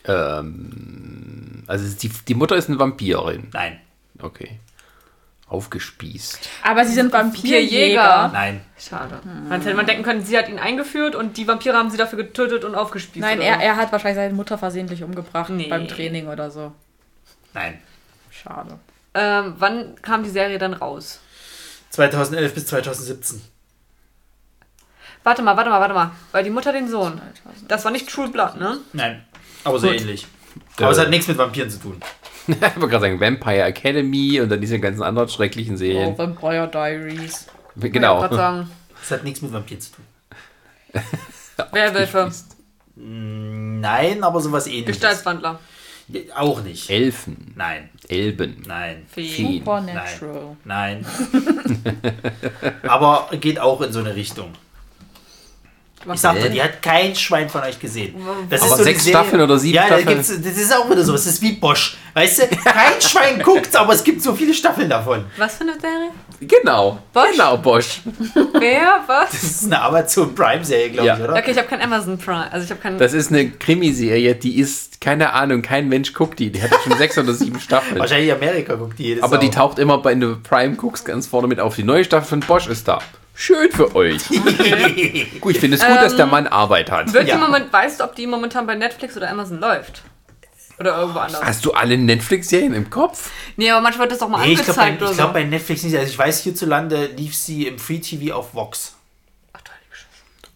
Ähm, 0.05 1.63
also 1.67 1.95
die, 1.97 2.09
die 2.27 2.35
Mutter 2.35 2.55
ist 2.55 2.69
eine 2.69 2.77
Vampirin. 2.79 3.47
Nein. 3.53 3.79
Okay. 4.21 4.59
Aufgespießt. 5.53 6.49
Aber 6.63 6.83
sie 6.85 6.93
sind 6.93 7.13
Vampirjäger. 7.13 8.29
Nein. 8.33 8.61
Schade. 8.77 9.19
Man 9.47 9.61
hätte 9.61 9.75
man 9.75 9.85
denken 9.85 10.03
können, 10.03 10.23
sie 10.25 10.37
hat 10.37 10.49
ihn 10.49 10.57
eingeführt 10.59 11.15
und 11.15 11.37
die 11.37 11.47
Vampire 11.47 11.77
haben 11.77 11.89
sie 11.91 11.97
dafür 11.97 12.17
getötet 12.17 12.63
und 12.65 12.73
aufgespießt. 12.75 13.21
Nein, 13.23 13.39
er, 13.39 13.57
er 13.59 13.75
hat 13.75 13.91
wahrscheinlich 13.91 14.17
seine 14.17 14.33
Mutter 14.33 14.57
versehentlich 14.57 15.03
umgebracht 15.03 15.49
Nee. 15.51 15.67
beim 15.67 15.87
Training 15.87 16.27
oder 16.27 16.49
so. 16.51 16.73
Nein. 17.53 17.79
Schade. 18.31 18.79
Ähm, 19.13 19.53
wann 19.59 19.95
kam 20.01 20.23
die 20.23 20.29
Serie 20.31 20.57
dann 20.57 20.73
raus? 20.73 21.19
2011 21.91 22.53
bis 22.55 22.65
2017. 22.65 23.41
Warte 25.23 25.41
mal, 25.43 25.55
warte 25.55 25.69
mal, 25.69 25.79
warte 25.79 25.93
mal. 25.93 26.11
Weil 26.31 26.43
die 26.43 26.49
Mutter 26.49 26.73
den 26.73 26.89
Sohn. 26.89 27.21
Das 27.67 27.85
war 27.85 27.91
nicht 27.91 28.09
True 28.09 28.27
Blood, 28.29 28.55
ne? 28.57 28.79
Nein. 28.91 29.23
Aber 29.63 29.77
so 29.79 29.87
Gut. 29.87 30.01
ähnlich. 30.01 30.27
Aber 30.77 30.89
es 30.89 30.97
Äh. 30.97 31.01
hat 31.01 31.09
nichts 31.11 31.27
mit 31.27 31.37
Vampiren 31.37 31.69
zu 31.69 31.79
tun. 31.79 32.01
ich 32.47 32.61
wollte 32.61 32.87
gerade 32.87 32.99
sagen, 33.01 33.19
Vampire 33.19 33.63
Academy 33.63 34.39
und 34.41 34.49
dann 34.49 34.61
diese 34.61 34.79
ganzen 34.79 35.03
anderen 35.03 35.29
schrecklichen 35.29 35.75
Oh, 35.75 35.77
Serien. 35.77 36.17
Vampire 36.17 36.69
Diaries. 36.71 37.47
Genau. 37.75 38.27
sagen. 38.33 38.69
Es 39.01 39.11
hat 39.11 39.23
nichts 39.23 39.41
mit 39.41 39.51
Vampiren 39.51 39.81
zu 39.81 39.91
tun. 39.93 40.05
Werwölfe. 41.71 42.31
Nein, 42.95 44.23
aber 44.23 44.39
sowas 44.39 44.67
ähnliches. 44.67 44.87
Gestaltswandler. 44.87 45.59
Ja, 46.09 46.21
Auch 46.35 46.61
nicht. 46.61 46.89
Elfen, 46.89 47.53
Nein. 47.55 47.89
Elben, 48.09 48.61
Nein. 48.67 49.05
Feen. 49.07 49.29
Feen. 49.29 49.57
Supernatural. 49.59 50.57
Nein. 50.65 51.05
aber 52.83 53.29
geht 53.39 53.59
auch 53.59 53.81
in 53.81 53.93
so 53.93 53.99
eine 53.99 54.13
Richtung. 54.15 54.51
Ich 56.13 56.19
sagte, 56.19 56.49
die 56.49 56.61
hat 56.61 56.81
kein 56.81 57.15
Schwein 57.15 57.49
von 57.49 57.61
euch 57.61 57.79
gesehen. 57.79 58.15
Das 58.49 58.61
Aber 58.63 58.75
eine 58.75 58.83
sechs 58.83 59.03
Serie- 59.03 59.17
Staffeln 59.19 59.41
oder 59.41 59.57
sieben 59.59 59.75
ja, 59.75 59.83
da 59.83 59.87
Staffeln? 59.99 60.07
Gibt's, 60.07 60.27
das 60.29 60.57
ist 60.57 60.75
auch 60.75 60.89
wieder 60.89 61.03
so. 61.03 61.13
Es 61.13 61.25
ist 61.25 61.41
wie 61.41 61.53
Bosch. 61.53 61.97
Weißt 62.13 62.41
du, 62.43 62.47
kein 62.63 63.01
Schwein 63.01 63.41
guckt, 63.41 63.75
aber 63.75 63.93
es 63.93 64.03
gibt 64.03 64.21
so 64.21 64.33
viele 64.35 64.53
Staffeln 64.53 64.89
davon. 64.89 65.25
Was 65.37 65.55
für 65.55 65.61
eine 65.63 65.73
Serie? 65.79 66.09
Genau. 66.41 66.99
Bosch? 67.13 67.31
Genau, 67.31 67.57
Bosch. 67.57 68.01
Wer? 68.59 68.99
Was? 69.07 69.31
Das 69.31 69.43
ist 69.43 69.65
eine 69.65 69.81
Amazon 69.81 70.35
Prime-Serie, 70.35 70.89
glaube 70.91 71.07
Ja. 71.07 71.17
ich, 71.17 71.23
oder? 71.23 71.33
Okay, 71.35 71.51
ich 71.51 71.57
habe 71.57 71.67
kein 71.67 71.81
Amazon 71.81 72.17
Prime. 72.17 72.51
Also 72.51 72.65
ich 72.65 72.69
habe 72.71 72.81
kein. 72.81 72.97
Das 72.97 73.13
ist 73.13 73.31
eine 73.31 73.49
Krimiserie, 73.49 74.35
die 74.35 74.59
ist, 74.59 74.99
keine 75.01 75.33
Ahnung, 75.33 75.61
kein 75.61 75.87
Mensch 75.89 76.13
guckt 76.13 76.39
die. 76.39 76.51
Die 76.51 76.61
hat 76.61 76.71
schon 76.83 76.97
sechs 76.97 77.17
oder 77.17 77.33
sieben 77.33 77.59
Staffeln. 77.59 77.99
Wahrscheinlich 77.99 78.31
Amerika 78.31 78.75
guckt 78.75 78.99
die 78.99 79.03
jedes 79.03 79.23
Aber 79.23 79.37
die 79.37 79.47
Sau. 79.47 79.53
taucht 79.53 79.79
immer 79.79 79.97
bei 79.99 80.13
der 80.13 80.37
Prime 80.47 80.75
guckst 80.75 81.05
ganz 81.05 81.27
vorne 81.27 81.47
mit 81.47 81.59
auf. 81.59 81.75
Die 81.75 81.83
neue 81.83 82.03
Staffel 82.03 82.27
von 82.27 82.39
Bosch 82.41 82.67
ist 82.67 82.87
da. 82.87 82.99
Schön 83.35 83.71
für 83.71 83.95
euch. 83.95 84.21
Gut, 85.41 85.55
ich 85.55 85.59
finde 85.59 85.77
es 85.77 85.85
gut, 85.85 85.95
dass 85.97 86.15
der 86.15 86.27
Mann 86.27 86.47
Arbeit 86.47 86.91
hat. 86.91 87.11
Wird 87.13 87.27
Ja. 87.27 87.37
Moment, 87.37 87.73
weißt 87.73 87.99
du, 87.99 88.03
ob 88.03 88.15
die 88.15 88.27
momentan 88.27 88.67
bei 88.67 88.75
Netflix 88.75 89.17
oder 89.17 89.29
Amazon 89.29 89.59
läuft? 89.59 90.03
Oder 90.79 90.97
irgendwo 90.97 91.19
anders? 91.19 91.41
Hast 91.43 91.65
du 91.65 91.71
alle 91.73 91.97
Netflix-Serien 91.97 92.73
im 92.73 92.89
Kopf? 92.89 93.29
Nee, 93.57 93.69
aber 93.71 93.81
manchmal 93.81 94.05
wird 94.05 94.13
das 94.13 94.19
doch 94.19 94.29
mal 94.29 94.45
Nee, 94.45 94.53
ich 94.53 94.63
glaube 94.63 94.75
bei, 94.79 94.87
angezeigt 94.87 95.15
glaub, 95.15 95.27
so. 95.29 95.33
bei 95.33 95.43
Netflix 95.43 95.83
nicht. 95.83 95.95
Also 95.95 96.09
ich 96.11 96.17
weiß, 96.17 96.41
hierzulande 96.41 97.07
lief 97.07 97.35
sie 97.35 97.67
im 97.67 97.79
Free 97.79 97.99
TV 97.99 98.35
auf 98.35 98.53
Vox. 98.53 98.95
Ach, 99.53 99.61
du. 99.61 99.71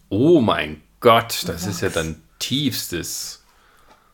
Oh 0.08 0.40
mein 0.40 0.82
Gott, 1.00 1.44
das 1.46 1.66
ist 1.66 1.80
ja 1.80 1.88
dann 1.90 2.20
tiefstes 2.38 3.42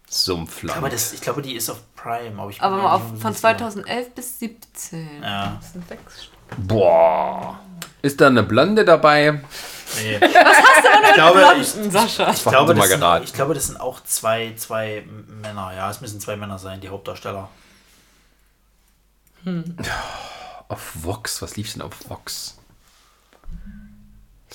Aber 0.06 0.12
Sumpfland. 0.12 0.92
das, 0.92 1.12
ich 1.12 1.20
glaube, 1.20 1.40
die 1.42 1.54
ist 1.54 1.70
auf 1.70 1.78
Prime. 1.96 2.38
Aber, 2.40 2.50
ich 2.50 2.60
Aber 2.60 2.92
auf, 2.92 3.02
von 3.20 3.32
sicher. 3.32 3.56
2011 3.56 4.10
bis 4.14 4.38
17. 4.38 5.22
Ja. 5.22 5.56
Das 5.60 5.72
sind 5.72 5.88
sechs. 5.88 6.28
Boah. 6.58 7.58
Ist 8.04 8.20
da 8.20 8.26
eine 8.26 8.42
Blonde 8.42 8.84
dabei? 8.84 9.40
Nee. 9.96 10.20
Was 10.20 10.30
hast 10.30 10.84
du 10.84 10.90
denn 10.90 11.08
ich 11.08 11.14
glaube, 11.14 11.56
ich, 11.58 11.68
Sascha. 11.90 12.30
ich, 12.32 12.44
glaube, 12.44 12.74
Sie 12.74 12.78
mal 12.78 12.88
das 12.88 12.98
sind, 12.98 13.24
ich 13.24 13.32
glaube, 13.32 13.54
das 13.54 13.66
sind 13.68 13.80
auch 13.80 14.02
zwei, 14.04 14.52
zwei 14.56 15.06
Männer. 15.40 15.72
Ja, 15.74 15.90
es 15.90 16.02
müssen 16.02 16.20
zwei 16.20 16.36
Männer 16.36 16.58
sein, 16.58 16.82
die 16.82 16.90
Hauptdarsteller. 16.90 17.48
Auf 20.68 20.92
Vox, 21.02 21.40
was 21.40 21.56
lief's 21.56 21.72
denn 21.72 21.80
auf 21.80 21.94
Vox? 22.10 22.58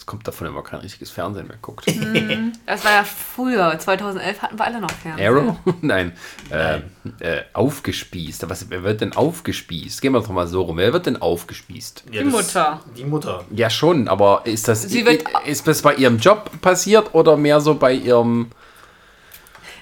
Kommt 0.10 0.28
davon, 0.28 0.48
wenn 0.48 0.56
man 0.56 0.64
kein 0.64 0.80
richtiges 0.80 1.12
Fernsehen 1.12 1.46
mehr 1.48 1.58
guckt. 1.62 1.86
Das 2.66 2.84
war 2.84 2.92
ja 2.94 3.04
früher. 3.04 3.78
2011 3.78 4.42
hatten 4.42 4.58
wir 4.58 4.66
alle 4.66 4.82
noch 4.82 4.90
Fernsehen. 4.90 5.28
Arrow? 5.28 5.56
Nein. 5.82 6.14
Äh, 6.50 6.78
äh, 7.20 7.44
aufgespießt. 7.54 8.50
Was, 8.50 8.72
wer 8.72 8.82
wird 8.82 9.02
denn 9.02 9.14
aufgespießt? 9.16 10.02
Gehen 10.02 10.14
wir 10.14 10.22
doch 10.22 10.30
mal 10.30 10.48
so 10.48 10.64
rum. 10.64 10.78
Wer 10.78 10.94
wird 10.94 11.06
denn 11.06 11.22
aufgespießt? 11.22 12.06
Ja, 12.12 12.24
Die 12.24 12.28
Mutter. 12.30 12.80
Die 12.98 13.04
Mutter. 13.06 13.46
Ja, 13.52 13.70
schon, 13.70 14.08
aber 14.08 14.42
ist 14.46 14.68
das, 14.68 14.82
Sie 14.82 15.06
wird- 15.06 15.26
ist 15.46 15.68
das 15.68 15.84
bei 15.84 15.94
ihrem 15.94 16.18
Job 16.18 16.60
passiert 16.60 17.14
oder 17.14 17.38
mehr 17.38 17.62
so 17.62 17.76
bei 17.76 17.94
ihrem. 17.94 18.50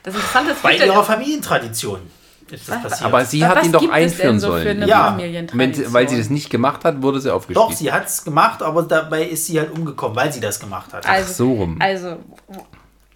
Das 0.04 0.14
Interessante 0.14 0.52
ist, 0.52 0.62
Bei 0.62 0.76
ihrer 0.76 1.04
Familientradition 1.06 2.02
ist 2.52 2.70
das 2.70 2.82
passiert. 2.82 3.02
Aber 3.04 3.26
sie 3.26 3.42
Was 3.42 3.50
hat 3.50 3.66
ihn 3.66 3.72
doch 3.72 3.82
denn 3.82 3.92
einführen 3.92 4.40
so 4.40 4.48
sollen. 4.48 4.88
Ja. 4.88 5.18
Wenn, 5.54 5.94
weil 5.94 6.10
sie 6.10 6.18
das 6.18 6.30
nicht 6.30 6.50
gemacht 6.50 6.84
hat, 6.86 7.02
wurde 7.02 7.20
sie 7.20 7.34
aufgespießt. 7.34 7.58
Doch, 7.58 7.72
sie 7.72 7.92
hat 7.92 8.06
es 8.08 8.24
gemacht, 8.24 8.62
aber 8.62 8.84
dabei 8.84 9.24
ist 9.24 9.46
sie 9.46 9.60
halt 9.60 9.72
umgekommen, 9.72 10.16
weil 10.16 10.32
sie 10.32 10.40
das 10.40 10.60
gemacht 10.60 10.94
hat. 10.94 11.08
Also, 11.08 11.34
so 11.34 11.54
rum. 11.54 11.78
Also, 11.80 12.18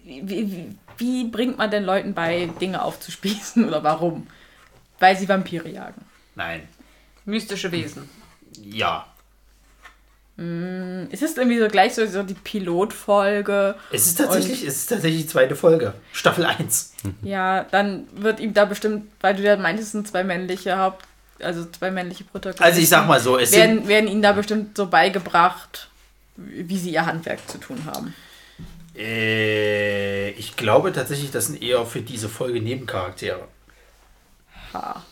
wie, 0.04 0.28
wie, 0.28 0.76
wie 0.98 1.24
bringt 1.24 1.58
man 1.58 1.70
den 1.70 1.84
Leuten 1.84 2.14
bei, 2.14 2.48
Dinge 2.60 2.82
aufzuspießen 2.82 3.64
oder 3.68 3.82
warum? 3.82 4.26
Weil 4.98 5.16
sie 5.16 5.28
Vampire 5.28 5.68
jagen. 5.68 6.04
Nein. 6.34 6.68
Mystische 7.24 7.70
Wesen. 7.72 8.08
Ja. 8.62 9.06
Ist 10.36 11.22
es 11.22 11.36
irgendwie 11.36 11.58
so 11.58 11.68
gleich 11.68 11.94
so, 11.94 12.06
so 12.06 12.22
die 12.22 12.34
Pilotfolge? 12.34 13.74
Es 13.92 14.06
ist 14.06 14.18
tatsächlich, 14.18 14.62
es 14.66 14.76
ist 14.76 14.86
tatsächlich 14.86 15.22
die 15.22 15.28
zweite 15.28 15.54
Folge. 15.54 15.92
Staffel 16.12 16.46
1. 16.46 16.94
Ja, 17.22 17.64
dann 17.70 18.06
wird 18.14 18.40
ihm 18.40 18.54
da 18.54 18.64
bestimmt, 18.64 19.10
weil 19.20 19.36
du 19.36 19.42
ja 19.42 19.56
meintest, 19.56 19.88
es 19.88 19.92
sind 19.92 20.08
zwei 20.08 20.24
männliche 20.24 20.78
Haupt, 20.78 21.04
also 21.40 21.66
zwei 21.66 21.90
männliche 21.90 22.24
Protagonisten. 22.24 22.64
Also 22.64 22.80
ich 22.80 22.88
sag 22.88 23.06
mal 23.06 23.20
so, 23.20 23.38
es 23.38 23.52
werden, 23.52 23.86
werden 23.88 24.08
ihnen 24.08 24.22
da 24.22 24.32
bestimmt 24.32 24.76
so 24.76 24.86
beigebracht, 24.86 25.88
wie 26.36 26.78
sie 26.78 26.90
ihr 26.92 27.04
Handwerk 27.04 27.46
zu 27.48 27.58
tun 27.58 27.82
haben. 27.84 28.14
äh, 28.96 30.30
ich 30.30 30.56
glaube 30.56 30.92
tatsächlich, 30.92 31.30
das 31.30 31.46
sind 31.46 31.62
eher 31.62 31.84
für 31.84 32.00
diese 32.00 32.30
Folge 32.30 32.60
Nebencharaktere. 32.62 33.46
Ha. 34.72 35.02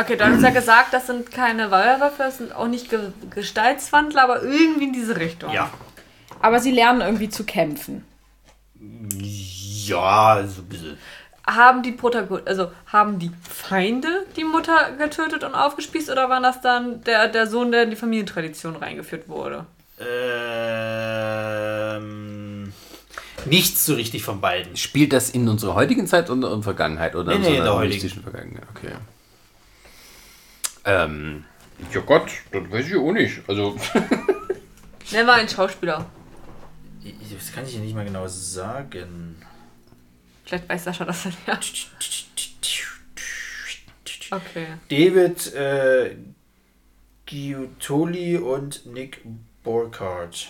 Okay, 0.00 0.16
du 0.16 0.24
hast 0.24 0.42
ja 0.42 0.50
gesagt, 0.50 0.92
das 0.94 1.08
sind 1.08 1.32
keine 1.32 1.72
Werwölfe, 1.72 2.18
das 2.18 2.38
sind 2.38 2.54
auch 2.54 2.68
nicht 2.68 2.88
Ge 2.88 3.10
Gestaltswandler, 3.30 4.22
aber 4.22 4.42
irgendwie 4.44 4.84
in 4.84 4.92
diese 4.92 5.16
Richtung. 5.16 5.52
Ja. 5.52 5.70
Aber 6.40 6.60
sie 6.60 6.70
lernen 6.70 7.00
irgendwie 7.00 7.28
zu 7.28 7.42
kämpfen. 7.44 8.04
Ja, 9.18 10.44
so 10.46 10.62
ein 10.62 10.68
bisschen. 10.68 10.98
Haben 11.44 11.82
die 11.82 11.90
Protagonisten, 11.92 12.48
also 12.48 12.70
haben 12.86 13.18
die 13.18 13.32
Feinde 13.42 14.24
die 14.36 14.44
Mutter 14.44 14.92
getötet 14.98 15.42
und 15.42 15.54
aufgespießt 15.54 16.10
oder 16.10 16.28
war 16.28 16.40
das 16.42 16.60
dann 16.60 17.02
der, 17.02 17.26
der 17.26 17.46
Sohn, 17.48 17.72
der 17.72 17.82
in 17.84 17.90
die 17.90 17.96
Familientradition 17.96 18.76
reingeführt 18.76 19.28
wurde? 19.28 19.66
Ähm, 21.78 22.72
nichts 23.46 23.84
so 23.84 23.94
richtig 23.94 24.22
von 24.22 24.40
beiden. 24.40 24.76
Spielt 24.76 25.12
das 25.12 25.30
in 25.30 25.48
unserer 25.48 25.74
heutigen 25.74 26.06
Zeit 26.06 26.30
oder 26.30 26.52
in 26.52 26.62
Vergangenheit? 26.62 27.16
Oder 27.16 27.32
Nee, 27.36 27.48
nee, 27.48 27.56
in 27.56 27.64
der 27.64 27.74
heutigen. 27.74 28.08
Vergangenheit? 28.22 28.64
Okay. 28.76 28.92
Ähm, 30.88 31.44
ja 31.92 32.00
Gott, 32.00 32.30
das 32.50 32.70
weiß 32.70 32.88
ich 32.88 32.96
auch 32.96 33.12
nicht. 33.12 33.42
Also, 33.46 33.76
Nenn 35.12 35.26
mal 35.26 35.38
einen 35.38 35.48
Schauspieler. 35.48 36.06
Das 37.30 37.52
kann 37.52 37.64
ich 37.64 37.72
dir 37.72 37.80
nicht 37.80 37.94
mal 37.94 38.06
genau 38.06 38.26
sagen. 38.26 39.36
Vielleicht 40.46 40.66
weiß 40.66 40.84
Sascha 40.84 41.04
das 41.04 41.24
dann 41.24 41.34
ja. 41.46 41.58
Okay. 44.30 44.66
David 44.88 45.54
äh, 45.54 46.16
Giuttoli 47.26 48.38
und 48.38 48.86
Nick 48.86 49.22
Borkhardt. 49.62 50.48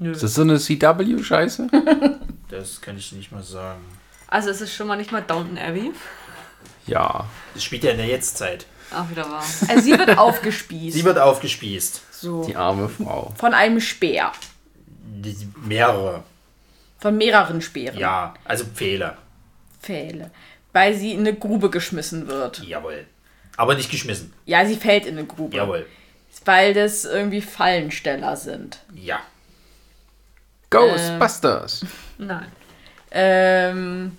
Nö. 0.00 0.10
ist 0.10 0.22
das 0.22 0.34
so 0.34 0.42
eine 0.42 0.58
CW-Scheiße? 0.58 1.68
Das 2.48 2.82
kann 2.82 2.98
ich 2.98 3.12
nicht 3.12 3.32
mal 3.32 3.42
sagen. 3.42 3.80
Also 4.26 4.50
es 4.50 4.60
ist 4.60 4.74
schon 4.74 4.86
mal 4.86 4.96
nicht 4.96 5.10
mal 5.10 5.22
Downton 5.22 5.56
Abbey. 5.56 5.90
Ja. 6.86 7.24
Das 7.54 7.64
spielt 7.64 7.84
ja 7.84 7.90
in 7.92 7.96
der 7.98 8.06
Jetztzeit. 8.06 8.66
Auch 8.94 9.08
wieder 9.10 9.28
wahr. 9.30 9.44
Also 9.68 9.80
sie 9.82 9.98
wird 9.98 10.18
aufgespießt. 10.18 10.96
Sie 10.96 11.04
wird 11.04 11.18
aufgespießt. 11.18 12.02
so. 12.12 12.44
Die 12.44 12.56
arme 12.56 12.88
Frau. 12.88 13.32
Von 13.38 13.54
einem 13.54 13.80
Speer. 13.80 14.32
Die- 14.88 15.48
Mehrere. 15.64 16.22
Von 16.98 17.16
mehreren 17.16 17.60
Speeren. 17.62 17.98
Ja, 17.98 18.34
also 18.44 18.64
Pfähle. 18.64 19.16
Pfähle. 19.80 20.30
Weil 20.72 20.94
sie 20.94 21.12
in 21.12 21.20
eine 21.20 21.34
Grube 21.34 21.70
geschmissen 21.70 22.28
wird. 22.28 22.62
Jawohl. 22.64 23.06
Aber 23.56 23.74
nicht 23.74 23.90
geschmissen. 23.90 24.32
Ja, 24.46 24.64
sie 24.66 24.76
fällt 24.76 25.06
in 25.06 25.18
eine 25.18 25.26
Grube. 25.26 25.56
Jawohl. 25.56 25.86
Weil 26.44 26.72
das 26.74 27.04
irgendwie 27.04 27.40
Fallensteller 27.42 28.36
sind. 28.36 28.80
Ja. 28.94 29.20
Ghostbusters. 30.70 31.84
Nein. 32.18 32.46
Ähm, 33.10 34.18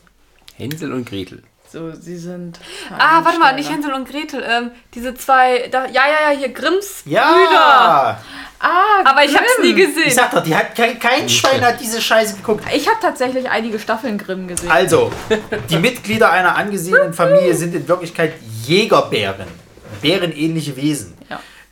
Hänsel 0.56 0.94
und 0.94 1.06
Gretel. 1.06 1.44
So, 1.74 1.92
sie 1.92 2.18
sind. 2.18 2.60
Ah, 2.96 3.26
warte 3.26 3.40
mal, 3.40 3.56
nicht. 3.56 3.72
Hänsel 3.72 3.94
und 3.94 4.08
Gretel. 4.08 4.44
Ähm, 4.48 4.70
diese 4.94 5.16
zwei, 5.16 5.68
da, 5.72 5.86
ja, 5.88 6.04
ja, 6.08 6.32
ja, 6.32 6.38
hier 6.38 6.50
Grimms 6.50 7.02
Ja! 7.06 7.34
Brüder. 7.34 8.20
Ah, 8.60 9.02
Aber 9.04 9.26
ich 9.26 9.36
hab's 9.36 9.58
nie 9.60 9.74
gesehen. 9.74 10.04
Ich 10.06 10.14
sag 10.14 10.30
doch, 10.30 10.44
die 10.44 10.56
hat, 10.56 10.76
kein, 10.76 11.00
kein 11.00 11.28
Schwein 11.28 11.66
hat 11.66 11.80
diese 11.82 12.00
Scheiße 12.00 12.36
geguckt. 12.36 12.64
Ich 12.76 12.88
habe 12.88 12.98
tatsächlich 13.02 13.50
einige 13.50 13.80
Staffeln 13.80 14.20
Grimm 14.20 14.48
gesehen. 14.48 14.70
Also, 14.70 15.12
die 15.72 15.78
Mitglieder 15.78 16.32
einer 16.32 16.56
angesehenen 16.56 17.12
Familie 17.12 17.56
sind 17.56 17.74
in 17.74 17.88
Wirklichkeit 17.88 18.34
Jägerbären. 18.66 19.48
Bärenähnliche 20.04 20.76
Wesen. 20.76 21.16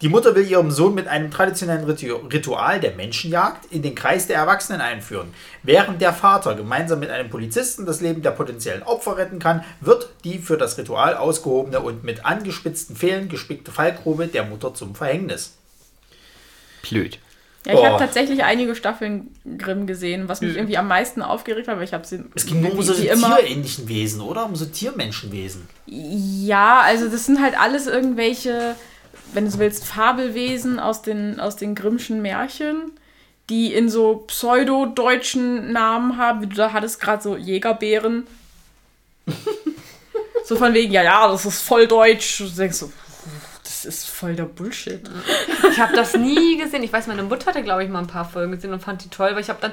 Die 0.02 0.10
Mutter 0.10 0.34
will 0.36 0.50
ihrem 0.50 0.72
Sohn 0.72 0.96
mit 0.96 1.08
einem 1.08 1.30
traditionellen 1.30 1.86
Ritu- 1.88 2.32
Ritual 2.34 2.80
der 2.80 2.96
Menschenjagd 2.96 3.72
in 3.72 3.84
den 3.84 3.94
Kreis 3.94 4.26
der 4.26 4.38
Erwachsenen 4.38 4.82
einführen. 4.82 5.32
Während 5.62 6.02
der 6.02 6.12
Vater 6.12 6.56
gemeinsam 6.56 7.00
mit 7.00 7.12
einem 7.12 7.30
Polizisten 7.30 7.86
das 7.86 8.02
Leben 8.02 8.24
der 8.24 8.32
potenziellen 8.32 8.82
Opfer 8.84 9.18
retten 9.18 9.38
kann, 9.38 9.64
wird 9.80 10.10
die 10.24 10.40
für 10.40 10.58
das 10.58 10.78
Ritual 10.80 11.16
ausgehobene 11.16 11.80
und 11.82 12.04
mit 12.04 12.26
angespitzten 12.26 12.96
Pfählen 12.96 13.30
gespickte 13.30 13.72
Fallgrube 13.72 14.26
der 14.28 14.44
Mutter 14.44 14.74
zum 14.74 14.96
Verhängnis. 14.96 15.54
Blöd. 16.82 17.20
Ja, 17.68 17.74
ich 17.74 17.80
Oh. 17.80 17.86
habe 17.86 18.00
tatsächlich 18.00 18.44
einige 18.44 18.74
Staffeln 18.74 19.28
Grimm 19.60 19.86
gesehen, 19.86 20.28
was 20.28 20.42
mich 20.42 20.56
irgendwie 20.56 20.78
am 20.78 20.88
meisten 20.88 21.22
aufgeregt 21.22 21.68
hat, 21.68 21.78
weil 21.78 21.84
ich 21.84 21.94
habe 21.94 22.08
sie. 22.08 22.24
Es 22.34 22.48
ging 22.48 22.60
nur 22.60 22.74
um 22.74 22.82
so 22.82 22.92
tierähnlichen 22.96 23.88
Wesen, 23.88 24.22
oder? 24.22 24.46
Um 24.48 24.56
so 24.56 24.66
Tiermenschenwesen. 24.66 25.68
Ja, 25.86 26.80
also 26.84 27.08
das 27.08 27.28
sind 27.28 27.40
halt 27.40 27.54
alles 27.60 27.86
irgendwelche, 27.86 28.76
wenn 29.34 29.46
du 29.46 29.52
so 29.52 29.60
willst, 29.60 29.86
Fabelwesen 29.86 30.80
aus 30.80 31.02
den, 31.02 31.40
aus 31.40 31.56
den 31.56 31.76
Grimmschen 31.76 32.22
Märchen, 32.22 32.92
die 33.50 33.74
in 33.74 33.90
so 33.90 34.24
pseudo-deutschen 34.28 35.72
Namen 35.72 36.18
haben, 36.18 36.42
wie 36.42 36.48
du 36.48 36.56
da 36.56 36.74
hattest 36.74 37.00
gerade 37.00 37.22
so 37.22 37.36
Jägerbären. 37.36 38.28
so 40.46 40.56
von 40.56 40.74
wegen, 40.74 40.92
ja, 40.92 41.04
ja, 41.04 41.28
das 41.28 41.46
ist 41.46 41.62
voll 41.62 41.88
deutsch. 41.88 42.40
Du 42.40 42.46
denkst 42.46 42.78
so, 42.78 42.92
das 43.64 43.86
ist 43.86 44.10
voll 44.10 44.36
der 44.36 44.46
Bullshit. 44.46 45.02
Ich 45.72 45.80
habe 45.80 45.96
das 45.96 46.16
nie 46.16 46.58
gesehen. 46.58 46.84
Ich 46.84 46.94
weiß, 46.94 47.08
meine 47.08 47.24
Mutter 47.24 47.48
hatte, 47.48 47.64
glaube 47.64 47.84
ich, 47.84 47.90
mal 47.90 48.00
ein 48.00 48.08
paar 48.08 48.30
Folgen 48.30 48.52
gesehen 48.52 48.74
und 48.74 48.82
fand 48.82 49.04
die 49.04 49.10
toll, 49.10 49.32
weil 49.34 49.42
ich 49.42 49.50
habe 49.50 49.60
dann, 49.62 49.72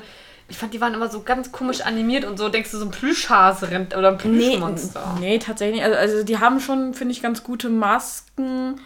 ich 0.50 0.56
fand, 0.56 0.72
die 0.72 0.80
waren 0.80 0.94
immer 0.94 1.08
so 1.10 1.22
ganz 1.22 1.52
komisch 1.52 1.82
animiert 1.82 2.24
und 2.24 2.38
so, 2.38 2.48
denkst 2.48 2.70
du, 2.70 2.78
so 2.78 2.86
ein 2.86 2.90
Plüschhase 2.90 3.70
rennt 3.70 3.94
oder 3.96 4.08
ein 4.08 4.18
Nee, 4.24 4.48
Plüschmonster. 4.50 5.16
nee, 5.20 5.38
tatsächlich 5.38 5.76
nicht. 5.76 5.84
Also, 5.84 5.98
also 5.98 6.24
die 6.24 6.38
haben 6.38 6.58
schon, 6.60 6.94
finde 6.94 7.12
ich, 7.12 7.20
ganz 7.22 7.42
gute 7.44 7.68
Masken, 7.68 8.80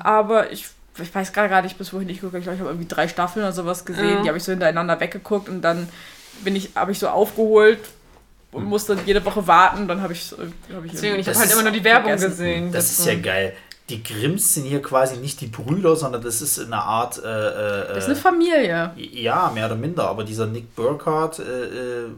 aber 0.00 0.52
ich, 0.52 0.66
ich 1.00 1.14
weiß 1.14 1.32
gerade 1.32 1.48
gar 1.48 1.62
nicht, 1.62 1.76
bis 1.78 1.92
wohin 1.92 2.08
ich 2.08 2.20
gucke. 2.20 2.38
Ich 2.38 2.44
glaube, 2.44 2.54
ich 2.56 2.60
habe 2.60 2.70
irgendwie 2.70 2.88
drei 2.88 3.08
Staffeln 3.08 3.44
oder 3.44 3.52
sowas 3.52 3.84
gesehen. 3.84 4.08
Ja. 4.18 4.22
Die 4.22 4.28
habe 4.28 4.38
ich 4.38 4.44
so 4.44 4.52
hintereinander 4.52 4.98
weggeguckt 5.00 5.48
und 5.48 5.62
dann 5.62 5.88
bin 6.44 6.54
ich, 6.56 6.70
habe 6.74 6.92
ich 6.92 6.98
so 6.98 7.08
aufgeholt 7.08 7.78
und 8.52 8.64
musste 8.64 8.96
jede 9.06 9.24
Woche 9.24 9.46
warten. 9.46 9.86
Dann 9.88 10.02
habe 10.02 10.12
ich, 10.12 10.32
hab 10.72 10.84
ich 10.84 10.92
Deswegen, 10.92 11.18
ich 11.18 11.26
habe 11.28 11.38
halt 11.38 11.52
immer 11.52 11.62
nur 11.62 11.72
die 11.72 11.84
Werbung 11.84 12.04
vergessen. 12.10 12.30
gesehen. 12.30 12.72
Das 12.72 12.90
ist 12.90 13.04
ja 13.06 13.14
geil. 13.16 13.54
Die 13.88 14.02
Grimms 14.02 14.54
sind 14.54 14.64
hier 14.64 14.82
quasi 14.82 15.16
nicht 15.16 15.40
die 15.40 15.46
Brüder, 15.46 15.96
sondern 15.96 16.20
das 16.22 16.42
ist 16.42 16.58
eine 16.60 16.76
Art. 16.76 17.18
Äh, 17.24 17.28
äh, 17.28 17.88
Das 17.94 17.98
ist 18.04 18.10
eine 18.10 18.16
Familie. 18.16 18.92
ja, 18.96 19.50
mehr 19.54 19.66
oder 19.66 19.76
minder. 19.76 20.08
Aber 20.08 20.24
dieser 20.24 20.46
Nick 20.46 20.74
Burkhardt, 20.76 21.38
äh, 21.38 21.42
äh, 21.42 22.08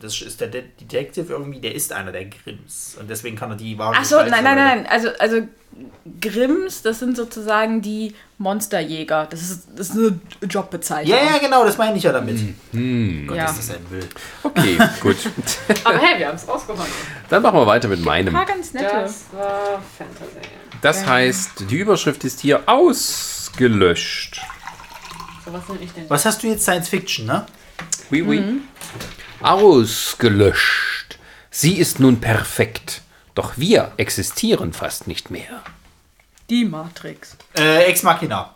das 0.00 0.20
ist 0.20 0.40
der 0.40 0.48
De 0.48 0.64
Detective 0.80 1.32
irgendwie, 1.32 1.60
der 1.60 1.74
ist 1.74 1.92
einer 1.92 2.12
der 2.12 2.26
Grimms. 2.26 2.96
Und 3.00 3.08
deswegen 3.10 3.36
kann 3.36 3.50
er 3.50 3.56
die 3.56 3.76
wahre 3.78 3.94
Ach 3.98 4.04
so, 4.04 4.18
Gestalt 4.18 4.30
nein, 4.30 4.44
nein, 4.44 4.56
nein. 4.56 4.86
Also, 4.88 5.08
also 5.18 5.42
Grimms, 6.20 6.82
das 6.82 6.98
sind 6.98 7.16
sozusagen 7.16 7.82
die 7.82 8.14
Monsterjäger. 8.38 9.26
Das 9.30 9.40
ist, 9.42 9.68
das 9.74 9.90
ist 9.90 9.96
eine 9.96 10.18
Jobbezeichnung. 10.48 11.16
Ja, 11.16 11.24
ja, 11.32 11.38
genau, 11.38 11.64
das 11.64 11.78
meine 11.78 11.96
ich 11.96 12.02
ja 12.02 12.12
damit. 12.12 12.38
Hm. 12.72 13.26
Gott, 13.28 13.36
Ja. 13.36 13.44
ist 13.46 13.58
das 13.58 13.70
ein 13.70 13.86
Müll. 13.90 14.04
Okay, 14.42 14.78
gut. 15.00 15.16
Aber 15.84 15.98
hey, 15.98 16.18
wir 16.18 16.28
haben 16.28 16.36
es 16.36 16.46
rausgefunden. 16.48 16.92
Dann 17.28 17.42
machen 17.42 17.58
wir 17.58 17.66
weiter 17.66 17.88
mit 17.88 18.00
Ein 18.00 18.04
meinem. 18.04 18.34
paar 18.34 18.46
ganz 18.46 18.72
nette. 18.74 18.86
Das 18.92 19.24
war 19.32 19.80
Fantasy. 19.96 20.48
Das 20.82 21.06
heißt, 21.06 21.70
die 21.70 21.76
Überschrift 21.76 22.24
ist 22.24 22.40
hier 22.40 22.68
ausgelöscht. 22.68 24.42
So, 25.44 25.52
was 25.52 25.68
nenne 25.68 25.84
ich 25.84 25.92
denn? 25.92 26.10
Was 26.10 26.24
hast 26.24 26.42
du 26.42 26.48
jetzt 26.48 26.64
Science 26.64 26.88
Fiction, 26.88 27.24
ne? 27.24 27.46
Oui, 28.10 28.22
oui. 28.22 28.60
Ausgelöscht. 29.40 31.18
Sie 31.50 31.78
ist 31.78 32.00
nun 32.00 32.20
perfekt. 32.20 33.02
Doch 33.36 33.52
wir 33.56 33.92
existieren 33.96 34.72
fast 34.72 35.06
nicht 35.06 35.30
mehr. 35.30 35.62
Die 36.50 36.64
Matrix. 36.64 37.36
Äh, 37.56 37.84
Ex 37.84 38.02
Machina. 38.02 38.54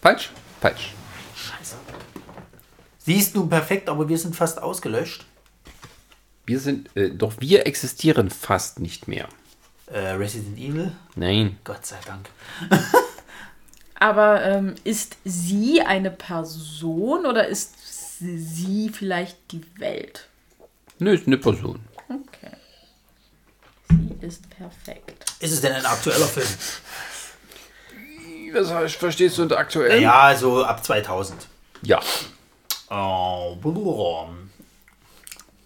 Falsch? 0.00 0.30
Falsch. 0.60 0.92
Scheiße. 1.34 1.74
Sie 2.98 3.14
ist 3.16 3.34
nun 3.34 3.48
perfekt, 3.48 3.88
aber 3.88 4.08
wir 4.08 4.16
sind 4.16 4.36
fast 4.36 4.62
ausgelöscht. 4.62 5.26
Wir 6.46 6.60
sind, 6.60 6.96
äh, 6.96 7.10
doch 7.10 7.34
wir 7.40 7.66
existieren 7.66 8.30
fast 8.30 8.78
nicht 8.78 9.08
mehr. 9.08 9.28
Äh, 9.92 10.12
Resident 10.12 10.58
Evil. 10.58 10.92
Nein. 11.16 11.58
Gott 11.64 11.84
sei 11.84 11.98
Dank. 12.06 12.28
Aber 13.94 14.42
ähm, 14.42 14.74
ist 14.84 15.16
sie 15.24 15.82
eine 15.82 16.10
Person 16.10 17.26
oder 17.26 17.46
ist 17.46 17.74
sie 18.18 18.88
vielleicht 18.88 19.36
die 19.52 19.62
Welt? 19.78 20.28
Nö, 20.98 21.12
ist 21.12 21.26
eine 21.26 21.36
Person. 21.36 21.80
Okay. 22.08 22.56
Sie 23.90 24.26
ist 24.26 24.48
perfekt. 24.48 25.34
Ist 25.40 25.52
es 25.52 25.60
denn 25.60 25.72
ein 25.72 25.84
aktueller 25.84 26.26
Film? 26.26 26.48
Was 28.54 28.70
heißt, 28.72 28.96
verstehst 28.96 29.38
du 29.38 29.42
unter 29.42 29.58
aktuell? 29.58 30.00
Ja, 30.00 30.34
so 30.34 30.64
ab 30.64 30.84
2000. 30.84 31.46
Ja. 31.82 32.00
Oh. 32.90 33.56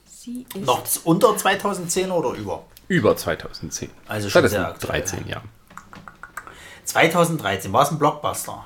Sie 0.04 0.46
ist. 0.54 0.64
Noch 0.64 0.84
unter 1.04 1.36
2010 1.36 2.10
oder 2.10 2.30
über? 2.30 2.64
Über 2.88 3.16
2010. 3.16 3.90
Also 4.06 4.30
schon 4.30 4.48
sehr 4.48 4.74
2013, 4.78 5.26
ja. 5.28 5.42
2013 6.84 7.72
war 7.72 7.82
es 7.82 7.90
ein 7.90 7.98
Blockbuster. 7.98 8.64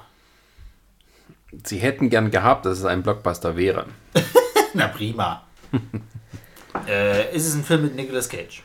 Sie 1.65 1.79
hätten 1.79 2.11
gern 2.11 2.31
gehabt, 2.31 2.67
dass 2.67 2.79
es 2.79 2.85
ein 2.85 3.03
Blockbuster 3.03 3.57
wäre. 3.57 3.87
Na 4.75 4.89
prima. 4.89 5.43
äh, 6.87 7.35
ist 7.35 7.47
es 7.47 7.55
ein 7.55 7.65
Film 7.65 7.83
mit 7.83 7.97
Nicolas 7.97 8.29
Cage? 8.29 8.63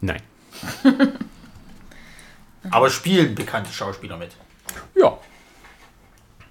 Nein. 0.00 0.22
Aber 2.70 2.90
spielen 2.90 3.34
bekannte 3.34 3.72
Schauspieler 3.72 4.16
mit. 4.16 4.32
Ja. 4.94 5.18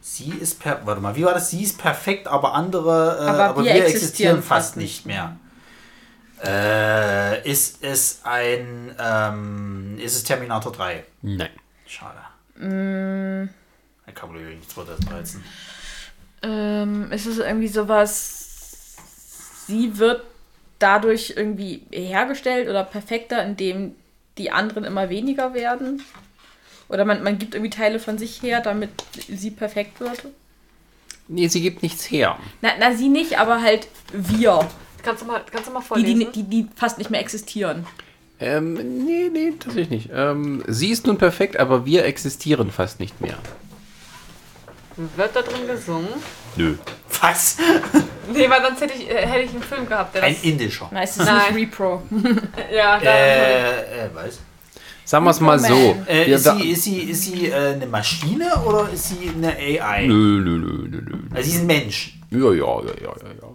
Sie 0.01 0.31
ist 0.31 0.59
per 0.59 0.85
warte 0.85 1.01
mal, 1.01 1.15
wie 1.15 1.25
war 1.25 1.33
das? 1.33 1.51
Sie 1.51 1.61
ist 1.61 1.77
perfekt, 1.77 2.27
aber 2.27 2.53
andere, 2.53 3.17
äh, 3.19 3.27
Aber 3.27 3.45
aber, 3.45 3.63
wir 3.63 3.71
existieren 3.71 3.95
existieren 3.95 4.43
fast 4.43 4.77
nicht 4.77 5.05
mehr. 5.05 5.35
Äh, 6.43 7.49
ist 7.49 7.83
es 7.83 8.21
ein, 8.23 8.95
ähm, 8.99 9.97
ist 9.99 10.15
es 10.15 10.23
Terminator 10.23 10.71
3? 10.71 11.03
Nein. 11.21 11.49
Schade. 11.85 12.19
Mm. 12.55 13.49
Da 14.05 14.11
kam 14.13 14.29
wohl 14.29 14.39
irgendwie 14.39 14.67
2013. 14.67 15.43
Ähm, 16.43 17.11
ist 17.11 17.25
es 17.25 17.39
irgendwie 17.39 17.67
sowas, 17.67 18.95
sie 19.67 19.97
wird 19.97 20.23
dadurch 20.79 21.33
irgendwie 21.35 21.81
hergestellt 21.91 22.69
oder 22.69 22.83
perfekter, 22.83 23.43
indem 23.43 23.95
die 24.37 24.51
anderen 24.51 24.83
immer 24.83 25.09
weniger 25.09 25.53
werden? 25.53 26.03
Oder 26.89 27.05
man, 27.05 27.23
man 27.23 27.37
gibt 27.37 27.55
irgendwie 27.55 27.71
Teile 27.71 27.99
von 27.99 28.17
sich 28.17 28.41
her, 28.41 28.61
damit 28.61 28.91
sie 29.27 29.51
perfekt 29.51 29.99
wird? 29.99 30.23
Nee, 31.27 31.47
sie 31.47 31.61
gibt 31.61 31.83
nichts 31.83 32.09
her. 32.09 32.37
Na, 32.61 32.69
na 32.79 32.93
sie 32.93 33.09
nicht, 33.09 33.39
aber 33.39 33.61
halt 33.61 33.87
wir, 34.13 34.67
Kannst 35.07 35.21
du 35.21 35.25
mal, 35.25 35.41
kannst 35.49 35.69
du 35.69 35.71
mal 35.71 35.79
die, 35.79 35.85
vorlesen? 35.85 36.19
die, 36.33 36.43
die, 36.43 36.63
die 36.63 36.67
fast 36.75 36.97
nicht 36.97 37.09
mehr 37.09 37.21
existieren. 37.21 37.85
Ähm, 38.41 38.73
nee, 39.05 39.29
nee, 39.31 39.53
tatsächlich 39.57 39.89
nicht. 39.89 40.09
Ähm, 40.13 40.65
sie 40.67 40.89
ist 40.89 41.07
nun 41.07 41.17
perfekt, 41.17 41.57
aber 41.57 41.85
wir 41.85 42.03
existieren 42.03 42.71
fast 42.71 42.99
nicht 42.99 43.21
mehr. 43.21 43.37
Wird 45.15 45.33
da 45.33 45.41
drin 45.43 45.65
gesungen? 45.65 46.09
Nö. 46.57 46.75
Was? 47.21 47.57
Nee, 48.33 48.49
weil 48.49 48.61
sonst 48.61 48.81
hätte 48.81 48.93
ich, 48.93 49.09
äh, 49.09 49.25
hätte 49.25 49.45
ich 49.45 49.51
einen 49.51 49.63
Film 49.63 49.87
gehabt, 49.87 50.13
der 50.13 50.21
Ein 50.23 50.33
das... 50.33 50.43
indischer. 50.43 50.89
Na, 50.91 51.01
es 51.01 51.15
ist 51.15 51.25
Nein. 51.25 51.55
nicht 51.55 51.71
Repro. 51.71 52.01
Ja, 52.75 52.99
da, 52.99 53.09
Äh, 53.09 54.05
äh, 54.07 54.09
was? 54.13 54.39
Sagen 55.05 55.23
wir 55.23 55.31
es 55.31 55.39
mal 55.39 55.57
so. 55.57 55.95
Äh, 56.05 56.29
ist, 56.29 56.43
sie, 56.43 56.71
ist, 56.71 56.83
sie, 56.83 56.97
ist 57.03 57.23
sie 57.23 57.47
äh, 57.47 57.75
eine 57.75 57.87
Maschine 57.87 58.53
oder 58.65 58.89
ist 58.89 59.07
sie 59.07 59.29
eine 59.29 59.55
AI? 59.55 60.07
Nö, 60.07 60.41
nö, 60.41 60.57
nö, 60.57 60.87
nö, 60.89 61.01
nö. 61.01 61.17
Also 61.33 61.49
sie 61.49 61.55
ist 61.55 61.61
ein 61.61 61.67
Mensch. 61.67 62.19
Ja, 62.29 62.39
ja, 62.39 62.51
ja, 62.51 62.61
ja, 62.61 62.83
ja, 63.01 63.31
ja. 63.41 63.46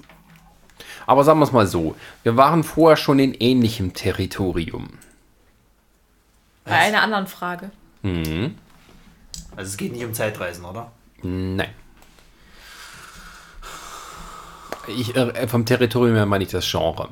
Aber 1.12 1.24
sagen 1.24 1.40
wir 1.40 1.44
es 1.44 1.52
mal 1.52 1.66
so. 1.66 1.94
Wir 2.22 2.38
waren 2.38 2.64
vorher 2.64 2.96
schon 2.96 3.18
in 3.18 3.34
ähnlichem 3.34 3.92
Territorium. 3.92 4.88
Bei 6.64 6.72
einer 6.72 7.02
anderen 7.02 7.26
Frage. 7.26 7.70
Mhm. 8.00 8.54
Also 9.54 9.68
es 9.72 9.76
geht 9.76 9.92
nicht 9.92 10.06
um 10.06 10.14
Zeitreisen, 10.14 10.64
oder? 10.64 10.90
Nein. 11.20 11.68
Ich, 14.88 15.14
äh, 15.14 15.46
vom 15.48 15.66
Territorium 15.66 16.16
her 16.16 16.24
meine 16.24 16.44
ich 16.44 16.50
das 16.50 16.66
Genre. 16.70 17.10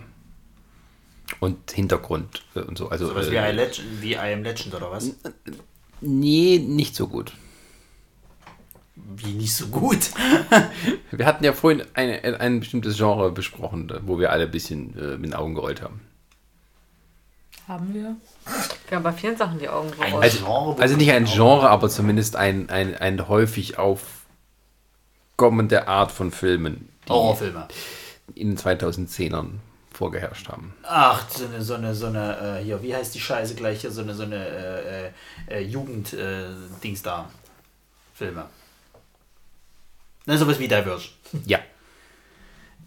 Und 1.38 1.70
Hintergrund 1.70 2.42
äh, 2.54 2.60
und 2.60 2.78
so. 2.78 2.88
Also, 2.88 3.08
Sowas 3.08 3.30
wie, 3.30 3.36
äh, 3.36 3.50
I 3.50 3.54
Legend, 3.54 4.00
wie 4.00 4.14
I 4.14 4.32
Am 4.32 4.42
Legend 4.42 4.74
oder 4.74 4.90
was? 4.90 5.14
nee, 6.00 6.58
nicht 6.58 6.96
so 6.96 7.06
gut. 7.06 7.34
Wie 8.96 9.32
nicht 9.32 9.54
so 9.54 9.68
gut. 9.68 10.10
Wir 11.10 11.26
hatten 11.26 11.44
ja 11.44 11.52
vorhin 11.52 11.82
ein, 11.94 12.34
ein 12.36 12.60
bestimmtes 12.60 12.96
Genre 12.96 13.30
besprochen, 13.32 13.92
wo 14.04 14.18
wir 14.18 14.30
alle 14.30 14.44
ein 14.44 14.50
bisschen 14.50 14.96
äh, 14.98 15.16
mit 15.16 15.30
den 15.30 15.34
Augen 15.34 15.54
gerollt 15.54 15.82
haben. 15.82 16.00
Haben 17.66 17.94
wir? 17.94 18.16
ja, 18.90 18.98
bei 18.98 19.12
vielen 19.12 19.36
Sachen 19.36 19.58
die 19.58 19.68
Augen 19.68 19.90
raus. 19.90 20.22
Also, 20.22 20.44
Genre, 20.44 20.82
also 20.82 20.96
nicht 20.96 21.12
ein 21.12 21.24
Genre, 21.24 21.70
aber 21.70 21.88
zumindest 21.88 22.36
ein, 22.36 22.68
ein, 22.68 22.96
ein 22.96 23.28
häufig 23.28 23.78
aufkommende 23.78 25.86
Art 25.86 26.10
von 26.10 26.32
Filmen, 26.32 26.88
die 27.06 27.12
Horrorfilme. 27.12 27.68
in 28.34 28.50
den 28.50 28.58
2010ern 28.58 29.50
vorgeherrscht 29.92 30.48
haben. 30.48 30.74
Ach, 30.82 31.28
so 31.30 31.44
eine, 31.44 31.62
so 31.62 31.74
eine, 31.74 31.94
so 31.94 32.06
eine, 32.06 32.58
äh, 32.58 32.64
hier, 32.64 32.82
wie 32.82 32.94
heißt 32.94 33.14
die 33.14 33.20
Scheiße 33.20 33.54
gleich 33.54 33.82
hier, 33.82 33.90
so 33.90 34.02
eine, 34.02 34.14
so 34.14 34.24
eine 34.24 34.46
äh, 34.48 35.06
äh, 35.06 35.10
äh, 35.48 35.60
Jugend-Dings 35.60 37.02
da. 37.02 37.30
Filme. 38.14 38.46
Na, 40.26 40.36
sowas 40.36 40.58
wie 40.58 40.68
Diverge. 40.68 41.08
Ja. 41.46 41.58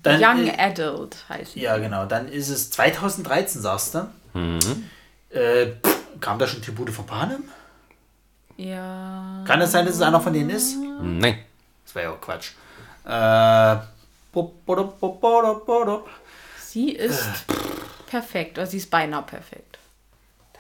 Dann, 0.02 0.22
Young 0.22 0.48
äh, 0.48 0.58
Adult 0.58 1.16
heißt 1.30 1.56
Ja, 1.56 1.78
genau. 1.78 2.06
Dann 2.06 2.28
ist 2.28 2.50
es 2.50 2.70
2013, 2.72 3.62
sagst 3.62 3.96
du. 3.96 4.10
Mhm. 4.34 4.90
Äh, 5.30 5.68
pff, 5.82 6.20
kam 6.20 6.38
da 6.40 6.48
schon 6.48 6.62
Tribute 6.62 6.92
von 6.92 7.06
Panem? 7.06 7.44
Ja. 8.58 9.44
Kann 9.48 9.62
es 9.62 9.72
sein, 9.72 9.86
dass 9.86 9.96
es 9.96 10.02
einer 10.02 10.20
von 10.20 10.34
denen 10.34 10.50
ist? 10.50 10.76
Nein. 11.02 11.40
Das 11.86 11.96
wäre 11.96 12.06
ja 12.06 12.12
auch 12.12 12.22
Quatsch. 12.22 12.52
Äh, 13.06 13.86
bop, 14.32 14.66
bop. 14.66 16.10
Sie 16.60 16.92
ist 16.92 17.46
perfekt, 18.08 18.58
oder 18.58 18.68
sie 18.68 18.78
ist 18.78 18.90
beinahe 18.90 19.24
perfekt. 19.24 19.78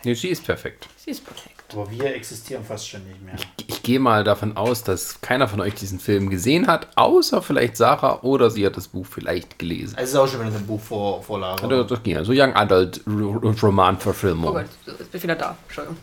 Nee, 0.03 0.13
sie 0.13 0.29
ist 0.29 0.43
perfekt. 0.43 0.87
Sie 0.97 1.11
ist 1.11 1.25
perfekt. 1.25 1.52
Aber 1.73 1.89
wir 1.89 2.15
existieren 2.15 2.63
fast 2.63 2.87
schon 2.87 3.03
nicht 3.07 3.21
mehr. 3.23 3.35
Ich 3.67 3.81
gehe 3.81 3.99
mal 3.99 4.23
davon 4.23 4.55
aus, 4.55 4.83
dass 4.83 5.21
keiner 5.21 5.47
von 5.47 5.59
euch 5.59 5.73
diesen 5.73 5.99
Film 5.99 6.29
gesehen 6.29 6.67
hat, 6.67 6.87
außer 6.95 7.41
vielleicht 7.41 7.77
Sarah 7.77 8.21
oder 8.21 8.49
sie 8.51 8.65
hat 8.65 8.77
das 8.77 8.87
Buch 8.87 9.05
vielleicht 9.05 9.57
gelesen. 9.59 9.95
Also 9.97 10.11
ist 10.11 10.15
auch 10.15 10.31
schon 10.31 10.45
wieder 10.45 10.55
eine 10.55 10.63
Buchvorlage. 10.63 11.67
Das, 11.67 11.87
das 11.87 12.03
ging 12.03 12.13
ja. 12.13 12.23
So 12.23 12.31
Young 12.33 12.53
Adult 12.55 13.01
R- 13.07 13.55
Roman-Verfilmung. 13.61 14.51
Oh 14.51 14.53
Gott, 14.53 14.65
jetzt 14.85 14.97
bin 14.97 15.07
ich 15.17 15.23
wieder 15.23 15.35
da. 15.35 15.57
Entschuldigung. 15.67 15.97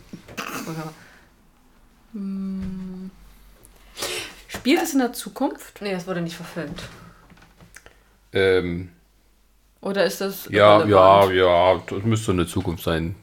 Spielt 4.47 4.81
es 4.83 4.93
in 4.93 4.99
der 4.99 5.13
Zukunft? 5.13 5.81
Nee, 5.81 5.93
das 5.93 6.05
wurde 6.05 6.21
nicht 6.21 6.35
verfilmt. 6.35 6.83
Ähm, 8.33 8.89
Oder 9.81 10.05
ist 10.05 10.21
das. 10.21 10.45
ja, 10.49 10.85
ja, 10.85 11.23
irrelevant? 11.25 11.33
ja, 11.89 11.95
das 11.97 12.03
müsste 12.05 12.31
in 12.31 12.37
der 12.37 12.47
Zukunft 12.47 12.83
sein. 12.83 13.15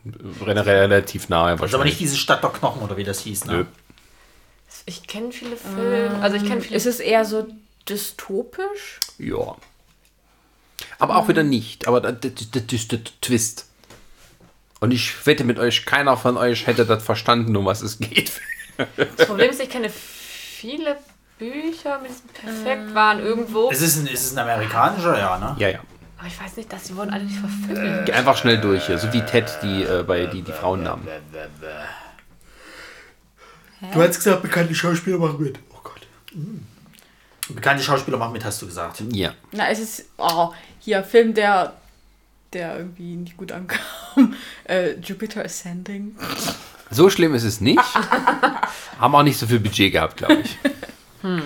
Re- 0.44 0.66
Relativ 0.66 1.28
nahe 1.28 1.56
Das 1.56 1.70
ist 1.70 1.74
aber 1.74 1.84
nicht 1.84 2.00
diese 2.00 2.16
Stadt 2.16 2.42
der 2.42 2.50
Knochen 2.50 2.82
oder 2.82 2.96
wie 2.96 3.04
das 3.04 3.20
hieß, 3.20 3.44
ne? 3.46 3.52
Nö. 3.52 3.64
Ich 4.86 5.06
kenne 5.06 5.30
viele 5.32 5.56
Filme. 5.56 6.18
Also 6.20 6.36
ich 6.36 6.44
kenne 6.46 6.60
viele. 6.60 6.76
Ist 6.76 6.86
es 6.86 6.98
eher 7.00 7.24
so 7.24 7.46
dystopisch? 7.88 9.00
Ja. 9.18 9.56
Aber 10.98 11.16
auch 11.16 11.28
wieder 11.28 11.42
nicht. 11.42 11.86
Aber 11.86 12.00
das, 12.00 12.32
ist 12.72 12.92
der 12.92 13.00
Twist. 13.20 13.66
Und 14.80 14.92
ich 14.92 15.26
wette 15.26 15.44
mit 15.44 15.58
euch, 15.58 15.84
keiner 15.86 16.16
von 16.16 16.36
euch 16.36 16.66
hätte 16.66 16.86
das 16.86 17.02
verstanden, 17.04 17.56
um 17.56 17.66
was 17.66 17.82
es 17.82 17.98
geht. 17.98 18.32
Das 18.96 19.26
Problem 19.26 19.50
ist, 19.50 19.60
ich 19.60 19.70
kenne 19.70 19.90
viele 19.90 20.96
Bücher 21.38 21.98
mit 22.00 22.10
diesem 22.10 22.28
Perfekt 22.28 22.94
waren 22.94 23.20
irgendwo. 23.20 23.70
Es 23.70 23.80
ist 23.82 23.96
ein, 23.98 24.06
es 24.12 24.24
ist 24.26 24.32
ein 24.36 24.38
amerikanischer, 24.38 25.18
ja, 25.18 25.38
ne? 25.38 25.56
Ja, 25.58 25.68
ja. 25.68 25.80
Aber 26.18 26.26
ich 26.26 26.40
weiß 26.40 26.56
nicht, 26.56 26.72
dass 26.72 26.88
sie 26.88 26.96
wurden 26.96 27.10
alle 27.10 27.24
nicht 27.24 27.38
verfilmt. 27.38 28.06
Geh 28.06 28.12
einfach 28.12 28.36
schnell 28.36 28.60
durch 28.60 28.86
hier. 28.86 28.98
So 28.98 29.12
wie 29.12 29.22
Ted, 29.22 29.46
die 29.62 29.84
äh, 29.84 30.02
bei 30.02 30.26
die, 30.26 30.42
die 30.42 30.52
Frauennamen. 30.52 31.06
Du 33.92 34.02
hast 34.02 34.16
gesagt, 34.16 34.42
bekannte 34.42 34.74
Schauspieler 34.74 35.18
machen 35.18 35.40
mit. 35.40 35.60
Oh 35.70 35.78
Gott. 35.84 36.06
Bekannte 37.48 37.84
Schauspieler 37.84 38.18
machen 38.18 38.32
mit, 38.32 38.44
hast 38.44 38.60
du 38.60 38.66
gesagt. 38.66 39.00
Ja. 39.12 39.32
Na, 39.52 39.68
es 39.70 39.78
ist. 39.78 40.06
Oh, 40.16 40.52
hier, 40.80 41.04
Film, 41.04 41.34
der. 41.34 41.74
Der 42.52 42.78
irgendwie 42.78 43.14
nicht 43.16 43.36
gut 43.36 43.52
ankam. 43.52 43.78
Äh, 44.64 44.94
Jupiter 45.00 45.44
Ascending. 45.44 46.16
So 46.90 47.08
schlimm 47.08 47.34
ist 47.34 47.44
es 47.44 47.60
nicht. 47.60 47.80
Haben 48.98 49.14
auch 49.14 49.22
nicht 49.22 49.38
so 49.38 49.46
viel 49.46 49.60
Budget 49.60 49.92
gehabt, 49.92 50.16
glaube 50.16 50.42
ich. 50.42 50.58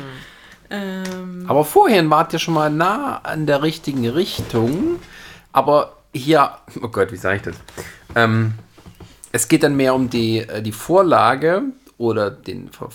Ähm, 0.72 1.44
Aber 1.48 1.64
vorhin 1.64 2.08
wart 2.08 2.32
ihr 2.32 2.38
schon 2.38 2.54
mal 2.54 2.70
nah 2.70 3.18
an 3.22 3.46
der 3.46 3.62
richtigen 3.62 4.08
Richtung. 4.08 4.98
Aber 5.52 5.96
hier, 6.14 6.50
oh 6.82 6.88
Gott, 6.88 7.12
wie 7.12 7.16
sage 7.16 7.36
ich 7.36 7.42
das? 7.42 7.56
Ähm, 8.14 8.54
es 9.32 9.48
geht 9.48 9.62
dann 9.62 9.76
mehr 9.76 9.94
um 9.94 10.08
die, 10.08 10.38
äh, 10.38 10.62
die 10.62 10.72
Vorlage 10.72 11.62
oder 11.98 12.30
den, 12.30 12.70
Verf- 12.70 12.90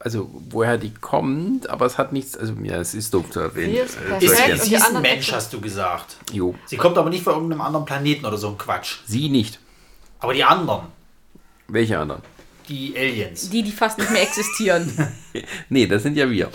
also 0.00 0.30
woher 0.50 0.76
die 0.78 0.92
kommt, 0.94 1.68
aber 1.70 1.86
es 1.86 1.96
hat 1.98 2.12
nichts, 2.12 2.36
also 2.36 2.54
ja, 2.62 2.76
es 2.78 2.94
ist 2.94 3.12
doof 3.14 3.30
zu 3.30 3.40
erwähnen. 3.40 3.72
Sie 4.20 4.26
ist 4.26 4.64
sie 4.64 4.74
ist 4.74 4.94
ein 4.94 5.00
Mensch, 5.02 5.30
hast 5.32 5.52
du 5.52 5.60
gesagt. 5.60 6.16
Jo, 6.32 6.54
Sie 6.66 6.76
kommt 6.76 6.96
aber 6.98 7.08
nicht 7.10 7.22
von 7.24 7.34
irgendeinem 7.34 7.60
anderen 7.62 7.84
Planeten 7.86 8.24
oder 8.26 8.36
so 8.38 8.48
ein 8.48 8.58
Quatsch. 8.58 8.96
sie 9.06 9.28
nicht. 9.28 9.58
Aber 10.20 10.32
die 10.34 10.44
anderen, 10.44 10.86
Welche 11.68 11.98
anderen? 11.98 12.22
die 12.68 12.94
Aliens. 12.96 13.50
die, 13.50 13.62
die 13.62 13.70
fast 13.72 13.98
nicht 13.98 14.10
mehr 14.10 14.22
existieren. 14.22 14.90
Nee, 15.68 15.86
das 15.86 16.02
sind 16.04 16.16
ja 16.16 16.30
wir. 16.30 16.48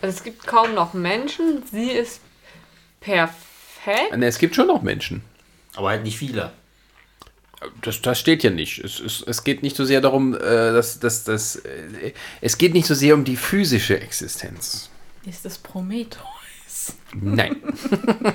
Also 0.00 0.16
es 0.16 0.24
gibt 0.24 0.46
kaum 0.46 0.74
noch 0.74 0.94
Menschen. 0.94 1.62
Sie 1.70 1.90
ist 1.90 2.20
perfekt. 3.00 4.16
Ne, 4.16 4.26
es 4.26 4.38
gibt 4.38 4.54
schon 4.54 4.68
noch 4.68 4.82
Menschen. 4.82 5.22
Aber 5.76 5.90
halt 5.90 6.02
nicht 6.02 6.18
viele. 6.18 6.52
Das, 7.82 8.00
das 8.02 8.20
steht 8.20 8.44
ja 8.44 8.50
nicht. 8.50 8.78
Es, 8.78 9.00
es, 9.00 9.22
es 9.22 9.42
geht 9.42 9.62
nicht 9.62 9.76
so 9.76 9.84
sehr 9.84 10.00
darum, 10.00 10.34
äh, 10.34 10.38
dass, 10.38 11.00
dass, 11.00 11.24
dass 11.24 11.56
äh, 11.56 12.12
es 12.40 12.56
geht 12.58 12.74
nicht 12.74 12.86
so 12.86 12.94
sehr 12.94 13.14
um 13.14 13.24
die 13.24 13.36
physische 13.36 14.00
Existenz. 14.00 14.90
ist 15.26 15.44
das 15.44 15.58
Prometheus? 15.58 16.94
Nein. 17.12 17.56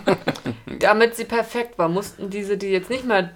Damit 0.79 1.15
sie 1.15 1.25
perfekt 1.25 1.77
war, 1.77 1.87
mussten 1.87 2.29
diese, 2.29 2.57
die 2.57 2.67
jetzt 2.67 2.89
nicht 2.89 3.05
mehr 3.05 3.31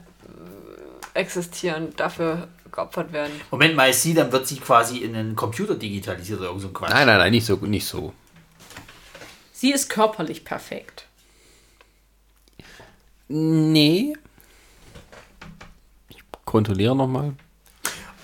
existieren, 1.14 1.94
dafür 1.95 2.48
geopfert 2.72 3.11
werden. 3.11 3.31
Moment 3.52 3.76
mal, 3.76 3.89
ist 3.89 4.02
sie, 4.02 4.14
dann 4.14 4.31
wird 4.31 4.48
sie 4.48 4.57
quasi 4.57 4.98
in 4.99 5.15
einen 5.15 5.35
Computer 5.35 5.76
digitalisiert 5.76 6.39
oder 6.39 6.49
irgend 6.49 6.61
so 6.61 6.68
ein 6.68 6.73
Quatsch. 6.73 6.91
Nein, 6.91 7.07
nein, 7.07 7.18
nein, 7.18 7.31
nicht 7.31 7.45
so, 7.45 7.56
nicht 7.57 7.85
so. 7.85 8.14
Sie 9.53 9.72
ist 9.72 9.89
körperlich 9.89 10.45
perfekt. 10.45 11.06
Nee. 13.27 14.14
Ich 16.10 16.18
kontrolliere 16.45 16.95
nochmal. 16.95 17.34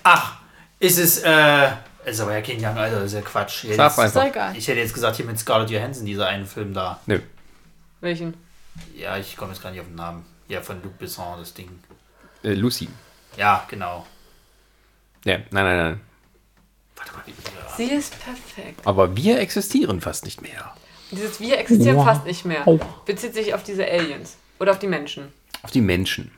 Ach, 0.03 0.38
ist 0.80 0.98
es, 0.98 1.20
äh, 1.20 1.72
ist 2.06 2.20
aber 2.20 2.34
ja 2.34 2.41
kein 2.41 2.57
Young, 2.57 2.78
Alter, 2.78 3.03
ist 3.03 3.14
ja 3.14 3.22
Quatsch. 3.22 3.64
Ich 3.64 3.72
hätte, 3.72 3.78
Sag 3.78 3.98
jetzt, 3.98 4.18
einfach. 4.18 4.53
ich 4.56 4.68
hätte 4.68 4.80
jetzt 4.80 4.94
gesagt, 4.94 5.15
hier 5.15 5.26
mit 5.26 5.40
Scarlett 5.40 5.70
Johansson, 5.70 6.06
dieser 6.06 6.28
einen 6.28 6.45
Film 6.45 6.74
da. 6.74 6.99
Nö. 7.06 7.20
Welchen? 8.02 8.34
Ja, 8.95 9.18
ich 9.18 9.38
komme 9.38 9.53
jetzt 9.53 9.61
gar 9.61 9.72
nicht 9.72 9.82
auf 9.82 9.88
den 9.88 9.95
Namen. 9.95 10.26
Ja, 10.48 10.61
von 10.61 10.82
Luc 10.84 10.98
Besson, 10.98 11.40
das 11.40 11.53
Ding. 11.53 11.70
Äh, 12.44 12.53
Lucy. 12.53 12.90
Ja, 13.38 13.65
genau. 13.70 14.06
Ja, 15.26 15.38
nein, 15.38 15.45
nein, 15.52 15.78
nein. 15.78 16.02
Warte 16.95 17.14
mal. 17.14 17.24
Sie 17.78 17.86
ist 17.86 18.14
perfekt. 18.20 18.82
Aber 18.86 19.16
wir 19.16 19.40
existieren 19.40 20.02
fast 20.02 20.26
nicht 20.26 20.41
mehr. 20.41 20.76
Dieses 21.12 21.40
Wir 21.40 21.58
existieren 21.60 22.04
fast 22.04 22.26
nicht 22.26 22.45
mehr. 22.45 22.66
Bezieht 23.06 23.34
sich 23.34 23.54
auf 23.54 23.64
diese 23.64 23.86
Aliens. 23.86 24.38
Oder 24.60 24.72
auf 24.72 24.80
die 24.80 24.88
Menschen. 24.88 25.32
Auf 25.62 25.72
die 25.72 25.82
Menschen. 25.82 26.32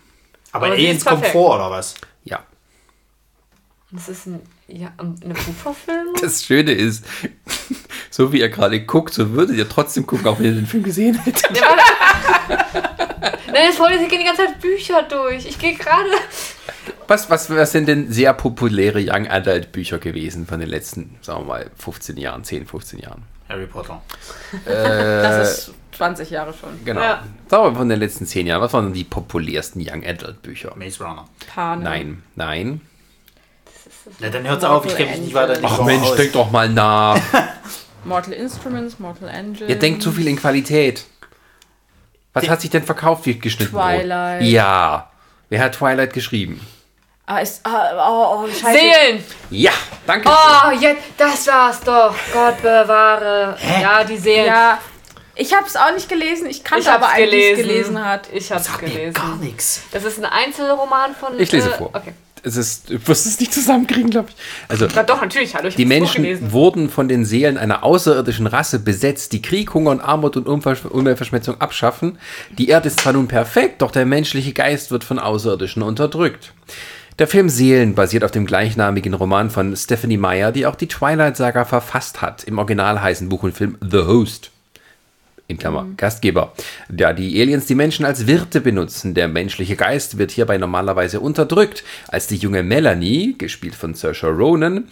Aber, 0.52 0.68
Aber 0.68 0.76
Aliens 0.76 1.00
ist 1.00 1.06
kommt 1.06 1.26
vor, 1.28 1.56
oder 1.56 1.72
was? 1.72 1.96
Ja. 2.24 2.44
Das 3.92 4.10
ist 4.10 4.26
ein, 4.28 4.42
ja, 4.68 4.92
eine 4.98 5.34
Buchverfilmung? 5.34 6.16
Das 6.22 6.44
Schöne 6.44 6.72
ist, 6.72 7.06
so 8.10 8.34
wie 8.34 8.40
ihr 8.40 8.50
gerade 8.50 8.82
guckt, 8.86 9.14
so 9.14 9.32
würdet 9.32 9.58
ihr 9.58 9.70
trotzdem 9.70 10.06
gucken, 10.06 10.28
auch 10.28 10.40
wenn 10.40 10.46
ihr 10.46 10.54
den 10.54 10.66
Film 10.66 10.84
gesehen 10.84 11.18
hättet. 11.24 11.52
Nein, 13.48 13.68
jetzt 13.68 13.80
wollte 13.80 13.96
ich 13.96 14.10
gehen 14.10 14.20
die 14.20 14.26
ganze 14.26 14.46
Zeit 14.46 14.60
Bücher 14.60 15.04
durch. 15.04 15.46
Ich 15.46 15.58
gehe 15.58 15.76
gerade. 15.76 16.10
Was, 17.08 17.30
was, 17.30 17.50
was 17.50 17.72
sind 17.72 17.88
denn 17.88 18.12
sehr 18.12 18.34
populäre 18.34 19.00
Young 19.00 19.28
Adult 19.28 19.72
Bücher 19.72 20.00
gewesen 20.00 20.48
von 20.48 20.60
den 20.60 20.70
letzten, 20.70 21.18
sagen 21.22 21.42
wir 21.42 21.46
mal, 21.46 21.72
15 21.78 22.18
Jahren, 22.18 22.44
10, 22.44 22.66
15 22.66 23.00
Jahren? 23.00 23.24
Harry 23.48 23.68
Potter. 23.68 24.02
Das 24.66 25.50
ist 25.50 25.74
20 25.96 26.32
Jahre 26.32 26.54
schon. 26.54 26.84
Genau. 26.84 27.02
Ja. 27.02 27.24
Sagen 27.48 27.64
wir 27.64 27.72
mal 27.72 27.78
von 27.78 27.90
den 27.90 28.00
letzten 28.00 28.26
10 28.26 28.48
Jahren. 28.48 28.62
Was 28.62 28.74
waren 28.74 28.86
denn 28.86 28.94
die 28.94 29.04
populärsten 29.04 29.82
Young 29.82 30.04
Adult 30.04 30.42
Bücher? 30.42 30.74
Maze 30.76 31.04
Runner. 31.04 31.26
Pane. 31.54 31.84
Nein, 31.84 32.24
nein. 32.36 32.82
Na, 34.20 34.30
dann 34.30 34.48
hört's 34.48 34.64
auf, 34.64 34.86
ich 34.86 34.96
kenne 34.96 35.12
mich 35.12 35.22
nicht 35.22 35.34
weiter 35.34 35.54
nicht 35.60 35.64
Ach 35.64 35.84
Mensch, 35.84 36.08
aus. 36.08 36.16
denk 36.16 36.34
doch 36.34 36.52
mal 36.52 36.70
nach. 36.70 37.20
Mortal 38.04 38.34
Instruments, 38.34 39.00
Mortal 39.00 39.30
Engines. 39.30 39.70
Ihr 39.70 39.80
denkt 39.80 40.02
zu 40.02 40.12
viel 40.12 40.28
in 40.28 40.36
Qualität. 40.38 41.06
Was 42.34 42.50
hat 42.50 42.62
sich 42.62 42.70
denn 42.70 42.84
verkauft 42.84 43.26
wie 43.26 43.40
geschnitten 43.40 43.72
Twilight. 43.72 44.40
Brot? 44.40 44.50
Ja. 44.50 45.10
Wer 45.50 45.64
hat 45.64 45.76
Twilight 45.76 46.14
geschrieben? 46.14 46.60
Ah, 47.28 47.40
ist, 47.40 47.62
ah, 47.66 47.92
oh, 48.08 48.44
oh, 48.44 48.48
scheiße. 48.48 48.78
Seelen! 48.80 49.24
Ja, 49.50 49.72
danke. 50.06 50.30
Oh, 50.30 50.72
jetzt, 50.80 51.02
das 51.18 51.48
war's 51.48 51.80
doch. 51.82 52.14
Gott 52.32 52.62
bewahre. 52.62 53.58
Ja, 53.82 54.04
die 54.04 54.18
Seelen. 54.18 54.46
Ja, 54.46 54.78
ich 55.34 55.54
habe 55.54 55.66
es 55.66 55.76
auch 55.76 55.92
nicht 55.94 56.08
gelesen. 56.08 56.48
Ich 56.48 56.64
kannte 56.64 56.84
ich 56.84 56.88
hab's 56.88 57.04
aber 57.04 57.14
einen, 57.14 57.32
der 57.32 57.52
es 57.54 57.58
gelesen. 57.58 58.06
hat. 58.06 58.30
Ich 58.32 58.52
hab's 58.52 58.66
Sagt 58.66 58.84
mir 58.84 58.90
gelesen. 58.90 59.14
gar 59.16 59.36
nichts. 59.38 59.82
Das 59.92 60.04
ist 60.04 60.20
ein 60.20 60.26
Einzelroman 60.26 61.16
von. 61.16 61.40
Ich 61.40 61.52
lese 61.52 61.72
äh, 61.72 61.78
vor. 61.78 61.90
Okay. 61.94 62.14
Es 62.44 62.58
ist, 62.58 62.92
du 62.92 63.08
wirst 63.08 63.26
es 63.26 63.40
nicht 63.40 63.52
zusammenkriegen, 63.52 64.12
glaube 64.12 64.30
ich. 64.30 64.36
Also, 64.68 64.88
Na 64.94 65.02
doch, 65.02 65.20
natürlich. 65.20 65.56
Hallo, 65.56 65.68
ich 65.68 65.76
die 65.76 65.82
hab's 65.82 65.90
Menschen 65.90 66.52
wurden 66.52 66.92
von 66.92 67.08
den 67.08 67.26
Seelen 67.26 67.58
einer 67.58 67.84
außerirdischen 67.84 68.46
Rasse 68.46 68.78
besetzt, 68.78 69.34
die 69.34 69.42
Krieg, 69.42 69.74
Hunger 69.74 69.90
und 69.90 70.00
Armut 70.00 70.38
und 70.38 70.48
Umweltverschmutzung 70.48 71.60
abschaffen. 71.60 72.20
Die 72.60 72.68
Erde 72.68 72.90
ist 72.90 73.00
zwar 73.00 73.14
nun 73.14 73.28
perfekt, 73.28 73.82
doch 73.82 73.90
der 73.90 74.06
menschliche 74.06 74.54
Geist 74.54 74.92
wird 74.92 75.04
von 75.04 75.18
Außerirdischen 75.18 75.82
unterdrückt. 75.82 76.54
Der 77.18 77.28
Film 77.28 77.48
Seelen 77.48 77.96
basiert 77.96 78.26
auf 78.26 78.32
dem 78.32 78.46
gleichnamigen 78.46 79.14
Roman 79.14 79.50
von 79.50 79.74
Stephanie 79.78 80.18
Meyer, 80.18 80.52
die 80.52 80.66
auch 80.66 80.76
die 80.76 80.90
Twilight-Saga 80.90 81.64
verfasst 81.64 82.22
hat. 82.22 82.44
Im 82.44 82.58
Original 82.58 83.02
heißen 83.02 83.30
Buch 83.30 83.44
und 83.44 83.56
Film 83.56 83.78
The 83.80 84.00
Host. 84.00 84.52
In 85.48 85.58
Klammer, 85.58 85.88
Gastgeber. 85.96 86.52
Da 86.90 87.14
die 87.14 87.40
Aliens 87.40 87.68
die 87.68 87.76
Menschen 87.76 88.04
als 88.04 88.28
Wirte 88.28 88.60
benutzen. 88.60 89.14
Der 89.14 89.30
menschliche 89.30 89.78
Geist 89.78 90.18
wird 90.18 90.32
hierbei 90.32 90.58
normalerweise 90.58 91.22
unterdrückt. 91.22 91.86
Als 92.10 92.28
die 92.28 92.36
junge 92.36 92.64
Melanie, 92.64 93.36
gespielt 93.38 93.76
von 93.76 93.94
Saoirse 93.94 94.28
Ronan, 94.28 94.90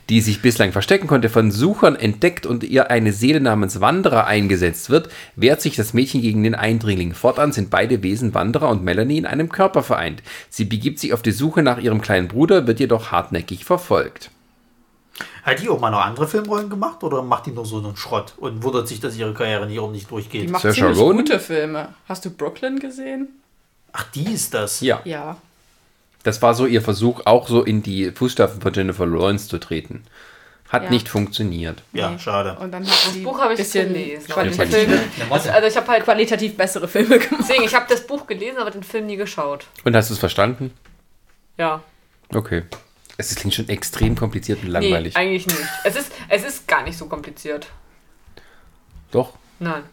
die 0.09 0.21
sich 0.21 0.41
bislang 0.41 0.71
verstecken 0.71 1.07
konnte, 1.07 1.29
von 1.29 1.51
Suchern 1.51 1.95
entdeckt 1.95 2.45
und 2.45 2.63
ihr 2.63 2.89
eine 2.91 3.13
Seele 3.13 3.39
namens 3.41 3.81
Wanderer 3.81 4.25
eingesetzt 4.25 4.89
wird, 4.89 5.09
wehrt 5.35 5.61
sich 5.61 5.75
das 5.75 5.93
Mädchen 5.93 6.21
gegen 6.21 6.43
den 6.43 6.55
Eindringling. 6.55 7.13
Fortan 7.13 7.51
sind 7.51 7.69
beide 7.69 8.03
Wesen 8.03 8.33
Wanderer 8.33 8.69
und 8.69 8.83
Melanie 8.83 9.17
in 9.17 9.25
einem 9.25 9.49
Körper 9.49 9.83
vereint. 9.83 10.23
Sie 10.49 10.65
begibt 10.65 10.99
sich 10.99 11.13
auf 11.13 11.21
die 11.21 11.31
Suche 11.31 11.61
nach 11.63 11.77
ihrem 11.79 12.01
kleinen 12.01 12.27
Bruder, 12.27 12.67
wird 12.67 12.79
jedoch 12.79 13.11
hartnäckig 13.11 13.65
verfolgt. 13.65 14.31
Hat 15.43 15.61
die 15.61 15.69
auch 15.69 15.79
mal 15.79 15.89
noch 15.89 16.05
andere 16.05 16.27
Filmrollen 16.27 16.69
gemacht 16.69 17.03
oder 17.03 17.23
macht 17.23 17.47
die 17.47 17.51
nur 17.51 17.65
so 17.65 17.77
einen 17.79 17.95
Schrott 17.95 18.33
und 18.37 18.61
wundert 18.63 18.87
sich, 18.87 18.99
dass 18.99 19.17
ihre 19.17 19.33
Karriere 19.33 19.65
nicht 19.65 19.79
um 19.79 19.91
nicht 19.91 20.05
Die 20.05 20.09
durchgeht? 20.09 20.49
macht 20.51 20.61
Saoirse 20.61 20.79
ziemlich 20.81 20.97
Ronan? 20.99 21.17
gute 21.17 21.39
Filme. 21.39 21.87
Hast 22.07 22.25
du 22.25 22.29
Brooklyn 22.29 22.79
gesehen? 22.79 23.29
Ach, 23.93 24.03
die 24.11 24.31
ist 24.31 24.53
das. 24.53 24.81
Ja, 24.81 25.01
Ja. 25.05 25.37
Das 26.27 26.41
war 26.41 26.53
so 26.53 26.65
ihr 26.65 26.81
Versuch, 26.81 27.21
auch 27.25 27.47
so 27.47 27.63
in 27.63 27.81
die 27.81 28.11
Fußstapfen 28.11 28.61
von 28.61 28.73
Jennifer 28.73 29.05
Lawrence 29.05 29.47
zu 29.47 29.57
treten. 29.57 30.03
Hat 30.69 30.83
Ja. 30.83 30.89
nicht 30.89 31.07
funktioniert. 31.07 31.81
Ja, 31.93 32.09
Nee. 32.09 32.19
schade. 32.19 32.57
Und 32.59 32.71
dann 32.71 32.85
hat 32.85 32.93
sie 33.13 33.21
Buch 33.21 33.39
habe 33.39 33.53
ich 33.53 33.59
bisschen 33.59 33.93
gelesen. 33.93 34.27
Qualitativ. 34.27 34.89
Also, 35.29 35.49
also 35.49 35.67
ich 35.67 35.77
habe 35.77 35.87
halt 35.87 36.03
qualitativ 36.03 36.57
bessere 36.57 36.89
Filme 36.89 37.17
gemacht. 37.19 37.39
deswegen, 37.39 37.63
ich 37.63 37.73
habe 37.73 37.85
das 37.87 38.05
Buch 38.05 38.27
gelesen, 38.27 38.57
aber 38.57 38.69
den 38.71 38.83
Film 38.83 39.05
nie 39.05 39.15
geschaut. 39.15 39.65
Und 39.85 39.95
hast 39.95 40.09
du 40.09 40.13
es 40.13 40.19
verstanden? 40.19 40.73
Ja. 41.57 41.81
Okay. 42.33 42.63
Es 43.17 43.33
klingt 43.33 43.55
schon 43.55 43.69
extrem 43.69 44.15
kompliziert 44.17 44.59
und 44.59 44.65
Nee, 44.65 44.71
langweilig. 44.73 45.15
eigentlich 45.15 45.47
nicht. 45.47 45.57
Es 45.85 45.95
ist, 45.95 46.11
es 46.27 46.43
ist 46.43 46.67
gar 46.67 46.83
nicht 46.83 46.97
so 46.97 47.05
kompliziert. 47.07 47.67
Doch. 49.11 49.33
Nein. 49.59 49.83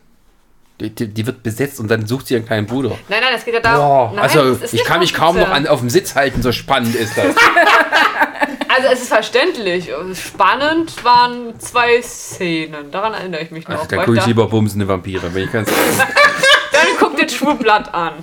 Die, 0.80 0.90
die, 0.90 1.06
die 1.06 1.26
wird 1.26 1.42
besetzt 1.44 1.78
und 1.78 1.88
dann 1.88 2.06
sucht 2.06 2.26
sie 2.26 2.34
ihren 2.34 2.46
kleinen 2.46 2.66
Bruder. 2.66 2.98
Nein, 3.08 3.20
nein, 3.22 3.32
es 3.36 3.44
geht 3.44 3.54
ja 3.54 3.60
darum. 3.60 4.10
Boah, 4.10 4.12
nein, 4.16 4.24
also 4.24 4.58
ich 4.72 4.84
kann 4.84 4.98
mich 4.98 5.14
kaum 5.14 5.38
noch 5.38 5.48
an, 5.48 5.68
auf 5.68 5.78
dem 5.78 5.88
Sitz 5.88 6.16
halten, 6.16 6.42
so 6.42 6.50
spannend 6.50 6.96
ist 6.96 7.16
das. 7.16 7.26
Also 8.76 8.88
es 8.88 9.02
ist 9.02 9.08
verständlich. 9.08 9.90
Spannend 10.14 11.04
waren 11.04 11.58
zwei 11.60 12.02
Szenen. 12.02 12.90
Daran 12.90 13.14
erinnere 13.14 13.42
ich 13.42 13.50
mich 13.50 13.68
noch. 13.68 13.82
Ach, 13.82 13.86
da 13.86 14.04
gucke 14.04 14.18
ich 14.18 14.26
lieber 14.26 14.48
bumsende 14.48 14.88
Vampire, 14.88 15.32
wenn 15.32 15.44
ich 15.44 15.52
ganz 15.52 15.70
Dann 16.72 16.86
guck 16.98 17.16
dir 17.16 17.26
True 17.26 17.54
Blood 17.54 17.94
an. 17.94 18.14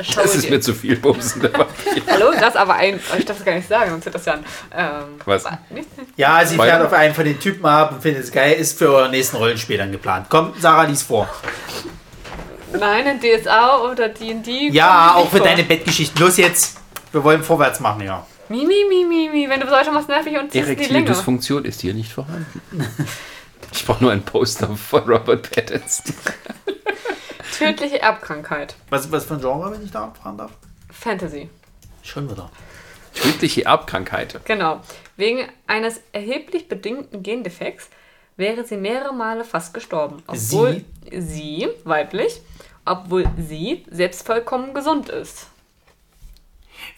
Schau 0.00 0.22
Das 0.22 0.34
ist 0.34 0.50
mir 0.50 0.60
zu 0.60 0.74
viel 0.74 1.02
Vampire. 1.02 1.50
Hallo, 2.06 2.32
das 2.32 2.50
ist 2.50 2.56
aber 2.56 2.74
ein. 2.74 3.00
Ich 3.18 3.24
darf 3.24 3.38
das 3.38 3.44
gar 3.44 3.54
nicht 3.54 3.68
sagen, 3.68 3.90
sonst 3.90 4.04
wird 4.04 4.14
das 4.14 4.24
ja 4.24 4.34
ein. 4.34 4.44
Ähm, 4.76 5.02
Was? 5.24 5.44
Nicht, 5.70 5.88
Ja, 6.16 6.44
sie 6.44 6.56
fährt 6.56 6.82
auf 6.84 6.92
einen 6.92 7.14
von 7.14 7.24
den 7.24 7.38
Typen 7.40 7.64
ab 7.64 7.92
und 7.92 8.02
findet 8.02 8.24
es 8.24 8.32
geil, 8.32 8.52
ist 8.54 8.78
für 8.78 8.90
euren 8.90 9.10
nächsten 9.10 9.36
Rollenspiel 9.36 9.78
dann 9.78 9.92
geplant. 9.92 10.26
Komm, 10.28 10.52
Sarah, 10.58 10.84
lies 10.84 11.02
vor. 11.02 11.28
nein, 12.78 13.06
in 13.06 13.20
DSA 13.20 13.78
oder 13.90 14.08
D&D. 14.08 14.68
Ja, 14.70 15.12
die 15.14 15.20
auch 15.20 15.30
für 15.30 15.36
nicht 15.36 15.46
deine 15.46 15.62
Bettgeschichten. 15.62 16.20
Los 16.20 16.36
jetzt. 16.36 16.78
Wir 17.12 17.24
wollen 17.24 17.42
vorwärts 17.42 17.80
machen, 17.80 18.02
ja. 18.02 18.18
vor. 18.18 18.26
Mi, 18.48 18.64
mi, 18.64 18.84
mi, 18.88 19.04
mi, 19.04 19.28
mi. 19.28 19.48
Wenn 19.48 19.60
du 19.60 19.68
solche 19.68 19.90
machst, 19.90 20.08
nervig 20.08 20.34
und 20.34 20.52
ziehst 20.52 20.54
die 20.54 20.58
Erektile 20.60 20.92
Länge. 20.92 21.06
Dysfunktion 21.06 21.64
ist 21.64 21.80
hier 21.80 21.94
nicht 21.94 22.12
vorhanden. 22.12 22.60
Ich 23.72 23.84
brauche 23.84 24.02
nur 24.02 24.12
ein 24.12 24.22
Poster 24.22 24.74
von 24.76 25.02
Robert 25.02 25.50
Pattinson. 25.50 26.14
Tödliche 27.56 28.00
Erbkrankheit. 28.00 28.74
Was, 28.90 29.10
was 29.10 29.24
für 29.26 29.34
ein 29.34 29.40
Genre, 29.40 29.72
wenn 29.72 29.84
ich 29.84 29.90
da 29.90 30.12
fragen 30.20 30.38
darf? 30.38 30.52
Fantasy. 30.90 31.48
Schon 32.02 32.30
wieder. 32.30 32.50
Tödliche 33.14 33.64
Erbkrankheit. 33.64 34.40
Genau. 34.44 34.80
Wegen 35.16 35.48
eines 35.66 36.00
erheblich 36.12 36.68
bedingten 36.68 37.22
Gendefekts 37.22 37.88
wäre 38.36 38.64
sie 38.64 38.76
mehrere 38.76 39.14
Male 39.14 39.44
fast 39.44 39.72
gestorben. 39.72 40.22
Obwohl 40.26 40.84
sie, 41.10 41.68
weiblich, 41.84 42.40
obwohl 42.84 43.24
sie 43.38 43.84
selbst 43.90 44.26
vollkommen 44.26 44.74
gesund 44.74 45.08
ist. 45.08 45.46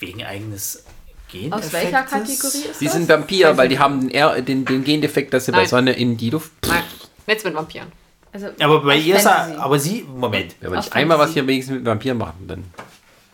Wegen 0.01 0.25
eigenes 0.25 0.85
Gen. 1.31 1.53
Aus 1.53 1.73
welcher 1.73 2.03
Kategorie 2.03 2.65
ist 2.70 2.79
Sie 2.79 2.87
das? 2.87 2.95
sind 2.95 3.09
Vampir, 3.09 3.57
weil 3.57 3.69
die 3.69 3.79
haben 3.79 4.09
den, 4.09 4.45
den, 4.45 4.65
den 4.65 4.85
Gendefekt, 4.85 5.33
dass 5.33 5.45
sie 5.47 5.53
bei 5.53 5.59
Nein. 5.59 5.69
Sonne 5.69 5.93
in 5.93 6.16
die 6.16 6.31
Luft. 6.31 6.51
Nein, 6.66 6.83
jetzt 7.27 7.45
mit 7.45 7.55
Vampiren. 7.55 7.93
Also, 8.33 8.49
Aber 8.61 8.83
bei 8.83 8.97
ihr 8.97 9.17
ist 9.17 9.25
er, 9.25 9.33
Fantasy. 9.33 9.59
aber 9.61 9.79
sie, 9.79 10.03
Moment. 10.03 10.55
Ja, 10.61 10.71
wenn 10.71 10.79
Aus 10.79 10.87
ich 10.89 10.93
einmal 10.95 11.17
was 11.19 11.27
Fantasy. 11.27 11.41
hier 11.41 11.47
wenigstens 11.49 11.77
mit 11.77 11.87
Vampiren 11.87 12.19
machen, 12.19 12.47
dann 12.47 12.65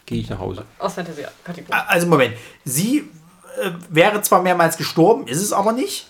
gehe 0.07 0.21
ich 0.21 0.31
nach 0.31 0.39
Hause. 0.39 0.65
Aus 0.79 0.95
Fantasy-Kategorie. 0.95 1.73
Also 1.89 2.07
Moment. 2.07 2.37
Sie 2.65 2.99
äh, 3.61 3.71
wäre 3.89 4.23
zwar 4.23 4.43
mehrmals 4.43 4.77
gestorben, 4.77 5.27
ist 5.27 5.41
es 5.43 5.53
aber 5.53 5.73
nicht. 5.73 6.07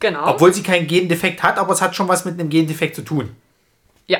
Genau. 0.00 0.26
Obwohl 0.28 0.52
sie 0.52 0.62
keinen 0.62 0.86
Gendefekt 0.86 1.42
hat, 1.42 1.56
aber 1.58 1.72
es 1.72 1.80
hat 1.80 1.96
schon 1.96 2.08
was 2.08 2.24
mit 2.24 2.38
einem 2.38 2.50
Gendefekt 2.50 2.94
zu 2.96 3.02
tun. 3.02 3.34
ja. 4.06 4.18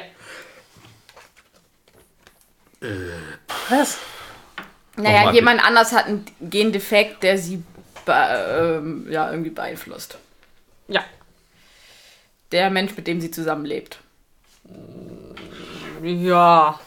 Was? 3.70 3.98
Naja, 4.96 5.32
jemand 5.32 5.64
anders 5.64 5.92
hat 5.92 6.06
einen 6.06 6.24
Gendefekt, 6.40 7.22
der 7.22 7.38
sie 7.38 7.62
ähm, 8.06 9.06
ja, 9.10 9.30
irgendwie 9.30 9.50
beeinflusst. 9.50 10.18
Ja. 10.88 11.02
Der 12.52 12.70
Mensch, 12.70 12.96
mit 12.96 13.06
dem 13.06 13.20
sie 13.20 13.30
zusammenlebt. 13.30 13.98
Ja. 16.02 16.78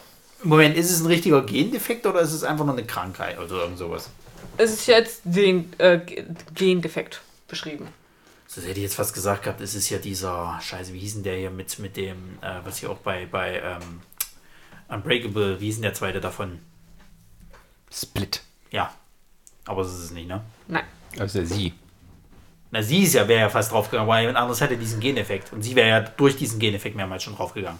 Moment, 0.42 0.76
ist 0.76 0.90
es 0.90 1.00
ein 1.00 1.06
richtiger 1.06 1.42
Gendefekt 1.42 2.06
oder 2.06 2.20
ist 2.20 2.32
es 2.32 2.44
einfach 2.44 2.64
nur 2.64 2.74
eine 2.74 2.86
Krankheit 2.86 3.38
oder 3.38 3.62
irgend 3.62 3.78
sowas? 3.78 4.10
Es 4.56 4.72
ist 4.72 4.86
jetzt 4.86 5.22
den 5.24 5.72
äh, 5.78 6.00
Gendefekt 6.54 7.20
beschrieben. 7.48 7.88
Das 8.46 8.64
hätte 8.64 8.78
ich 8.80 8.84
jetzt 8.84 8.94
fast 8.94 9.14
gesagt 9.14 9.44
gehabt, 9.44 9.60
es 9.60 9.74
ist 9.74 9.90
ja 9.90 9.98
dieser, 9.98 10.58
scheiße, 10.60 10.92
wie 10.92 10.98
hieß 11.00 11.14
denn 11.14 11.22
der 11.22 11.36
hier 11.36 11.50
mit, 11.50 11.78
mit 11.78 11.96
dem, 11.96 12.38
äh, 12.40 12.60
was 12.64 12.78
hier 12.78 12.90
auch 12.90 12.98
bei, 12.98 13.26
bei 13.26 13.60
ähm, 13.60 14.00
Unbreakable, 14.88 15.60
wie 15.60 15.66
hieß 15.66 15.76
denn 15.76 15.82
der 15.82 15.94
zweite 15.94 16.20
davon? 16.20 16.58
Split. 17.92 18.42
Ja, 18.70 18.92
aber 19.66 19.82
das 19.82 19.92
ist 19.92 20.04
es 20.04 20.10
nicht, 20.12 20.28
ne? 20.28 20.42
Nein. 20.66 20.84
Also 21.18 21.44
sie. 21.44 21.74
Na, 22.70 22.82
sie 22.82 23.02
ist 23.04 23.14
ja, 23.14 23.26
wäre 23.26 23.40
ja 23.40 23.48
fast 23.48 23.72
draufgegangen, 23.72 24.08
weil 24.08 24.20
jemand 24.22 24.38
anderes 24.38 24.60
hätte 24.60 24.76
diesen 24.76 25.00
Geneffekt. 25.00 25.52
Und 25.52 25.62
sie 25.62 25.74
wäre 25.74 25.88
ja 25.88 26.00
durch 26.00 26.36
diesen 26.36 26.58
Geneffekt 26.58 26.96
mehrmals 26.96 27.22
schon 27.22 27.34
draufgegangen. 27.34 27.78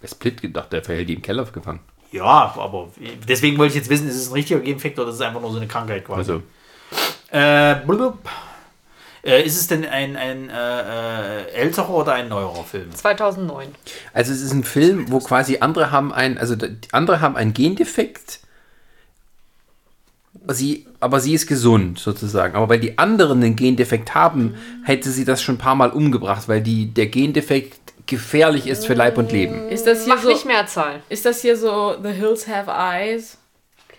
Wer 0.00 0.08
Split 0.08 0.40
gedacht, 0.42 0.72
der 0.72 0.82
verhält 0.82 1.08
die 1.08 1.14
im 1.14 1.22
Keller 1.22 1.44
gefangen. 1.44 1.80
Ja, 2.12 2.54
aber 2.56 2.88
deswegen 3.28 3.56
wollte 3.58 3.72
ich 3.72 3.78
jetzt 3.78 3.90
wissen, 3.90 4.08
ist 4.08 4.16
es 4.16 4.28
ein 4.28 4.32
richtiger 4.34 4.60
Geneffekt 4.60 4.98
oder 4.98 5.10
ist 5.10 5.16
es 5.16 5.20
einfach 5.20 5.40
nur 5.40 5.50
so 5.50 5.58
eine 5.58 5.68
Krankheit 5.68 6.04
quasi? 6.04 6.32
Also, 6.32 6.42
Äh, 7.30 7.76
blub. 7.86 8.18
Äh, 9.22 9.42
ist 9.42 9.56
es 9.58 9.66
denn 9.68 9.84
ein, 9.84 10.16
ein 10.16 10.48
äh, 10.48 11.42
äh, 11.42 11.50
älterer 11.52 11.90
oder 11.90 12.14
ein 12.14 12.28
neuerer 12.28 12.64
Film? 12.64 12.90
2009. 12.90 13.68
also 14.14 14.32
es 14.32 14.40
ist 14.40 14.52
ein 14.52 14.64
Film, 14.64 15.12
wo 15.12 15.20
quasi 15.20 15.58
andere 15.60 15.90
haben 15.90 16.12
ein, 16.12 16.38
also 16.38 16.56
die 16.56 16.78
andere 16.92 17.20
haben 17.20 17.36
einen 17.36 17.52
Gendefekt, 17.52 18.40
sie, 20.48 20.86
aber 21.00 21.20
sie 21.20 21.34
ist 21.34 21.46
gesund 21.46 21.98
sozusagen. 21.98 22.54
Aber 22.54 22.68
weil 22.68 22.80
die 22.80 22.98
anderen 22.98 23.40
den 23.40 23.56
Gendefekt 23.56 24.14
haben, 24.14 24.54
hätte 24.84 25.10
sie 25.10 25.24
das 25.24 25.42
schon 25.42 25.56
ein 25.56 25.58
paar 25.58 25.74
Mal 25.74 25.90
umgebracht, 25.90 26.48
weil 26.48 26.60
die, 26.60 26.86
der 26.86 27.06
Gendefekt 27.06 27.78
gefährlich 28.06 28.66
ist 28.66 28.86
für 28.86 28.94
Leib 28.94 29.18
und 29.18 29.30
Leben. 29.32 29.68
Ist 29.68 29.86
das 29.86 30.04
hier 30.04 30.14
Mach 30.14 30.22
so, 30.22 30.28
nicht 30.30 30.44
Mehrzahl. 30.44 31.02
ist 31.08 31.24
das 31.26 31.42
hier 31.42 31.56
so 31.56 31.94
The 32.02 32.10
Hills 32.10 32.48
Have 32.48 32.70
Eyes 32.70 33.38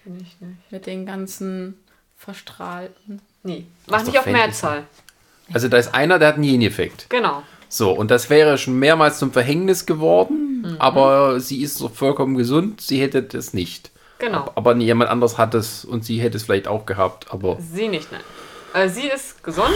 Kenn 0.03 0.17
ich 0.17 0.35
nicht. 0.41 0.71
mit 0.71 0.85
den 0.85 1.05
ganzen 1.05 1.75
verstrahlten? 2.17 3.21
Nee. 3.43 3.65
Mach 3.87 4.03
nicht 4.03 4.17
auf 4.17 4.25
Fantasy. 4.25 4.31
Mehrzahl. 4.45 4.83
Also 5.53 5.67
da 5.67 5.77
ist 5.77 5.93
einer, 5.93 6.19
der 6.19 6.29
hat 6.29 6.35
einen 6.35 6.43
Gendefekt. 6.45 7.07
Genau. 7.09 7.43
So, 7.69 7.91
und 7.91 8.11
das 8.11 8.29
wäre 8.29 8.57
schon 8.57 8.77
mehrmals 8.79 9.17
zum 9.19 9.31
Verhängnis 9.31 9.85
geworden, 9.85 10.75
aber 10.79 11.39
sie 11.39 11.61
ist 11.61 11.77
so 11.77 11.87
vollkommen 11.87 12.35
gesund, 12.35 12.81
sie 12.81 12.99
hätte 13.01 13.23
das 13.23 13.53
nicht. 13.53 13.91
Genau. 14.21 14.51
Aber 14.53 14.75
jemand 14.75 15.09
anderes 15.09 15.39
hat 15.39 15.55
es 15.55 15.83
und 15.83 16.05
sie 16.05 16.21
hätte 16.21 16.37
es 16.37 16.43
vielleicht 16.43 16.67
auch 16.67 16.85
gehabt, 16.85 17.33
aber 17.33 17.57
Sie 17.59 17.87
nicht, 17.87 18.11
nein. 18.11 18.21
Äh, 18.75 18.87
sie 18.87 19.07
ist 19.07 19.43
gesund. 19.43 19.73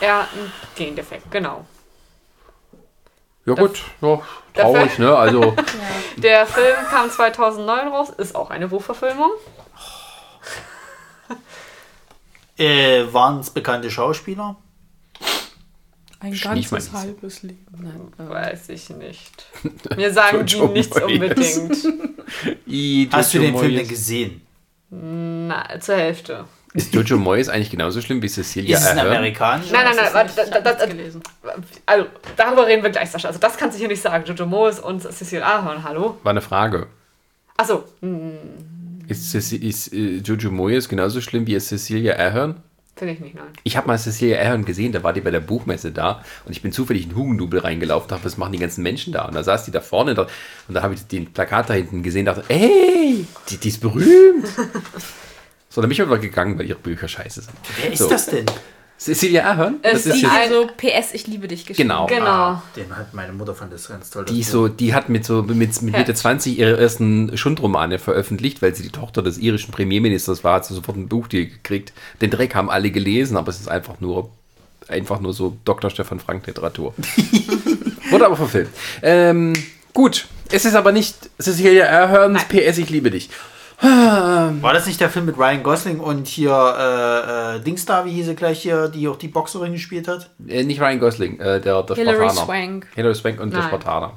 Er 0.00 0.18
hat 0.18 0.28
einen 0.32 0.52
Gendefekt, 0.76 1.28
genau. 1.32 1.66
ja 3.44 3.54
gut, 3.54 3.82
ja, 4.00 4.20
traurig, 4.54 4.96
ne? 5.00 5.16
Also 5.16 5.56
Der 6.18 6.46
Film 6.46 6.76
kam 6.88 7.10
2009 7.10 7.88
raus, 7.88 8.10
ist 8.10 8.36
auch 8.36 8.50
eine 8.50 8.68
Buchverfilmung. 8.68 9.32
Äh, 12.56 13.12
Waren 13.12 13.40
es 13.40 13.50
bekannte 13.50 13.90
Schauspieler? 13.90 14.54
Ein 16.20 16.32
ganzes 16.40 16.92
halbes 16.92 17.42
Leben. 17.44 17.64
Nein, 17.80 18.26
äh, 18.26 18.28
Weiß 18.30 18.68
ich 18.70 18.90
nicht. 18.90 19.46
Mir 19.96 20.12
sagen 20.12 20.44
die 20.44 20.60
nichts 20.60 20.98
Moyes. 20.98 21.12
unbedingt. 21.58 21.76
I, 22.66 23.08
Hast 23.12 23.34
du 23.34 23.38
den 23.38 23.56
Film 23.56 23.72
Moyes. 23.72 23.78
denn 23.80 23.88
gesehen? 23.88 24.40
Na, 24.90 25.78
zur 25.80 25.96
Hälfte. 25.96 26.44
Ist 26.74 26.92
Jojo 26.94 27.16
Moyes 27.18 27.48
eigentlich 27.48 27.70
genauso 27.70 28.00
schlimm 28.00 28.20
wie 28.20 28.28
Cecilia 28.28 28.76
ist 28.76 28.84
es 28.84 28.90
ein 28.90 28.98
Ahern? 28.98 29.16
amerikanischer? 29.16 29.72
Nein, 29.72 29.84
nein, 29.86 29.96
nein, 29.96 30.12
hab 30.14 30.34
da, 30.36 30.60
da, 30.60 30.72
da, 30.74 30.86
gelesen. 30.86 31.22
also 31.86 32.06
darüber 32.36 32.66
reden 32.66 32.82
wir 32.82 32.90
gleich, 32.90 33.10
Sascha. 33.10 33.28
Also 33.28 33.40
das 33.40 33.56
kannst 33.56 33.76
du 33.76 33.78
hier 33.78 33.88
nicht 33.88 34.02
sagen. 34.02 34.24
Jojo 34.26 34.44
Moes 34.46 34.78
und 34.80 35.00
Cecil 35.02 35.42
Ahern, 35.42 35.82
hallo? 35.84 36.18
War 36.22 36.30
eine 36.30 36.40
Frage. 36.42 36.88
Achso, 37.56 37.84
Ist, 39.08 39.34
Ceci- 39.34 39.62
ist 39.62 39.92
äh, 39.94 40.16
Jojo 40.18 40.50
Moyes 40.50 40.88
genauso 40.88 41.20
schlimm 41.20 41.46
wie 41.46 41.58
Cecilia 41.58 42.16
Ahern? 42.16 42.62
Finde 42.98 43.14
ich 43.14 43.20
nicht, 43.20 43.34
nein. 43.34 43.48
Ich 43.64 43.76
habe 43.76 43.86
mal 43.86 43.98
Cecilia 43.98 44.38
Ahern 44.38 44.64
gesehen, 44.64 44.92
da 44.92 45.02
war 45.02 45.12
die 45.12 45.20
bei 45.20 45.30
der 45.30 45.40
Buchmesse 45.40 45.92
da 45.92 46.22
und 46.44 46.52
ich 46.52 46.62
bin 46.62 46.72
zufällig 46.72 47.04
in 47.06 47.14
Hugendubel 47.16 47.60
reingelaufen, 47.60 48.08
dachte, 48.08 48.24
was 48.24 48.36
machen 48.36 48.52
die 48.52 48.58
ganzen 48.58 48.82
Menschen 48.82 49.12
da? 49.12 49.24
Und 49.26 49.34
da 49.34 49.42
saß 49.42 49.64
die 49.64 49.70
da 49.70 49.80
vorne 49.80 50.14
da, 50.14 50.26
und 50.68 50.74
da 50.74 50.82
habe 50.82 50.94
ich 50.94 51.06
den 51.06 51.32
Plakat 51.32 51.70
da 51.70 51.74
hinten 51.74 52.02
gesehen, 52.02 52.26
dachte, 52.26 52.44
ey, 52.48 53.24
die, 53.48 53.56
die 53.56 53.68
ist 53.68 53.80
berühmt. 53.80 54.46
so, 55.68 55.80
dann 55.80 55.88
bin 55.88 55.92
ich 55.92 56.02
aber 56.02 56.18
gegangen, 56.18 56.58
weil 56.58 56.66
ihre 56.66 56.78
Bücher 56.78 57.08
scheiße 57.08 57.42
sind. 57.42 57.54
Wer 57.80 57.92
ist 57.92 57.98
So. 58.00 58.08
das 58.08 58.26
denn? 58.26 58.46
Cecilia 58.98 59.44
Ahern? 59.44 59.76
Es 59.82 60.04
Das 60.04 60.16
ist 60.16 60.22
ist 60.24 60.30
Also 60.30 60.66
PS, 60.76 61.12
ich 61.14 61.26
liebe 61.28 61.46
dich 61.46 61.64
geschrieben. 61.66 61.88
genau. 61.88 62.06
Genau. 62.06 62.26
Ah, 62.26 62.62
den 62.74 62.94
hat 62.96 63.14
meine 63.14 63.32
Mutter 63.32 63.54
fand 63.54 63.72
das 63.72 63.88
ganz 63.88 64.10
toll. 64.10 64.24
Die, 64.24 64.40
Buch. 64.40 64.44
so, 64.48 64.68
die 64.68 64.92
hat 64.92 65.08
mit, 65.08 65.24
so, 65.24 65.42
mit, 65.42 65.56
mit 65.56 65.82
Mitte 65.82 65.98
Herz. 66.06 66.20
20 66.20 66.58
ihre 66.58 66.76
ersten 66.78 67.36
Schundromane 67.38 67.98
veröffentlicht, 68.00 68.60
weil 68.60 68.74
sie 68.74 68.82
die 68.82 68.90
Tochter 68.90 69.22
des 69.22 69.38
irischen 69.38 69.70
Premierministers 69.70 70.42
war, 70.42 70.56
hat 70.56 70.66
sie 70.66 70.74
sofort 70.74 70.96
ein 70.96 71.08
Buchdeal 71.08 71.46
gekriegt. 71.46 71.92
Den 72.20 72.30
Dreck 72.30 72.54
haben 72.56 72.70
alle 72.70 72.90
gelesen, 72.90 73.36
aber 73.36 73.50
es 73.50 73.60
ist 73.60 73.68
einfach 73.68 74.00
nur, 74.00 74.30
einfach 74.88 75.20
nur 75.20 75.32
so 75.32 75.56
Dr. 75.64 75.90
Stefan 75.90 76.18
Frank 76.18 76.46
Literatur. 76.46 76.92
Wurde 78.10 78.26
aber 78.26 78.36
verfilmt. 78.36 78.70
Ähm, 79.02 79.52
gut, 79.94 80.26
es 80.50 80.64
ist 80.64 80.74
aber 80.74 80.90
nicht 80.92 81.14
Cecilia 81.40 81.86
Ahern's 81.86 82.44
PS, 82.48 82.78
ich 82.78 82.90
liebe 82.90 83.10
dich. 83.10 83.30
War 83.80 84.72
das 84.72 84.86
nicht 84.86 85.00
der 85.00 85.08
Film 85.08 85.26
mit 85.26 85.38
Ryan 85.38 85.62
Gosling 85.62 86.00
und 86.00 86.26
hier 86.26 86.50
äh, 86.52 87.56
äh, 87.56 87.60
Dings 87.60 87.84
da, 87.84 88.04
wie 88.04 88.10
hieß 88.10 88.26
sie 88.26 88.34
gleich 88.34 88.60
hier, 88.62 88.88
die 88.88 89.06
auch 89.06 89.16
die 89.16 89.28
Boxerin 89.28 89.72
gespielt 89.72 90.08
hat? 90.08 90.30
Äh, 90.48 90.64
nicht 90.64 90.80
Ryan 90.80 90.98
Gosling, 90.98 91.38
äh, 91.38 91.60
der, 91.60 91.82
der 91.84 91.94
Hilary 91.96 92.16
Spartaner. 92.28 92.44
Swank. 92.46 92.86
Hilary 92.96 93.14
Swank 93.14 93.40
und 93.40 93.50
der 93.52 93.60
Nein. 93.60 93.68
Spartaner. 93.68 94.12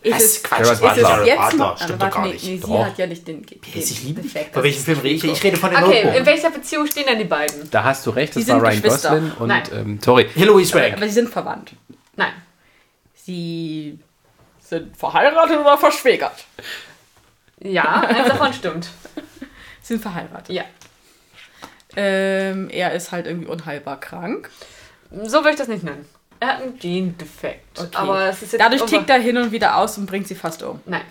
Ist 0.00 0.14
Was? 0.14 0.22
es, 0.22 0.42
Quatsch, 0.44 0.60
ist 0.60 0.70
es 0.70 0.80
Butler. 0.80 1.24
jetzt 1.26 1.38
Butler, 1.40 1.56
noch? 1.58 1.82
stimmt 1.82 2.02
doch 2.02 2.10
gar 2.10 2.22
nee, 2.26 2.32
nicht. 2.32 2.44
nee, 2.44 2.56
sie 2.56 2.60
Doch. 2.60 2.84
hat 2.84 2.98
ja 2.98 3.06
nicht 3.06 3.26
den 3.26 3.42
PS, 3.42 3.90
ich 3.90 4.04
liebe 4.04 4.20
Defekt. 4.22 4.54
Von 4.54 4.62
welchem 4.62 4.84
Film 4.84 4.98
rede 5.00 5.14
ich? 5.16 5.24
Ich 5.24 5.42
rede 5.42 5.56
von 5.56 5.70
den 5.70 5.82
Okay, 5.82 6.00
in 6.00 6.06
Notebook. 6.06 6.26
welcher 6.26 6.50
Beziehung 6.50 6.86
stehen 6.86 7.06
denn 7.06 7.18
die 7.18 7.24
beiden? 7.24 7.68
Da 7.70 7.82
hast 7.82 8.06
du 8.06 8.10
recht, 8.10 8.36
das 8.36 8.44
Die 8.44 8.48
war 8.50 8.60
sind 8.60 8.66
Ryan 8.68 8.82
Geschwister. 8.82 9.10
Gosling 9.10 9.32
und, 9.38 9.48
Nein. 9.48 9.62
ähm, 9.72 9.98
sorry, 10.04 10.28
Hilary 10.34 10.64
Swank. 10.66 10.92
Aber 10.98 11.06
sie 11.06 11.14
sind 11.14 11.30
verwandt. 11.30 11.72
Nein. 12.14 12.32
Sie 13.14 13.98
sind 14.60 14.96
verheiratet 14.96 15.58
oder 15.58 15.76
verschwägert? 15.78 16.44
Ja, 17.62 18.00
eins 18.08 18.28
davon 18.28 18.52
stimmt. 18.52 18.88
Sie 19.14 19.22
sind 19.94 20.02
verheiratet. 20.02 20.50
Ja. 20.54 20.64
Ähm, 21.96 22.68
er 22.70 22.92
ist 22.92 23.12
halt 23.12 23.26
irgendwie 23.26 23.48
unheilbar 23.48 23.98
krank. 23.98 24.50
So 25.10 25.38
würde 25.38 25.50
ich 25.52 25.56
das 25.56 25.68
nicht 25.68 25.82
nennen. 25.84 26.04
Er 26.40 26.48
hat 26.48 26.62
einen 26.62 26.78
Gendefekt. 26.78 27.78
Okay. 27.80 27.88
Aber 27.94 28.26
es 28.26 28.42
ist 28.42 28.52
jetzt 28.52 28.60
Dadurch 28.62 28.82
over- 28.82 28.90
tickt 28.90 29.10
er 29.10 29.18
hin 29.18 29.36
und 29.38 29.50
wieder 29.52 29.76
aus 29.78 29.98
und 29.98 30.06
bringt 30.06 30.28
sie 30.28 30.34
fast 30.34 30.62
um. 30.62 30.80
Nein. 30.86 31.02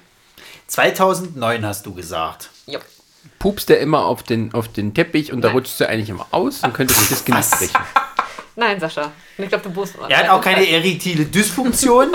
2009 0.68 1.66
hast 1.66 1.86
du 1.86 1.94
gesagt. 1.94 2.50
Jo. 2.66 2.80
pupst 3.40 3.70
er 3.70 3.80
immer 3.80 4.06
auf 4.06 4.24
den, 4.24 4.54
auf 4.54 4.68
den 4.68 4.94
Teppich 4.94 5.32
und 5.34 5.42
da 5.42 5.50
Nein. 5.50 5.58
rutscht 5.58 5.78
sie 5.78 5.88
eigentlich 5.90 6.10
immer 6.10 6.28
aus 6.32 6.64
und 6.64 6.74
könnte 6.74 6.94
sich 6.94 7.10
das 7.10 7.26
Genick 7.26 7.40
Was? 7.42 7.52
brechen. 7.58 7.78
Nein, 8.56 8.80
Sascha. 8.80 9.12
Ich 9.38 9.48
glaube, 9.50 9.64
du 9.66 9.70
musst. 9.70 9.96
Er 10.10 10.18
hat 10.18 10.30
auch 10.30 10.42
keine 10.42 10.68
erektile 10.68 11.26
Dysfunktion. 11.26 12.10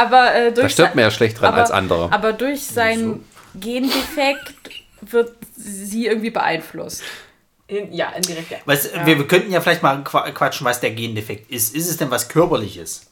Aber 0.00 0.34
äh, 0.34 0.52
Da 0.52 0.60
durch 0.62 0.72
stirbt 0.72 0.90
sein- 0.90 0.96
man 0.96 1.04
ja 1.04 1.10
schlecht 1.10 1.40
dran 1.40 1.48
aber, 1.52 1.62
als 1.62 1.70
andere. 1.70 2.12
Aber 2.12 2.32
durch 2.32 2.64
sein 2.64 3.24
Gendefekt 3.54 4.54
wird 5.00 5.32
sie 5.56 6.06
irgendwie 6.06 6.30
beeinflusst. 6.30 7.02
In, 7.66 7.92
ja, 7.92 8.10
indirekt, 8.10 8.50
ja. 8.50 8.58
Was, 8.64 8.88
wir, 9.04 9.18
wir 9.18 9.26
könnten 9.28 9.52
ja 9.52 9.60
vielleicht 9.60 9.82
mal 9.82 10.02
qua- 10.04 10.30
quatschen, 10.30 10.64
was 10.66 10.80
der 10.80 10.90
Gendefekt 10.92 11.50
ist. 11.50 11.74
Ist 11.74 11.88
es 11.90 11.96
denn 11.96 12.10
was 12.10 12.28
Körperliches? 12.28 13.02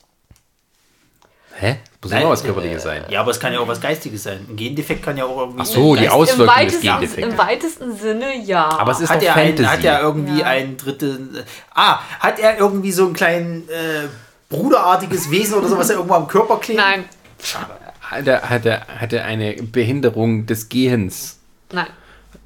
Hä? 1.58 1.76
Muss 2.02 2.12
Nein, 2.12 2.20
immer 2.22 2.30
was 2.30 2.42
äh, 2.42 2.46
Körperliches 2.46 2.82
sein. 2.82 3.04
Ja, 3.08 3.20
aber 3.20 3.30
es 3.30 3.40
kann 3.40 3.52
ja 3.52 3.58
auch 3.60 3.66
was 3.68 3.80
Geistiges 3.80 4.22
sein. 4.24 4.46
Ein 4.48 4.56
Gendefekt 4.56 5.02
kann 5.02 5.16
ja 5.16 5.24
auch 5.24 5.38
irgendwie. 5.38 5.60
Ach 5.62 5.66
so, 5.66 5.94
die 5.96 6.02
Geist- 6.02 6.12
Aus- 6.14 6.28
Im 6.28 6.34
Auswirkung 6.42 6.46
des 6.46 6.56
weitesten, 6.64 6.82
Gendefekts. 6.82 7.30
Im 7.32 7.38
weitesten 7.38 7.96
Sinne 7.96 8.36
ja. 8.44 8.68
Aber 8.68 8.92
es 8.92 9.00
ist 9.00 9.08
Hat 9.10 9.20
doch 9.22 9.26
er, 9.26 9.34
ein, 9.36 9.46
Fantasy. 9.56 9.68
hat 9.76 9.84
er 9.84 10.00
irgendwie 10.02 10.40
Ja. 10.40 10.46
einen 10.46 10.76
dritten. 10.76 11.42
Ah, 11.74 12.00
hat 12.20 12.38
er 12.38 12.58
irgendwie 12.58 12.92
so 12.92 13.06
einen 13.06 13.14
kleinen 13.14 13.68
äh, 13.70 14.08
bruderartiges 14.48 15.30
Wesen 15.30 15.54
oder 15.54 15.68
so, 15.68 15.78
was 15.78 15.90
er 15.90 15.96
irgendwo 15.96 16.14
am 16.14 16.28
Körper 16.28 16.58
klebt? 16.58 16.78
Nein, 16.78 17.04
Schade. 17.42 17.74
hat, 18.00 18.26
er, 18.26 18.48
hat, 18.48 18.66
er, 18.66 18.86
hat 18.86 19.12
er 19.12 19.24
eine 19.24 19.54
Behinderung 19.54 20.46
des 20.46 20.68
Gehens, 20.68 21.38
nein, 21.72 21.88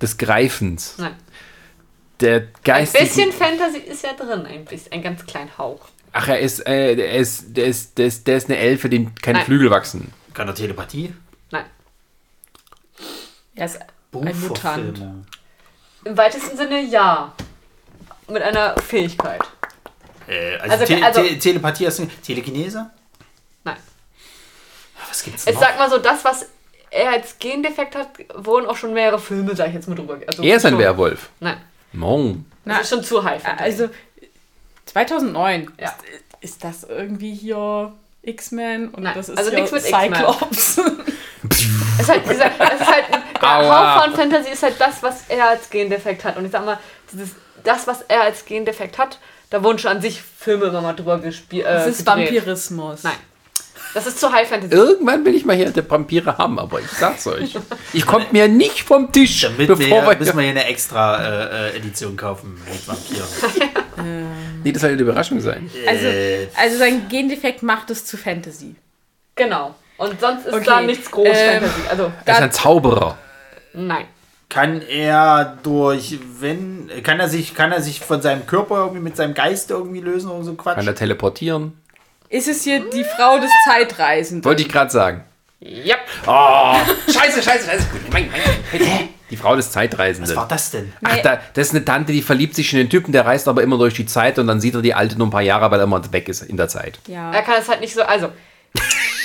des 0.01 0.17
Greifens, 0.17 0.95
nein. 0.99 1.15
der 2.21 2.37
Ein 2.37 2.49
geistigen... 2.65 3.05
bisschen 3.05 3.33
Fantasy 3.33 3.79
ist 3.79 4.03
ja 4.05 4.13
drin, 4.15 4.47
ein 4.47 4.65
bisschen, 4.65 4.93
ein 4.93 5.03
ganz 5.03 5.25
kleinen 5.27 5.57
Hauch. 5.59 5.81
Ach, 6.13 6.27
er 6.27 6.41
ist, 6.41 6.67
äh, 6.67 6.97
der 6.97 7.13
ist, 7.13 7.57
der 7.57 7.67
ist, 7.67 7.97
der 7.97 8.07
ist, 8.07 8.27
der 8.27 8.37
ist 8.37 8.49
eine 8.49 8.59
Elfe, 8.59 8.89
dem 8.89 9.15
keine 9.15 9.39
Nein. 9.39 9.47
Flügel 9.47 9.71
wachsen. 9.71 10.13
Kann 10.35 10.49
er 10.49 10.55
Telepathie? 10.55 11.15
Nein. 11.51 11.65
Er 13.55 13.67
ist 13.67 13.79
ein 14.13 14.41
Mutant. 14.41 15.01
Im 16.05 16.17
weitesten 16.17 16.57
Sinne 16.57 16.83
ja. 16.83 17.33
Mit 18.29 18.43
einer 18.43 18.77
Fähigkeit. 18.79 19.43
Äh, 20.31 20.57
also, 20.59 20.73
Also, 20.73 20.85
Te 20.87 21.05
also- 21.05 21.23
Te 21.23 21.39
Telepathie 21.39 21.87
hast 21.87 21.99
du. 21.99 22.07
Telekinese? 22.25 22.91
Nein. 23.65 23.77
Was 25.09 25.23
gibt's 25.25 25.47
Ich 25.47 25.55
noch? 25.55 25.61
sag 25.61 25.79
mal 25.79 25.91
so, 25.91 25.99
das, 25.99 26.25
was 26.25 26.47
er 26.91 27.11
als 27.11 27.39
Gendefekt 27.39 27.95
hat, 27.97 28.09
wurden 28.35 28.67
auch 28.67 28.77
schon 28.77 28.93
mehrere 28.95 29.19
Filme, 29.19 29.55
sag 29.57 29.69
ich 29.69 29.75
jetzt 29.75 29.89
mal 29.89 29.95
drüber. 29.95 30.19
Also 30.27 30.43
Er 30.43 30.57
ist 30.57 30.65
ein 30.67 30.73
schon- 30.73 30.79
Werwolf. 30.81 31.31
Nein. 31.41 31.57
Mon. 31.93 32.45
Das 32.65 32.83
ist 32.83 32.91
schon 32.91 33.03
zu 33.03 33.25
high. 33.25 33.43
Also 33.59 33.89
2009. 34.87 35.73
Ja. 35.81 35.87
Ist, 35.89 35.95
ist 36.53 36.65
das 36.65 36.85
irgendwie 36.85 37.35
hier 37.35 37.93
X-Men? 38.23 38.89
Und 38.91 39.03
Nein, 39.03 39.15
das 39.15 39.29
ist 39.29 39.39
also 39.39 39.51
hier 39.51 39.61
nichts 39.61 39.73
mit 39.73 39.83
X-Men. 39.89 40.15
Cyclops. 40.15 40.79
Es 40.79 42.01
ist 42.01 42.09
halt, 42.09 42.23
dieser, 42.31 42.47
es 42.47 42.81
ist 42.81 42.87
halt 42.93 43.05
der. 43.41 43.97
Hauch 43.99 44.05
von 44.05 44.15
Fantasy 44.15 44.51
ist 44.51 44.63
halt 44.63 44.81
das, 44.81 45.03
was 45.03 45.25
er 45.29 45.49
als 45.49 45.71
Gendefekt 45.71 46.25
hat. 46.25 46.37
Und 46.37 46.45
ich 46.45 46.53
sag 46.53 46.65
mal, 46.65 46.79
dieses, 47.13 47.31
das, 47.65 47.87
was 47.87 48.03
er 48.03 48.23
als 48.23 48.45
Gendefekt 48.45 48.99
hat, 48.99 49.19
da 49.51 49.63
wurden 49.63 49.79
schon 49.79 49.91
an 49.91 50.01
sich 50.01 50.21
Filme 50.23 50.67
immer 50.67 50.81
mal 50.81 50.93
drüber 50.95 51.19
gespielt. 51.19 51.67
Äh, 51.67 51.73
Das 51.75 51.87
ist 51.87 51.99
gedreht. 52.07 52.29
Vampirismus. 52.35 53.03
Nein. 53.03 53.15
Das 53.93 54.07
ist 54.07 54.21
zu 54.21 54.31
High 54.33 54.49
Fantasy. 54.49 54.73
Irgendwann 54.73 55.25
will 55.25 55.35
ich 55.35 55.45
mal 55.45 55.57
hier 55.57 55.71
die 55.71 55.91
Vampire 55.91 56.39
haben, 56.39 56.61
aber 56.61 56.79
ich 56.79 56.89
sag's 56.91 57.27
euch. 57.27 57.57
Ich 57.93 58.07
kommt 58.07 58.33
mir 58.33 58.47
nicht 58.47 58.83
vom 58.85 59.11
Tisch, 59.11 59.41
Damit 59.41 59.67
bevor 59.67 60.03
wir, 60.03 60.11
wir... 60.11 60.17
müssen 60.17 60.37
wir 60.37 60.43
hier 60.43 60.51
eine 60.53 60.67
extra 60.67 61.21
äh, 61.71 61.77
Edition 61.77 62.17
kaufen 62.17 62.61
mit 62.71 62.87
Vampiren. 62.87 63.27
nee, 64.65 64.71
das 64.71 64.83
soll 64.83 64.91
eine 64.93 65.01
Überraschung 65.03 65.41
sein. 65.41 65.69
Also, 65.89 66.07
Äh, 66.07 66.47
also 66.57 66.79
sein 66.79 67.09
Gendefekt 67.09 67.65
macht 67.65 67.91
es 67.91 68.05
zu 68.07 68.17
Fantasy. 68.17 68.77
Genau. 69.35 69.75
Und 69.97 70.21
sonst 70.21 70.47
ist 70.47 70.55
Okay. 70.55 70.65
da 70.67 70.81
nichts 70.83 71.11
groß 71.11 71.29
Ähm, 71.33 71.61
Fantasy. 71.63 71.81
Also, 71.91 72.13
Er 72.25 72.35
ist 72.35 72.41
ein 72.43 72.53
Zauberer. 72.53 73.19
nein. 73.73 74.07
Kann 74.51 74.83
er 74.83 75.57
durch, 75.63 76.19
wenn, 76.41 76.91
kann 77.03 77.19
er 77.19 77.29
sich, 77.29 77.55
kann 77.55 77.73
er 77.73 77.81
sich 77.81 78.01
von 78.01 78.21
seinem 78.21 78.47
Körper 78.47 78.79
irgendwie 78.79 79.01
mit 79.01 79.17
seinem 79.17 79.33
Geist 79.33 79.71
irgendwie 79.71 80.01
lösen 80.01 80.31
oder 80.31 80.45
so 80.45 80.55
Quatsch? 80.55 80.77
Kann 80.77 80.87
er 80.87 80.95
teleportieren? 80.95 81.81
Ist 82.29 82.49
es 82.49 82.65
hier 82.65 82.81
die 82.91 83.05
Frau 83.05 83.39
des 83.39 83.51
Zeitreisenden? 83.65 84.45
Wollte 84.45 84.63
ich 84.63 84.69
gerade 84.69 84.91
sagen. 84.91 85.25
Ja. 85.61 85.97
Oh, 86.27 86.75
scheiße, 87.11 87.43
scheiße, 87.43 87.67
scheiße. 87.67 87.87
Mein, 88.13 88.31
mein, 88.31 88.41
mein. 88.81 89.09
Die 89.31 89.37
Frau 89.37 89.55
des 89.55 89.67
Was 89.67 89.73
Zeitreisenden. 89.73 90.35
war 90.35 90.49
das 90.49 90.71
denn? 90.73 90.93
Ach, 91.05 91.17
da, 91.19 91.41
das 91.55 91.69
ist 91.69 91.75
eine 91.75 91.85
Tante, 91.85 92.13
die 92.13 92.23
verliebt 92.23 92.57
sich 92.57 92.73
in 92.73 92.79
den 92.79 92.91
Typen, 92.91 93.13
der 93.13 93.27
reist 93.27 93.47
aber 93.47 93.63
immer 93.63 93.79
durch 93.79 93.95
die 93.95 94.07
Zeit 94.07 94.39
und 94.39 94.49
dann 94.49 94.61
sieht 94.61 94.75
er 94.75 94.83
die 94.83 94.95
Alte 94.95 95.17
nur 95.17 95.29
ein 95.29 95.31
paar 95.31 95.43
Jahre, 95.43 95.71
weil 95.71 95.79
er 95.81 95.85
immer 95.85 96.13
weg 96.13 96.29
ist 96.29 96.43
in 96.43 96.57
der 96.57 96.69
Zeit. 96.69 96.99
Ja. 97.07 97.31
Er 97.31 97.43
kann 97.43 97.57
es 97.61 97.69
halt 97.69 97.81
nicht 97.81 97.95
so. 97.95 98.03
Also, 98.03 98.31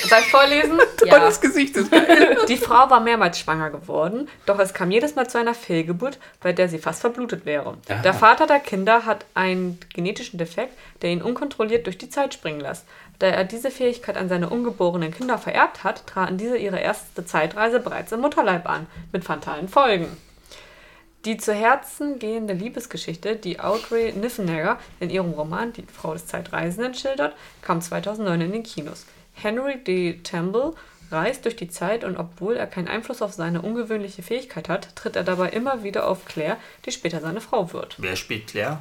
ich 0.06 0.32
vorlesen? 0.32 0.80
ja. 1.06 1.20
Das 1.20 1.42
Gesicht 1.42 1.76
ist 1.78 1.92
geil. 1.92 2.38
Die 2.48 2.58
Frau 2.58 2.90
war 2.90 3.00
mehrmals 3.00 3.40
schwanger 3.40 3.70
geworden, 3.70 4.30
doch 4.46 4.60
es 4.60 4.74
kam 4.74 4.92
jedes 4.92 5.16
Mal 5.16 5.30
zu 5.30 5.38
einer 5.38 5.54
Fehlgeburt, 5.54 6.20
bei 6.42 6.54
der 6.54 6.70
sie 6.70 6.80
fast 6.80 7.02
verblutet 7.02 7.46
wäre. 7.46 7.78
Der 8.04 8.14
Vater 8.14 8.48
der 8.48 8.60
Kinder 8.60 9.06
hat 9.06 9.26
einen 9.34 9.80
genetischen 9.94 10.38
Defekt, 10.38 10.74
der 11.02 11.12
ihn 11.12 11.22
unkontrolliert 11.22 11.86
durch 11.86 11.98
die 11.98 12.10
Zeit 12.10 12.34
springen 12.34 12.60
lässt. 12.60 12.86
Da 13.20 13.28
er 13.28 13.46
diese 13.46 13.72
Fähigkeit 13.72 14.18
an 14.18 14.30
seine 14.30 14.50
ungeborenen 14.50 15.14
Kinder 15.14 15.38
vererbt 15.38 15.84
hat, 15.84 16.06
traten 16.06 16.38
diese 16.38 16.58
ihre 16.58 16.80
erste 16.80 17.26
Zeitreise 17.26 17.80
bereits 17.80 18.12
im 18.12 18.22
Mutterleib 18.22 18.68
an, 18.68 18.88
mit 19.14 19.24
fatalen 19.24 19.70
Folgen. 19.70 20.18
Die 21.26 21.38
zu 21.38 21.54
Herzen 21.54 22.20
gehende 22.20 22.54
Liebesgeschichte, 22.54 23.36
die 23.36 23.60
Audrey 23.60 24.12
Niffenegger 24.12 24.78
in 25.00 25.10
ihrem 25.10 25.32
Roman 25.32 25.74
Die 25.74 25.84
Frau 25.92 26.14
des 26.14 26.28
Zeitreisenden 26.28 26.94
schildert, 26.94 27.36
kam 27.64 27.82
2009 27.82 28.42
in 28.42 28.52
den 28.52 28.64
Kinos. 28.64 29.08
Henry 29.36 29.78
D. 29.84 30.20
Temple 30.24 30.74
reist 31.12 31.46
durch 31.46 31.56
die 31.56 31.70
Zeit 31.70 32.04
und 32.04 32.18
obwohl 32.18 32.56
er 32.56 32.68
keinen 32.68 32.88
Einfluss 32.88 33.22
auf 33.22 33.34
seine 33.34 33.62
ungewöhnliche 33.62 34.24
Fähigkeit 34.24 34.70
hat, 34.70 34.96
tritt 34.96 35.16
er 35.16 35.24
dabei 35.24 35.50
immer 35.50 35.84
wieder 35.84 36.08
auf 36.08 36.26
Claire, 36.26 36.58
die 36.86 36.92
später 36.92 37.22
seine 37.22 37.42
Frau 37.42 37.72
wird. 37.74 37.96
Wer 38.00 38.16
spielt 38.16 38.48
Claire? 38.48 38.80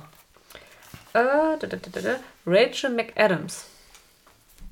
Äh, 1.12 1.58
da, 1.60 1.66
da, 1.66 1.76
da, 1.76 1.90
da, 1.92 2.00
da. 2.00 2.16
Rachel 2.46 2.90
McAdams. 2.90 3.66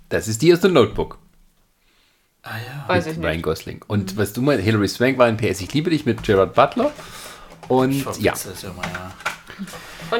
Das 0.09 0.29
ist 0.29 0.43
die 0.43 0.53
aus 0.53 0.61
dem 0.61 0.73
Notebook. 0.73 1.19
Ah 2.43 2.57
ja. 2.59 2.85
Weiß 2.89 3.07
ich 3.07 3.17
mit 3.17 3.25
Ryan 3.25 3.37
nicht. 3.37 3.45
Gosling. 3.45 3.85
Und 3.87 4.17
was 4.17 4.33
du 4.33 4.43
meinst, 4.43 4.65
Hilary 4.65 4.89
Swank 4.89 5.19
war 5.19 5.29
in 5.29 5.37
PS 5.37 5.61
Ich 5.61 5.73
liebe 5.73 5.91
dich 5.91 6.05
mit 6.05 6.23
Gerard 6.23 6.55
Butler. 6.55 6.93
Und 7.69 7.93
Ich 7.93 8.05
ja, 8.19 8.35
immer, 8.63 8.83
ja. 8.83 9.13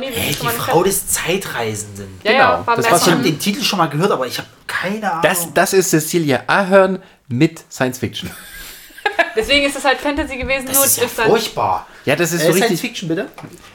Du 0.01 0.07
Hey, 0.09 0.31
die 0.41 0.47
Frau 0.49 0.83
des 0.83 1.09
Zeitreisenden. 1.09 2.09
Ja, 2.25 2.33
Genau, 2.33 2.43
ja, 2.45 2.67
war 2.67 2.77
das 2.77 2.91
war 2.91 2.99
Ich 2.99 3.11
habe 3.11 3.23
den 3.23 3.39
Titel 3.39 3.63
schon 3.63 3.79
mal 3.79 3.87
gehört, 3.89 4.11
aber 4.11 4.27
ich 4.27 4.39
habe 4.39 4.49
keine 4.67 5.11
Ahnung. 5.11 5.23
das, 5.23 5.53
das 5.53 5.73
ist 5.73 5.91
Cecilia 5.91 6.43
Ahern 6.47 7.03
mit 7.29 7.63
Science 7.71 7.99
Fiction. 7.99 8.31
Deswegen 9.37 9.67
ist 9.67 9.77
es 9.77 9.85
halt 9.85 9.99
Fantasy 9.99 10.37
gewesen, 10.37 10.67
das 10.67 10.77
nur 10.77 10.85
ist 10.85 10.97
ja 11.01 11.09
furchtbar. 11.09 11.87
Ja, 12.05 12.17
das 12.17 12.33
ist 12.33 12.43
Äh, 12.43 12.47
so 12.47 12.53
Science 12.53 12.71
richtig, 12.71 12.81
Fiction, 12.81 13.09
bitte? 13.09 13.29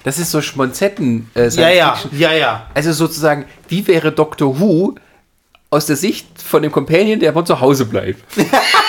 das 0.04 0.20
ist 0.20 0.32
so 0.32 0.42
Schmonzetten 0.42 1.30
äh, 1.34 1.50
Science 1.50 1.56
Ja, 1.58 1.70
ja, 1.70 1.96
Fiction. 1.96 2.20
ja, 2.20 2.32
ja. 2.34 2.68
Also 2.74 2.94
sozusagen, 2.94 3.46
wie 3.68 3.86
wäre 3.88 4.12
Doctor 4.12 4.60
Who 4.60 4.96
aus 5.70 5.86
der 5.86 5.96
Sicht 5.98 6.28
von 6.42 6.64
dem 6.64 6.72
Companion, 6.72 7.20
der 7.20 7.32
immer 7.32 7.44
zu 7.46 7.60
Hause 7.60 7.86
bleibt? 7.86 8.24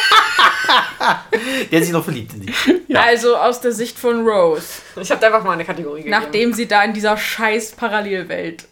Der 1.73 1.83
sich 1.83 1.93
noch 1.93 2.05
verliebt 2.05 2.33
in 2.35 2.43
die. 2.43 2.53
Also 2.97 3.37
aus 3.37 3.61
der 3.61 3.73
Sicht 3.73 3.99
von 3.99 4.27
Rose. 4.27 4.83
Ich 5.01 5.11
habe 5.11 5.25
einfach 5.27 5.45
mal 5.45 5.53
eine 5.53 5.65
Kategorie 5.65 6.03
gegeben. 6.03 6.11
Nachdem 6.11 6.53
sie 6.53 6.67
da 6.67 6.83
in 6.83 6.93
dieser 6.93 7.17
scheiß 7.17 7.73
Parallelwelt 7.73 8.67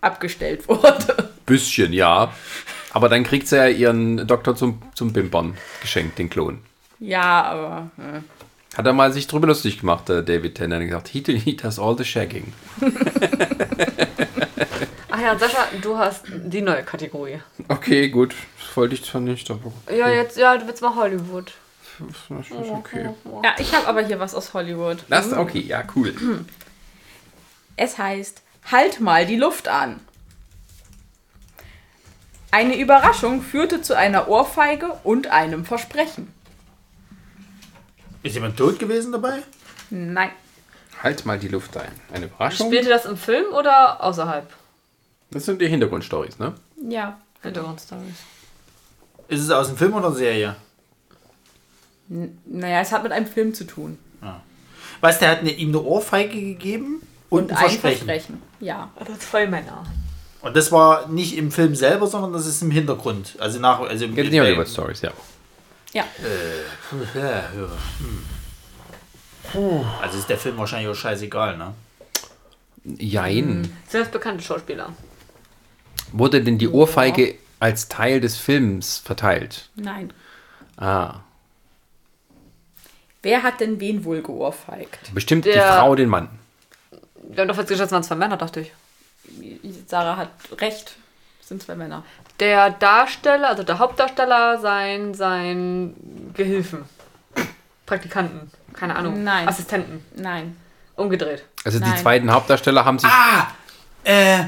abgestellt 0.00 0.68
wurde. 0.68 1.30
Bisschen, 1.46 1.92
ja. 1.92 2.32
Aber 2.92 3.08
dann 3.08 3.24
kriegt 3.24 3.48
sie 3.48 3.56
ja 3.56 3.68
ihren 3.68 4.26
Doktor 4.26 4.56
zum, 4.56 4.80
zum 4.94 5.12
Bimpern 5.12 5.56
geschenkt, 5.80 6.18
den 6.18 6.30
Klon. 6.30 6.60
Ja, 7.00 7.42
aber. 7.42 7.90
äh. 7.98 8.20
Hat 8.76 8.86
er 8.86 8.92
mal 8.92 9.12
sich 9.12 9.26
drüber 9.26 9.48
lustig 9.48 9.80
gemacht, 9.80 10.08
der 10.08 10.22
David 10.22 10.54
Tennant, 10.54 10.82
und 10.82 10.88
gesagt, 10.88 11.08
he, 11.08 11.22
he 11.36 11.56
does 11.56 11.78
all 11.80 11.96
the 11.98 12.04
shagging. 12.04 12.52
Ach 15.10 15.20
ja, 15.20 15.36
Sascha, 15.36 15.66
du 15.82 15.98
hast 15.98 16.22
die 16.28 16.60
neue 16.60 16.84
Kategorie. 16.84 17.40
Okay, 17.66 18.08
gut. 18.08 18.34
Das 18.68 18.76
wollte 18.76 18.94
ich 18.94 19.04
zwar 19.04 19.22
nicht, 19.22 19.50
aber 19.50 19.72
Ja, 19.90 20.10
jetzt, 20.10 20.36
ja, 20.36 20.56
du 20.58 20.66
willst 20.66 20.82
mal 20.82 20.94
Hollywood. 20.94 21.52
das 22.28 22.50
ist 22.50 22.70
okay. 22.70 23.08
Ja, 23.42 23.54
ich 23.58 23.74
habe 23.74 23.86
aber 23.86 24.02
hier 24.02 24.20
was 24.20 24.34
aus 24.34 24.52
Hollywood. 24.52 24.98
Das, 25.08 25.32
okay, 25.32 25.60
ja, 25.60 25.82
cool. 25.96 26.14
Es 27.80 27.96
heißt, 27.96 28.42
halt 28.72 28.98
mal 29.00 29.24
die 29.24 29.36
Luft 29.36 29.68
an. 29.68 30.00
Eine 32.50 32.76
Überraschung 32.76 33.40
führte 33.40 33.82
zu 33.82 33.96
einer 33.96 34.26
Ohrfeige 34.28 34.98
und 35.04 35.28
einem 35.28 35.64
Versprechen. 35.64 36.32
Ist 38.24 38.34
jemand 38.34 38.56
tot 38.56 38.80
gewesen 38.80 39.12
dabei? 39.12 39.42
Nein. 39.90 40.30
Halt 41.04 41.24
mal 41.24 41.38
die 41.38 41.46
Luft 41.46 41.76
ein. 41.76 41.92
Eine 42.12 42.26
Überraschung. 42.26 42.66
Spielte 42.66 42.88
das 42.88 43.04
im 43.04 43.16
Film 43.16 43.46
oder 43.54 44.02
außerhalb? 44.02 44.52
Das 45.30 45.44
sind 45.44 45.60
die 45.62 45.68
Hintergrundstories, 45.68 46.40
ne? 46.40 46.54
Ja. 46.82 47.20
Hintergrundstories. 47.42 48.16
Ist 49.28 49.42
es 49.42 49.50
aus 49.50 49.68
dem 49.68 49.76
Film 49.76 49.94
oder 49.94 50.12
Serie? 50.12 50.56
Naja, 52.46 52.80
es 52.80 52.90
hat 52.92 53.02
mit 53.02 53.12
einem 53.12 53.26
Film 53.26 53.52
zu 53.54 53.64
tun. 53.64 53.98
Was, 55.00 55.18
der 55.20 55.30
hat 55.30 55.38
eine, 55.40 55.50
ihm 55.52 55.68
eine 55.68 55.80
Ohrfeige 55.80 56.40
gegeben 56.40 57.02
und, 57.28 57.42
Und 57.44 57.50
ein 57.52 57.56
ein 57.56 57.62
Versprechen. 57.70 58.06
Versprechen. 58.06 58.42
Ja. 58.58 58.90
Aber 58.96 59.16
zwei 59.20 59.46
Männer. 59.46 59.84
Und 60.40 60.56
das 60.56 60.72
war 60.72 61.06
nicht 61.08 61.36
im 61.36 61.52
Film 61.52 61.74
selber, 61.76 62.06
sondern 62.08 62.32
das 62.32 62.46
ist 62.46 62.62
im 62.62 62.70
Hintergrund. 62.70 63.36
Also 63.38 63.60
nach. 63.60 63.80
Also 63.80 64.06
im, 64.06 64.16
Ja, 64.16 64.24
die 64.24 64.40
Hollywood 64.40 64.68
Stories, 64.68 65.02
ja. 65.02 65.12
Ja. 65.92 66.04
Ja, 67.14 67.22
ja. 67.22 67.68
Hm. 69.52 69.84
Also 70.02 70.18
ist 70.18 70.28
der 70.28 70.36
Film 70.38 70.56
wahrscheinlich 70.58 70.88
auch 70.88 70.94
scheißegal, 70.94 71.56
ne? 71.56 71.74
Jein. 72.84 73.72
Sind 73.88 74.00
das 74.00 74.10
bekannte 74.10 74.42
Schauspieler? 74.42 74.92
Wurde 76.12 76.42
denn 76.42 76.58
die 76.58 76.68
Ohrfeige 76.68 77.36
als 77.60 77.88
Teil 77.88 78.20
des 78.20 78.36
Films 78.36 78.98
verteilt? 78.98 79.68
Nein. 79.74 80.12
Ah. 80.76 81.20
Wer 83.22 83.42
hat 83.42 83.60
denn 83.60 83.80
wen 83.80 84.04
wohl 84.04 84.22
geohrfeigt? 84.22 85.12
Bestimmt 85.14 85.44
die 85.44 85.50
Der- 85.50 85.74
Frau 85.74 85.94
den 85.94 86.08
Mann. 86.08 86.28
Wir 87.30 87.42
haben 87.42 87.48
doch 87.48 87.58
jetzt 87.58 87.68
geschätzt, 87.68 87.92
waren 87.92 88.02
zwei 88.02 88.14
Männer, 88.14 88.36
dachte 88.36 88.60
ich. 88.60 88.72
Sarah 89.86 90.16
hat 90.16 90.30
recht. 90.60 90.96
Es 91.40 91.48
sind 91.48 91.62
zwei 91.62 91.74
Männer. 91.74 92.04
Der 92.40 92.70
Darsteller, 92.70 93.48
also 93.48 93.62
der 93.64 93.78
Hauptdarsteller, 93.78 94.58
sein, 94.60 95.14
sein 95.14 95.94
Gehilfen. 96.34 96.84
Praktikanten. 97.84 98.50
Keine 98.72 98.96
Ahnung. 98.96 99.24
Nein. 99.24 99.48
Assistenten. 99.48 100.04
Nein. 100.16 100.56
Umgedreht. 100.94 101.44
Also 101.64 101.78
die 101.78 101.84
Nein. 101.88 101.98
zweiten 101.98 102.30
Hauptdarsteller 102.30 102.84
haben 102.84 102.98
sich. 102.98 103.10
Ah! 103.10 103.48
Äh. 104.04 104.44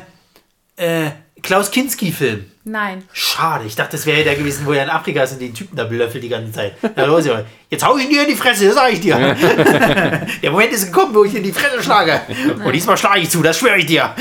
Äh. 0.77 1.11
Klaus 1.43 1.71
Kinski-Film. 1.71 2.51
Nein. 2.71 3.03
Schade, 3.13 3.65
ich 3.65 3.75
dachte, 3.75 3.97
das 3.97 4.07
wäre 4.07 4.19
ja 4.19 4.25
der 4.25 4.37
gewesen, 4.37 4.65
wo 4.65 4.73
er 4.73 4.85
in 4.85 4.91
Afrika 4.91 5.25
ist 5.25 5.33
und 5.33 5.41
den 5.41 5.53
Typen 5.53 5.75
da 5.77 5.83
belöffelt 5.85 6.23
die 6.23 6.29
ganze 6.29 6.53
Zeit. 6.53 6.77
Na 6.95 7.05
los. 7.05 7.25
Jetzt 7.69 7.85
hau 7.85 7.97
ich 7.97 8.05
ihn 8.05 8.11
dir 8.11 8.23
in 8.23 8.29
die 8.29 8.37
Fresse, 8.37 8.67
das 8.67 8.75
sag 8.77 8.93
ich 8.93 9.01
dir. 9.01 9.17
der 10.43 10.51
Moment 10.53 10.73
ist 10.73 10.87
gekommen, 10.87 11.13
wo 11.13 11.25
ich 11.25 11.33
ihn 11.33 11.39
in 11.39 11.43
die 11.43 11.53
Fresse 11.53 11.83
schlage. 11.83 12.21
Und 12.65 12.73
diesmal 12.73 12.97
schlage 12.97 13.21
ich 13.21 13.31
zu, 13.31 13.43
das 13.43 13.59
schwöre 13.59 13.79
ich 13.79 13.87
dir. 13.87 14.15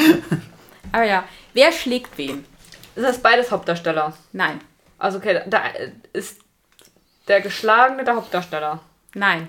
Aber 0.92 1.04
ja, 1.04 1.24
wer 1.54 1.72
schlägt 1.72 2.18
wen? 2.18 2.44
Ist 2.96 3.04
das 3.06 3.20
beides 3.20 3.52
Hauptdarsteller? 3.52 4.14
Nein. 4.32 4.60
Also 4.98 5.20
okay, 5.20 5.42
da 5.48 5.62
ist 6.12 6.40
der 7.28 7.42
Geschlagene 7.42 8.04
der 8.04 8.16
Hauptdarsteller. 8.16 8.80
Nein. 9.14 9.48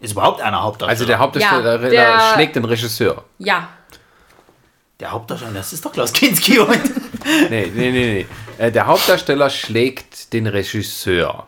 Ist 0.00 0.12
überhaupt 0.12 0.40
einer 0.40 0.62
Hauptdarsteller? 0.62 0.90
Also 0.92 1.04
der 1.04 1.18
Hauptdarsteller 1.18 1.82
Ja, 1.92 2.16
der- 2.16 2.34
schlägt 2.34 2.54
den 2.54 2.64
Regisseur. 2.64 3.24
Ja. 3.38 3.70
Der 5.00 5.10
Hauptdarsteller, 5.10 5.52
das 5.54 5.72
ist 5.72 5.84
doch 5.84 5.92
Klaus 5.92 6.12
Kinski. 6.12 6.60
Und 6.60 6.78
Nee, 7.24 7.70
nee, 7.74 7.90
nee, 7.90 8.26
nee. 8.58 8.64
Äh, 8.66 8.72
Der 8.72 8.86
Hauptdarsteller 8.86 9.50
schlägt 9.50 10.32
den 10.32 10.46
Regisseur. 10.46 11.46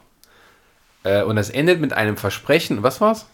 Äh, 1.05 1.23
Und 1.23 1.37
das 1.37 1.51
endet 1.51 1.81
mit 1.81 1.93
einem 1.93 2.17
Versprechen. 2.17 2.83
Was 2.83 3.01
war's? 3.01 3.27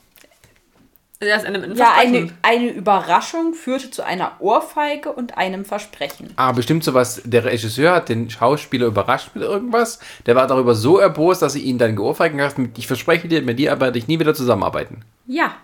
Der 1.20 1.36
ist 1.36 1.46
einem 1.46 1.74
Ja, 1.74 1.94
eine, 1.98 2.10
Versprechen. 2.28 2.38
eine 2.42 2.68
Überraschung 2.70 3.52
führte 3.52 3.90
zu 3.90 4.04
einer 4.06 4.32
Ohrfeige 4.38 5.10
und 5.10 5.36
einem 5.36 5.64
Versprechen. 5.64 6.32
Ah, 6.36 6.52
bestimmt 6.52 6.84
sowas. 6.84 7.20
Der 7.24 7.44
Regisseur 7.44 7.92
hat 7.92 8.08
den 8.08 8.30
Schauspieler 8.30 8.86
überrascht 8.86 9.30
mit 9.34 9.42
irgendwas. 9.42 9.98
Der 10.26 10.36
war 10.36 10.46
darüber 10.46 10.76
so 10.76 10.98
erbost, 10.98 11.42
dass 11.42 11.54
sie 11.54 11.62
ihn 11.62 11.76
dann 11.78 11.96
geohrfeigen 11.96 12.40
hat. 12.40 12.54
Ich 12.76 12.86
verspreche 12.86 13.26
dir, 13.26 13.42
mit 13.42 13.58
dir 13.58 13.80
werde 13.80 13.98
ich 13.98 14.06
nie 14.06 14.20
wieder 14.20 14.32
zusammenarbeiten. 14.34 15.02
Ja. 15.26 15.56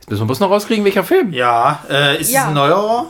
Jetzt 0.00 0.10
müssen 0.10 0.20
wir 0.22 0.26
bloß 0.26 0.40
noch 0.40 0.50
rauskriegen, 0.50 0.84
welcher 0.84 1.02
Film. 1.04 1.32
Ja, 1.32 1.82
äh, 1.88 2.20
ist 2.20 2.30
Ja. 2.30 2.42
es 2.42 2.46
ein 2.48 2.54
neuerer? 2.54 3.06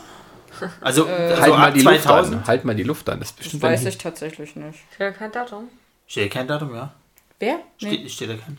Also, 0.80 1.06
also 1.06 1.40
halt 1.42 1.52
mal 1.58 1.72
die 1.72 1.80
Luft 1.82 2.02
2000? 2.02 2.36
an. 2.36 2.46
Halt 2.46 2.64
mal 2.64 2.74
die 2.74 2.82
Luft 2.82 3.08
an. 3.08 3.18
Das 3.20 3.28
ist 3.30 3.38
Das 3.38 3.42
bestimmt 3.44 3.62
weiß 3.62 3.80
ein 3.82 3.86
ich 3.88 3.98
tatsächlich 3.98 4.56
nicht. 4.56 4.78
Ja, 4.98 5.10
kein 5.10 5.32
Datum. 5.32 5.68
Steht 6.06 6.32
kein 6.32 6.46
Datum, 6.46 6.74
ja? 6.74 6.92
Wer? 7.40 7.58
Steht, 7.78 8.02
Nee. 8.02 8.08
steht 8.08 8.30
da 8.30 8.34
kein? 8.34 8.58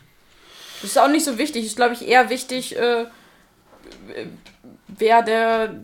Das 0.82 0.90
ist 0.90 0.98
auch 0.98 1.08
nicht 1.08 1.24
so 1.24 1.38
wichtig. 1.38 1.64
Ist, 1.64 1.76
glaube 1.76 1.94
ich, 1.94 2.06
eher 2.06 2.28
wichtig, 2.30 2.76
äh, 2.76 3.06
wer 4.88 5.22
der 5.22 5.74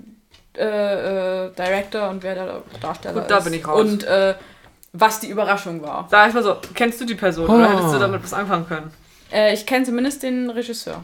äh, 0.56 1.46
äh, 1.46 1.50
Director 1.54 2.10
und 2.10 2.22
wer 2.22 2.34
der 2.34 2.62
Darsteller 2.80 3.20
Gut, 3.20 3.30
da 3.30 3.38
ist. 3.38 3.44
bin 3.44 3.54
ich 3.54 3.66
raus. 3.66 3.80
Und 3.80 4.04
äh, 4.04 4.34
was 4.92 5.20
die 5.20 5.28
Überraschung 5.28 5.80
war. 5.82 6.06
Sag 6.10 6.28
ich 6.28 6.34
mal 6.34 6.42
so, 6.42 6.56
kennst 6.74 7.00
du 7.00 7.06
die 7.06 7.14
Person 7.14 7.48
oder 7.48 7.70
hättest 7.70 7.94
du 7.94 7.98
damit 7.98 8.22
was 8.22 8.34
anfangen 8.34 8.66
können? 8.68 8.90
Äh, 9.32 9.54
ich 9.54 9.64
kenne 9.64 9.86
zumindest 9.86 10.22
den 10.22 10.50
Regisseur. 10.50 11.02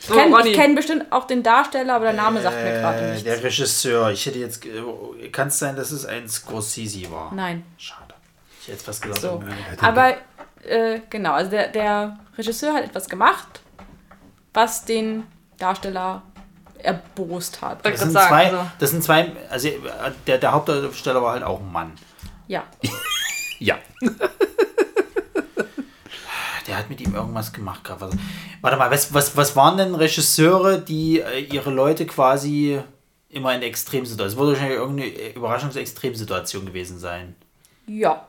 Ich 0.00 0.06
So, 0.06 0.14
kenne 0.14 0.36
Ronny. 0.36 0.52
kenn 0.52 0.74
bestimmt 0.74 1.06
auch 1.10 1.26
den 1.26 1.42
Darsteller, 1.42 1.94
aber 1.94 2.06
der 2.06 2.14
Name 2.14 2.40
sagt 2.40 2.56
mir 2.56 2.70
gerade 2.72 2.98
Äh, 3.00 3.10
nichts. 3.10 3.24
der 3.24 3.42
Regisseur, 3.42 4.10
ich 4.10 4.24
hätte 4.26 4.38
jetzt. 4.38 4.64
äh, 4.64 5.28
Kann 5.30 5.48
es 5.48 5.58
sein, 5.58 5.74
dass 5.76 5.90
es 5.90 6.06
ein 6.06 6.28
Scorsese 6.28 7.10
war? 7.10 7.32
Nein. 7.34 7.64
Schade. 7.76 8.14
Ich 8.62 8.68
hätte 8.68 8.84
fast 8.84 9.02
gesagt, 9.02 9.20
So. 9.22 9.42
Aber 9.80 10.14
äh, 10.64 11.00
genau, 11.10 11.32
also 11.32 11.50
der, 11.50 11.68
der 11.68 12.18
Regisseur 12.36 12.74
hat 12.74 12.84
etwas 12.84 13.08
gemacht, 13.08 13.60
was 14.54 14.84
den 14.84 15.24
Darsteller 15.58 16.22
erbost 16.78 17.60
hat. 17.60 17.84
Das 17.84 17.98
sind, 18.00 18.12
sagen, 18.12 18.28
zwei, 18.28 18.44
also. 18.46 18.70
das 18.78 18.90
sind 18.90 19.02
zwei. 19.02 19.32
Also, 19.50 19.68
äh, 19.68 19.74
der, 20.26 20.38
der 20.38 20.52
Hauptdarsteller 20.52 21.20
war 21.22 21.32
halt 21.32 21.42
auch 21.42 21.60
ein 21.60 21.72
Mann. 21.72 21.92
Ja. 22.46 22.62
Ja. 23.60 23.76
Der 26.78 26.84
hat 26.84 26.90
mit 26.90 27.00
ihm 27.00 27.12
irgendwas 27.12 27.52
gemacht 27.52 27.82
gehabt. 27.82 28.02
Was, 28.02 28.12
warte 28.60 28.76
mal, 28.76 28.88
was, 28.92 29.12
was, 29.12 29.36
was 29.36 29.56
waren 29.56 29.76
denn 29.76 29.96
Regisseure, 29.96 30.80
die 30.80 31.20
äh, 31.20 31.40
ihre 31.40 31.70
Leute 31.70 32.06
quasi 32.06 32.80
immer 33.30 33.52
in 33.52 33.62
Extremsituationen. 33.62 34.32
Es 34.32 34.38
wurde 34.38 34.52
wahrscheinlich 34.52 34.78
irgendeine 34.78 35.34
Überraschungsextremsituation 35.34 36.66
gewesen 36.66 37.00
sein. 37.00 37.34
Ja. 37.88 38.28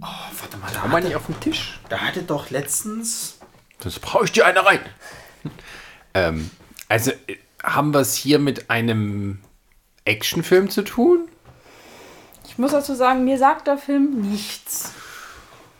Oh, 0.00 0.06
warte 0.40 0.56
mal, 0.56 0.70
da 0.72 0.86
mal 0.86 0.96
hatte, 0.96 1.08
nicht 1.08 1.16
auf 1.16 1.26
den 1.26 1.38
Tisch. 1.40 1.78
da 1.90 1.98
hatte 1.98 2.22
doch 2.22 2.48
letztens. 2.48 3.38
Sonst 3.80 3.98
brauche 4.00 4.24
ich 4.24 4.32
dir 4.32 4.46
eine 4.46 4.64
rein. 4.64 4.80
ähm, 6.14 6.50
also 6.88 7.10
äh, 7.10 7.36
haben 7.62 7.92
wir 7.92 8.00
es 8.00 8.14
hier 8.14 8.38
mit 8.38 8.70
einem 8.70 9.40
Actionfilm 10.06 10.70
zu 10.70 10.82
tun? 10.82 11.28
Ich 12.46 12.56
muss 12.56 12.72
dazu 12.72 12.94
sagen, 12.94 13.24
mir 13.24 13.36
sagt 13.36 13.66
der 13.66 13.76
Film 13.76 14.30
nichts. 14.30 14.94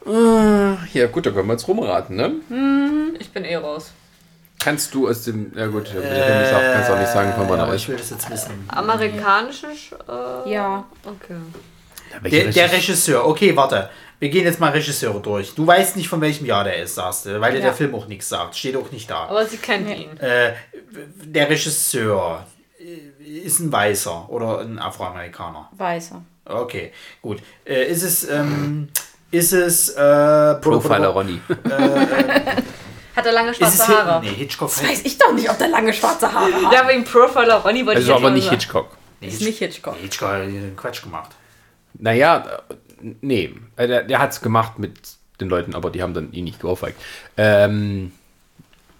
Ja 0.04 1.06
gut, 1.06 1.26
da 1.26 1.30
können 1.30 1.46
wir 1.48 1.52
jetzt 1.54 1.68
rumraten, 1.68 2.16
ne? 2.16 3.14
Ich 3.18 3.30
bin 3.30 3.44
eh 3.44 3.56
raus. 3.56 3.92
Kannst 4.58 4.94
du 4.94 5.08
aus 5.08 5.22
dem... 5.24 5.52
Ja 5.56 5.66
gut, 5.66 5.88
ich 5.88 5.94
habe 5.94 6.02
gesagt, 6.02 6.72
kannst 6.72 6.90
auch 6.90 6.98
nicht 6.98 7.08
sagen, 7.10 7.32
von 7.34 7.48
wann 7.48 7.60
aber 7.60 7.70
er 7.72 7.76
ich 7.76 7.88
will 7.88 7.96
das 7.96 8.10
jetzt 8.10 8.30
wissen. 8.30 8.64
Amerikanische. 8.68 9.66
Äh, 10.46 10.50
Ja. 10.52 10.84
Okay. 11.04 11.36
Der, 12.30 12.50
der 12.52 12.72
Regisseur, 12.72 13.26
okay, 13.26 13.56
warte. 13.56 13.88
Wir 14.20 14.28
gehen 14.28 14.44
jetzt 14.44 14.60
mal 14.60 14.70
Regisseure 14.70 15.20
durch. 15.20 15.54
Du 15.54 15.66
weißt 15.66 15.96
nicht, 15.96 16.08
von 16.08 16.20
welchem 16.20 16.46
Jahr 16.46 16.62
der 16.62 16.76
ist, 16.82 16.94
sagst 16.94 17.26
du, 17.26 17.40
weil 17.40 17.52
dir 17.52 17.58
Ja. 17.58 17.64
der 17.66 17.74
Film 17.74 17.92
auch 17.94 18.06
nichts 18.06 18.28
sagt. 18.28 18.54
Steht 18.54 18.76
auch 18.76 18.92
nicht 18.92 19.10
da. 19.10 19.24
Aber 19.24 19.44
sie 19.46 19.56
kennt 19.56 19.88
ihn. 19.88 20.16
Äh, 20.18 20.52
der 21.24 21.48
Regisseur 21.50 22.46
äh, 22.78 23.38
ist 23.40 23.58
ein 23.58 23.72
Weißer 23.72 24.28
oder 24.30 24.60
ein 24.60 24.78
Afroamerikaner. 24.78 25.68
Weißer. 25.72 26.22
Okay, 26.44 26.92
gut. 27.20 27.40
Äh, 27.64 27.86
ist 27.86 28.02
es, 28.02 28.28
ähm, 28.28 28.88
ist 29.32 29.52
es, 29.52 29.88
äh, 29.90 30.54
Profiler 30.54 31.08
Ronny. 31.08 31.40
Hat 33.16 33.26
er 33.26 33.32
lange 33.32 33.50
Ist 33.50 33.60
es 33.60 33.74
schwarze 33.84 33.88
Haare? 34.06 34.24
Nee, 34.24 34.30
Hitchcock 34.34 34.70
Das 34.70 34.82
weiß 34.88 35.02
ich 35.04 35.18
doch 35.18 35.32
nicht, 35.34 35.50
ob 35.50 35.58
der 35.58 35.68
lange 35.68 35.92
schwarze 35.92 36.32
Haare 36.32 36.52
hat. 36.66 36.72
Ja, 36.72 36.88
wegen 36.88 37.04
Profiler 37.04 37.56
Ronny 37.56 37.84
wollte 37.84 37.98
Also 37.98 38.12
ich 38.12 38.16
aber 38.16 38.28
jetzt 38.28 38.34
nicht 38.34 38.44
mal 38.44 38.50
sagen. 38.50 38.60
Hitchcock. 38.60 38.96
Nee, 39.20 39.28
ist 39.28 39.42
nicht 39.42 39.58
Hitchcock. 39.58 39.94
Nee, 39.96 40.02
Hitchcock 40.02 40.28
hat 40.28 40.40
einen 40.42 40.76
Quatsch 40.76 41.02
gemacht. 41.02 41.30
Naja, 41.94 42.44
äh, 42.70 42.74
nee. 43.20 43.54
Äh, 43.76 43.86
Der, 43.88 44.02
der 44.04 44.18
hat 44.18 44.30
es 44.32 44.40
gemacht 44.40 44.78
mit 44.78 44.98
den 45.40 45.48
Leuten, 45.48 45.74
aber 45.74 45.90
die 45.90 46.02
haben 46.02 46.14
dann 46.14 46.32
ihn 46.32 46.44
nicht 46.44 46.60
geohrfeigt. 46.60 46.98
Ähm, 47.36 48.12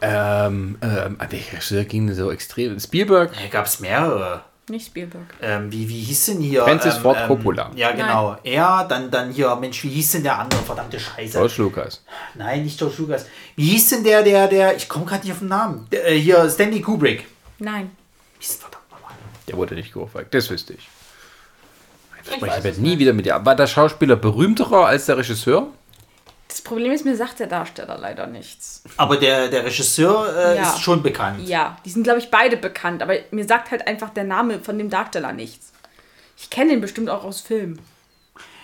ähm, 0.02 0.78
ähm, 0.82 1.16
welcher 1.30 1.52
Regisseur 1.52 1.84
ging 1.84 2.12
so 2.12 2.30
extrem? 2.32 2.78
Spielberg? 2.80 3.32
Da 3.34 3.48
gab 3.48 3.66
es 3.66 3.80
mehrere. 3.80 4.42
Nicht 4.68 4.86
Spielberg. 4.86 5.24
Ähm, 5.40 5.72
wie, 5.72 5.88
wie 5.88 6.00
hieß 6.00 6.26
denn 6.26 6.40
hier? 6.40 6.62
Francis 6.62 6.94
ähm, 6.96 7.02
Ford 7.02 7.18
ähm, 7.20 7.26
Coppola. 7.26 7.70
Ja, 7.74 7.90
genau. 7.92 8.36
Er, 8.44 8.84
dann, 8.88 9.10
dann 9.10 9.32
hier, 9.32 9.54
Mensch, 9.56 9.82
wie 9.82 9.88
hieß 9.88 10.12
denn 10.12 10.22
der 10.22 10.38
andere? 10.38 10.62
Verdammte 10.62 11.00
Scheiße. 11.00 11.36
George 11.36 11.54
Lucas. 11.58 12.04
Nein, 12.34 12.62
nicht 12.62 12.78
George 12.78 12.94
Lucas. 12.98 13.26
Wie 13.56 13.70
hieß 13.70 13.88
denn 13.90 14.04
der, 14.04 14.22
der, 14.22 14.46
der, 14.46 14.76
ich 14.76 14.88
komme 14.88 15.04
gerade 15.04 15.24
nicht 15.24 15.32
auf 15.32 15.40
den 15.40 15.48
Namen. 15.48 15.88
Der, 15.90 16.08
äh, 16.08 16.18
hier, 16.18 16.48
Stanley 16.48 16.80
Kubrick. 16.80 17.26
Nein. 17.58 17.90
Wie 18.38 18.44
ist 18.44 18.52
denn 18.52 18.60
verdammt 18.60 18.90
nochmal? 18.90 19.12
Der 19.48 19.56
wurde 19.56 19.74
nicht 19.74 19.92
geohrfeigt. 19.92 20.32
Das 20.32 20.48
wüsste 20.48 20.74
ich. 20.74 20.88
Ich, 22.24 22.36
ich 22.36 22.40
werde 22.40 22.80
nie 22.80 23.00
wieder 23.00 23.12
mit 23.12 23.26
dir. 23.26 23.44
War 23.44 23.56
der 23.56 23.66
Schauspieler 23.66 24.14
berühmterer 24.14 24.86
als 24.86 25.06
der 25.06 25.18
Regisseur? 25.18 25.66
Das 26.72 26.76
Problem 26.78 26.92
ist, 26.92 27.04
mir 27.04 27.16
sagt 27.16 27.38
der 27.38 27.48
Darsteller 27.48 27.98
leider 27.98 28.26
nichts. 28.26 28.82
Aber 28.96 29.16
der, 29.18 29.48
der 29.48 29.64
Regisseur 29.64 30.34
äh, 30.34 30.56
Ja. 30.56 30.62
ist 30.70 30.80
schon 30.80 31.02
bekannt. 31.02 31.46
Ja, 31.46 31.76
die 31.84 31.90
sind, 31.90 32.04
glaube 32.04 32.18
ich, 32.18 32.30
beide 32.30 32.56
bekannt, 32.56 33.02
aber 33.02 33.14
mir 33.30 33.44
sagt 33.46 33.70
halt 33.70 33.86
einfach 33.86 34.08
der 34.10 34.24
Name 34.24 34.58
von 34.60 34.78
dem 34.78 34.88
Darsteller 34.88 35.32
nichts. 35.32 35.72
Ich 36.38 36.48
kenne 36.48 36.70
den 36.70 36.80
bestimmt 36.80 37.10
auch 37.10 37.24
aus 37.24 37.42
Filmen. 37.42 37.78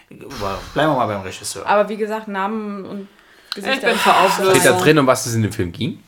Bleiben 0.08 0.30
wir 0.74 0.86
mal 0.88 1.06
beim 1.06 1.20
Regisseur. 1.20 1.66
Aber 1.66 1.88
wie 1.90 1.98
gesagt, 1.98 2.28
Namen 2.28 2.86
und 2.86 3.08
Gesichter. 3.54 3.92
Ich 3.92 4.02
bin. 4.02 4.50
Steht 4.54 4.64
da 4.64 4.72
drin, 4.78 4.98
um 4.98 5.06
was 5.06 5.26
es 5.26 5.34
in 5.34 5.42
dem 5.42 5.52
Film 5.52 5.70
ging? 5.72 6.02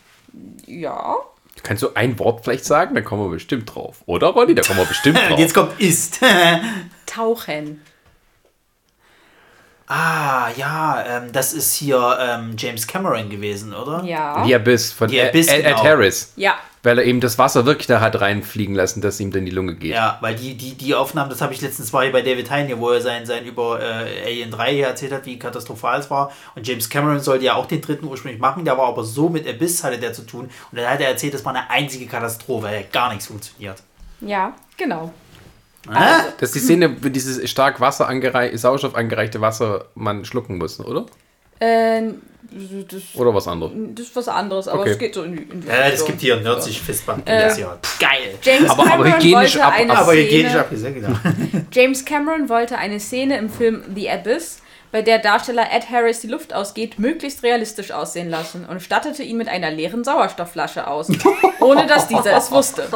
Ja. 0.66 1.16
Kannst 1.62 1.82
du 1.82 1.90
ein 1.94 2.18
Wort 2.18 2.44
vielleicht 2.44 2.64
sagen? 2.64 2.94
Da 2.94 3.02
kommen 3.02 3.24
wir 3.24 3.31
bestimmt 3.31 3.74
drauf. 3.74 3.98
Oder, 4.06 4.28
Ronny? 4.28 4.55
Da 4.55 4.62
kommen 4.62 4.78
wir 4.78 4.86
bestimmt 4.86 5.18
Und 5.22 5.28
drauf. 5.31 5.39
jetzt 5.39 5.52
kommt 5.55 5.78
ist. 5.78 6.20
Tauchen. 7.06 7.82
Ah, 9.90 10.48
ja, 10.56 11.04
ähm, 11.06 11.32
das 11.32 11.52
ist 11.52 11.74
hier 11.74 12.16
ähm, 12.20 12.54
James 12.56 12.86
Cameron 12.86 13.28
gewesen, 13.28 13.74
oder? 13.74 14.02
Ja. 14.04 14.44
Die 14.44 14.54
Abyss 14.54 14.92
von 14.92 15.08
Die 15.08 15.18
Ed, 15.18 15.30
Abyss, 15.30 15.48
Ed, 15.48 15.58
Ed 15.58 15.64
genau. 15.64 15.84
Harris. 15.84 16.32
Ja. 16.36 16.54
Weil 16.82 16.98
er 16.98 17.04
eben 17.04 17.20
das 17.20 17.36
Wasser 17.36 17.66
wirklich 17.66 17.88
da 17.88 18.00
hat 18.00 18.18
reinfliegen 18.18 18.74
lassen, 18.74 19.02
dass 19.02 19.20
ihm 19.20 19.32
dann 19.32 19.44
die 19.44 19.50
Lunge 19.50 19.74
geht. 19.74 19.90
Ja, 19.90 20.16
weil 20.22 20.34
die, 20.34 20.54
die, 20.54 20.74
die 20.76 20.94
Aufnahmen, 20.94 21.28
das 21.28 21.42
habe 21.42 21.52
ich 21.52 21.60
letztens 21.60 21.92
war 21.92 22.04
hier 22.04 22.12
bei 22.12 22.22
David 22.22 22.50
Hein, 22.50 22.68
hier, 22.68 22.78
wo 22.78 22.88
er 22.88 23.02
sein, 23.02 23.26
sein 23.26 23.44
über 23.44 23.80
äh, 23.80 24.24
Alien 24.24 24.50
3 24.50 24.72
hier 24.72 24.86
erzählt 24.86 25.12
hat, 25.12 25.26
wie 25.26 25.38
katastrophal 25.38 26.00
es 26.00 26.10
war. 26.10 26.32
Und 26.54 26.66
James 26.66 26.88
Cameron 26.88 27.20
sollte 27.20 27.44
ja 27.44 27.54
auch 27.54 27.66
den 27.66 27.82
dritten 27.82 28.06
ursprünglich 28.06 28.40
machen, 28.40 28.64
der 28.64 28.78
war 28.78 28.86
aber 28.86 29.04
so 29.04 29.28
mit 29.28 29.46
Abyss 29.46 29.84
hatte 29.84 29.98
der 29.98 30.14
zu 30.14 30.22
tun. 30.22 30.48
Und 30.70 30.78
dann 30.78 30.88
hat 30.88 31.00
er 31.00 31.08
erzählt, 31.08 31.34
das 31.34 31.44
war 31.44 31.54
eine 31.54 31.68
einzige 31.68 32.06
Katastrophe, 32.06 32.64
weil 32.64 32.84
gar 32.90 33.10
nichts 33.10 33.26
funktioniert. 33.26 33.82
Ja, 34.22 34.54
genau. 34.78 35.12
Ah? 35.89 36.24
Das 36.39 36.51
ist 36.51 36.55
die 36.57 36.59
Szene, 36.61 36.97
wo 37.02 37.09
dieses 37.09 37.48
stark 37.51 37.81
Wasser 37.81 38.09
angerei 38.09 38.55
Sauerstoff 38.57 38.94
angereichte 38.94 39.40
Wasser 39.40 39.86
man 39.94 40.24
schlucken 40.24 40.59
muss, 40.59 40.78
oder? 40.81 41.07
Äh, 41.59 42.02
das, 42.89 43.02
Oder 43.15 43.35
was 43.35 43.47
anderes? 43.47 43.73
das 43.94 44.07
ist 44.07 44.16
was 44.16 44.28
anderes, 44.28 44.66
aber 44.66 44.81
Okay. 44.81 44.90
es 44.90 44.98
geht 44.98 45.15
so 45.15 45.23
in 45.23 45.36
die, 45.36 45.43
in 45.43 45.61
die 45.61 45.66
das 45.69 45.93
Richtung. 45.93 46.07
gibt 46.09 46.20
hier 46.20 46.36
ein 46.36 46.43
Nörzig 46.43 46.81
Fistband. 46.81 47.28
Äh, 47.28 47.43
das 47.43 47.57
hier. 47.57 47.78
Geil. 48.01 48.35
James 48.43 48.70
Aber- 48.70 48.93
aber 48.93 49.05
hygienisch 49.16 49.55
wollte 49.55 49.65
ab- 49.65 49.74
eine 49.77 49.97
Aber 49.97 50.12
hygienisch 50.15 50.48
Szene, 50.51 50.61
abgesehen, 50.61 50.94
genau. 50.94 51.09
James 51.73 52.05
Cameron 52.05 52.48
wollte 52.48 52.77
eine 52.78 52.98
Szene 52.98 53.39
im 53.39 53.48
Film 53.48 53.82
The 53.94 54.11
Abyss, 54.11 54.62
bei 54.92 55.02
der 55.02 55.18
Darsteller 55.18 55.70
Ed 55.72 55.90
Harris 55.90 56.20
die 56.20 56.26
Luft 56.26 56.52
ausgeht, 56.52 56.98
möglichst 56.98 57.42
realistisch 57.42 57.92
aussehen 57.92 58.28
lassen 58.28 58.66
und 58.66 58.82
stattete 58.82 59.22
ihn 59.22 59.36
mit 59.36 59.48
einer 59.48 59.70
leeren 59.70 60.04
Sauerstoffflasche 60.04 60.86
aus, 60.86 61.08
ohne 61.60 61.86
dass 61.86 62.08
dieser 62.08 62.36
es 62.36 62.50
wusste. 62.50 62.88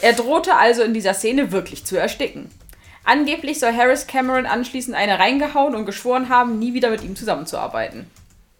Er 0.00 0.12
drohte 0.12 0.56
also 0.56 0.82
in 0.82 0.94
dieser 0.94 1.14
Szene 1.14 1.52
wirklich 1.52 1.84
zu 1.84 1.96
ersticken. 1.96 2.50
Angeblich 3.04 3.58
soll 3.58 3.74
Harris 3.74 4.06
Cameron 4.06 4.46
anschließend 4.46 4.96
eine 4.96 5.18
reingehauen 5.18 5.74
und 5.74 5.86
geschworen 5.86 6.28
haben, 6.28 6.58
nie 6.58 6.74
wieder 6.74 6.90
mit 6.90 7.02
ihm 7.02 7.16
zusammenzuarbeiten. 7.16 8.06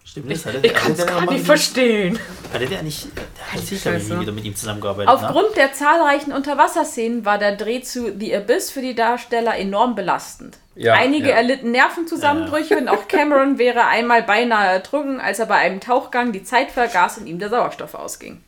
Stimmt, 0.04 0.32
das 0.32 0.44
Ich 0.62 0.74
kann 0.74 0.92
es 0.92 1.06
gar 1.06 1.30
nicht 1.30 1.46
verstehen. 1.46 2.18
Hatte 2.52 2.66
der 2.66 2.82
nicht, 2.82 3.06
der 3.16 3.52
hat 3.52 3.60
sicher 3.66 3.92
Scheiße. 3.92 4.14
nie 4.14 4.20
wieder 4.22 4.32
mit 4.32 4.44
ihm 4.44 4.56
zusammengearbeitet. 4.56 5.06
ne? 5.06 5.28
Aufgrund 5.28 5.56
der 5.56 5.72
zahlreichen 5.72 6.32
Unterwasserszenen 6.32 7.24
war 7.24 7.38
der 7.38 7.56
Dreh 7.56 7.82
zu 7.82 8.12
The 8.18 8.34
Abyss 8.36 8.70
für 8.70 8.82
die 8.82 8.94
Darsteller 8.96 9.56
enorm 9.56 9.94
belastend. 9.94 10.58
Ja, 10.74 10.94
Einige 10.94 11.28
ja. 11.28 11.34
erlitten 11.34 11.70
Nervenzusammenbrüche 11.70 12.78
und 12.78 12.88
auch 12.88 13.06
Cameron 13.06 13.58
wäre 13.58 13.86
einmal 13.86 14.22
beinahe 14.22 14.68
ertrunken, 14.68 15.20
als 15.20 15.38
er 15.38 15.46
bei 15.46 15.56
einem 15.56 15.80
Tauchgang 15.80 16.32
die 16.32 16.44
Zeit 16.44 16.70
vergaß 16.70 17.18
und 17.18 17.26
ihm 17.26 17.38
der 17.38 17.50
Sauerstoff 17.50 17.94
ausging. 17.94 18.42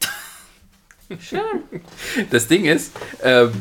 Das 2.31 2.49
Ding 2.49 2.65
ist, 2.65 2.93
ähm, 3.23 3.53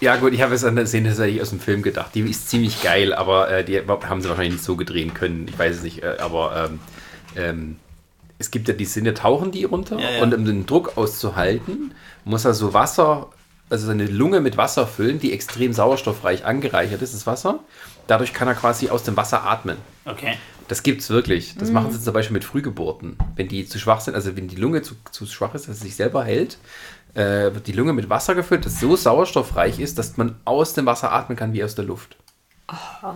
ja 0.00 0.16
gut, 0.16 0.34
ich 0.34 0.42
habe 0.42 0.52
jetzt 0.52 0.64
an 0.64 0.76
der 0.76 0.86
Szene 0.86 1.08
tatsächlich 1.08 1.40
aus 1.40 1.48
dem 1.48 1.60
Film 1.60 1.82
gedacht. 1.82 2.14
Die 2.14 2.20
ist 2.20 2.50
ziemlich 2.50 2.82
geil, 2.82 3.14
aber 3.14 3.50
äh, 3.50 3.64
die 3.64 3.80
haben 3.80 4.20
sie 4.20 4.28
wahrscheinlich 4.28 4.54
nicht 4.54 4.64
so 4.64 4.76
gedrehen 4.76 5.14
können. 5.14 5.46
Ich 5.48 5.58
weiß 5.58 5.76
es 5.76 5.82
nicht, 5.82 6.02
äh, 6.02 6.16
aber 6.20 6.68
ähm, 6.68 6.80
ähm, 7.36 7.76
es 8.38 8.50
gibt 8.50 8.68
ja 8.68 8.74
die 8.74 8.84
Sinne, 8.84 9.14
tauchen 9.14 9.50
die 9.50 9.64
runter 9.64 9.98
Ja, 9.98 10.10
ja. 10.10 10.22
und 10.22 10.34
um 10.34 10.44
den 10.44 10.66
Druck 10.66 10.96
auszuhalten, 10.96 11.94
muss 12.24 12.44
er 12.44 12.54
so 12.54 12.74
Wasser, 12.74 13.30
also 13.70 13.86
seine 13.86 14.06
Lunge 14.06 14.40
mit 14.40 14.56
Wasser 14.56 14.86
füllen, 14.86 15.18
die 15.18 15.32
extrem 15.32 15.72
sauerstoffreich 15.72 16.44
angereichert 16.44 17.02
ist, 17.02 17.14
das 17.14 17.26
Wasser. 17.26 17.60
Dadurch 18.06 18.32
kann 18.32 18.48
er 18.48 18.54
quasi 18.54 18.88
aus 18.88 19.02
dem 19.02 19.16
Wasser 19.16 19.44
atmen. 19.44 19.76
Okay. 20.04 20.36
Das 20.68 20.82
gibt's 20.82 21.10
wirklich. 21.10 21.54
Mhm. 21.54 21.60
Das 21.60 21.70
machen 21.70 21.90
sie 21.90 22.00
zum 22.00 22.12
Beispiel 22.12 22.34
mit 22.34 22.44
Frühgeburten. 22.44 23.16
Wenn 23.36 23.48
die 23.48 23.66
zu 23.66 23.78
schwach 23.78 24.00
sind, 24.00 24.14
also 24.14 24.36
wenn 24.36 24.48
die 24.48 24.56
Lunge 24.56 24.82
zu, 24.82 24.94
zu 25.10 25.26
schwach 25.26 25.54
ist, 25.54 25.68
dass 25.68 25.78
sie 25.78 25.84
sich 25.84 25.96
selber 25.96 26.24
hält, 26.24 26.58
äh, 27.14 27.54
wird 27.54 27.66
die 27.66 27.72
Lunge 27.72 27.92
mit 27.92 28.10
Wasser 28.10 28.34
gefüllt, 28.34 28.66
das 28.66 28.80
so 28.80 28.96
sauerstoffreich 28.96 29.80
ist, 29.80 29.98
dass 29.98 30.16
man 30.16 30.36
aus 30.44 30.74
dem 30.74 30.86
Wasser 30.86 31.12
atmen 31.12 31.36
kann 31.36 31.52
wie 31.52 31.64
aus 31.64 31.74
der 31.74 31.84
Luft. 31.84 32.16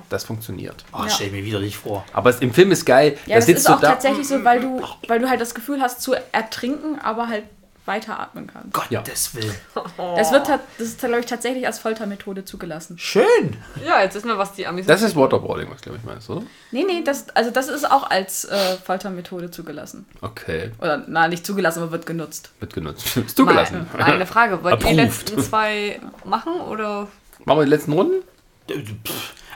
Das 0.09 0.25
funktioniert. 0.25 0.83
Oh, 0.95 1.03
stell 1.09 1.27
ich 1.27 1.33
mir 1.33 1.45
widerlich 1.45 1.77
vor. 1.77 2.07
Aber 2.15 2.31
es, 2.31 2.41
im 2.41 2.55
Film 2.55 2.73
ist 2.73 2.87
geil. 2.87 3.19
Ja, 3.27 3.35
da 3.35 3.35
das 3.37 3.47
sitzt 3.47 3.59
ist 3.59 3.69
du 3.69 3.73
auch 3.75 3.81
da. 3.81 3.91
tatsächlich 3.91 4.27
so, 4.27 4.43
weil 4.45 4.61
du, 4.61 4.83
weil 5.09 5.21
du 5.21 5.29
halt 5.29 5.43
das 5.43 5.55
Gefühl 5.55 5.83
hast 5.83 6.01
zu 6.01 6.15
ertrinken, 6.33 6.99
aber 6.99 7.29
halt 7.29 7.45
weiter 7.85 8.21
atmen 8.21 8.47
kannst. 8.47 8.73
Gottes 8.73 9.35
Willen. 9.35 9.55
Das 10.17 10.33
wird 10.33 10.49
das 10.49 10.61
ist, 10.79 11.01
glaube 11.01 11.21
ich, 11.21 11.27
tatsächlich 11.27 11.67
als 11.67 11.79
Foltermethode 11.79 12.45
zugelassen. 12.45 12.99
Schön. 12.99 13.57
Ja, 13.85 14.01
jetzt 14.03 14.15
wissen 14.15 14.29
wir, 14.29 14.39
was 14.39 14.53
die 14.53 14.67
Amis 14.67 14.87
Das 14.87 15.03
ist 15.03 15.17
Waterboarding, 15.17 15.71
was 15.71 15.81
glaube 15.81 15.99
ich 15.99 16.05
meinst, 16.05 16.31
oder? 16.31 16.43
Nee, 16.71 16.85
nee, 16.85 17.03
das, 17.05 17.29
also 17.31 17.51
das 17.51 17.69
ist 17.69 17.91
auch 17.91 18.09
als 18.11 18.45
äh, 18.45 18.77
Foltermethode 18.77 19.51
zugelassen. 19.51 20.07
Okay, 20.21 20.71
Oder, 20.79 21.05
na, 21.07 21.29
nicht 21.29 21.45
zugelassen, 21.47 21.83
aber 21.83 21.93
wird 21.93 22.07
genutzt. 22.07 22.51
wird 22.61 22.73
genutzt. 22.73 23.17
Ist 23.17 23.37
zugelassen. 23.37 23.87
Mal 23.93 24.03
eine 24.13 24.27
Frage. 24.27 24.63
Wollt 24.63 24.83
ihr 24.83 24.91
die 24.91 24.95
letzten 24.97 25.41
zwei 25.41 26.01
machen 26.25 26.61
oder? 26.61 27.09
Machen 27.45 27.59
wir 27.59 27.65
die 27.65 27.71
letzten 27.71 27.93
Runden? 27.93 28.23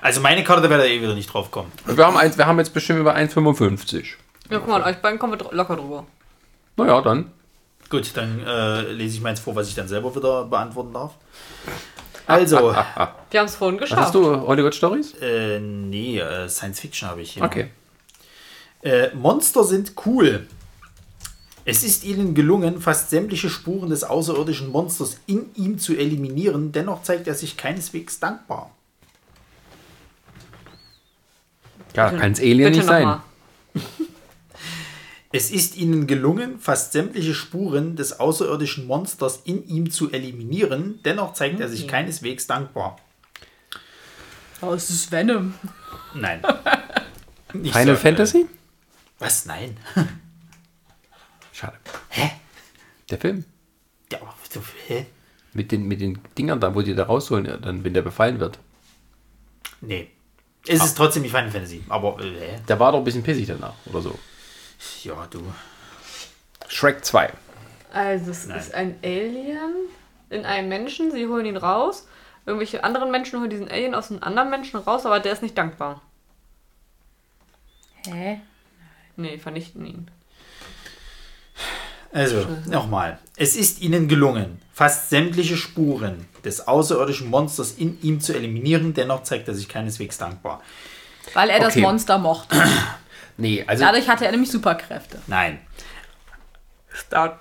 Also 0.01 0.21
meine 0.21 0.45
Karte 0.45 0.69
werde 0.69 0.89
eh 0.89 1.01
wieder 1.01 1.15
nicht 1.15 1.33
drauf 1.33 1.51
kommen. 1.51 1.73
Wir 1.85 2.07
haben, 2.07 2.17
eins, 2.17 2.37
wir 2.37 2.47
haben 2.47 2.59
jetzt 2.59 2.75
bestimmt 2.75 3.01
über 3.01 3.15
1,55. 3.15 4.15
Ja, 4.51 4.59
guck 4.59 4.69
mal, 4.69 4.83
euch 4.83 4.97
beiden 4.97 5.19
kommen 5.19 5.39
wir 5.39 5.53
locker 5.53 5.77
drüber. 5.77 6.07
Naja, 6.77 7.01
dann. 7.01 7.33
Gut, 7.89 8.11
dann 8.17 8.43
äh, 8.45 8.83
lese 8.93 9.17
ich 9.17 9.21
meins 9.23 9.39
vor, 9.41 9.55
was 9.55 9.69
ich 9.69 9.75
dann 9.75 9.87
selber 9.89 10.15
wieder 10.15 10.45
beantworten 10.45 10.93
darf. 10.93 11.15
Also, 12.27 12.57
Wir 13.31 13.41
haben 13.41 13.47
es 13.47 13.55
vorhin 13.55 13.77
Was 13.81 13.89
geschafft. 13.89 14.03
hast 14.07 14.15
du? 14.15 14.41
Hollywood 14.47 14.75
Stories? 14.75 15.15
äh, 15.21 15.61
nee, 15.61 16.19
äh, 16.19 16.49
Science 16.49 16.81
Fiction 16.81 17.09
habe 17.09 17.23
ich 17.23 17.33
hier. 17.33 17.45
Okay. 17.45 17.71
Äh, 18.83 19.15
Monster 19.15 19.63
sind 19.65 19.93
cool. 20.05 20.47
Es 21.65 21.83
ist 21.83 22.05
ihnen 22.05 22.35
gelungen, 22.35 22.81
fast 22.81 23.11
sämtliche 23.11 23.51
Spuren 23.51 23.91
des 23.91 24.05
außerirdischen 24.05 24.71
Monsters 24.71 25.19
in 25.27 25.51
ihm 25.55 25.79
zu 25.79 25.97
eliminieren. 25.97 26.71
Dennoch 26.73 27.03
zeigt 27.03 27.27
er 27.27 27.35
sich 27.35 27.57
keineswegs 27.57 28.21
dankbar. 28.21 28.71
Ja, 31.95 32.11
kann 32.11 32.33
es 32.33 32.41
Alien 32.41 32.59
Bitte 32.59 32.79
nicht 32.79 32.87
sein. 32.87 33.03
nochmal. 33.03 33.21
Es 35.37 35.51
ist 35.51 35.77
ihnen 35.77 36.07
gelungen, 36.07 36.59
fast 36.61 36.93
sämtliche 36.93 37.35
Spuren 37.35 37.95
des 37.95 38.21
außerirdischen 38.21 38.87
Monsters 38.87 39.43
in 39.45 39.69
ihm 39.69 39.91
zu 39.91 40.11
eliminieren. 40.11 41.01
Dennoch 41.05 41.35
zeigt 41.35 41.61
er 41.61 41.69
sich 41.69 41.87
keineswegs 41.87 42.47
dankbar. 42.47 42.97
Oh, 44.63 44.73
es 44.73 44.89
ist 44.89 45.13
Venom. 45.13 45.53
Nein. 46.15 46.41
Nicht 47.53 47.77
Final 47.77 47.97
so, 47.97 48.01
Fantasy? 48.01 48.39
Äh, 48.39 48.47
was? 49.19 49.45
Nein. 49.45 49.77
Schade. 51.53 51.77
Hä? 52.09 52.31
Der 53.11 53.19
Film. 53.19 53.45
Ja, 54.11 54.23
aber 54.23 54.35
so, 54.51 54.63
hä? 54.87 55.05
Mit 55.53 55.71
den, 55.71 55.87
mit 55.87 56.01
den 56.01 56.19
Dingern 56.39 56.61
da, 56.61 56.75
wo 56.75 56.81
die 56.81 56.95
da 56.95 57.05
rausholen, 57.05 57.45
ja, 57.45 57.59
dann, 57.59 57.85
wenn 57.85 57.93
der 57.93 58.01
befallen 58.01 58.41
wird. 58.41 58.59
Nee. 59.83 60.09
Es 60.67 60.83
ist 60.83 60.97
trotzdem 60.97 61.25
nicht 61.25 61.33
Final 61.33 61.51
Fantasy. 61.51 61.85
Aber, 61.91 62.19
äh? 62.25 62.59
Der 62.67 62.81
war 62.81 62.93
doch 62.93 62.99
ein 63.01 63.05
bisschen 63.05 63.23
pissig 63.23 63.47
danach 63.47 63.75
oder 63.85 64.01
so. 64.01 64.19
Ja, 65.05 65.27
du. 65.31 65.41
Shrek 66.69 67.05
2. 67.05 67.33
Also 67.93 68.31
es 68.31 68.47
Nein. 68.47 68.59
ist 68.59 68.75
ein 68.75 68.99
Alien 69.03 69.73
in 70.31 70.45
einem 70.45 70.69
Menschen, 70.69 71.13
sie 71.13 71.27
holen 71.27 71.47
ihn 71.47 71.57
raus. 71.57 72.07
Irgendwelche 72.45 72.85
anderen 72.85 73.11
Menschen 73.11 73.41
holen 73.41 73.51
diesen 73.51 73.69
Alien 73.71 73.95
aus 73.95 74.11
einem 74.11 74.23
anderen 74.23 74.51
Menschen 74.51 74.79
raus, 74.81 75.07
aber 75.07 75.21
der 75.21 75.33
ist 75.33 75.43
nicht 75.43 75.57
dankbar. 75.57 76.03
Hä? 78.07 78.41
Nee, 79.17 79.39
vernichten 79.39 79.85
ihn. 79.87 80.11
Also, 82.13 82.47
nochmal. 82.67 83.19
Es 83.37 83.57
ist 83.57 83.81
ihnen 83.81 84.09
gelungen, 84.09 84.61
fast 84.73 85.11
sämtliche 85.11 85.57
Spuren 85.57 86.27
des 86.45 86.67
außerirdischen 86.67 87.29
Monsters 87.29 87.73
in 87.73 88.01
ihm 88.03 88.21
zu 88.21 88.33
eliminieren. 88.35 88.95
Dennoch 88.95 89.23
zeigt 89.23 89.49
er 89.49 89.55
sich 89.55 89.69
keineswegs 89.69 90.17
dankbar. 90.19 90.63
Weil 91.35 91.51
er 91.51 91.59
das 91.61 91.73
Okay. 91.75 91.81
Monster 91.83 92.19
mochte. 92.19 92.57
Nee, 93.39 93.65
also 93.67 93.85
Dadurch 93.85 94.09
hatte 94.09 94.25
er 94.25 94.31
nämlich 94.31 94.51
Superkräfte. 94.51 95.21
Nein. 95.27 95.59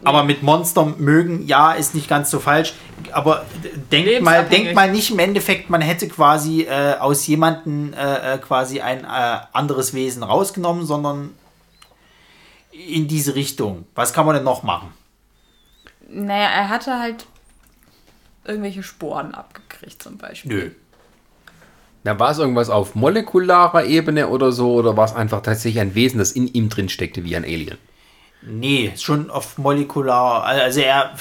Aber 0.04 0.24
mit 0.26 0.44
Monster 0.44 0.84
mögen, 0.86 1.48
ja, 1.48 1.72
ist 1.72 1.96
nicht 1.96 2.10
ganz 2.10 2.30
so 2.30 2.42
falsch. 2.42 2.74
Aber 3.14 3.46
d- 3.64 3.72
denkt 3.90 4.22
mal, 4.22 4.44
denkt 4.44 4.74
mal 4.76 4.92
nicht 4.92 5.12
im 5.12 5.20
Endeffekt, 5.20 5.70
man 5.70 5.80
hätte 5.80 6.10
quasi 6.10 6.64
äh, 6.64 6.96
aus 7.00 7.26
jemandem 7.26 7.94
äh, 7.94 8.34
äh, 8.34 8.38
quasi 8.40 8.82
ein 8.82 9.06
äh, 9.06 9.08
anderes 9.54 9.94
Wesen 9.94 10.24
rausgenommen, 10.24 10.86
sondern 10.86 11.34
in 12.72 13.08
diese 13.08 13.36
Richtung. 13.36 13.86
Was 13.96 14.12
kann 14.12 14.26
man 14.26 14.36
denn 14.36 14.44
noch 14.44 14.64
machen? 14.64 14.92
Naja, 16.10 16.50
er 16.50 16.68
hatte 16.70 17.00
halt 17.00 17.26
irgendwelche 18.44 18.84
Sporen 18.84 19.34
abgekriegt 19.34 20.04
zum 20.04 20.18
Beispiel. 20.18 20.52
Nö. 20.54 20.72
Na, 22.06 22.20
war 22.20 22.32
es 22.32 22.38
irgendwas 22.38 22.70
auf 22.70 22.94
molekularer 22.94 23.84
Ebene 23.86 24.28
oder 24.28 24.52
so, 24.52 24.76
oder 24.76 24.96
war 24.96 25.06
es 25.06 25.16
einfach 25.16 25.42
tatsächlich 25.42 25.82
ein 25.82 25.96
Wesen, 25.96 26.20
das 26.20 26.32
in 26.32 26.48
ihm 26.48 26.70
drin 26.70 26.88
steckte, 26.88 27.24
wie 27.24 27.36
ein 27.36 27.44
Alien? 27.44 27.80
Nee, 28.44 28.94
schon 28.96 29.32
auf 29.32 29.58
molekular. 29.58 30.44
Also 30.44 30.82
er. 30.82 31.16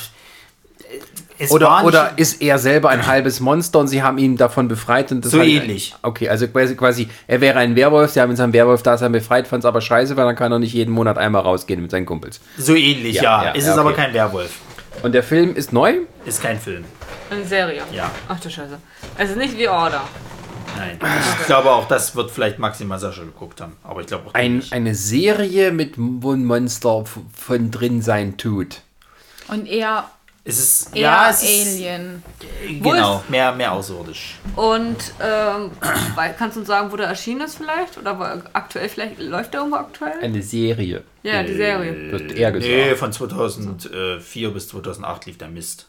Oder, 1.48 1.85
oder 1.85 2.12
ist 2.16 2.43
er 2.43 2.59
selber 2.59 2.90
ein 2.90 3.06
halbes 3.06 3.40
Monster 3.40 3.78
und 3.81 3.89
sie 3.89 4.02
haben 4.02 4.19
ihn 4.19 4.36
davon 4.36 4.69
befreit? 4.69 5.11
Und 5.11 5.24
das 5.24 5.32
So 5.32 5.40
ähnlich. 5.40 5.94
Okay, 6.02 6.28
also 6.28 6.47
quasi, 6.48 6.77
quasi, 6.77 7.09
er 7.27 7.40
wäre 7.40 7.59
ein 7.59 7.74
Werwolf, 7.77 8.11
sie 8.12 8.20
haben 8.20 8.31
ihn 8.31 8.36
seinem 8.36 8.52
Werwolf-Dasein 8.52 9.11
befreit, 9.11 9.48
fand 9.48 9.65
es 9.65 9.66
aber 9.66 9.81
scheiße, 9.81 10.19
weil 10.19 10.27
dann 10.27 10.36
kann 10.36 10.52
er 10.52 10.59
nicht 10.59 10.74
jeden 10.74 10.93
Monat 10.93 11.16
einmal 11.16 11.43
rausgehen 11.43 11.81
mit 11.81 11.90
seinen 11.90 12.05
Kumpels. 12.05 12.40
So 12.59 12.74
ähnlich, 12.74 13.16
Ja, 13.16 13.23
ja. 13.23 13.44
ja, 13.44 13.52
es 13.56 13.65
ja, 13.65 13.73
ist 13.73 13.78
aber 13.78 13.90
okay. 13.90 14.02
kein 14.02 14.15
Werwolf. 14.15 14.61
Und 15.02 15.12
der 15.12 15.23
Film 15.23 15.56
ist 15.56 15.73
neu? 15.73 16.01
Ist 16.27 16.43
kein 16.43 16.61
Film. 16.61 16.85
Eine 17.31 17.44
Serie. 17.44 17.82
Ja. 17.90 18.11
Ach 18.28 18.39
du 18.39 18.51
Scheiße. 18.51 18.78
Es 19.16 19.31
ist 19.31 19.39
nicht 19.39 19.56
wie 19.59 19.66
Order. 19.66 20.02
Nein. 20.76 20.98
Ich 21.40 21.46
glaube 21.46 21.70
auch, 21.70 21.86
das 21.88 22.14
wird 22.16 22.30
vielleicht 22.30 22.59
maximal 22.59 22.98
Sascha 22.98 23.22
geguckt 23.22 23.60
haben. 23.60 23.76
Aber 23.82 24.01
ich 24.01 24.06
glaube 24.06 24.28
auch 24.28 24.34
Ein, 24.34 24.56
nicht. 24.56 24.72
eine 24.72 24.94
Serie, 24.94 25.72
mit 25.72 25.94
wo 25.96 26.32
ein 26.32 26.44
Monster 26.44 27.05
von 27.36 27.70
drin 27.70 28.02
sein 28.02 28.36
tut. 28.36 28.80
Und 29.48 29.66
eher, 29.66 30.09
Es 30.44 30.59
ist. 30.59 30.94
eher 30.96 31.02
ja, 31.02 31.30
es 31.30 31.42
ist. 31.42 31.66
Alien. 31.76 32.22
Genau, 32.82 33.22
mehr, 33.28 33.52
mehr 33.52 33.72
außerirdisch. 33.72 34.36
Und 34.56 34.96
ähm, 35.22 35.70
kannst 36.38 36.56
du 36.56 36.60
uns 36.60 36.68
sagen, 36.68 36.90
wo 36.92 36.96
der 36.96 37.09
erschienen 37.09 37.42
ist 37.42 37.56
vielleicht? 37.59 37.98
Oder 37.98 38.18
wo, 38.18 38.22
aktuell 38.52 38.88
vielleicht 38.88 39.18
läuft 39.20 39.52
der 39.55 39.60
irgendwo 39.60 39.78
aktuell? 39.78 40.18
Eine 40.22 40.42
Serie. 40.42 41.02
ja, 41.22 41.42
die 41.42 41.55
Serie. 41.55 42.12
Wird 42.12 42.32
eher 42.32 42.52
gesagt. 42.52 42.72
Nee, 42.72 42.94
von 42.94 43.12
2004 43.12 44.51
bis 44.51 44.68
2008 44.68 45.26
lief 45.26 45.38
der 45.38 45.48
Mist. 45.48 45.86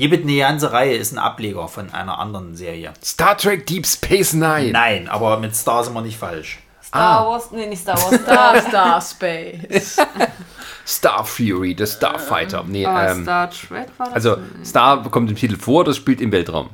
Jebit 0.00 0.22
eine 0.22 0.38
ganze 0.38 0.72
Reihe 0.72 0.96
ist 0.96 1.12
ein 1.12 1.18
Ableger 1.18 1.68
von 1.68 1.92
einer 1.92 2.18
anderen 2.18 2.56
Serie. 2.56 2.94
Star 3.04 3.36
Trek 3.36 3.66
Deep 3.66 3.86
Space 3.86 4.32
Nine. 4.32 4.70
Nein, 4.72 5.08
aber 5.08 5.38
mit 5.38 5.54
Star 5.54 5.84
sind 5.84 5.92
wir 5.92 6.00
nicht 6.00 6.16
falsch. 6.16 6.58
Star 6.82 7.26
Wars, 7.26 7.50
nee, 7.50 7.66
nicht 7.66 7.82
Star 7.82 7.98
Wars, 8.10 8.22
Star, 8.22 8.62
Star, 8.62 9.00
Space. 9.02 9.98
Star 10.86 11.22
Fury, 11.26 11.74
der 11.74 11.84
Starfighter. 11.84 12.64
Nee, 12.66 12.86
aber 12.86 13.10
ähm, 13.10 13.24
Star 13.24 13.50
Trek 13.50 13.88
war 13.98 14.06
das? 14.06 14.14
also 14.14 14.38
Star 14.64 15.02
kommt 15.10 15.28
im 15.28 15.36
Titel 15.36 15.58
vor, 15.58 15.84
das 15.84 15.98
spielt 15.98 16.22
im 16.22 16.32
Weltraum. 16.32 16.70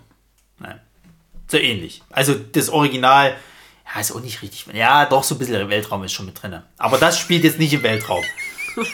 Nein. 0.61 0.81
So 1.49 1.57
ähnlich. 1.57 2.05
Also 2.11 2.33
das 2.35 2.69
Original, 2.69 3.35
ja, 3.93 4.01
ist 4.01 4.13
auch 4.13 4.21
nicht 4.21 4.41
richtig. 4.41 4.67
Ja, 4.73 5.05
doch, 5.05 5.25
so 5.25 5.35
ein 5.35 5.39
bisschen 5.39 5.69
Weltraum 5.69 6.05
ist 6.05 6.13
schon 6.13 6.27
mit 6.27 6.41
drin. 6.41 6.63
Aber 6.79 6.97
das 6.97 7.19
spielt 7.19 7.43
jetzt 7.43 7.59
nicht 7.59 7.73
im 7.73 7.83
Weltraum. 7.83 8.23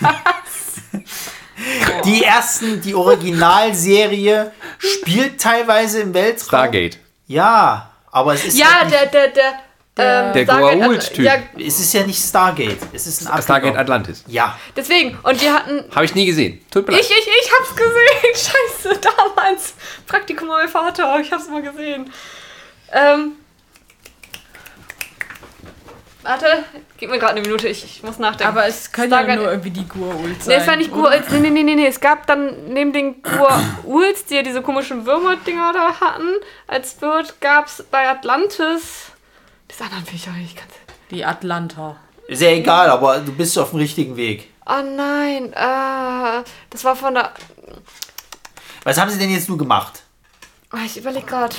Die 2.04 2.24
ersten, 2.24 2.80
die 2.80 2.94
Originalserie 2.94 4.52
spielt 4.78 5.40
teilweise 5.40 6.00
im 6.00 6.14
Weltraum. 6.14 6.46
Stargate. 6.48 6.98
Ja, 7.26 7.90
aber 8.10 8.34
es 8.34 8.44
ist 8.44 8.58
ja, 8.58 8.66
halt 8.80 8.90
nicht, 8.90 9.14
der, 9.14 9.28
der, 9.28 9.28
der, 9.28 9.52
ähm, 9.96 10.32
Der 10.32 10.44
Stargate- 10.44 10.82
Goa'uld-Typ. 10.82 11.24
Ja, 11.24 11.34
es 11.58 11.78
ist 11.80 11.92
ja 11.94 12.04
nicht 12.06 12.22
Stargate. 12.22 12.78
Es 12.92 13.06
ist 13.06 13.22
ein 13.22 13.26
Ableger. 13.28 13.42
Stargate 13.42 13.76
Atlantis. 13.76 14.24
Ja, 14.26 14.58
deswegen. 14.74 15.18
Und 15.22 15.40
die 15.40 15.50
hatten 15.50 15.84
Habe 15.94 16.04
ich 16.04 16.14
nie 16.14 16.26
gesehen. 16.26 16.64
Tut 16.70 16.88
mir 16.88 16.94
Ich, 16.94 17.10
ich, 17.10 17.10
ich 17.10 17.52
hab's 17.52 17.76
gesehen. 17.76 18.52
Scheiße, 18.84 19.00
damals. 19.00 19.74
Praktikum 20.06 20.48
bei 20.48 20.54
meinem 20.56 20.68
Vater. 20.68 21.18
Ich 21.20 21.30
hab's 21.30 21.48
mal 21.48 21.62
gesehen. 21.62 22.10
Ähm. 22.92 23.32
Warte, 26.22 26.46
gib 26.98 27.10
mir 27.10 27.18
gerade 27.18 27.32
eine 27.32 27.40
Minute, 27.42 27.66
ich, 27.68 27.84
ich 27.84 28.02
muss 28.04 28.18
nachdenken. 28.18 28.52
Aber 28.56 28.66
es 28.66 28.92
können 28.92 29.10
ja 29.10 29.18
Stargate- 29.18 29.36
nur 29.40 29.50
irgendwie 29.50 29.70
die 29.70 29.88
Gurult 29.88 30.42
sein. 30.42 30.56
Nee, 30.56 30.62
es 30.62 30.66
war 30.68 30.76
nicht 30.76 30.92
oder? 30.92 31.18
Gur. 31.20 31.38
Nee, 31.38 31.40
nee, 31.40 31.50
nee, 31.50 31.62
nee, 31.64 31.74
nee. 31.74 31.86
Es 31.86 32.00
gab 32.00 32.26
dann 32.28 32.68
neben 32.72 32.92
den 32.92 33.22
Gur-Uls, 33.22 34.26
die 34.26 34.36
ja 34.36 34.42
diese 34.42 34.62
komischen 34.62 35.04
Würmer-Dinger 35.04 35.72
da 35.72 36.00
hatten, 36.00 36.28
als 36.68 37.00
Wirt 37.02 37.40
gab's 37.40 37.82
bei 37.90 38.08
Atlantis. 38.08 39.06
Diese 39.70 39.84
anderen 39.84 40.06
Viecher, 40.06 40.30
ich 40.44 40.54
kann's. 40.54 40.74
Die 41.10 41.24
Atlanta. 41.24 41.96
Ist 42.28 42.40
ja 42.40 42.50
egal, 42.50 42.88
aber 42.88 43.18
du 43.18 43.32
bist 43.32 43.58
auf 43.58 43.70
dem 43.70 43.80
richtigen 43.80 44.16
Weg. 44.16 44.48
Oh 44.64 44.80
nein, 44.80 45.52
äh, 45.52 46.44
das 46.70 46.84
war 46.84 46.94
von 46.94 47.14
der. 47.14 47.32
Was 48.84 48.96
haben 48.98 49.10
sie 49.10 49.18
denn 49.18 49.30
jetzt 49.30 49.48
nur 49.48 49.58
gemacht? 49.58 50.02
Oh, 50.72 50.78
ich 50.84 50.96
überlege 50.96 51.26
gerade. 51.26 51.54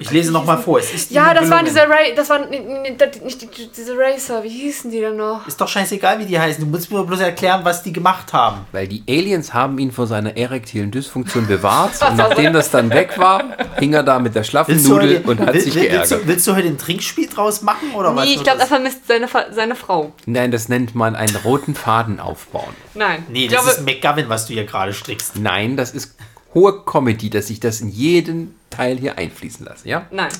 Ich 0.00 0.10
lese 0.10 0.32
nochmal 0.32 0.58
vor. 0.58 0.78
Es 0.78 0.92
ist 0.94 1.10
Ja, 1.10 1.34
das 1.34 1.50
waren 1.50 1.64
diese 1.66 1.80
Ra 1.80 1.96
das 2.16 2.30
waren 2.30 2.48
nicht, 2.48 2.66
nicht, 2.66 3.24
nicht 3.24 3.42
die, 3.42 3.68
diese 3.68 3.96
Racer. 3.96 4.42
Wie 4.42 4.48
hießen 4.48 4.90
die 4.90 5.00
denn 5.00 5.16
noch? 5.16 5.46
Ist 5.46 5.60
doch 5.60 5.68
scheißegal, 5.68 6.18
wie 6.18 6.24
die 6.24 6.38
heißen. 6.40 6.64
Du 6.64 6.70
musst 6.70 6.90
mir 6.90 7.04
bloß 7.04 7.20
erklären, 7.20 7.60
was 7.64 7.82
die 7.82 7.92
gemacht 7.92 8.32
haben. 8.32 8.66
Weil 8.72 8.88
die 8.88 9.02
Aliens 9.06 9.52
haben 9.52 9.78
ihn 9.78 9.92
vor 9.92 10.06
seiner 10.06 10.36
erektilen 10.36 10.90
Dysfunktion 10.90 11.46
bewahrt 11.46 11.92
und 12.08 12.16
nachdem 12.16 12.54
das 12.54 12.70
dann 12.70 12.88
weg 12.90 13.18
war, 13.18 13.44
hing 13.78 13.92
er 13.92 14.02
da 14.02 14.18
mit 14.18 14.34
der 14.34 14.42
schlaffen 14.42 14.82
Nudel 14.82 15.18
heute, 15.18 15.30
und 15.30 15.40
hat 15.40 15.52
will, 15.52 15.60
sich 15.60 15.74
will, 15.74 15.82
willst, 15.82 16.08
geärgert. 16.08 16.24
du, 16.24 16.28
willst 16.28 16.46
du 16.46 16.56
heute 16.56 16.68
ein 16.68 16.78
Trinkspiel 16.78 17.28
draus 17.28 17.60
machen? 17.60 17.92
Oder 17.94 18.16
was? 18.16 18.24
Nee, 18.24 18.34
ich 18.34 18.42
glaube, 18.42 18.60
er 18.60 18.66
vermisst 18.66 19.06
seine, 19.06 19.28
seine 19.50 19.74
Frau. 19.74 20.12
Nein, 20.24 20.50
das 20.50 20.70
nennt 20.70 20.94
man 20.94 21.14
einen 21.14 21.36
roten 21.36 21.74
Faden 21.74 22.20
aufbauen. 22.20 22.74
Nein. 22.94 23.24
Nee, 23.28 23.44
ich 23.44 23.52
das 23.52 23.64
glaube, 23.64 23.76
ist 23.76 23.84
McGovern, 23.84 24.30
was 24.30 24.46
du 24.46 24.54
hier 24.54 24.64
gerade 24.64 24.94
strickst. 24.94 25.36
Nein, 25.36 25.76
das 25.76 25.92
ist 25.92 26.16
hohe 26.54 26.84
Comedy, 26.84 27.28
dass 27.28 27.50
ich 27.50 27.60
das 27.60 27.80
in 27.80 27.88
jeden 27.90 28.54
Teil 28.80 28.96
hier 28.96 29.18
einfließen 29.18 29.66
lasse, 29.66 29.86
ja? 29.86 30.06
Nein. 30.10 30.30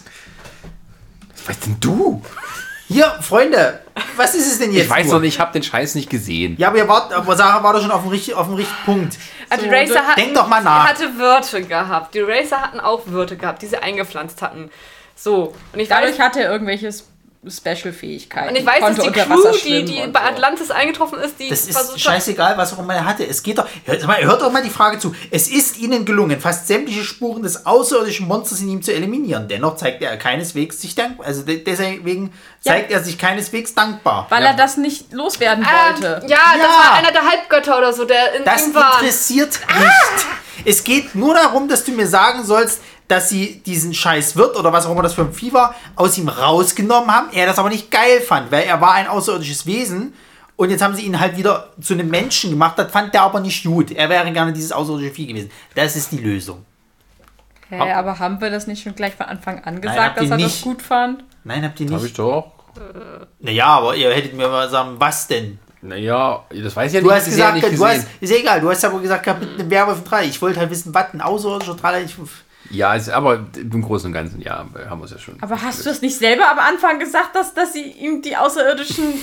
Was 1.37 1.49
weißt 1.49 1.67
denn 1.67 1.77
du? 1.79 2.23
Hier, 2.89 3.05
Freunde, 3.21 3.81
was 4.17 4.35
ist 4.35 4.51
es 4.51 4.59
denn 4.59 4.73
jetzt? 4.73 4.85
Ich 4.85 4.91
weiß 4.91 5.07
nur? 5.07 5.15
noch 5.17 5.21
nicht, 5.21 5.35
ich 5.35 5.41
habe 5.41 5.53
den 5.53 5.63
Scheiß 5.63 5.95
nicht 5.95 6.09
gesehen. 6.09 6.57
Ja, 6.59 6.69
aber, 6.69 6.79
ihr 6.79 6.89
wart, 6.89 7.13
aber 7.13 7.37
Sarah 7.37 7.63
war 7.63 7.75
doch 7.75 7.83
schon 7.83 7.91
auf 7.91 8.01
dem 8.03 8.09
richtigen, 8.11 8.37
auf 8.39 8.47
dem 8.47 8.55
richtigen 8.57 8.83
Punkt. 8.85 9.19
Also 9.51 9.65
die 9.65 9.71
So, 9.71 9.77
Racer 9.77 10.07
hatten, 10.09 10.21
denk 10.21 10.35
doch 10.35 10.49
mal 10.49 10.63
nach. 10.63 10.89
hatte 10.89 11.19
Wirte 11.19 11.63
gehabt. 11.63 12.15
Die 12.15 12.21
Racer 12.21 12.63
hatten 12.63 12.81
auch 12.81 13.03
Wirte 13.07 13.37
gehabt, 13.37 13.61
die 13.63 13.67
sie 13.67 13.77
eingepflanzt 13.77 14.41
hatten. 14.43 14.71
So. 15.15 15.55
Und 15.75 15.79
ich 15.81 15.89
Dadurch 15.89 16.13
weiß, 16.19 16.19
hat 16.19 16.37
er 16.37 16.51
irgendwelche 16.51 16.87
S- 16.89 17.07
Special-Fähigkeiten. 17.49 18.51
und 18.51 18.57
ich 18.57 18.67
weiß 18.67 18.81
dass 18.81 18.97
die 19.05 19.11
Crew, 19.13 19.43
die, 19.65 19.85
die 19.87 20.07
bei 20.09 20.21
so. 20.21 20.27
Atlantis 20.27 20.71
eingetroffen 20.71 21.19
ist, 21.21 21.41
die 21.41 21.49
Das 21.49 21.67
ist 21.67 21.99
scheißegal, 22.01 22.59
was 22.59 22.75
auch 22.75 22.79
immer 22.81 22.95
er 22.95 23.07
hatte. 23.07 23.27
Es 23.27 23.43
geht 23.43 23.57
doch. 23.59 23.67
Hört, 23.85 24.07
mal, 24.07 24.23
hört 24.23 24.43
doch 24.43 24.53
mal 24.53 24.63
die 24.63 24.69
Frage 24.71 24.99
zu. 24.99 25.15
Es 25.31 25.49
ist 25.49 25.79
ihnen 25.79 26.05
gelungen, 26.05 26.39
fast 26.39 26.67
sämtliche 26.67 27.03
Spuren 27.03 27.43
des 27.43 27.65
außerirdischen 27.65 28.29
Monsters 28.29 28.61
in 28.61 28.69
ihm 28.69 28.83
zu 28.83 28.93
eliminieren. 28.93 29.49
Dennoch 29.49 29.77
zeigt 29.77 30.03
er 30.03 30.17
keineswegs 30.19 30.81
sich 30.83 30.95
dankbar. 30.95 31.27
Also 31.27 31.43
de- 31.43 31.65
deswegen 31.65 32.33
zeigt 32.61 32.91
er 32.91 33.03
sich 33.03 33.17
keineswegs 33.17 33.75
dankbar. 33.75 34.27
Weil 34.29 34.45
er 34.45 34.55
das 34.55 34.77
nicht 34.77 35.13
loswerden 35.15 35.65
wollte. 35.65 36.21
Ähm, 36.23 36.29
ja, 36.29 36.39
das 36.59 36.63
Ja. 36.63 36.85
war 36.85 36.93
einer 36.99 37.13
der 37.13 37.23
Halbgötter 37.27 37.79
oder 37.79 37.93
so, 37.95 38.05
der 38.05 38.35
in 38.35 38.45
Das 38.45 38.67
ihm 38.67 38.75
war. 38.75 39.01
interessiert 39.01 39.59
nicht. 39.79 40.27
Es 40.65 40.85
geht 40.85 41.15
nur 41.15 41.35
darum, 41.35 41.69
dass 41.69 41.85
du 41.85 41.93
mir 41.93 42.07
sagen 42.07 42.45
sollst, 42.45 42.81
dass 43.09 43.29
sie 43.29 43.61
diesen 43.67 43.93
scheiß 43.93 44.37
Wirt 44.37 44.57
oder 44.57 44.73
was 44.73 44.87
auch 44.87 44.93
immer 44.93 45.03
das 45.03 45.15
für 45.15 45.23
ein 45.23 45.33
Vieh 45.33 45.53
war, 45.53 45.75
aus 45.97 46.17
ihm 46.17 46.29
rausgenommen 46.29 47.11
haben. 47.13 47.29
Er 47.33 47.47
das 47.47 47.59
aber 47.59 47.69
nicht 47.69 47.91
geil 47.91 48.21
fand, 48.21 48.53
weil 48.53 48.65
er 48.65 48.81
war 48.81 48.93
ein 48.93 49.09
außerirdisches 49.09 49.67
Wesen. 49.67 50.15
Und 50.57 50.71
jetzt 50.71 50.83
haben 50.83 50.95
sie 50.95 51.03
ihn 51.03 51.19
halt 51.19 51.37
wieder 51.37 51.71
zu 51.81 51.95
einem 51.95 52.09
Menschen 52.09 52.51
gemacht. 52.51 52.79
Das 52.79 52.93
fand 52.93 53.15
der 53.15 53.23
aber 53.23 53.41
nicht 53.41 53.65
gut. 53.65 53.91
Er 53.91 54.09
wäre 54.11 54.31
gerne 54.31 54.53
dieses 54.53 54.73
außerirdische 54.73 55.13
Vieh 55.15 55.27
gewesen. 55.27 55.51
Das 55.75 55.97
ist 55.97 56.13
die 56.13 56.19
Lösung. 56.19 56.65
Hä, 57.71 57.93
aber 57.93 58.19
haben 58.19 58.41
wir 58.41 58.51
das 58.51 58.67
nicht 58.67 58.83
schon 58.83 58.95
gleich 58.95 59.15
von 59.15 59.27
Anfang 59.27 59.63
an 59.65 59.81
gesagt, 59.81 60.17
ihr 60.17 60.23
dass 60.23 60.31
er 60.33 60.37
nicht. 60.37 60.57
das 60.57 60.63
gut 60.63 60.83
fand? 60.83 61.25
Nein, 61.45 61.65
habt 61.65 61.81
ihr 61.81 61.87
Habe 61.87 61.97
ich 61.99 62.03
nicht? 62.03 62.19
doch. 62.19 62.53
Naja, 63.41 63.67
aber 63.67 63.97
ihr 63.97 64.13
hättet 64.13 64.35
mir 64.35 64.49
mal 64.49 64.69
sagen, 64.69 64.97
was 64.99 65.27
denn? 65.27 65.59
Naja, 65.83 66.45
das 66.51 66.77
weiß 66.77 66.91
ich 66.91 66.95
ja 66.95 67.01
Du 67.01 67.07
nicht. 67.07 67.17
hast 67.17 67.27
hab's 67.27 67.37
ja 67.39 67.51
gesagt, 67.53 67.55
nicht 67.71 67.81
du 67.81 67.87
hast, 67.87 67.95
gesehen. 67.95 68.09
ist 68.21 68.31
ja 68.31 68.37
egal, 68.37 68.61
du 68.61 68.71
hast 68.71 68.85
aber 68.85 69.01
gesagt 69.01 69.23
gehabt, 69.25 69.41
mit 69.41 69.59
einem 69.59 69.71
Werwolf 69.71 70.05
3. 70.05 70.25
Ich 70.27 70.41
wollte 70.43 70.61
halt 70.61 70.71
wissen, 70.71 70.93
was 70.93 71.07
ein 71.15 71.21
außerirdischer 71.23 71.77
Trailer. 71.77 72.01
Ich, 72.03 72.15
Ja, 72.71 72.95
aber 73.13 73.47
im 73.57 73.83
Großen 73.83 74.07
und 74.07 74.13
Ganzen, 74.13 74.41
ja, 74.41 74.65
haben 74.89 75.01
wir 75.01 75.05
es 75.05 75.11
ja 75.11 75.19
schon. 75.19 75.37
Aber 75.41 75.61
hast 75.61 75.85
du 75.85 75.91
es 75.91 76.01
nicht 76.03 76.17
selber 76.17 76.51
am 76.51 76.59
Anfang 76.59 76.99
gesagt, 76.99 77.35
dass, 77.35 77.53
dass 77.53 77.73
sie 77.73 77.83
ihm 77.83 78.23
die 78.23 78.37
Außerirdischen. 78.37 79.05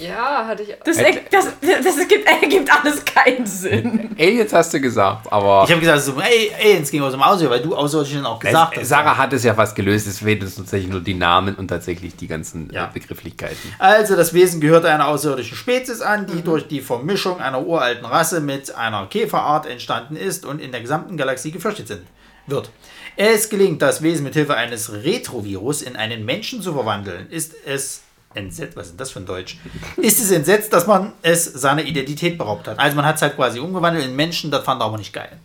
Ja, 0.00 0.46
hatte 0.46 0.62
ich. 0.62 0.72
Das, 0.84 0.96
Hätte- 0.96 1.22
das, 1.28 1.46
das, 1.60 1.98
ergibt, 1.98 2.24
ergibt 2.24 2.70
alles 2.72 3.04
keinen 3.04 3.44
Sinn. 3.44 4.14
Aliens 4.16 4.52
hast 4.52 4.72
du 4.72 4.80
gesagt, 4.80 5.26
aber 5.32 5.64
ich 5.64 5.70
habe 5.72 5.80
gesagt, 5.80 6.02
so, 6.02 6.14
ey, 6.20 6.52
es 6.80 6.88
ging 6.92 7.02
aus 7.02 7.10
dem 7.10 7.20
Aussehen, 7.20 7.50
weil 7.50 7.60
du 7.60 7.74
Außerirdischen 7.74 8.24
auch 8.24 8.38
gesagt 8.38 8.74
es, 8.74 8.82
hast. 8.82 8.88
Sarah 8.90 9.16
hat 9.16 9.32
es 9.32 9.42
ja 9.42 9.54
fast 9.54 9.74
gelöst. 9.74 10.06
Es 10.06 10.20
fehlen 10.20 10.40
uns 10.42 10.54
tatsächlich 10.54 10.88
nur 10.88 11.00
die 11.00 11.14
Namen 11.14 11.56
und 11.56 11.66
tatsächlich 11.66 12.14
die 12.14 12.28
ganzen 12.28 12.70
Ja. 12.72 12.84
äh, 12.84 12.88
Begrifflichkeiten. 12.94 13.56
Also, 13.80 14.14
das 14.14 14.32
Wesen 14.34 14.60
gehört 14.60 14.84
einer 14.84 15.08
außerirdischen 15.08 15.56
Spezies 15.56 16.00
an, 16.00 16.26
die 16.26 16.42
durch 16.42 16.68
die 16.68 16.80
Vermischung 16.80 17.40
einer 17.40 17.60
uralten 17.66 18.06
Rasse 18.06 18.40
mit 18.40 18.72
einer 18.76 19.04
Käferart 19.06 19.66
entstanden 19.66 20.14
ist 20.14 20.46
und 20.46 20.60
in 20.60 20.70
der 20.70 20.80
gesamten 20.80 21.16
Galaxie 21.16 21.50
gefürchtet 21.50 21.88
sind, 21.88 22.02
wird. 22.50 22.70
Es 23.16 23.48
gelingt, 23.48 23.82
das 23.82 24.02
Wesen 24.02 24.24
mit 24.24 24.34
Hilfe 24.34 24.54
eines 24.54 24.92
Retrovirus 24.92 25.82
in 25.82 25.96
einen 25.96 26.24
Menschen 26.24 26.62
zu 26.62 26.72
verwandeln. 26.72 27.28
Ist 27.30 27.54
es 27.66 28.02
entsetzt, 28.34 28.76
was 28.76 28.88
ist 28.88 29.00
das 29.00 29.10
für 29.10 29.20
ein 29.20 29.26
Deutsch? 29.26 29.58
Ist 29.96 30.20
es 30.20 30.30
entsetzt, 30.30 30.72
dass 30.72 30.86
man 30.86 31.12
es 31.22 31.44
seiner 31.44 31.82
Identität 31.82 32.38
beraubt 32.38 32.68
hat. 32.68 32.78
Also 32.78 32.94
man 32.94 33.04
hat 33.04 33.16
es 33.16 33.22
halt 33.22 33.36
quasi 33.36 33.58
umgewandelt 33.58 34.04
in 34.04 34.14
Menschen, 34.14 34.50
das 34.50 34.64
fand 34.64 34.80
er 34.80 34.86
aber 34.86 34.98
nicht 34.98 35.12
geil. 35.12 35.36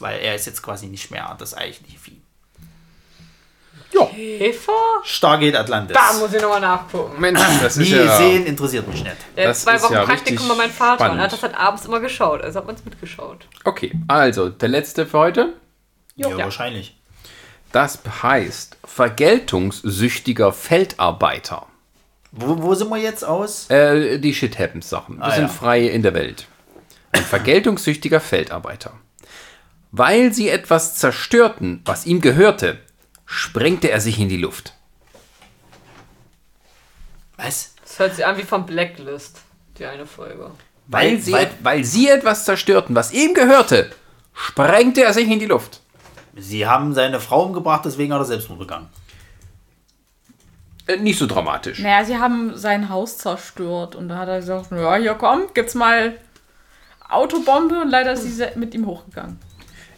Weil 0.00 0.18
er 0.20 0.34
ist 0.34 0.46
jetzt 0.46 0.62
quasi 0.62 0.86
nicht 0.86 1.10
mehr 1.10 1.36
das 1.38 1.54
eigentliche 1.54 1.98
Vieh. 1.98 2.22
Eva? 4.16 4.72
Stargate 5.04 5.54
Atlantis. 5.54 5.96
Da 5.96 6.18
muss 6.18 6.32
ich 6.32 6.40
nochmal 6.40 6.60
nachgucken. 6.60 7.20
Mensch, 7.20 7.40
das 7.60 7.76
ist 7.76 7.88
Nie 7.88 7.96
ja... 7.96 8.16
sehen, 8.16 8.46
interessiert 8.46 8.86
mich 8.88 9.02
nicht. 9.02 9.16
Das 9.36 9.62
zwei 9.62 9.76
ist 9.76 9.82
Wochen 9.84 9.92
ja 9.92 10.04
Praktikum 10.04 10.38
richtig 10.38 10.48
bei 10.48 10.54
meinem 10.54 10.72
Vater 10.72 10.92
und 10.92 10.98
spannend. 10.98 11.18
er 11.18 11.24
hat 11.24 11.32
das 11.32 11.42
halt 11.42 11.54
abends 11.54 11.84
immer 11.84 12.00
geschaut. 12.00 12.42
Also 12.42 12.58
hat 12.58 12.66
man 12.66 12.74
es 12.74 12.84
mitgeschaut. 12.84 13.46
Okay, 13.64 13.92
also 14.08 14.48
der 14.48 14.68
letzte 14.68 15.06
für 15.06 15.18
heute. 15.18 15.52
Ja, 16.16 16.28
Ja. 16.30 16.38
wahrscheinlich. 16.44 16.96
Das 17.72 18.00
heißt 18.22 18.76
vergeltungssüchtiger 18.84 20.52
Feldarbeiter. 20.52 21.66
Wo, 22.32 22.62
wo 22.62 22.74
sind 22.74 22.88
wir 22.90 22.98
jetzt 22.98 23.24
aus? 23.24 23.68
Äh, 23.70 24.18
die 24.18 24.34
Shit 24.34 24.58
Happens 24.58 24.88
Sachen. 24.88 25.18
Wir 25.18 25.24
Ah, 25.24 25.30
sind 25.32 25.42
ja. 25.44 25.48
frei 25.48 25.82
in 25.86 26.02
der 26.02 26.14
Welt. 26.14 26.46
Ein 27.12 27.24
vergeltungssüchtiger 27.24 28.20
Feldarbeiter. 28.20 28.92
Weil 29.90 30.32
sie 30.32 30.48
etwas 30.48 30.94
zerstörten, 30.96 31.82
was 31.84 32.06
ihm 32.06 32.20
gehörte, 32.22 32.78
sprengte 33.26 33.90
er 33.90 34.00
sich 34.00 34.18
in 34.18 34.28
die 34.30 34.38
Luft. 34.38 34.72
Was? 37.36 37.74
Das 37.82 37.98
hört 37.98 38.14
sich 38.16 38.24
an 38.24 38.36
wie 38.38 38.42
von 38.42 38.64
Blacklist, 38.66 39.40
die 39.78 39.84
eine 39.84 40.06
Folge. 40.06 40.50
Weil, 40.86 41.12
Weil- 41.12 41.20
sie, 41.20 41.32
weil- 41.32 41.50
weil 41.62 41.84
sie 41.84 42.08
etwas 42.08 42.44
zerstörten, 42.44 42.94
was 42.96 43.12
ihm 43.12 43.34
gehörte, 43.34 43.90
sprengte 44.34 45.02
er 45.04 45.12
sich 45.12 45.28
in 45.28 45.38
die 45.38 45.46
Luft. 45.46 45.80
Sie 46.36 46.66
haben 46.66 46.94
seine 46.94 47.20
Frau 47.20 47.44
umgebracht, 47.44 47.82
deswegen 47.84 48.12
hat 48.12 48.20
er 48.20 48.24
Selbstmord 48.24 48.60
begangen. 48.60 48.88
Äh, 50.86 50.96
nicht 50.96 51.18
so 51.18 51.26
dramatisch. 51.26 51.78
Naja, 51.78 52.04
sie 52.04 52.18
haben 52.18 52.56
sein 52.56 52.88
Haus 52.88 53.18
zerstört 53.18 53.94
und 53.94 54.08
da 54.08 54.18
hat 54.18 54.28
er 54.28 54.40
gesagt, 54.40 54.70
ja, 54.72 54.96
hier 54.96 55.14
komm, 55.14 55.42
gibt's 55.54 55.74
mal 55.74 56.14
Autobombe 57.08 57.82
und 57.82 57.90
leider 57.90 58.12
ist 58.12 58.22
sie 58.22 58.46
mit 58.56 58.74
ihm 58.74 58.86
hochgegangen. 58.86 59.38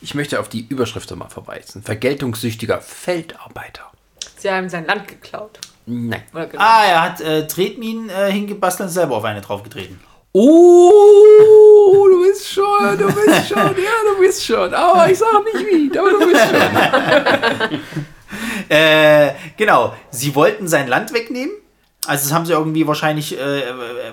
Ich 0.00 0.14
möchte 0.14 0.40
auf 0.40 0.48
die 0.48 0.66
Überschrift 0.66 1.14
mal 1.16 1.28
verweisen. 1.28 1.82
Vergeltungssüchtiger 1.82 2.80
Feldarbeiter. 2.80 3.90
Sie 4.36 4.50
haben 4.50 4.68
sein 4.68 4.86
Land 4.86 5.08
geklaut. 5.08 5.58
Nein. 5.86 6.22
Oder 6.32 6.46
genau. 6.46 6.62
Ah, 6.62 6.84
er 6.84 7.02
hat 7.02 7.20
äh, 7.20 7.46
Tretminen 7.46 8.10
äh, 8.10 8.30
hingebastelt 8.30 8.88
und 8.88 8.92
selber 8.92 9.16
auf 9.16 9.24
eine 9.24 9.40
draufgetreten. 9.40 10.00
Oh, 10.36 12.08
du 12.10 12.22
bist 12.22 12.52
schon, 12.52 12.98
du 12.98 13.06
bist 13.06 13.48
schon, 13.48 13.58
ja, 13.58 14.12
du 14.12 14.18
bist 14.18 14.44
schon. 14.44 14.74
Aber 14.74 15.08
ich 15.08 15.16
sag 15.16 15.44
nicht 15.44 15.64
wie, 15.64 15.96
aber 15.96 16.10
du 16.10 16.18
bist 16.26 16.40
schon. 16.40 17.80
Äh, 18.68 19.32
genau, 19.56 19.94
sie 20.10 20.34
wollten 20.34 20.66
sein 20.66 20.88
Land 20.88 21.12
wegnehmen. 21.12 21.52
Also 22.06 22.24
das 22.24 22.32
haben 22.32 22.46
sie 22.46 22.52
irgendwie 22.52 22.86
wahrscheinlich, 22.86 23.38
äh, 23.38 23.62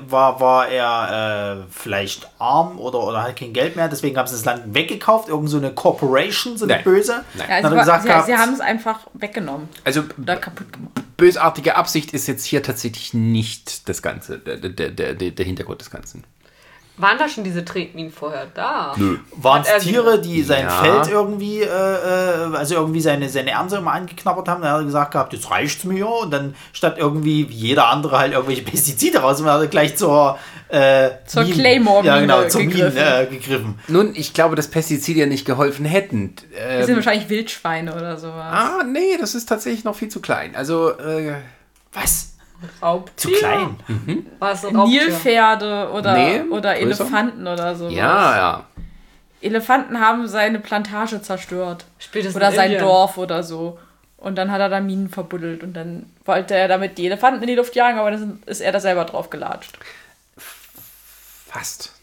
war, 0.08 0.40
war 0.40 0.68
er 0.68 1.62
äh, 1.62 1.72
vielleicht 1.72 2.30
arm 2.40 2.80
oder, 2.80 3.00
oder 3.00 3.24
hat 3.24 3.36
kein 3.36 3.54
Geld 3.54 3.76
mehr, 3.76 3.88
deswegen 3.90 4.18
haben 4.18 4.28
sie 4.28 4.36
das 4.36 4.46
Land 4.46 4.74
weggekauft, 4.74 5.30
irgend 5.30 5.50
so 5.50 5.58
eine 5.58 5.72
Corporation, 5.72 6.58
so 6.58 6.66
eine 6.66 6.76
Nein. 6.76 6.84
böse. 6.84 7.24
Nein. 7.36 7.48
Ja, 7.50 7.64
war, 7.72 7.80
gesagt 7.80 8.02
sie, 8.04 8.08
gehabt- 8.08 8.26
sie 8.28 8.36
haben 8.36 8.54
es 8.54 8.60
einfach 8.62 9.00
weggenommen 9.14 9.68
Also 9.84 10.04
oder 10.22 10.36
kaputt 10.38 10.72
gemacht. 10.72 10.92
bösartige 11.18 11.76
Absicht 11.76 12.14
ist 12.14 12.28
jetzt 12.28 12.46
hier 12.46 12.64
tatsächlich 12.64 13.14
nicht 13.14 13.88
das 13.90 14.02
Ganze, 14.02 14.40
der, 14.40 14.58
der, 14.58 14.92
der 14.92 15.14
der 15.32 15.46
Hintergrund 15.46 15.82
des 15.82 15.90
Ganzen. 15.92 16.24
Waren 17.02 17.18
da 17.18 17.28
schon 17.28 17.44
diese 17.44 17.66
Tretminen 17.66 18.12
vorher 18.12 18.48
da? 18.54 18.94
Nö. 18.96 19.18
Waren 19.36 19.64
es 19.64 19.84
Tiere, 19.84 20.22
die 20.22 20.44
sein 20.44 20.66
Ja. 20.66 20.84
Feld 20.84 21.08
irgendwie, 21.10 21.62
äh, 21.62 21.66
äh, 21.66 22.56
also 22.56 22.76
irgendwie 22.76 23.02
seine, 23.02 23.28
seine 23.30 23.52
Ernte 23.52 23.78
immer 23.78 23.92
angeknabbert 23.94 24.48
haben? 24.48 24.62
Dann 24.62 24.72
hat 24.72 24.80
er 24.82 24.86
gesagt 24.86 25.12
gehabt, 25.12 25.34
jetzt 25.34 25.50
reicht's 25.52 25.84
mir. 25.84 26.08
Und 26.08 26.32
dann 26.32 26.56
statt 26.74 26.96
irgendwie 26.98 27.50
wie 27.50 27.54
jeder 27.54 27.88
andere 27.90 28.20
halt 28.20 28.34
irgendwelche 28.34 28.62
Pestizide 28.72 29.20
raus, 29.20 29.40
und 29.40 29.48
dann 29.48 29.56
hat 29.56 29.62
er 29.62 29.68
gleich 29.68 29.96
zur, 29.98 30.38
äh, 30.70 31.10
Zur 31.26 31.44
Minen- 31.44 31.54
Claymore-Mine 31.60 32.08
Ja, 32.14 32.20
genau, 32.22 32.48
zur 32.48 32.62
Minen 32.62 32.72
gegriffen. 32.74 32.98
äh, 32.98 33.26
gegriffen. 33.26 33.80
Nun, 33.88 34.12
ich 34.16 34.34
glaube, 34.34 34.56
dass 34.56 34.68
Pestizide 34.70 35.22
ja 35.22 35.26
nicht 35.26 35.46
geholfen 35.46 35.86
hätten. 35.86 36.36
Das 36.36 36.86
sind 36.86 36.90
Ähm, 36.92 36.96
wahrscheinlich 36.98 37.30
Wildschweine 37.30 37.94
oder 37.96 38.18
sowas. 38.18 38.54
ah, 38.54 38.84
nee, 38.84 39.18
das 39.20 39.36
ist 39.36 39.48
tatsächlich 39.50 39.84
noch 39.84 39.96
viel 39.96 40.10
zu 40.10 40.22
klein. 40.22 40.56
Also, 40.56 40.92
äh, 40.98 41.34
Was? 41.94 42.31
Raubtier? 42.82 43.16
Zu 43.16 43.40
klein? 43.40 43.76
War 44.40 44.52
es 44.52 44.66
ein 44.66 44.76
Raubtier? 44.76 45.04
Nilpferde 45.08 45.90
oder, 45.92 46.14
Nee, 46.14 46.42
oder 46.50 46.74
größer. 46.76 46.82
Elefanten 47.04 47.48
oder 47.48 47.76
sowas. 47.76 47.94
ja, 47.94 48.36
ja. 48.36 48.66
Elefanten 49.42 50.00
haben 50.00 50.28
seine 50.28 50.60
Plantage 50.60 51.20
zerstört. 51.22 51.86
Spätestens 51.98 52.36
Oder 52.36 52.50
in 52.50 52.56
sein 52.56 52.72
Indien. 52.74 52.84
Dorf 52.84 53.18
oder 53.18 53.42
so. 53.42 53.80
Und 54.18 54.36
dann 54.36 54.52
hat 54.52 54.60
er 54.62 54.70
da 54.70 54.80
Minen 54.80 55.10
verbuddelt 55.10 55.64
und 55.64 55.74
dann 55.74 56.06
wollte 56.26 56.54
er 56.54 56.68
damit 56.68 57.00
die 57.00 57.08
Elefanten 57.08 57.42
in 57.42 57.48
die 57.48 57.56
Luft 57.56 57.76
jagen, 57.76 57.98
aber 57.98 58.12
dann 58.12 58.44
ist 58.46 58.62
er 58.62 58.72
da 58.72 58.80
selber 58.80 59.04
drauf 59.06 59.32
gelatscht. 59.32 59.80
Fast. 61.48 61.94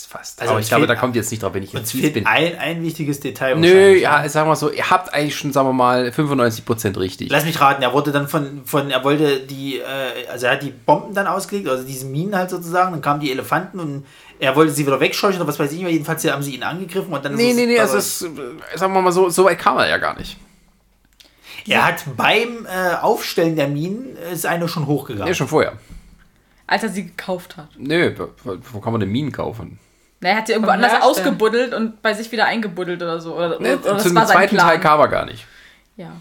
Ganz 0.00 0.06
fast. 0.06 0.40
Also 0.40 0.52
aber 0.52 0.60
ich 0.60 0.68
glaube, 0.68 0.86
da 0.86 0.94
kommt 0.94 1.14
jetzt 1.14 1.30
nicht 1.30 1.42
drauf, 1.42 1.52
wenn 1.52 1.62
ich 1.62 1.72
jetzt 1.74 1.90
fies 1.92 2.00
fehlt 2.00 2.14
bin. 2.14 2.26
ein, 2.26 2.58
ein 2.58 2.82
wichtiges 2.82 3.20
Detail. 3.20 3.56
Nö, 3.56 3.94
ja, 3.96 4.22
ne? 4.22 4.30
sagen 4.30 4.48
wir 4.48 4.56
so, 4.56 4.70
ihr 4.70 4.88
habt 4.88 5.12
eigentlich 5.12 5.36
schon, 5.36 5.52
sagen 5.52 5.68
wir 5.68 5.74
mal, 5.74 6.08
95% 6.08 6.98
richtig. 6.98 7.30
Lass 7.30 7.44
mich 7.44 7.60
raten, 7.60 7.82
er 7.82 7.92
wurde 7.92 8.10
dann 8.10 8.26
von, 8.26 8.62
von 8.64 8.90
er 8.90 9.04
wollte 9.04 9.40
die, 9.40 9.78
äh, 9.78 9.84
also 10.30 10.46
er 10.46 10.52
hat 10.52 10.62
die 10.62 10.70
Bomben 10.70 11.12
dann 11.12 11.26
ausgelegt, 11.26 11.68
also 11.68 11.84
diese 11.84 12.06
Minen 12.06 12.34
halt 12.34 12.48
sozusagen, 12.48 12.92
dann 12.92 13.02
kamen 13.02 13.20
die 13.20 13.30
Elefanten 13.30 13.78
und 13.78 14.06
er 14.38 14.56
wollte 14.56 14.72
sie 14.72 14.86
wieder 14.86 15.00
wegscheuchen 15.00 15.36
oder 15.38 15.48
was 15.48 15.58
weiß 15.58 15.70
ich, 15.72 15.80
jedenfalls 15.80 16.24
haben 16.24 16.42
sie 16.42 16.54
ihn 16.54 16.62
angegriffen 16.62 17.12
und 17.12 17.22
dann 17.22 17.34
Nee, 17.34 17.50
ist 17.50 17.56
nee, 17.56 17.66
nee, 17.66 17.78
also 17.78 17.96
also 17.96 18.26
es, 18.26 18.38
äh, 18.74 18.78
sagen 18.78 18.94
wir 18.94 19.02
mal 19.02 19.12
so, 19.12 19.28
so 19.28 19.44
weit 19.44 19.58
kam 19.58 19.76
er 19.76 19.88
ja 19.88 19.98
gar 19.98 20.18
nicht. 20.18 20.38
er 21.66 21.86
hat 21.86 22.04
beim 22.16 22.64
äh, 22.64 22.94
Aufstellen 23.02 23.54
der 23.54 23.68
Minen 23.68 24.16
äh, 24.16 24.32
ist 24.32 24.46
eine 24.46 24.66
schon 24.66 24.86
hochgegangen. 24.86 25.28
Nee, 25.28 25.34
schon 25.34 25.48
vorher. 25.48 25.74
Als 26.66 26.84
er 26.84 26.88
sie 26.88 27.04
gekauft 27.04 27.58
hat. 27.58 27.68
Nö, 27.76 28.14
wo, 28.44 28.56
wo 28.72 28.80
kann 28.80 28.92
man 28.92 29.00
denn 29.00 29.10
Minen 29.10 29.32
kaufen? 29.32 29.78
Na, 30.20 30.28
er 30.30 30.36
hat 30.36 30.46
sie 30.46 30.52
irgendwo 30.52 30.70
anders 30.70 30.92
Herstellen. 30.92 31.10
ausgebuddelt 31.10 31.74
und 31.74 32.02
bei 32.02 32.12
sich 32.14 32.30
wieder 32.30 32.44
eingebuddelt 32.46 33.02
oder 33.02 33.20
so. 33.20 33.34
Oder, 33.36 33.58
Nee, 33.60 33.74
oder 33.74 33.94
das 33.94 34.02
zum 34.02 34.12
zweiten 34.14 34.54
Plan. 34.54 34.68
Teil 34.68 34.80
kam 34.80 35.00
er 35.00 35.08
gar 35.08 35.24
nicht. 35.24 35.46
Ja. 35.96 36.12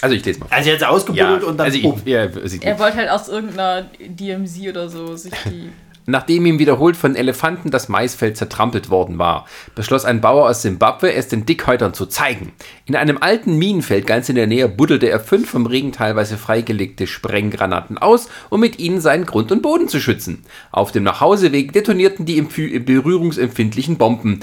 Also 0.00 0.14
ich 0.16 0.24
lese 0.24 0.40
mal. 0.40 0.46
Also 0.50 0.68
er 0.70 0.72
hat 0.74 0.80
sie 0.80 0.84
Ja, 0.84 0.90
ausgebuddelt 0.90 1.44
und 1.44 1.56
dann 1.58 1.66
also 1.66 1.78
ich, 1.78 2.04
ja, 2.06 2.28
sieht 2.48 2.64
Er 2.64 2.78
wollte 2.78 2.96
halt 2.96 3.10
aus 3.10 3.28
irgendeiner 3.28 3.82
DMZ 4.00 4.68
oder 4.68 4.88
so 4.88 5.14
sich 5.16 5.32
die. 5.46 5.70
Nachdem 6.06 6.44
ihm 6.44 6.58
wiederholt 6.58 6.96
von 6.96 7.16
Elefanten 7.16 7.70
das 7.70 7.88
Maisfeld 7.88 8.36
zertrampelt 8.36 8.90
worden 8.90 9.18
war, 9.18 9.46
beschloss 9.74 10.04
ein 10.04 10.20
Bauer 10.20 10.48
aus 10.48 10.62
Simbabwe, 10.62 11.12
es 11.12 11.28
den 11.28 11.46
Dickhäutern 11.46 11.94
zu 11.94 12.06
zeigen. 12.06 12.52
In 12.84 12.94
einem 12.94 13.18
alten 13.18 13.56
Minenfeld 13.56 14.06
ganz 14.06 14.28
in 14.28 14.34
der 14.34 14.46
Nähe 14.46 14.68
buddelte 14.68 15.08
er 15.08 15.20
fünf 15.20 15.50
vom 15.50 15.66
Regen 15.66 15.92
teilweise 15.92 16.36
freigelegte 16.36 17.06
Sprenggranaten 17.06 17.96
aus, 17.96 18.28
um 18.50 18.60
mit 18.60 18.78
ihnen 18.78 19.00
seinen 19.00 19.24
Grund 19.24 19.50
und 19.50 19.62
Boden 19.62 19.88
zu 19.88 19.98
schützen. 19.98 20.44
Auf 20.72 20.92
dem 20.92 21.04
Nachhauseweg 21.04 21.72
detonierten 21.72 22.26
die 22.26 22.40
berührungsempfindlichen 22.42 23.96
Bomben. 23.96 24.40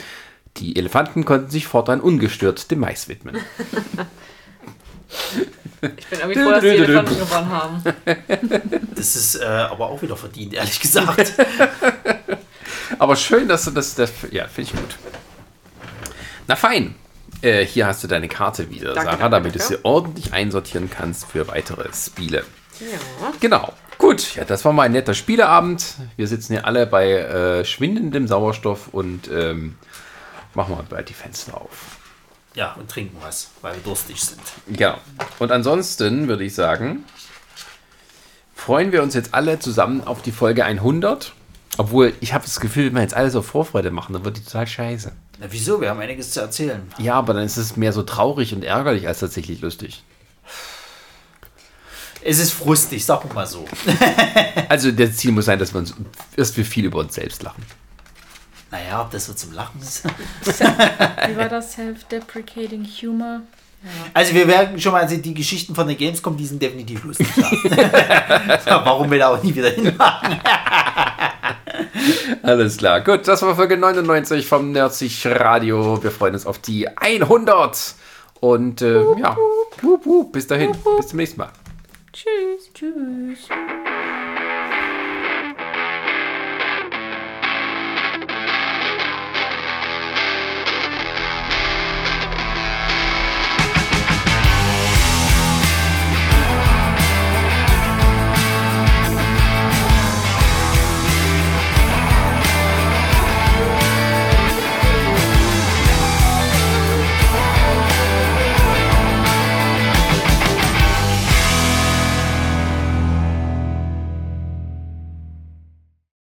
Die 0.58 0.76
Elefanten 0.76 1.26
konnten 1.26 1.50
sich 1.50 1.68
fortan 1.68 2.02
ungestört 2.02 2.72
dem 2.72 2.80
Mais 2.80 3.08
widmen. 3.08 3.38
Ich 5.98 6.08
bin 6.08 6.20
irgendwie 6.20 6.42
froh, 6.42 6.52
dass 6.52 6.62
die 6.62 6.68
Elefanten 6.70 7.18
gewonnen 7.18 7.50
haben. 7.50 7.84
Das 8.96 9.16
ist 9.16 9.36
äh, 9.36 9.46
aber 9.46 9.90
auch 9.90 10.02
wieder 10.02 10.16
verdient, 10.16 10.54
ehrlich 10.54 10.80
gesagt. 10.80 11.34
Aber 13.00 13.16
schön, 13.16 13.48
dass 13.48 13.66
du 13.66 13.72
das, 13.72 13.96
das 13.96 14.12
ja, 14.32 14.48
finde 14.48 14.72
ich 14.72 14.80
gut. 14.80 14.98
Na 16.48 16.56
fein. 16.56 16.96
Äh, 17.42 17.66
hier 17.66 17.88
hast 17.88 18.04
du 18.04 18.08
deine 18.08 18.28
Karte 18.28 18.70
wieder, 18.70 18.94
Danke, 18.94 19.12
Sarah, 19.12 19.18
danke, 19.18 19.30
damit 19.32 19.56
du 19.56 19.60
danke. 19.60 19.76
sie 19.76 19.80
ordentlich 19.84 20.34
einsortieren 20.34 20.90
kannst 20.92 21.26
für 21.26 21.48
weitere 21.48 21.92
Spiele. 21.94 22.46
Ja. 22.80 23.32
Genau. 23.40 23.74
Gut, 23.98 24.36
ja, 24.36 24.44
das 24.44 24.64
war 24.66 24.74
mal 24.74 24.84
ein 24.84 24.92
netter 24.92 25.16
Spieleabend. 25.16 25.96
Wir 26.18 26.28
sitzen 26.28 26.54
hier 26.54 26.66
alle 26.66 26.86
bei 26.86 27.12
äh, 27.12 27.66
schwindendem 27.66 28.28
Sauerstoff 28.28 28.90
und 28.92 29.30
ähm, 29.32 29.78
machen 30.54 30.76
mal 30.76 30.84
bald 30.88 31.10
die 31.10 31.14
Fenster 31.14 31.60
auf. 31.60 31.98
Ja, 32.56 32.74
und 32.74 32.90
trinken 32.90 33.18
was, 33.22 33.50
weil 33.62 33.76
wir 33.76 33.82
durstig 33.82 34.22
sind. 34.22 34.42
Genau. 34.68 34.98
Und 35.40 35.52
ansonsten 35.52 36.28
würde 36.28 36.44
ich 36.44 36.54
sagen, 36.54 37.06
freuen 38.56 38.92
wir 38.92 39.04
uns 39.04 39.14
jetzt 39.14 39.34
alle 39.34 39.60
zusammen 39.60 40.06
auf 40.06 40.22
die 40.22 40.32
Folge 40.32 40.66
100. 40.66 41.34
Obwohl, 41.78 42.14
ich 42.20 42.34
habe 42.34 42.44
das 42.44 42.60
Gefühl, 42.60 42.88
wenn 42.88 42.96
wir 42.96 43.02
jetzt 43.02 43.14
alles 43.14 43.36
auf 43.36 43.46
Vorfreude 43.46 43.92
machen, 43.92 44.14
dann 44.14 44.26
wird 44.26 44.38
die 44.38 44.44
total 44.44 44.68
scheiße. 44.68 45.14
Na 45.40 45.48
wieso? 45.50 45.80
Wir 45.80 45.90
haben 45.90 46.00
einiges 46.00 46.32
zu 46.32 46.42
erzählen. 46.42 46.82
Ja, 46.98 47.16
aber 47.16 47.34
dann 47.34 47.44
ist 47.44 47.58
es 47.58 47.78
mehr 47.78 47.94
so 47.94 48.04
traurig 48.04 48.54
und 48.54 48.64
ärgerlich 48.64 49.08
als 49.08 49.20
tatsächlich 49.20 49.62
lustig. 49.62 50.04
Es 52.24 52.38
ist 52.38 52.52
frustig, 52.52 53.04
sagen 53.04 53.30
wir 53.30 53.34
mal 53.34 53.48
so. 53.48 53.66
Also 54.70 54.92
das 54.92 55.18
Ziel 55.18 55.32
muss 55.32 55.46
sein, 55.46 55.60
dass 55.60 55.74
wir, 55.74 55.80
uns, 55.80 55.94
dass 56.36 56.56
wir 56.56 56.64
viel 56.64 56.86
über 56.86 57.00
uns 57.00 57.16
selbst 57.16 57.44
lachen. 57.44 57.66
Naja, 58.72 59.02
ob 59.02 59.12
das 59.12 59.26
so 59.26 59.34
zum 59.34 59.52
Lachen 59.52 59.82
ist. 59.82 60.04
Wie 60.46 61.38
war 61.38 61.50
das? 61.50 61.74
Self-deprecating 61.74 62.86
Humor? 63.02 63.42
Also 64.14 64.34
wir 64.34 64.48
werden 64.48 64.80
schon 64.80 64.92
mal, 64.92 65.02
also 65.02 65.18
die 65.18 65.34
Geschichten 65.34 65.74
von 65.74 65.88
der 65.88 65.96
Gamescom, 65.96 66.38
die 66.38 66.46
sind 66.46 66.62
definitiv 66.62 67.04
lustig. 67.04 67.28
Ja. 67.36 67.52
Warum 68.86 69.10
wir 69.10 69.18
da 69.20 69.34
auch 69.34 69.44
nie 69.44 69.54
wieder 69.54 69.72
hinmachen? 69.72 70.40
Alles 72.44 72.78
klar. 72.78 73.02
Gut, 73.02 73.28
das 73.28 73.42
war 73.42 73.56
Folge 73.56 73.78
99 73.78 74.46
vom 74.46 74.72
Nerdsich 74.72 75.26
Radio. 75.26 76.02
Wir 76.02 76.12
freuen 76.12 76.36
uns 76.36 76.46
auf 76.46 76.60
die 76.60 76.88
100. 76.88 77.96
Und 78.40 78.82
äh, 78.82 79.02
ja, 79.20 79.36
bis 80.32 80.48
dahin. 80.48 80.76
Bis 80.98 81.08
zum 81.08 81.18
nächsten 81.18 81.40
Mal. 81.40 81.50
Tschüss. 82.14 82.72
Tschüss. 82.74 83.50